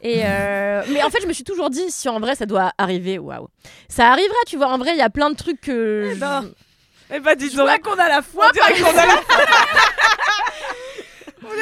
Et 0.00 0.22
euh, 0.24 0.82
mais 0.92 1.02
en 1.02 1.10
fait, 1.10 1.20
je 1.22 1.26
me 1.26 1.32
suis 1.34 1.44
toujours 1.44 1.68
dit, 1.68 1.90
si 1.90 2.08
en 2.08 2.20
vrai 2.20 2.34
ça 2.36 2.46
doit 2.46 2.72
arriver, 2.78 3.18
waouh, 3.18 3.48
ça 3.88 4.08
arrivera, 4.10 4.36
tu 4.46 4.56
vois. 4.56 4.68
En 4.68 4.78
vrai, 4.78 4.92
il 4.92 4.98
y 4.98 5.02
a 5.02 5.10
plein 5.10 5.28
de 5.30 5.36
trucs 5.36 5.60
que. 5.60 6.08
Eh 6.10 6.14
je- 6.14 6.20
ben, 6.20 6.44
Eh 7.14 7.20
bah 7.20 7.34
dis 7.34 7.50
Je 7.50 7.56
donc. 7.56 7.68
qu'on 7.82 7.98
a 7.98 8.08
la 8.08 8.22
foi. 8.22 8.46
On 8.48 8.52
dirait 8.52 8.80
qu'on 8.80 8.98
a 8.98 9.06
la 9.06 9.14
Vous 9.14 9.20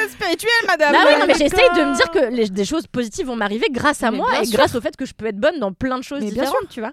êtes 0.03 0.11
spirituel, 0.11 0.51
madame 0.67 0.91
Bah 0.93 0.99
oui, 1.07 1.13
non, 1.19 1.25
mais 1.27 1.33
j'essaye 1.33 1.69
de 1.75 1.83
me 1.89 1.95
dire 1.95 2.11
que 2.11 2.33
les- 2.33 2.49
des 2.49 2.65
choses 2.65 2.87
positives 2.87 3.25
vont 3.27 3.35
m'arriver 3.35 3.67
grâce 3.71 4.03
à 4.03 4.11
Mais 4.11 4.17
moi 4.17 4.31
bien 4.31 4.41
et 4.41 4.45
sûr. 4.45 4.57
grâce 4.57 4.75
au 4.75 4.81
fait 4.81 4.95
que 4.95 5.05
je 5.05 5.13
peux 5.13 5.25
être 5.25 5.37
bonne 5.39 5.59
dans 5.59 5.73
plein 5.73 5.97
de 5.97 6.03
choses 6.03 6.21
Mais 6.21 6.31
bien 6.31 6.43
différentes, 6.43 6.69
tu 6.69 6.79
vois. 6.79 6.91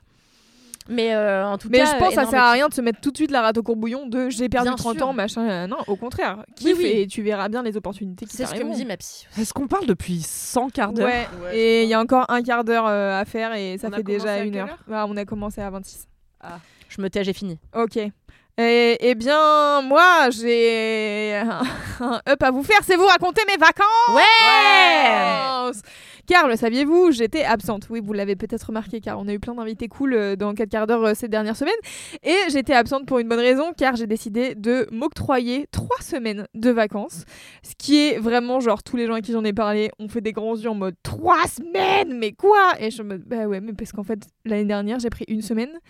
Mais 0.89 1.15
euh, 1.15 1.47
en 1.47 1.57
tout 1.57 1.69
Mais 1.71 1.79
cas, 1.79 1.85
je 1.87 1.99
pense 1.99 2.09
que 2.09 2.15
ça 2.15 2.23
énorme 2.23 2.31
sert 2.35 2.43
à 2.43 2.51
rien 2.53 2.69
de 2.69 2.75
se 2.75 2.81
mettre 2.81 3.01
tout 3.01 3.13
de 3.13 3.17
suite 3.17 3.31
la 3.31 3.43
rate 3.43 3.57
au 3.59 3.63
courbouillon 3.63 4.07
de 4.07 4.29
j'ai 4.29 4.49
perdu 4.49 4.69
Bien 4.71 4.77
30 4.77 4.97
sûr. 4.97 5.07
ans, 5.09 5.13
machin. 5.13 5.49
euh, 5.49 5.67
non, 5.69 5.77
au 5.87 5.95
contraire. 5.95 6.45
Kiffe 6.57 6.79
oui. 6.79 6.87
et 6.87 7.07
tu 7.07 7.23
verras 7.23 7.49
bien 7.49 7.63
les 7.63 7.77
opportunités 7.77 8.27
qui 8.27 8.35
C'est 8.37 8.45
ce 8.45 8.51
que 8.51 8.57
me 8.57 8.61
t'arriveront. 8.63 8.79
dit 8.79 8.87
ma 8.87 8.97
psy. 8.97 9.27
Est-ce 9.39 9.53
qu'on 9.53 9.69
parle 9.69 9.87
depuis 9.87 10.21
100 10.23 10.71
quarts 10.71 10.93
d'heure 10.93 11.07
Ouais, 11.07 11.29
Ouais, 11.45 11.57
et 11.57 11.83
il 11.85 11.89
y 11.89 11.95
a 11.95 12.01
encore 12.01 12.25
un 12.29 12.43
quart 12.43 12.65
d'heure 12.65 12.87
euh, 12.89 13.21
à 13.21 13.25
faire 13.25 13.55
et 13.55 13.79
ça 13.79 13.87
On 13.89 13.93
a 13.93 13.97
fait 13.99 14.03
commencé 14.03 14.25
déjà 14.25 14.35
à 14.35 14.39
une 14.41 14.51
quelle 14.53 14.61
heure. 14.63 14.79
Ah, 14.91 15.07
on 15.09 15.17
a 15.17 15.25
commencé 15.25 15.61
à 15.61 15.71
26. 15.71 16.09
Je 16.89 17.01
me 17.01 17.09
tais, 17.09 17.23
j'ai 17.23 17.35
fini. 17.35 17.61
Ok. 17.77 17.97
Et, 18.63 18.99
eh 19.01 19.15
bien, 19.15 19.81
moi, 19.81 20.29
j'ai 20.31 21.35
un, 21.37 21.63
un 22.01 22.21
up 22.29 22.43
à 22.43 22.51
vous 22.51 22.63
faire, 22.63 22.81
c'est 22.83 22.97
vous 22.97 23.07
raconter 23.07 23.41
mes 23.47 23.57
vacances 23.57 24.15
Ouais. 24.15 25.81
Car, 26.27 26.47
le 26.47 26.55
saviez-vous, 26.55 27.11
j'étais 27.11 27.43
absente. 27.43 27.89
Oui, 27.91 28.01
vous 28.01 28.13
l'avez 28.13 28.37
peut-être 28.37 28.65
remarqué, 28.65 29.01
car 29.01 29.19
on 29.19 29.27
a 29.27 29.33
eu 29.33 29.41
plein 29.41 29.55
d'invités 29.55 29.89
cool 29.89 30.15
euh, 30.15 30.37
dans 30.37 30.55
4 30.55 30.69
quarts 30.69 30.87
d'heure 30.87 31.05
euh, 31.05 31.15
ces 31.15 31.27
dernières 31.27 31.57
semaines. 31.57 31.75
Et 32.23 32.37
j'étais 32.51 32.75
absente 32.75 33.07
pour 33.07 33.19
une 33.19 33.29
bonne 33.29 33.41
raison, 33.41 33.73
car 33.77 33.97
j'ai 33.97 34.07
décidé 34.07 34.55
de 34.55 34.87
m'octroyer 34.93 35.67
3 35.73 35.89
semaines 36.03 36.47
de 36.55 36.71
vacances. 36.71 37.25
Ce 37.63 37.73
qui 37.77 37.99
est 37.99 38.19
vraiment, 38.19 38.61
genre, 38.61 38.83
tous 38.83 38.97
les 38.97 39.07
gens 39.07 39.15
à 39.15 39.23
qui 39.23 39.33
j'en 39.33 39.43
ai 39.43 39.53
parlé 39.53 39.91
ont 39.99 40.09
fait 40.09 40.21
des 40.21 40.33
grands 40.33 40.55
yeux 40.57 40.71
en 40.71 40.75
mode 40.75 40.95
3 41.03 41.49
semaines 41.49 42.17
Mais 42.17 42.33
quoi? 42.33 42.75
Et 42.79 42.91
je 42.91 43.03
en 43.03 43.07
mode, 43.07 43.23
bah 43.27 43.47
ouais, 43.47 43.61
mais 43.61 43.73
parce 43.73 43.91
qu'en 43.91 44.05
fait, 44.05 44.21
l'année 44.45 44.67
dernière, 44.67 45.01
j'ai 45.01 45.11
pris 45.11 45.25
une 45.27 45.43
semaine. 45.43 45.81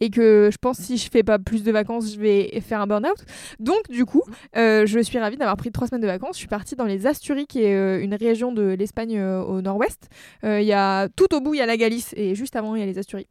Et 0.00 0.10
que 0.10 0.50
je 0.52 0.58
pense 0.58 0.78
si 0.78 0.96
je 0.96 1.10
fais 1.10 1.22
pas 1.22 1.38
plus 1.38 1.62
de 1.64 1.72
vacances, 1.72 2.14
je 2.14 2.20
vais 2.20 2.60
faire 2.60 2.80
un 2.80 2.86
burn-out. 2.86 3.18
Donc, 3.58 3.88
du 3.90 4.04
coup, 4.04 4.22
euh, 4.56 4.86
je 4.86 5.00
suis 5.00 5.18
ravie 5.18 5.36
d'avoir 5.36 5.56
pris 5.56 5.72
trois 5.72 5.86
semaines 5.86 6.02
de 6.02 6.06
vacances. 6.06 6.36
Je 6.36 6.40
suis 6.40 6.48
partie 6.48 6.76
dans 6.76 6.84
les 6.84 7.06
Asturies, 7.06 7.46
qui 7.46 7.62
est 7.62 7.74
euh, 7.74 8.02
une 8.02 8.14
région 8.14 8.52
de 8.52 8.76
l'Espagne 8.78 9.18
euh, 9.18 9.42
au 9.42 9.60
nord-ouest. 9.60 10.08
Il 10.44 10.62
y 10.62 10.72
a 10.72 11.08
tout 11.08 11.34
au 11.34 11.40
bout, 11.40 11.54
il 11.54 11.58
y 11.58 11.62
a 11.62 11.66
la 11.66 11.76
Galice 11.76 12.14
et 12.16 12.34
juste 12.34 12.56
avant, 12.56 12.74
il 12.74 12.80
y 12.80 12.82
a 12.82 12.86
les 12.86 12.98
Asturies. 12.98 13.26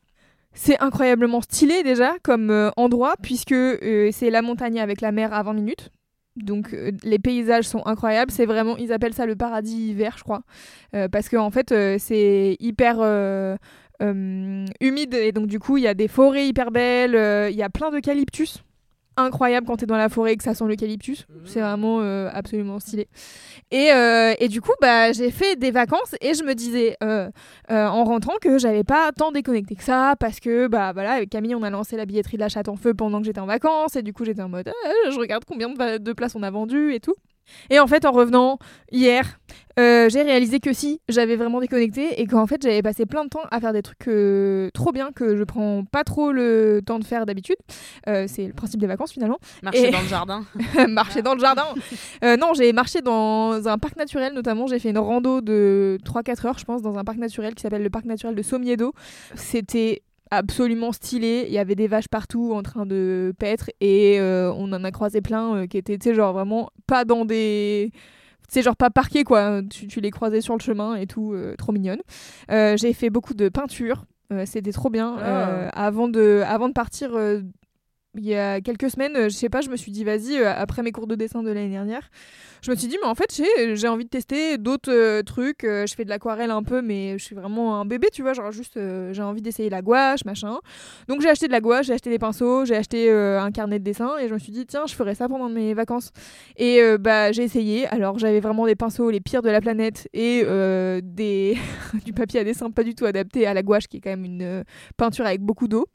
C'est 0.54 0.80
incroyablement 0.82 1.42
stylé 1.42 1.84
déjà 1.84 2.16
comme 2.24 2.72
endroit 2.78 3.14
puisque 3.22 3.54
c'est 3.54 4.30
la 4.32 4.42
montagne 4.42 4.80
avec 4.80 5.02
la 5.02 5.12
mer 5.12 5.34
à 5.34 5.44
20 5.44 5.54
minutes. 5.54 5.90
Donc 6.36 6.76
les 7.04 7.20
paysages 7.20 7.66
sont 7.66 7.86
incroyables. 7.86 8.32
C'est 8.32 8.46
vraiment, 8.46 8.76
ils 8.78 8.92
appellent 8.92 9.14
ça 9.14 9.26
le 9.26 9.36
paradis 9.36 9.94
vert, 9.94 10.16
je 10.18 10.24
crois, 10.24 10.42
parce 11.12 11.30
qu'en 11.30 11.46
en 11.46 11.52
fait 11.52 11.74
c'est 12.00 12.58
hyper 12.60 12.98
humide 14.00 15.14
et 15.16 15.32
donc 15.32 15.48
du 15.48 15.60
coup 15.60 15.78
il 15.78 15.84
y 15.84 15.88
a 15.88 15.94
des 15.94 16.08
forêts 16.08 16.48
hyper 16.48 16.72
belles. 16.72 17.16
euh, 17.16 17.50
Il 17.50 17.56
y 17.56 17.64
a 17.64 17.70
plein 17.70 17.92
d'eucalyptus. 17.92 18.64
Incroyable 19.20 19.66
quand 19.66 19.78
t'es 19.78 19.88
dans 19.88 19.98
la 19.98 20.10
forêt 20.10 20.34
et 20.34 20.38
que 20.38 20.44
ça 20.44 20.54
sent 20.54 20.66
l'eucalyptus. 20.68 21.26
C'est 21.44 21.60
vraiment 21.60 22.02
euh, 22.02 22.30
absolument 22.32 22.80
stylé. 22.80 23.08
Et, 23.72 23.92
euh, 23.92 24.36
et 24.40 24.48
du 24.48 24.62
coup, 24.62 24.74
bah, 24.80 25.12
j'ai 25.12 25.32
fait 25.32 25.56
des 25.56 25.72
vacances 25.72 26.14
et 26.22 26.36
je 26.36 26.44
me 26.44 26.54
disais 26.54 26.96
euh, 27.04 27.28
euh, 27.72 27.88
en 27.88 28.04
rentrant 28.04 28.36
que 28.40 28.60
j'avais 28.60 28.84
pas 28.84 29.12
tant 29.14 29.32
déconnecté 29.32 29.74
que 29.74 29.84
ça 29.84 30.14
parce 30.20 30.40
que 30.40 30.68
bah 30.68 30.92
voilà 30.94 31.14
avec 31.14 31.32
Camille 31.32 31.56
on 31.56 31.64
a 31.64 31.72
lancé 31.72 31.98
la 31.98 32.06
billetterie 32.06 32.38
de 32.38 32.42
la 32.44 32.50
chatte 32.50 32.70
en 32.70 32.76
feu 32.76 32.94
pendant 32.94 33.20
que 33.20 33.26
j'étais 33.26 33.40
en 33.40 33.48
vacances 33.48 33.96
et 33.96 34.04
du 34.04 34.14
coup 34.14 34.24
j'étais 34.24 34.44
en 34.44 34.50
mode 34.50 34.68
euh, 34.68 35.12
je 35.12 35.18
regarde 35.18 35.46
combien 35.46 35.70
de, 35.70 36.14
places 36.14 36.36
on 36.36 36.44
a 36.44 36.52
vendu 36.52 36.94
et 36.94 37.00
tout. 37.00 37.16
Et 37.70 37.80
en 37.80 37.88
fait 37.88 38.06
en 38.06 38.12
revenant 38.12 38.60
hier 38.92 39.40
euh, 39.80 40.10
j'ai 40.10 40.24
réalisé 40.24 40.60
que 40.60 40.74
si 40.74 41.02
j'avais 41.08 41.36
vraiment 41.36 41.60
déconnecté 41.60 42.20
et 42.20 42.26
qu'en 42.26 42.48
fait 42.48 42.60
j'avais 42.64 42.82
passé 42.82 43.06
plein 43.06 43.24
de 43.26 43.30
temps 43.30 43.44
à 43.52 43.60
faire 43.60 43.74
des 43.74 43.84
trucs 43.84 44.08
euh, 44.08 44.72
trop 44.74 44.92
bien 44.92 45.12
que 45.12 45.36
je 45.38 45.44
prends 45.44 45.84
pas 45.86 46.04
trop 46.04 46.32
le 46.32 46.82
temps 46.84 46.98
de 46.98 47.04
faire 47.04 47.28
d'habitude. 47.28 47.58
Euh, 48.08 48.26
c'est 48.28 48.48
le 48.48 48.54
principe 48.54 48.80
des 48.80 48.88
vacances 48.88 49.12
finalement. 49.12 49.38
Marcher 49.62 49.90
Et- 49.90 49.92
dans 49.92 50.02
le 50.02 50.08
jardin. 50.08 50.46
marcher 50.90 51.22
dans 51.22 51.36
le 51.36 51.40
jardin. 51.40 51.66
Non, 52.24 52.54
j'ai 52.56 52.74
marché 52.74 53.02
dans 53.02 53.68
un 53.68 53.78
parc 53.78 53.98
naturel 53.98 54.34
notamment. 54.34 54.66
J'ai 54.66 54.80
fait 54.80 54.90
une 54.90 54.98
rando 54.98 55.42
de 55.42 56.00
3-4 56.04 56.48
heures, 56.48 56.58
je 56.58 56.66
pense, 56.66 56.82
dans 56.82 56.98
un 56.98 57.04
parc 57.04 57.18
naturel 57.20 57.54
qui 57.54 57.62
s'appelle 57.62 57.84
le 57.84 57.90
parc 57.92 58.06
naturel 58.06 58.34
de 58.36 58.42
Sommiers-d'Eau. 58.42 58.94
C'était 59.36 60.02
absolument 60.32 60.92
stylé. 60.92 61.46
Il 61.48 61.54
y 61.54 61.58
avait 61.58 61.76
des 61.76 61.88
vaches 61.88 62.08
partout 62.08 62.54
en 62.54 62.64
train 62.64 62.86
de 62.86 63.34
paître 63.38 63.70
et 63.82 64.20
euh, 64.20 64.52
on 64.56 64.72
en 64.74 64.84
a 64.84 64.92
croisé 64.92 65.22
plein 65.22 65.56
euh, 65.56 65.68
qui 65.68 65.78
étaient, 65.78 65.98
tu 65.98 66.10
sais, 66.10 66.16
genre 66.16 66.34
vraiment 66.34 66.70
pas 66.86 67.06
dans 67.06 67.26
des. 67.26 67.92
C'est 68.50 68.62
genre 68.62 68.78
pas 68.78 68.90
parqués 68.90 69.26
quoi, 69.26 69.62
tu, 69.70 69.88
tu 69.88 70.00
les 70.00 70.10
croisais 70.10 70.40
sur 70.40 70.56
le 70.56 70.62
chemin 70.62 70.96
et 70.96 71.06
tout, 71.06 71.34
euh, 71.34 71.56
trop 71.58 71.74
mignonne. 71.74 72.00
J'ai 72.50 72.94
fait 72.94 73.10
beaucoup 73.10 73.34
de 73.34 73.50
peinture, 73.50 74.06
c'était 74.46 74.72
trop 74.72 74.90
bien. 74.90 75.18
Euh, 75.20 75.70
avant, 75.74 76.08
de, 76.08 76.44
avant 76.46 76.70
de 76.70 76.74
partir, 76.74 77.12
il 78.18 78.26
y 78.26 78.36
a 78.36 78.62
quelques 78.62 78.90
semaines, 78.90 79.16
euh, 79.16 79.30
je 79.30 79.36
sais 79.36 79.50
pas, 79.50 79.62
je 79.62 79.70
me 79.70 79.76
suis 79.76 79.92
dit, 79.92 80.04
vas-y, 80.04 80.38
euh, 80.38 80.54
après 80.56 80.82
mes 80.82 80.92
cours 80.92 81.08
de 81.08 81.16
dessin 81.16 81.44
de 81.44 81.52
l'année 81.52 81.70
dernière, 81.70 82.10
je 82.62 82.72
me 82.72 82.76
suis 82.76 82.88
dit, 82.88 82.98
mais 83.02 83.08
en 83.08 83.16
fait, 83.16 83.34
j'ai, 83.36 83.88
envie 83.88 84.06
de 84.06 84.10
tester 84.10 84.58
d'autres 84.58 84.92
euh, 84.92 85.22
trucs. 85.22 85.62
Je 85.64 85.94
fais 85.96 86.04
de 86.04 86.10
l'aquarelle 86.10 86.50
un 86.50 86.64
peu, 86.64 86.82
mais 86.82 87.18
je 87.20 87.24
suis 87.24 87.36
vraiment 87.36 87.80
un 87.80 87.86
bébé, 87.86 88.08
tu 88.12 88.24
vois, 88.24 88.34
genre 88.34 88.52
juste, 88.52 88.80
j'ai 89.12 89.22
envie 89.22 89.42
d'essayer 89.42 89.70
la 89.70 89.82
gouache, 89.82 90.26
machin. 90.26 90.58
Donc 91.08 91.22
j'ai 91.22 91.30
acheté 91.30 91.48
de 91.48 91.52
la 91.52 91.62
gouache, 91.62 91.86
j'ai 91.86 91.94
acheté 91.94 92.10
des 92.10 92.20
pinceaux, 92.20 92.66
j'ai 92.66 92.76
acheté 92.76 93.12
un 93.12 93.52
carnet 93.52 93.80
de 93.80 93.84
dessin, 93.84 94.18
et 94.20 94.28
je 94.28 94.34
me 94.34 94.40
suis 94.40 94.52
dit, 94.52 94.66
tiens, 94.66 94.86
je 94.88 94.96
ferai 94.96 95.14
ça 95.14 95.28
pendant 95.28 95.50
mes 95.50 95.74
vacances. 95.74 96.12
Et 96.58 96.82
bah, 97.00 97.32
j'ai 97.32 97.44
essayé. 97.44 97.88
Alors 97.88 98.18
j'avais 98.18 98.40
vraiment 98.40 98.66
des 98.66 98.76
pinceaux 98.76 99.12
les 99.12 99.22
pires 99.22 99.44
de 99.44 99.50
la 99.50 99.62
planète 99.62 100.08
et 100.14 100.42
du 102.06 102.14
papier 102.14 102.40
à 102.40 102.44
dessin 102.44 102.72
pas 102.72 102.84
du 102.84 102.96
tout 102.96 103.06
adapté 103.06 103.46
à 103.46 103.54
la 103.54 103.62
gouache, 103.62 103.88
qui 103.88 103.98
est 103.98 104.02
quand 104.02 104.10
même 104.10 104.26
une 104.26 104.64
peinture 104.98 105.26
avec 105.26 105.42
beaucoup 105.42 105.68
d'eau. 105.68 105.86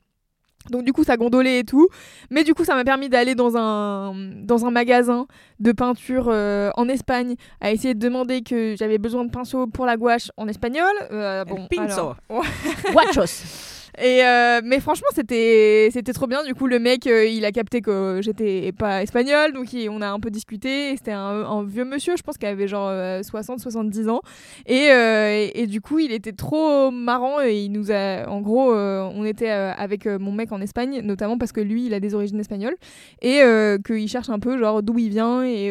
Donc 0.71 0.85
du 0.85 0.93
coup 0.93 1.05
ça 1.05 1.17
gondolait 1.17 1.61
et 1.61 1.65
tout, 1.65 1.89
mais 2.31 2.45
du 2.45 2.55
coup 2.55 2.65
ça 2.65 2.75
m'a 2.75 2.85
permis 2.85 3.09
d'aller 3.09 3.35
dans 3.35 3.57
un 3.57 4.15
dans 4.43 4.65
un 4.67 4.71
magasin 4.71 5.27
de 5.61 5.73
peinture 5.73 6.27
euh, 6.29 6.71
en 6.77 6.89
Espagne 6.89 7.35
à 7.61 7.73
essayer 7.73 7.95
de 7.95 7.99
demander 8.01 8.43
que 8.43 8.75
j'avais 8.77 8.99
besoin 8.99 9.25
de 9.25 9.31
pinceaux 9.31 9.67
pour 9.67 9.87
la 9.87 9.97
gouache 9.97 10.31
en 10.37 10.49
espagnol. 10.49 10.93
Euh, 11.11 11.45
bon, 11.45 11.67
pinceau. 11.69 12.15
alors- 12.29 12.45
Guachos. 12.93 13.71
euh, 14.01 14.61
mais 14.65 14.81
franchement 14.81 15.09
c'était 15.15 15.91
trop 16.15 16.27
bien. 16.27 16.43
Du 16.45 16.55
coup 16.55 16.67
le 16.67 16.79
mec 16.79 17.07
euh, 17.07 17.27
il 17.27 17.45
a 17.45 17.53
capté 17.53 17.83
que 17.83 18.21
j'étais 18.23 18.73
pas 18.73 19.03
espagnole, 19.03 19.53
donc 19.53 19.69
on 19.91 20.01
a 20.01 20.09
un 20.09 20.21
peu 20.21 20.31
discuté. 20.31 20.97
C'était 20.97 21.13
un, 21.13 21.65
vieux 21.65 21.85
monsieur, 21.85 22.17
je 22.17 22.23
pense 22.23 22.39
qu'il 22.39 22.49
avait 22.49 22.69
genre 22.69 22.91
60-70 22.91 24.09
ans, 24.09 24.21
et, 24.67 24.91
euh, 24.91 25.47
et, 25.55 25.63
et 25.63 25.67
du 25.67 25.81
coup 25.81 25.99
il 25.99 26.13
était 26.13 26.33
trop 26.33 26.91
marrant 26.91 27.43
et 27.43 27.59
il 27.65 27.71
nous 27.71 27.91
a 27.91 28.29
en 28.29 28.41
gros 28.41 28.73
on 28.73 29.25
était 29.25 29.51
avec 29.51 30.07
mon 30.07 30.33
mec 30.33 30.53
en 30.53 30.61
Espagne 30.61 31.01
notamment 31.03 31.39
parce 31.39 31.53
que 31.53 31.61
lui 31.61 31.87
il 31.87 31.95
a 31.95 32.01
des 32.01 32.15
origines 32.15 32.41
espagnoles 32.41 32.77
et 33.21 33.41
qu'il 33.85 34.09
cherche 34.09 34.31
un 34.31 34.39
peu 34.39 34.59
genre 34.59 34.83
d'où 34.83 34.99
il 34.99 35.11
vient 35.11 35.45
et 35.45 35.71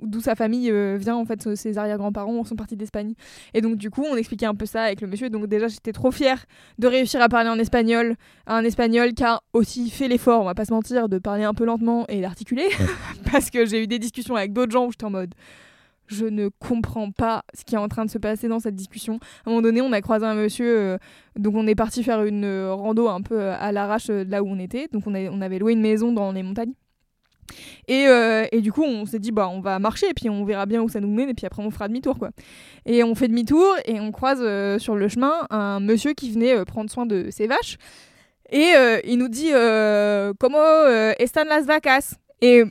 d'où 0.00 0.20
sa 0.20 0.34
famille 0.34 0.70
vient 0.96 1.16
en 1.16 1.24
fait 1.24 1.54
ses 1.54 1.78
arrière-grands-parents 1.78 2.44
sont 2.44 2.56
partis 2.56 2.76
d'Espagne 2.76 3.14
et 3.54 3.60
donc 3.60 3.76
du 3.76 3.90
coup 3.90 4.04
on 4.04 4.16
expliquait 4.16 4.46
un 4.46 4.54
peu 4.54 4.66
ça 4.66 4.82
avec 4.82 5.00
le 5.00 5.06
monsieur 5.06 5.30
donc 5.30 5.46
déjà 5.46 5.68
j'étais 5.68 5.92
trop 5.92 6.10
fière 6.10 6.44
de 6.78 6.86
réussir 6.86 7.20
à 7.22 7.28
parler 7.28 7.48
en 7.48 7.53
espagnol, 7.58 8.16
un 8.46 8.64
espagnol 8.64 9.12
qui 9.14 9.24
a 9.24 9.40
aussi 9.52 9.90
fait 9.90 10.08
l'effort, 10.08 10.40
on 10.42 10.44
va 10.44 10.54
pas 10.54 10.64
se 10.64 10.72
mentir, 10.72 11.08
de 11.08 11.18
parler 11.18 11.44
un 11.44 11.54
peu 11.54 11.64
lentement 11.64 12.06
et 12.08 12.20
d'articuler, 12.20 12.66
parce 13.32 13.50
que 13.50 13.66
j'ai 13.66 13.82
eu 13.82 13.86
des 13.86 13.98
discussions 13.98 14.36
avec 14.36 14.52
d'autres 14.52 14.72
gens 14.72 14.86
où 14.86 14.90
j'étais 14.92 15.04
en 15.04 15.10
mode 15.10 15.34
je 16.06 16.26
ne 16.26 16.48
comprends 16.58 17.10
pas 17.10 17.44
ce 17.54 17.64
qui 17.64 17.76
est 17.76 17.78
en 17.78 17.88
train 17.88 18.04
de 18.04 18.10
se 18.10 18.18
passer 18.18 18.46
dans 18.46 18.60
cette 18.60 18.74
discussion. 18.74 19.14
À 19.46 19.48
un 19.48 19.52
moment 19.52 19.62
donné, 19.62 19.80
on 19.80 19.90
a 19.90 20.02
croisé 20.02 20.26
un 20.26 20.34
monsieur, 20.34 20.78
euh, 20.78 20.98
donc 21.38 21.54
on 21.56 21.66
est 21.66 21.74
parti 21.74 22.02
faire 22.02 22.22
une 22.24 22.44
euh, 22.44 22.74
rando 22.74 23.08
un 23.08 23.22
peu 23.22 23.40
à 23.40 23.72
l'arrache 23.72 24.10
euh, 24.10 24.22
de 24.22 24.30
là 24.30 24.42
où 24.42 24.46
on 24.48 24.58
était, 24.58 24.86
donc 24.92 25.04
on, 25.06 25.14
a- 25.14 25.30
on 25.30 25.40
avait 25.40 25.58
loué 25.58 25.72
une 25.72 25.80
maison 25.80 26.12
dans 26.12 26.30
les 26.32 26.42
montagnes. 26.42 26.74
Et, 27.88 28.06
euh, 28.06 28.46
et 28.52 28.60
du 28.60 28.72
coup, 28.72 28.82
on 28.82 29.06
s'est 29.06 29.18
dit, 29.18 29.32
bah, 29.32 29.48
on 29.48 29.60
va 29.60 29.78
marcher 29.78 30.08
et 30.08 30.14
puis 30.14 30.30
on 30.30 30.44
verra 30.44 30.66
bien 30.66 30.82
où 30.82 30.88
ça 30.88 31.00
nous 31.00 31.12
mène 31.12 31.28
et 31.28 31.34
puis 31.34 31.46
après 31.46 31.62
on 31.62 31.70
fera 31.70 31.88
demi-tour, 31.88 32.18
quoi. 32.18 32.30
Et 32.86 33.02
on 33.02 33.14
fait 33.14 33.28
demi-tour 33.28 33.74
et 33.84 34.00
on 34.00 34.12
croise 34.12 34.40
euh, 34.40 34.78
sur 34.78 34.96
le 34.96 35.08
chemin 35.08 35.46
un 35.50 35.80
monsieur 35.80 36.12
qui 36.12 36.30
venait 36.30 36.56
euh, 36.56 36.64
prendre 36.64 36.90
soin 36.90 37.06
de 37.06 37.28
ses 37.30 37.46
vaches. 37.46 37.78
Et 38.50 38.72
il 39.04 39.18
nous 39.18 39.28
dit, 39.28 39.50
comment 40.38 40.86
están 41.18 41.48
las 41.48 41.64
vacas 41.64 42.14
Et 42.40 42.62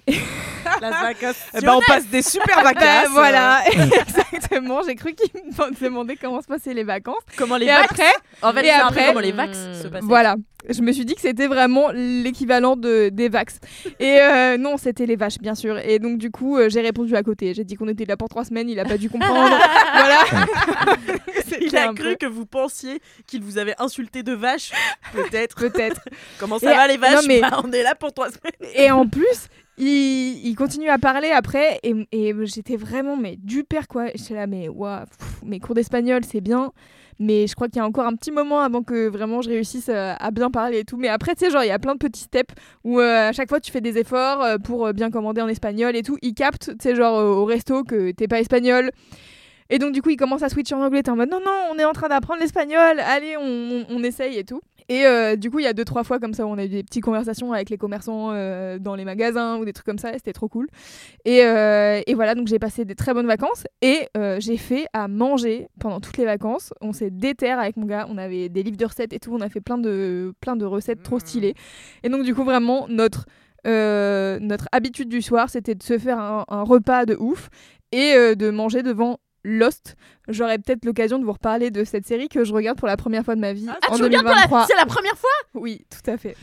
ben, 1.61 1.73
on 1.75 1.81
passe 1.81 2.07
des 2.07 2.21
super 2.21 2.61
vacances. 2.63 2.84
Bah, 2.84 3.09
voilà, 3.11 3.61
exactement. 3.71 4.81
J'ai 4.86 4.95
cru 4.95 5.13
qu'il 5.13 5.29
me 5.41 5.84
demandait 5.84 6.15
comment 6.15 6.41
se 6.41 6.47
passaient 6.47 6.73
les 6.73 6.84
vacances. 6.84 7.21
Comment 7.38 7.57
les 7.57 7.65
et 7.65 7.69
vax 7.69 7.86
après, 7.91 8.11
En 8.41 8.53
fait, 8.53 8.65
et 8.65 8.71
après- 8.71 9.07
comment 9.07 9.19
les 9.19 9.31
vax 9.31 9.57
Hmm. 9.57 9.73
se 9.84 9.88
passaient. 9.88 10.05
voilà, 10.05 10.36
je 10.69 10.81
me 10.81 10.91
suis 10.91 11.05
dit 11.05 11.15
que 11.15 11.21
c'était 11.21 11.47
vraiment 11.47 11.91
l'équivalent 11.93 12.75
de, 12.75 13.09
des 13.09 13.29
vax. 13.29 13.59
Et 13.99 14.19
euh, 14.19 14.57
non, 14.57 14.77
c'était 14.77 15.05
les 15.05 15.15
vaches, 15.15 15.38
bien 15.39 15.55
sûr. 15.55 15.77
Et 15.79 15.99
donc, 15.99 16.17
du 16.17 16.31
coup, 16.31 16.57
euh, 16.57 16.69
j'ai 16.69 16.81
répondu 16.81 17.15
à 17.15 17.23
côté. 17.23 17.53
J'ai 17.53 17.63
dit 17.63 17.75
qu'on 17.75 17.88
était 17.88 18.05
là 18.05 18.17
pour 18.17 18.29
trois 18.29 18.45
semaines. 18.45 18.69
Il 18.69 18.79
a 18.79 18.86
pas 18.86 18.97
dû 18.97 19.09
comprendre. 19.09 19.57
voilà. 19.93 20.19
Il 21.61 21.75
a 21.77 21.88
cru 21.93 21.95
peu- 22.11 22.15
que 22.15 22.25
vous 22.25 22.45
pensiez 22.45 22.99
qu'il 23.27 23.41
vous 23.43 23.57
avait 23.57 23.75
insulté 23.79 24.23
de 24.23 24.34
vache. 24.34 24.71
Peut-être. 25.13 25.55
Peut-être. 25.57 26.01
Comment 26.39 26.59
ça 26.59 26.71
Et- 26.71 26.75
va 26.75 26.88
les 26.88 26.97
vaches 26.97 27.15
non, 27.15 27.21
mais- 27.27 27.41
Bah, 27.41 27.61
On 27.63 27.71
est 27.71 27.84
là 27.84 27.95
pour 27.95 28.13
trois 28.13 28.27
semaines. 28.29 28.71
Et 28.75 28.89
en 28.91 29.07
plus, 29.07 29.47
il, 29.78 30.55
continue 30.55 30.89
à 30.89 30.97
parler 30.97 31.30
après 31.30 31.80
et, 31.84 32.34
j'étais 32.43 32.76
vraiment 32.76 33.17
mais 33.17 33.38
du 33.38 33.63
père 33.63 33.88
quoi. 33.88 34.07
J'étais 34.15 34.36
là 34.36 34.47
mais 34.47 34.69
waouh, 34.69 35.05
mes 35.43 35.59
cours 35.59 35.76
d'espagnol 35.76 36.21
c'est 36.26 36.41
bien, 36.41 36.71
mais 37.19 37.47
je 37.47 37.55
crois 37.55 37.67
qu'il 37.67 37.78
y 37.78 37.80
a 37.80 37.86
encore 37.86 38.05
un 38.05 38.15
petit 38.15 38.32
moment 38.32 38.61
avant 38.61 38.84
que 38.84 39.07
vraiment 39.07 39.41
je 39.41 39.49
réussisse 39.49 39.89
euh, 39.89 40.13
à 40.19 40.32
bien 40.32 40.51
parler 40.51 40.80
et 40.80 40.86
tout. 40.86 40.97
Mais 40.97 41.07
après 41.07 41.36
tu 41.36 41.45
sais 41.45 41.51
genre 41.51 41.63
il 41.63 41.69
y 41.69 41.71
a 41.71 41.80
plein 41.80 41.93
de 41.93 41.99
petits 41.99 42.21
steps 42.21 42.53
où 42.84 42.99
euh, 42.99 43.30
à 43.30 43.32
chaque 43.32 43.49
fois 43.49 43.59
tu 43.59 43.71
fais 43.71 43.82
des 43.82 43.97
efforts 43.97 44.43
euh, 44.43 44.57
pour 44.57 44.93
bien 44.93 45.09
commander 45.09 45.41
en 45.41 45.47
espagnol 45.47 45.95
et 45.95 46.03
tout. 46.03 46.17
Il 46.21 46.34
capte 46.34 46.71
tu 46.71 46.76
sais 46.82 46.95
genre 46.95 47.15
au 47.24 47.45
resto 47.45 47.84
que 47.84 48.11
t'es 48.11 48.28
pas 48.28 48.39
espagnol. 48.39 48.91
Et 49.74 49.80
donc, 49.80 49.91
du 49.91 50.03
coup, 50.03 50.11
il 50.11 50.17
commence 50.17 50.43
à 50.43 50.49
switcher 50.49 50.76
en 50.76 50.84
anglais. 50.84 51.01
T'es 51.01 51.09
en 51.09 51.15
mode 51.15 51.32
non, 51.32 51.39
non, 51.43 51.71
on 51.71 51.80
est 51.80 51.84
en 51.84 51.93
train 51.93 52.07
d'apprendre 52.07 52.39
l'espagnol. 52.39 52.99
Allez, 52.99 53.36
on, 53.38 53.41
on, 53.43 53.86
on 53.89 54.03
essaye 54.03 54.38
et 54.38 54.43
tout. 54.43 54.61
Et 54.88 55.07
euh, 55.07 55.36
du 55.36 55.49
coup, 55.49 55.57
il 55.57 55.63
y 55.63 55.67
a 55.67 55.74
deux, 55.74 55.84
trois 55.84 56.03
fois 56.03 56.19
comme 56.19 56.36
ça 56.36 56.45
où 56.45 56.49
on 56.49 56.59
a 56.59 56.65
eu 56.65 56.69
des 56.69 56.84
petites 56.84 57.03
conversations 57.03 57.53
avec 57.53 57.71
les 57.71 57.78
commerçants 57.80 58.30
euh, 58.34 58.78
dans 58.78 58.93
les 58.93 59.03
magasins 59.03 59.57
ou 59.57 59.65
des 59.65 59.74
trucs 59.74 59.88
comme 59.88 59.97
ça. 59.97 60.11
et 60.11 60.17
C'était 60.17 60.32
trop 60.32 60.47
cool. 60.47 60.67
Et, 61.26 61.43
euh, 61.43 62.03
et 62.05 62.13
voilà, 62.13 62.36
donc 62.36 62.47
j'ai 62.47 62.59
passé 62.59 62.86
des 62.86 62.93
très 62.93 63.15
bonnes 63.15 63.26
vacances. 63.26 63.63
Et 63.82 64.09
j'ai 64.38 64.57
fait 64.57 64.86
à 64.93 65.07
manger 65.07 65.69
pendant 65.80 65.99
toutes 65.99 66.17
les 66.17 66.26
vacances. 66.26 66.71
On 66.80 66.93
s'est 66.93 67.09
déterre 67.09 67.57
avec 67.57 67.76
mon 67.76 67.88
gars. 67.88 68.05
On 68.11 68.19
avait 68.19 68.49
des 68.49 68.61
livres 68.61 68.78
de 68.78 68.86
recettes 68.86 69.13
et 69.13 69.19
tout. 69.19 69.34
On 69.34 69.41
a 69.41 69.49
fait 69.49 69.61
plein 69.61 69.80
de, 69.80 70.36
plein 70.39 70.55
de 70.55 70.65
recettes 70.65 71.01
trop 71.01 71.17
stylées. 71.17 71.55
Et 72.03 72.09
donc, 72.09 72.21
du 72.26 72.36
coup, 72.36 72.43
vraiment, 72.43 72.86
notre. 72.89 73.26
notre 73.65 74.67
habitude 74.71 75.09
du 75.09 75.24
soir, 75.24 75.49
c'était 75.49 75.74
de 75.74 75.82
se 75.82 75.97
faire 75.97 76.19
un, 76.19 76.45
un 76.47 76.61
repas 76.61 77.07
de 77.07 77.15
ouf 77.19 77.49
et 77.91 78.13
de 78.36 78.49
manger 78.51 78.84
devant 78.84 79.17
Lost. 79.44 79.96
J'aurai 80.28 80.58
peut-être 80.58 80.86
l'occasion 80.86 81.20
de 81.20 81.26
vous 81.26 81.34
reparler 81.34 81.70
de 81.72 81.84
cette 81.84 82.06
série 82.08 82.30
que 82.30 82.44
je 82.46 82.54
regarde 82.54 82.78
pour 82.78 82.88
la 82.88 82.96
première 82.98 83.24
fois 83.26 83.36
de 83.36 83.41
ma 83.41 83.54
vie 83.54 83.68
Ah, 83.70 83.78
en 83.91 83.96
tu 83.98 84.04
regardes 84.04 84.24
pour 84.26 84.32
la... 84.34 84.41
2023. 84.48 84.68
C'est 84.68 84.76
la 84.76 84.86
première 84.86 85.18
fois? 85.18 85.30
Oui, 85.54 85.86
tout 85.89 86.10
à 86.10 86.18
fait. 86.18 86.36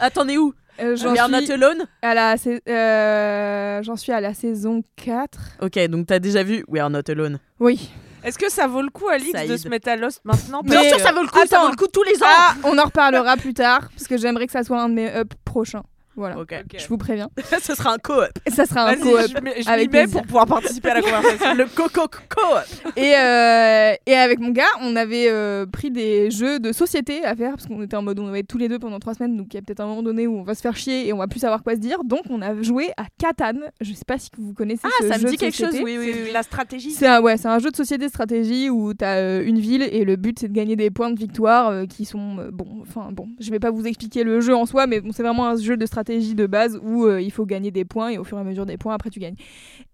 Attendez 0.00 0.38
où? 0.38 0.52
Euh, 0.80 0.94
J'en 0.96 1.10
We 1.10 1.18
are 1.18 1.28
not 1.28 1.40
suis, 1.40 1.52
alone? 1.52 1.84
à 2.02 2.14
la 2.14 2.36
euh, 2.68 3.82
j'en 3.82 3.96
suis 3.96 4.12
à 4.12 4.20
la 4.20 4.32
saison 4.34 4.82
4. 4.96 5.38
Ok, 5.62 5.78
donc 5.88 6.06
t'as 6.06 6.18
déjà 6.20 6.42
vu 6.42 6.64
We 6.68 6.80
are 6.80 6.90
not 6.90 7.02
alone. 7.08 7.38
Oui. 7.58 7.90
Est-ce 8.24 8.38
que 8.38 8.50
ça 8.50 8.66
vaut 8.66 8.82
le 8.82 8.90
coup, 8.90 9.08
Alix, 9.08 9.32
de 9.46 9.56
se 9.56 9.68
mettre 9.68 9.88
à 9.88 9.96
Lost 9.96 10.20
maintenant? 10.24 10.60
Mais- 10.64 10.70
Bien 10.70 10.82
sûr, 10.84 10.96
que- 10.96 11.02
ça 11.02 11.12
vaut 11.12 11.22
le 11.22 11.28
coup, 11.28 11.38
ça 11.46 11.60
vaut 11.60 11.70
le 11.70 11.76
coup 11.76 11.86
tous 11.92 12.02
les 12.02 12.20
ans. 12.22 12.26
Ah, 12.28 12.54
on 12.64 12.76
en 12.78 12.84
reparlera 12.84 13.36
plus 13.36 13.54
tard 13.54 13.88
parce 13.90 14.08
que 14.08 14.16
j'aimerais 14.16 14.46
que 14.46 14.52
ça 14.52 14.64
soit 14.64 14.80
un 14.80 14.88
de 14.88 14.94
mes 14.94 15.08
up 15.12 15.32
prochains. 15.44 15.82
Voilà. 16.18 16.36
Je 16.76 16.86
vous 16.88 16.98
préviens. 16.98 17.28
Ce 17.62 17.74
sera 17.74 17.92
un 17.94 17.98
co-op. 17.98 18.28
Ça 18.52 18.66
sera 18.66 18.88
un 18.88 18.96
co-op. 18.96 19.20
je 19.28 19.40
m'y- 19.40 19.62
je 19.62 19.68
avec 19.68 19.92
mets 19.92 20.06
pour 20.06 20.22
pouvoir 20.22 20.46
participer 20.46 20.90
à 20.90 20.94
la 20.94 21.02
conversation. 21.02 21.54
Le 21.56 21.64
coco-co-op. 21.66 22.94
Et, 22.96 23.14
euh, 23.16 23.92
et 24.06 24.14
avec 24.14 24.40
mon 24.40 24.50
gars, 24.50 24.64
on 24.82 24.96
avait 24.96 25.28
euh, 25.30 25.66
pris 25.66 25.90
des 25.90 26.30
jeux 26.30 26.58
de 26.58 26.72
société 26.72 27.24
à 27.24 27.34
faire 27.34 27.50
parce 27.52 27.66
qu'on 27.66 27.82
était 27.82 27.96
en 27.96 28.02
mode 28.02 28.18
on 28.18 28.30
va 28.30 28.38
être 28.38 28.48
tous 28.48 28.58
les 28.58 28.68
deux 28.68 28.78
pendant 28.78 28.98
trois 28.98 29.14
semaines. 29.14 29.36
Donc 29.36 29.46
il 29.52 29.56
y 29.56 29.58
a 29.58 29.62
peut-être 29.62 29.80
un 29.80 29.86
moment 29.86 30.02
donné 30.02 30.26
où 30.26 30.38
on 30.38 30.42
va 30.42 30.54
se 30.54 30.60
faire 30.60 30.76
chier 30.76 31.06
et 31.08 31.12
on 31.12 31.18
va 31.18 31.26
plus 31.28 31.40
savoir 31.40 31.62
quoi 31.62 31.74
se 31.74 31.80
dire. 31.80 32.02
Donc 32.04 32.22
on 32.30 32.42
a 32.42 32.60
joué 32.62 32.88
à 32.96 33.04
Catan. 33.18 33.58
Je 33.80 33.92
sais 33.92 34.04
pas 34.06 34.18
si 34.18 34.30
vous 34.36 34.52
connaissez 34.54 34.82
Ah, 34.84 34.88
ce 35.02 35.08
ça 35.08 35.18
jeu 35.18 35.24
me 35.26 35.30
dit 35.30 35.36
quelque 35.36 35.56
chose, 35.56 35.74
oui, 35.82 35.96
oui, 35.98 36.14
la 36.32 36.42
stratégie. 36.42 36.90
C'est 36.90 37.06
un, 37.06 37.20
ouais, 37.20 37.36
c'est 37.36 37.48
un 37.48 37.58
jeu 37.58 37.70
de 37.70 37.76
société 37.76 38.08
stratégie 38.08 38.70
où 38.70 38.92
tu 38.94 39.04
as 39.04 39.40
une 39.40 39.58
ville 39.60 39.82
et 39.90 40.04
le 40.04 40.16
but 40.16 40.38
c'est 40.40 40.48
de 40.48 40.52
gagner 40.54 40.76
des 40.76 40.90
points 40.90 41.10
de 41.10 41.18
victoire 41.18 41.68
euh, 41.68 41.86
qui 41.86 42.04
sont 42.04 42.38
euh, 42.38 42.50
bon 42.52 42.66
enfin 42.82 43.10
bon, 43.12 43.28
je 43.38 43.50
vais 43.50 43.58
pas 43.60 43.70
vous 43.70 43.86
expliquer 43.86 44.24
le 44.24 44.40
jeu 44.40 44.54
en 44.54 44.66
soi 44.66 44.86
mais 44.86 45.00
bon, 45.00 45.10
c'est 45.12 45.22
vraiment 45.22 45.46
un 45.46 45.56
jeu 45.56 45.76
de 45.76 45.86
stratégie 45.86 46.07
de 46.16 46.46
base 46.46 46.80
où 46.82 47.04
euh, 47.04 47.20
il 47.20 47.30
faut 47.30 47.44
gagner 47.46 47.70
des 47.70 47.84
points 47.84 48.08
et 48.08 48.18
au 48.18 48.24
fur 48.24 48.38
et 48.38 48.40
à 48.40 48.44
mesure 48.44 48.66
des 48.66 48.76
points 48.76 48.94
après 48.94 49.10
tu 49.10 49.20
gagnes. 49.20 49.36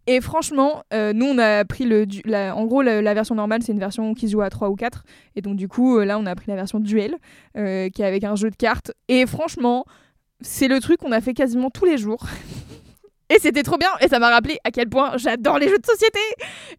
Et 0.06 0.20
franchement, 0.20 0.82
euh, 0.92 1.12
nous 1.12 1.26
on 1.26 1.38
a 1.38 1.64
pris 1.64 1.84
le 1.84 2.06
du- 2.06 2.22
en 2.32 2.64
gros 2.66 2.82
la, 2.82 3.02
la 3.02 3.14
version 3.14 3.34
normale, 3.34 3.62
c'est 3.62 3.72
une 3.72 3.78
version 3.80 4.14
qui 4.14 4.26
se 4.28 4.32
joue 4.32 4.42
à 4.42 4.50
3 4.50 4.68
ou 4.70 4.76
4 4.76 5.04
et 5.36 5.40
donc 5.42 5.56
du 5.56 5.66
coup 5.68 5.98
euh, 5.98 6.04
là 6.04 6.18
on 6.18 6.26
a 6.26 6.34
pris 6.34 6.46
la 6.48 6.54
version 6.56 6.78
duel 6.80 7.16
qui 7.54 7.60
est 8.02 8.04
avec 8.04 8.24
un 8.24 8.36
jeu 8.36 8.50
de 8.50 8.56
cartes 8.56 8.92
et 9.08 9.26
franchement, 9.26 9.84
c'est 10.40 10.68
le 10.68 10.80
truc 10.80 10.98
qu'on 10.98 11.12
a 11.12 11.20
fait 11.20 11.34
quasiment 11.34 11.70
tous 11.70 11.84
les 11.84 11.96
jours. 11.98 12.26
Et 13.30 13.38
c'était 13.40 13.62
trop 13.62 13.78
bien 13.78 13.88
et 14.02 14.08
ça 14.08 14.18
m'a 14.18 14.28
rappelé 14.28 14.58
à 14.64 14.70
quel 14.70 14.88
point 14.88 15.16
j'adore 15.16 15.58
les 15.58 15.66
jeux 15.68 15.78
de 15.78 15.86
société 15.86 16.18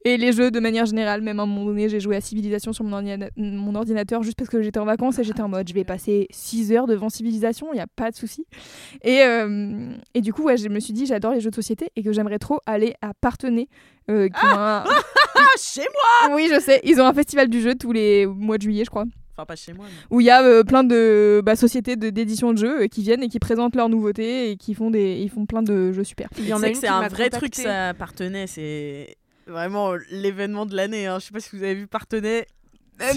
et 0.06 0.16
les 0.18 0.32
jeux 0.32 0.52
de 0.52 0.60
manière 0.60 0.86
générale. 0.86 1.22
Même 1.22 1.39
à 1.39 1.43
un 1.43 1.46
moment 1.48 1.66
donné, 1.66 1.89
j'ai 1.89 2.00
joué 2.00 2.16
à 2.16 2.22
Civilisation 2.22 2.72
sur 2.72 2.84
mon, 2.84 2.96
ordina- 3.02 3.30
mon 3.36 3.74
ordinateur 3.74 4.22
juste 4.22 4.38
parce 4.38 4.50
que 4.50 4.62
j'étais 4.62 4.80
en 4.80 4.86
vacances 4.86 5.18
et 5.18 5.24
j'étais 5.24 5.41
en 5.41 5.50
mode 5.50 5.68
je 5.68 5.74
vais 5.74 5.84
passer 5.84 6.28
6 6.30 6.72
heures 6.72 6.86
devant 6.86 7.10
Civilisation, 7.10 7.68
il 7.74 7.78
n'y 7.78 7.82
a 7.82 7.88
pas 7.95 8.11
de 8.11 8.15
souci. 8.15 8.45
Et, 9.03 9.22
euh, 9.24 9.90
et 10.14 10.22
du 10.22 10.34
coup, 10.34 10.44
ouais, 10.44 10.57
je 10.57 10.69
me 10.69 10.80
suis 10.80 10.94
dit 10.94 11.07
j'adore 11.07 11.34
les 11.34 11.41
jeux 11.41 11.49
de 11.49 11.56
société 11.56 11.90
et 11.95 12.03
que 12.03 12.11
j'aimerais 12.14 12.38
trop 12.40 12.60
aller 12.68 12.94
à 13.02 13.14
Partenay 13.19 13.68
euh, 14.11 14.28
qui 14.30 14.45
un- 14.45 14.84
Ah, 15.38 15.41
chez 15.60 15.82
moi 15.82 16.36
Oui, 16.36 16.48
je 16.53 16.60
sais. 16.61 16.80
Ils 16.84 17.02
ont 17.02 17.06
un 17.06 17.14
festival 17.14 17.49
du 17.49 17.60
jeu 17.61 17.74
tous 17.76 17.91
les 17.91 18.26
mois 18.28 18.57
de 18.57 18.61
juillet, 18.61 18.86
je 18.86 18.90
crois. 18.91 19.06
Enfin, 19.38 19.45
pas 19.45 19.56
chez 19.56 19.74
moi. 19.74 19.86
mais- 19.90 20.16
Où 20.16 20.22
il 20.22 20.26
y 20.26 20.30
a 20.30 20.41
euh, 20.44 20.64
plein 20.64 20.84
de 20.84 21.41
bah, 21.44 21.56
sociétés 21.57 21.95
de- 21.98 22.10
d'édition 22.10 22.53
de 22.53 22.57
jeux 22.57 22.84
euh, 22.84 22.88
qui 22.88 23.02
viennent 23.02 23.22
et 23.24 23.28
qui 23.28 23.40
présentent 23.40 23.76
leurs 23.76 23.90
nouveautés 23.90 24.52
et 24.52 24.57
qui 24.57 24.74
font, 24.74 24.90
des, 24.91 25.18
ils 25.22 25.30
font 25.30 25.45
plein 25.45 25.62
de 25.62 25.91
jeux 25.91 26.03
super. 26.06 26.30
Il 26.38 26.48
y 26.48 26.53
en 26.53 26.64
a 26.64 26.70
une 26.70 26.76
c'est 26.76 26.88
un 26.88 27.07
vrai 27.07 27.30
truc, 27.30 27.53
ça 27.56 27.90
appartenait. 27.90 28.48
C'est 28.48 29.18
vraiment 29.45 29.94
l'événement 30.10 30.66
de 30.66 30.76
l'année. 30.76 31.07
Hein. 31.07 31.20
Je 31.20 31.26
sais 31.26 31.32
pas 31.34 31.40
si 31.41 31.56
vous 31.56 31.64
avez 31.64 31.76
vu 31.76 31.88
Partenay. 31.88 32.48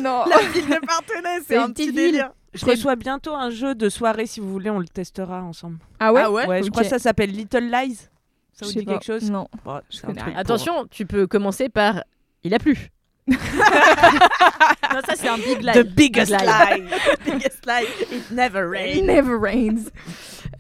non. 0.03 0.25
La 0.29 0.39
ville 0.53 0.67
de 0.69 0.85
Partenay, 0.87 1.41
C'est 1.47 1.57
un 1.57 1.71
petit 1.71 1.93
délire. 1.93 2.33
Je 2.55 2.65
reçois 2.67 2.97
bientôt 2.97 3.35
un 3.35 3.51
jeu 3.51 3.75
de 3.75 3.89
soirée, 3.89 4.27
si 4.27 4.41
vous 4.41 4.51
voulez, 4.51 4.71
on 4.71 4.79
le 4.81 4.89
testera 4.89 5.43
ensemble. 5.45 5.79
Ah 6.01 6.13
ouais, 6.13 6.23
Ah 6.25 6.33
ouais, 6.33 6.47
Ouais, 6.47 6.63
je 6.65 6.71
crois 6.71 6.83
que 6.83 6.89
ça 6.89 6.99
s'appelle 6.99 7.31
Little 7.31 7.71
Lies. 7.71 8.09
Ça 8.55 8.67
vous 8.67 8.73
dit 8.73 8.83
pas. 8.85 8.93
quelque 8.95 9.05
chose 9.05 9.31
Non. 9.31 9.47
Bon, 9.65 9.81
pour- 10.03 10.11
Attention, 10.37 10.87
tu 10.91 11.07
peux 11.07 11.27
commencer 11.29 11.69
par 11.69 12.03
il 12.43 12.55
a 12.55 12.59
plu. 12.59 12.89
Non, 14.93 15.01
ça, 15.07 15.15
c'est 15.17 15.29
un 15.29 15.37
big 15.37 15.63
lie. 15.63 15.73
The 15.75 15.85
biggest 15.85 16.33
Big 16.33 16.41
lie. 16.47 16.83
biggest 17.25 17.67
lie. 17.67 17.87
It 18.11 18.31
never 18.31 18.65
It 18.65 18.71
rains. 18.71 19.03
never 19.07 19.37
rains. 19.39 19.91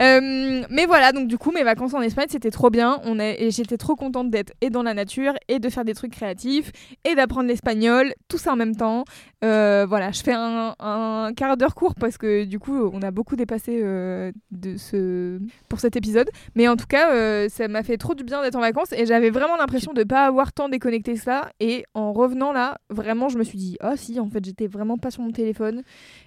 Euh, 0.02 0.62
mais 0.70 0.86
voilà, 0.86 1.12
donc 1.12 1.28
du 1.28 1.38
coup, 1.38 1.50
mes 1.50 1.64
vacances 1.64 1.94
en 1.94 2.00
Espagne, 2.00 2.26
c'était 2.28 2.50
trop 2.50 2.70
bien. 2.70 3.00
On 3.04 3.18
et 3.18 3.50
j'étais 3.50 3.76
trop 3.76 3.96
contente 3.96 4.30
d'être 4.30 4.52
et 4.60 4.70
dans 4.70 4.82
la 4.82 4.94
nature 4.94 5.34
et 5.48 5.58
de 5.58 5.68
faire 5.68 5.84
des 5.84 5.94
trucs 5.94 6.12
créatifs 6.12 6.70
et 7.04 7.14
d'apprendre 7.14 7.48
l'espagnol, 7.48 8.12
tout 8.28 8.38
ça 8.38 8.52
en 8.52 8.56
même 8.56 8.76
temps. 8.76 9.04
Euh, 9.44 9.86
voilà, 9.88 10.10
je 10.10 10.22
fais 10.22 10.32
un, 10.32 10.74
un 10.78 11.32
quart 11.36 11.56
d'heure 11.56 11.74
court 11.74 11.94
parce 11.94 12.18
que 12.18 12.44
du 12.44 12.58
coup, 12.58 12.90
on 12.92 13.02
a 13.02 13.10
beaucoup 13.10 13.36
dépassé 13.36 13.80
euh, 13.82 14.32
de 14.50 14.76
ce, 14.76 15.38
pour 15.68 15.80
cet 15.80 15.96
épisode. 15.96 16.30
Mais 16.54 16.68
en 16.68 16.76
tout 16.76 16.86
cas, 16.86 17.48
ça 17.48 17.68
m'a 17.68 17.82
fait 17.82 17.96
trop 17.96 18.14
du 18.14 18.24
bien 18.24 18.42
d'être 18.42 18.56
en 18.56 18.60
vacances 18.60 18.92
et 18.92 19.06
j'avais 19.06 19.30
vraiment 19.30 19.56
l'impression 19.56 19.92
de 19.92 20.04
pas 20.04 20.24
avoir 20.24 20.52
tant 20.52 20.68
déconnecté 20.68 21.16
ça. 21.16 21.50
Et 21.60 21.84
en 21.94 22.12
revenant 22.12 22.52
là, 22.52 22.78
vraiment, 22.90 23.28
je 23.28 23.38
me 23.38 23.44
suis 23.44 23.58
dit, 23.58 23.76
ah 23.80 23.96
si, 23.96 24.20
en 24.20 24.28
fait, 24.28 24.44
j'étais 24.44 24.66
vraiment 24.66 24.96
pas 24.98 25.10
sur 25.10 25.22
mon 25.22 25.30
téléphone. 25.32 25.82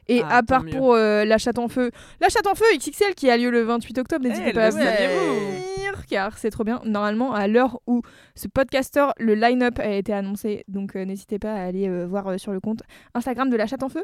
Et 0.07 0.21
Ah, 0.23 0.37
à 0.37 0.43
part 0.43 0.63
mieux. 0.63 0.71
pour 0.71 0.95
la 0.95 1.37
chatte 1.37 1.59
en 1.59 1.67
feu, 1.67 1.91
la 2.19 2.29
chatte 2.29 2.47
en 2.47 2.55
feu 2.55 2.65
XXL 2.77 3.15
qui 3.15 3.29
a 3.29 3.37
lieu 3.37 3.49
le 3.49 3.60
28 3.63 3.97
octobre, 3.99 4.25
n'hésitez 4.27 4.49
Eh, 4.49 4.53
pas 4.53 4.67
à 4.67 4.69
le 4.69 4.75
venir 4.75 5.71
car 6.11 6.37
c'est 6.37 6.51
trop 6.51 6.63
bien. 6.63 6.81
Normalement, 6.85 7.33
à 7.33 7.47
l'heure 7.47 7.79
où 7.87 8.01
ce 8.35 8.47
podcaster, 8.47 9.07
le 9.17 9.33
line-up 9.33 9.79
a 9.79 9.89
été 9.93 10.13
annoncé, 10.13 10.63
donc 10.67 10.95
euh, 10.95 11.05
n'hésitez 11.05 11.39
pas 11.39 11.53
à 11.53 11.63
aller 11.63 11.87
euh, 11.87 12.05
voir 12.05 12.27
euh, 12.27 12.37
sur 12.37 12.51
le 12.51 12.59
compte 12.59 12.83
Instagram 13.13 13.49
de 13.49 13.55
la 13.55 13.65
chatte 13.65 13.83
en 13.83 13.89
feu. 13.89 14.03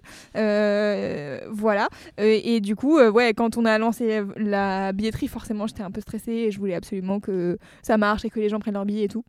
Voilà. 1.50 1.90
Et 2.18 2.62
du 2.62 2.76
coup, 2.76 3.00
ouais, 3.00 3.34
quand 3.34 3.58
on 3.58 3.66
a 3.66 3.78
lancé 3.78 4.24
la 4.38 4.94
billetterie, 4.94 5.28
forcément, 5.28 5.68
j'étais 5.68 5.84
un 5.84 5.92
peu 5.92 6.02
stressée 6.02 6.32
et 6.32 6.52
je 6.52 6.60
voulais 6.60 6.76
absolument 6.76 7.20
que 7.20 7.58
ça 7.82 7.98
marche 7.98 8.26
et 8.26 8.30
que 8.30 8.40
les 8.40 8.50
gens 8.50 8.60
prennent 8.60 8.76
leur 8.76 8.86
billet 8.86 9.04
et 9.04 9.08
tout. 9.08 9.24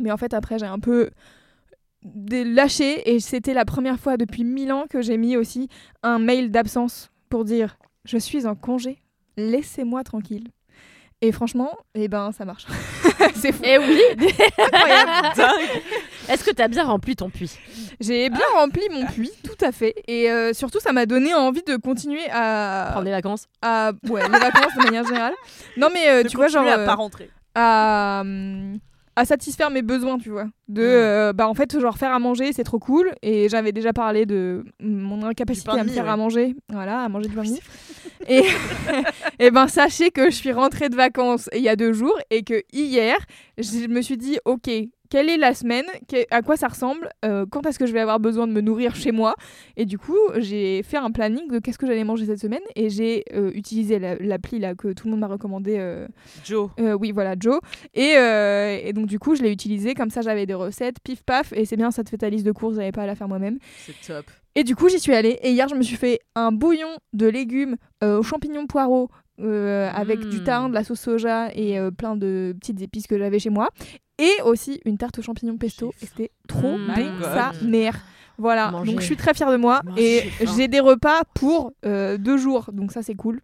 Mais 0.00 0.10
en 0.10 0.16
fait, 0.16 0.34
après, 0.34 0.58
j'ai 0.58 0.66
un 0.66 0.78
peu 0.78 1.10
lâché 2.30 3.14
et 3.14 3.20
c'était 3.20 3.54
la 3.54 3.64
première 3.64 3.98
fois 3.98 4.16
depuis 4.16 4.44
mille 4.44 4.72
ans 4.72 4.84
que 4.88 5.02
j'ai 5.02 5.16
mis 5.16 5.36
aussi 5.36 5.68
un 6.02 6.18
mail 6.18 6.50
d'absence 6.50 7.10
pour 7.28 7.44
dire 7.44 7.76
je 8.04 8.18
suis 8.18 8.46
en 8.46 8.54
congé, 8.54 8.98
laissez-moi 9.36 10.04
tranquille. 10.04 10.48
Et 11.20 11.32
franchement, 11.32 11.70
eh 11.94 12.08
ben 12.08 12.32
ça 12.32 12.44
marche. 12.44 12.66
c'est 13.34 13.52
fou. 13.52 13.62
Eh 13.64 13.78
oui 13.78 14.02
Incroyable. 14.58 15.12
Est-ce 16.28 16.44
que 16.44 16.50
t'as 16.50 16.68
bien 16.68 16.84
rempli 16.84 17.16
ton 17.16 17.30
puits? 17.30 17.58
J'ai 17.98 18.28
bien 18.28 18.44
rempli 18.54 18.82
mon 18.90 19.06
puits, 19.06 19.32
tout 19.42 19.64
à 19.64 19.72
fait. 19.72 19.94
Et 20.06 20.30
euh, 20.30 20.52
surtout, 20.52 20.80
ça 20.80 20.92
m'a 20.92 21.06
donné 21.06 21.32
envie 21.34 21.62
de 21.62 21.76
continuer 21.76 22.28
à, 22.30 22.88
Prendre 22.90 23.06
des 23.06 23.10
vacances 23.10 23.46
à 23.62 23.92
ouais, 24.10 24.22
les 24.22 24.38
vacances 24.38 24.74
de 24.76 24.84
manière 24.84 25.06
générale. 25.06 25.34
Non 25.76 25.88
mais 25.94 26.08
euh, 26.08 26.24
tu 26.24 26.36
vois 26.36 26.48
genre 26.48 26.62
continuer 26.62 26.80
à 26.80 26.82
euh, 26.82 26.86
pas 26.86 26.94
rentrer. 26.94 27.30
à, 27.54 28.22
à 29.16 29.24
satisfaire 29.24 29.70
mes 29.70 29.82
besoins, 29.82 30.18
tu 30.18 30.30
vois. 30.30 30.46
De, 30.68 30.82
Mm. 30.82 30.84
euh, 30.84 31.32
bah 31.32 31.48
en 31.48 31.54
fait, 31.54 31.78
genre 31.78 31.96
faire 31.98 32.12
à 32.12 32.18
manger, 32.18 32.52
c'est 32.52 32.64
trop 32.64 32.78
cool. 32.78 33.12
Et 33.22 33.48
j'avais 33.48 33.72
déjà 33.72 33.92
parlé 33.92 34.26
de 34.26 34.64
mon 34.80 35.22
incapacité 35.24 35.70
à 35.70 35.84
me 35.84 35.88
faire 35.88 36.04
ouais. 36.04 36.10
à 36.10 36.16
manger. 36.16 36.56
Voilà, 36.72 37.00
à 37.02 37.08
manger 37.08 37.28
du 37.28 37.34
pain 37.34 37.42
et, 38.28 38.42
et 39.38 39.50
ben 39.50 39.68
sachez 39.68 40.10
que 40.10 40.26
je 40.26 40.34
suis 40.34 40.52
rentrée 40.52 40.88
de 40.88 40.96
vacances 40.96 41.48
il 41.54 41.60
y 41.62 41.68
a 41.68 41.76
deux 41.76 41.92
jours 41.92 42.18
et 42.30 42.42
que 42.42 42.62
hier, 42.72 43.16
je 43.58 43.86
me 43.88 44.00
suis 44.02 44.16
dit, 44.16 44.38
ok, 44.44 44.70
quelle 45.14 45.28
est 45.30 45.36
la 45.36 45.54
semaine 45.54 45.84
À 46.32 46.42
quoi 46.42 46.56
ça 46.56 46.66
ressemble 46.66 47.08
Euh, 47.24 47.46
Quand 47.48 47.64
est-ce 47.66 47.78
que 47.78 47.86
je 47.86 47.92
vais 47.92 48.00
avoir 48.00 48.18
besoin 48.18 48.48
de 48.48 48.52
me 48.52 48.60
nourrir 48.60 48.96
chez 48.96 49.12
moi 49.12 49.34
Et 49.76 49.84
du 49.86 49.96
coup, 49.96 50.18
j'ai 50.38 50.82
fait 50.82 50.96
un 50.96 51.12
planning 51.12 51.46
de 51.48 51.60
qu'est-ce 51.60 51.78
que 51.78 51.86
j'allais 51.86 52.02
manger 52.02 52.26
cette 52.26 52.40
semaine 52.40 52.62
et 52.74 52.90
j'ai 52.90 53.24
euh, 53.32 53.52
utilisé 53.54 54.00
la- 54.00 54.16
l'appli 54.16 54.58
là 54.58 54.74
que 54.74 54.92
tout 54.92 55.06
le 55.06 55.12
monde 55.12 55.20
m'a 55.20 55.28
recommandé. 55.28 55.76
euh, 55.78 56.08
Joe. 56.44 56.70
oui, 56.98 57.12
voilà, 57.12 57.36
Joe. 57.38 57.60
Et, 57.94 58.14
et 58.88 58.92
donc, 58.92 59.06
du 59.06 59.18
coup, 59.20 59.36
je 59.36 59.42
l'ai 59.42 59.52
utilisé. 59.52 59.94
Comme 59.94 60.10
ça, 60.10 60.20
j'avais 60.22 60.46
des 60.46 60.54
recettes, 60.54 60.96
pif 61.04 61.22
paf. 61.22 61.52
Et 61.52 61.64
c'est 61.64 61.76
bien, 61.76 61.92
ça 61.92 62.02
te 62.02 62.10
fait 62.10 62.18
ta 62.18 62.28
liste 62.28 62.44
de 62.46 62.52
courses, 62.52 62.74
j'avais 62.74 62.90
pas 62.92 63.02
à 63.02 63.06
la 63.06 63.14
faire 63.14 63.28
moi-même. 63.28 63.58
C'est 63.86 63.94
top. 64.14 64.26
Et 64.56 64.64
du 64.64 64.74
coup, 64.74 64.88
j'y 64.88 64.98
suis 64.98 65.14
allée. 65.14 65.38
Et 65.42 65.50
hier, 65.52 65.68
je 65.68 65.76
me 65.76 65.82
suis 65.82 65.96
fait 65.96 66.18
un 66.34 66.50
bouillon 66.50 66.90
de 67.12 67.26
légumes 67.28 67.76
aux 68.02 68.22
champignons 68.24 68.66
poireaux. 68.66 69.08
euh, 69.40 69.90
avec 69.92 70.20
du 70.28 70.38
Mm. 70.38 70.44
thym, 70.44 70.68
de 70.68 70.74
la 70.74 70.84
sauce 70.84 71.00
soja 71.00 71.48
et 71.56 71.76
euh, 71.76 71.90
plein 71.90 72.14
de 72.14 72.54
petites 72.60 72.80
épices 72.82 73.08
que 73.08 73.18
j'avais 73.18 73.40
chez 73.40 73.50
moi. 73.50 73.68
Et 74.18 74.32
aussi 74.44 74.80
une 74.84 74.96
tarte 74.98 75.18
aux 75.18 75.22
champignons 75.22 75.56
pesto. 75.56 75.92
Et 76.00 76.06
c'était 76.06 76.30
trop 76.48 76.76
Mm. 76.78 76.86
bon, 76.94 77.22
sa 77.22 77.52
mère. 77.64 78.00
Voilà, 78.36 78.70
Manger. 78.72 78.90
donc 78.92 79.00
je 79.00 79.06
suis 79.06 79.16
très 79.16 79.32
fière 79.34 79.50
de 79.50 79.56
moi. 79.56 79.80
Manger, 79.84 80.26
et 80.40 80.46
j'ai 80.56 80.66
des 80.68 80.80
repas 80.80 81.22
pour 81.34 81.72
euh, 81.86 82.16
deux 82.18 82.36
jours. 82.36 82.70
Donc 82.72 82.92
ça, 82.92 83.02
c'est 83.02 83.14
cool. 83.14 83.40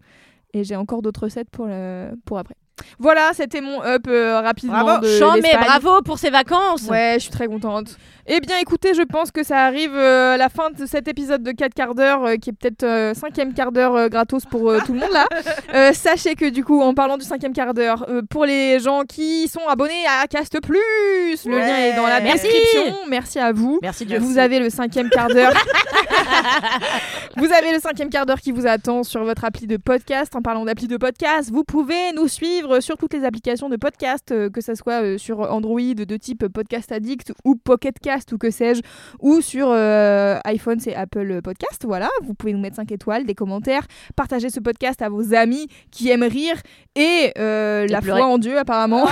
Et 0.53 0.65
j'ai 0.65 0.75
encore 0.77 1.01
d'autres 1.03 1.25
recettes 1.25 1.49
pour, 1.51 1.67
le... 1.67 2.11
pour 2.25 2.39
après. 2.39 2.57
Voilà, 2.98 3.31
c'était 3.35 3.61
mon 3.61 3.82
up 3.82 4.02
euh, 4.09 4.40
rapidement 4.40 4.81
Bravo. 4.82 5.05
de 5.07 5.19
Chant, 5.19 5.35
mais 5.43 5.57
bravo 5.59 6.02
pour 6.02 6.19
ces 6.19 6.31
vacances 6.31 6.82
Ouais, 6.89 7.15
je 7.15 7.20
suis 7.20 7.31
très 7.31 7.47
contente. 7.47 7.97
Eh 8.32 8.39
bien, 8.40 8.59
écoutez, 8.59 8.94
je 8.94 9.02
pense 9.02 9.31
que 9.32 9.43
ça 9.43 9.65
arrive 9.65 9.93
euh, 9.97 10.35
à 10.35 10.36
la 10.36 10.48
fin 10.48 10.70
de 10.70 10.86
cet 10.86 11.09
épisode 11.09 11.43
de 11.43 11.51
4 11.51 11.74
quarts 11.74 11.94
d'heure, 11.97 12.24
euh, 12.24 12.36
qui 12.36 12.51
est 12.51 12.52
peut-être 12.52 13.16
cinquième 13.16 13.55
quart 13.55 13.73
d'heure 13.73 14.09
gratos 14.09 14.44
pour 14.44 14.73
tout 14.85 14.93
le 14.93 15.01
monde 15.01 15.11
là. 15.12 15.93
Sachez 15.93 16.35
que 16.36 16.48
du 16.48 16.62
coup, 16.65 16.81
en 16.81 16.94
parlant 16.94 17.16
du 17.16 17.24
cinquième 17.24 17.52
quart 17.52 17.74
d'heure, 17.74 18.07
pour 18.31 18.44
les 18.44 18.78
gens 18.78 19.02
qui 19.09 19.48
sont 19.48 19.66
abonnés 19.69 20.05
à 20.23 20.27
Cast 20.28 20.61
Plus, 20.61 20.78
le 21.47 21.55
Ouais. 21.57 21.61
lien 21.66 21.77
est 21.78 21.97
dans 21.97 22.07
la 22.07 22.20
Merci. 22.20 22.47
description. 22.47 22.94
Merci 23.09 23.39
à 23.40 23.52
vous. 23.52 23.78
Merci 23.82 24.07
Dieu. 24.07 24.19
Vous 24.19 24.39
avez 24.39 24.61
le 24.61 24.70
cinquième 24.70 25.09
quart 25.11 25.28
d'heure. 25.28 25.52
vous 27.36 27.52
avez 27.52 27.73
le 27.73 27.81
cinquième 27.81 28.11
quart 28.11 28.27
d'heure 28.27 28.40
qui 28.40 28.52
vous 28.52 28.66
attend 28.66 29.02
sur 29.02 29.24
votre 29.24 29.44
appli 29.44 29.66
de 29.66 29.77
podcast. 29.77 30.35
En 30.36 30.43
parlant 30.43 30.65
d'appli 30.65 30.86
de 30.86 30.97
podcast, 30.97 31.51
vous 31.52 31.65
pouvez 31.65 32.12
nous 32.15 32.28
suivre 32.28 32.70
sur 32.79 32.97
toutes 32.97 33.15
les 33.15 33.25
applications 33.25 33.69
de 33.69 33.77
podcast, 33.77 34.31
euh, 34.31 34.49
que 34.49 34.61
ce 34.61 34.75
soit 34.77 35.03
euh, 35.03 35.19
sur 35.19 35.41
Android 35.41 35.81
de 35.81 36.17
type 36.17 36.47
Podcast 36.49 36.93
Addict 36.93 37.33
ou 37.45 37.57
Pocket 37.57 37.99
Cast 37.99 38.33
ou 38.33 38.39
que 38.39 38.51
sais-je, 38.51 38.83
ou 39.19 39.41
sur 39.41 39.71
euh, 39.71 40.39
iPhone, 40.45 40.79
c'est 40.79 40.95
Apple 40.95 41.41
Podcast. 41.43 41.85
Voilà, 41.85 42.09
vous 42.23 42.35
pouvez 42.35 42.53
nous 42.53 42.61
mettre 42.61 42.77
5 42.77 42.93
étoiles, 42.93 43.27
des 43.27 43.35
commentaires, 43.35 43.87
partager 44.15 44.51
ce 44.51 44.61
podcast 44.61 45.03
à 45.03 45.09
vos 45.09 45.35
amis 45.35 45.67
qui 45.91 46.11
aiment 46.11 46.23
rire 46.23 46.57
et 46.95 47.33
euh, 47.39 47.87
la 47.89 48.01
pleurer. 48.01 48.21
foi 48.21 48.29
en 48.29 48.39
Dieu 48.39 48.59
apparemment. 48.59 49.09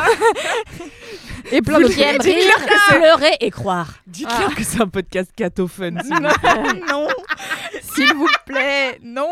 et 1.53 1.63
plein 1.63 1.79
Vous 1.79 1.89
de 1.89 1.93
qui 1.93 2.03
aime 2.03 2.21
rire, 2.21 2.53
pleurer 2.91 3.37
et 3.41 3.51
croire. 3.51 3.99
Dites-leur 4.07 4.55
que 4.55 4.63
c'est 4.63 4.81
un 4.81 4.89
podcast 4.89 5.31
catophone. 5.35 6.01
non, 6.89 7.09
s'il 7.95 8.15
vous 8.15 8.29
plaît, 8.47 8.99
non. 9.03 9.29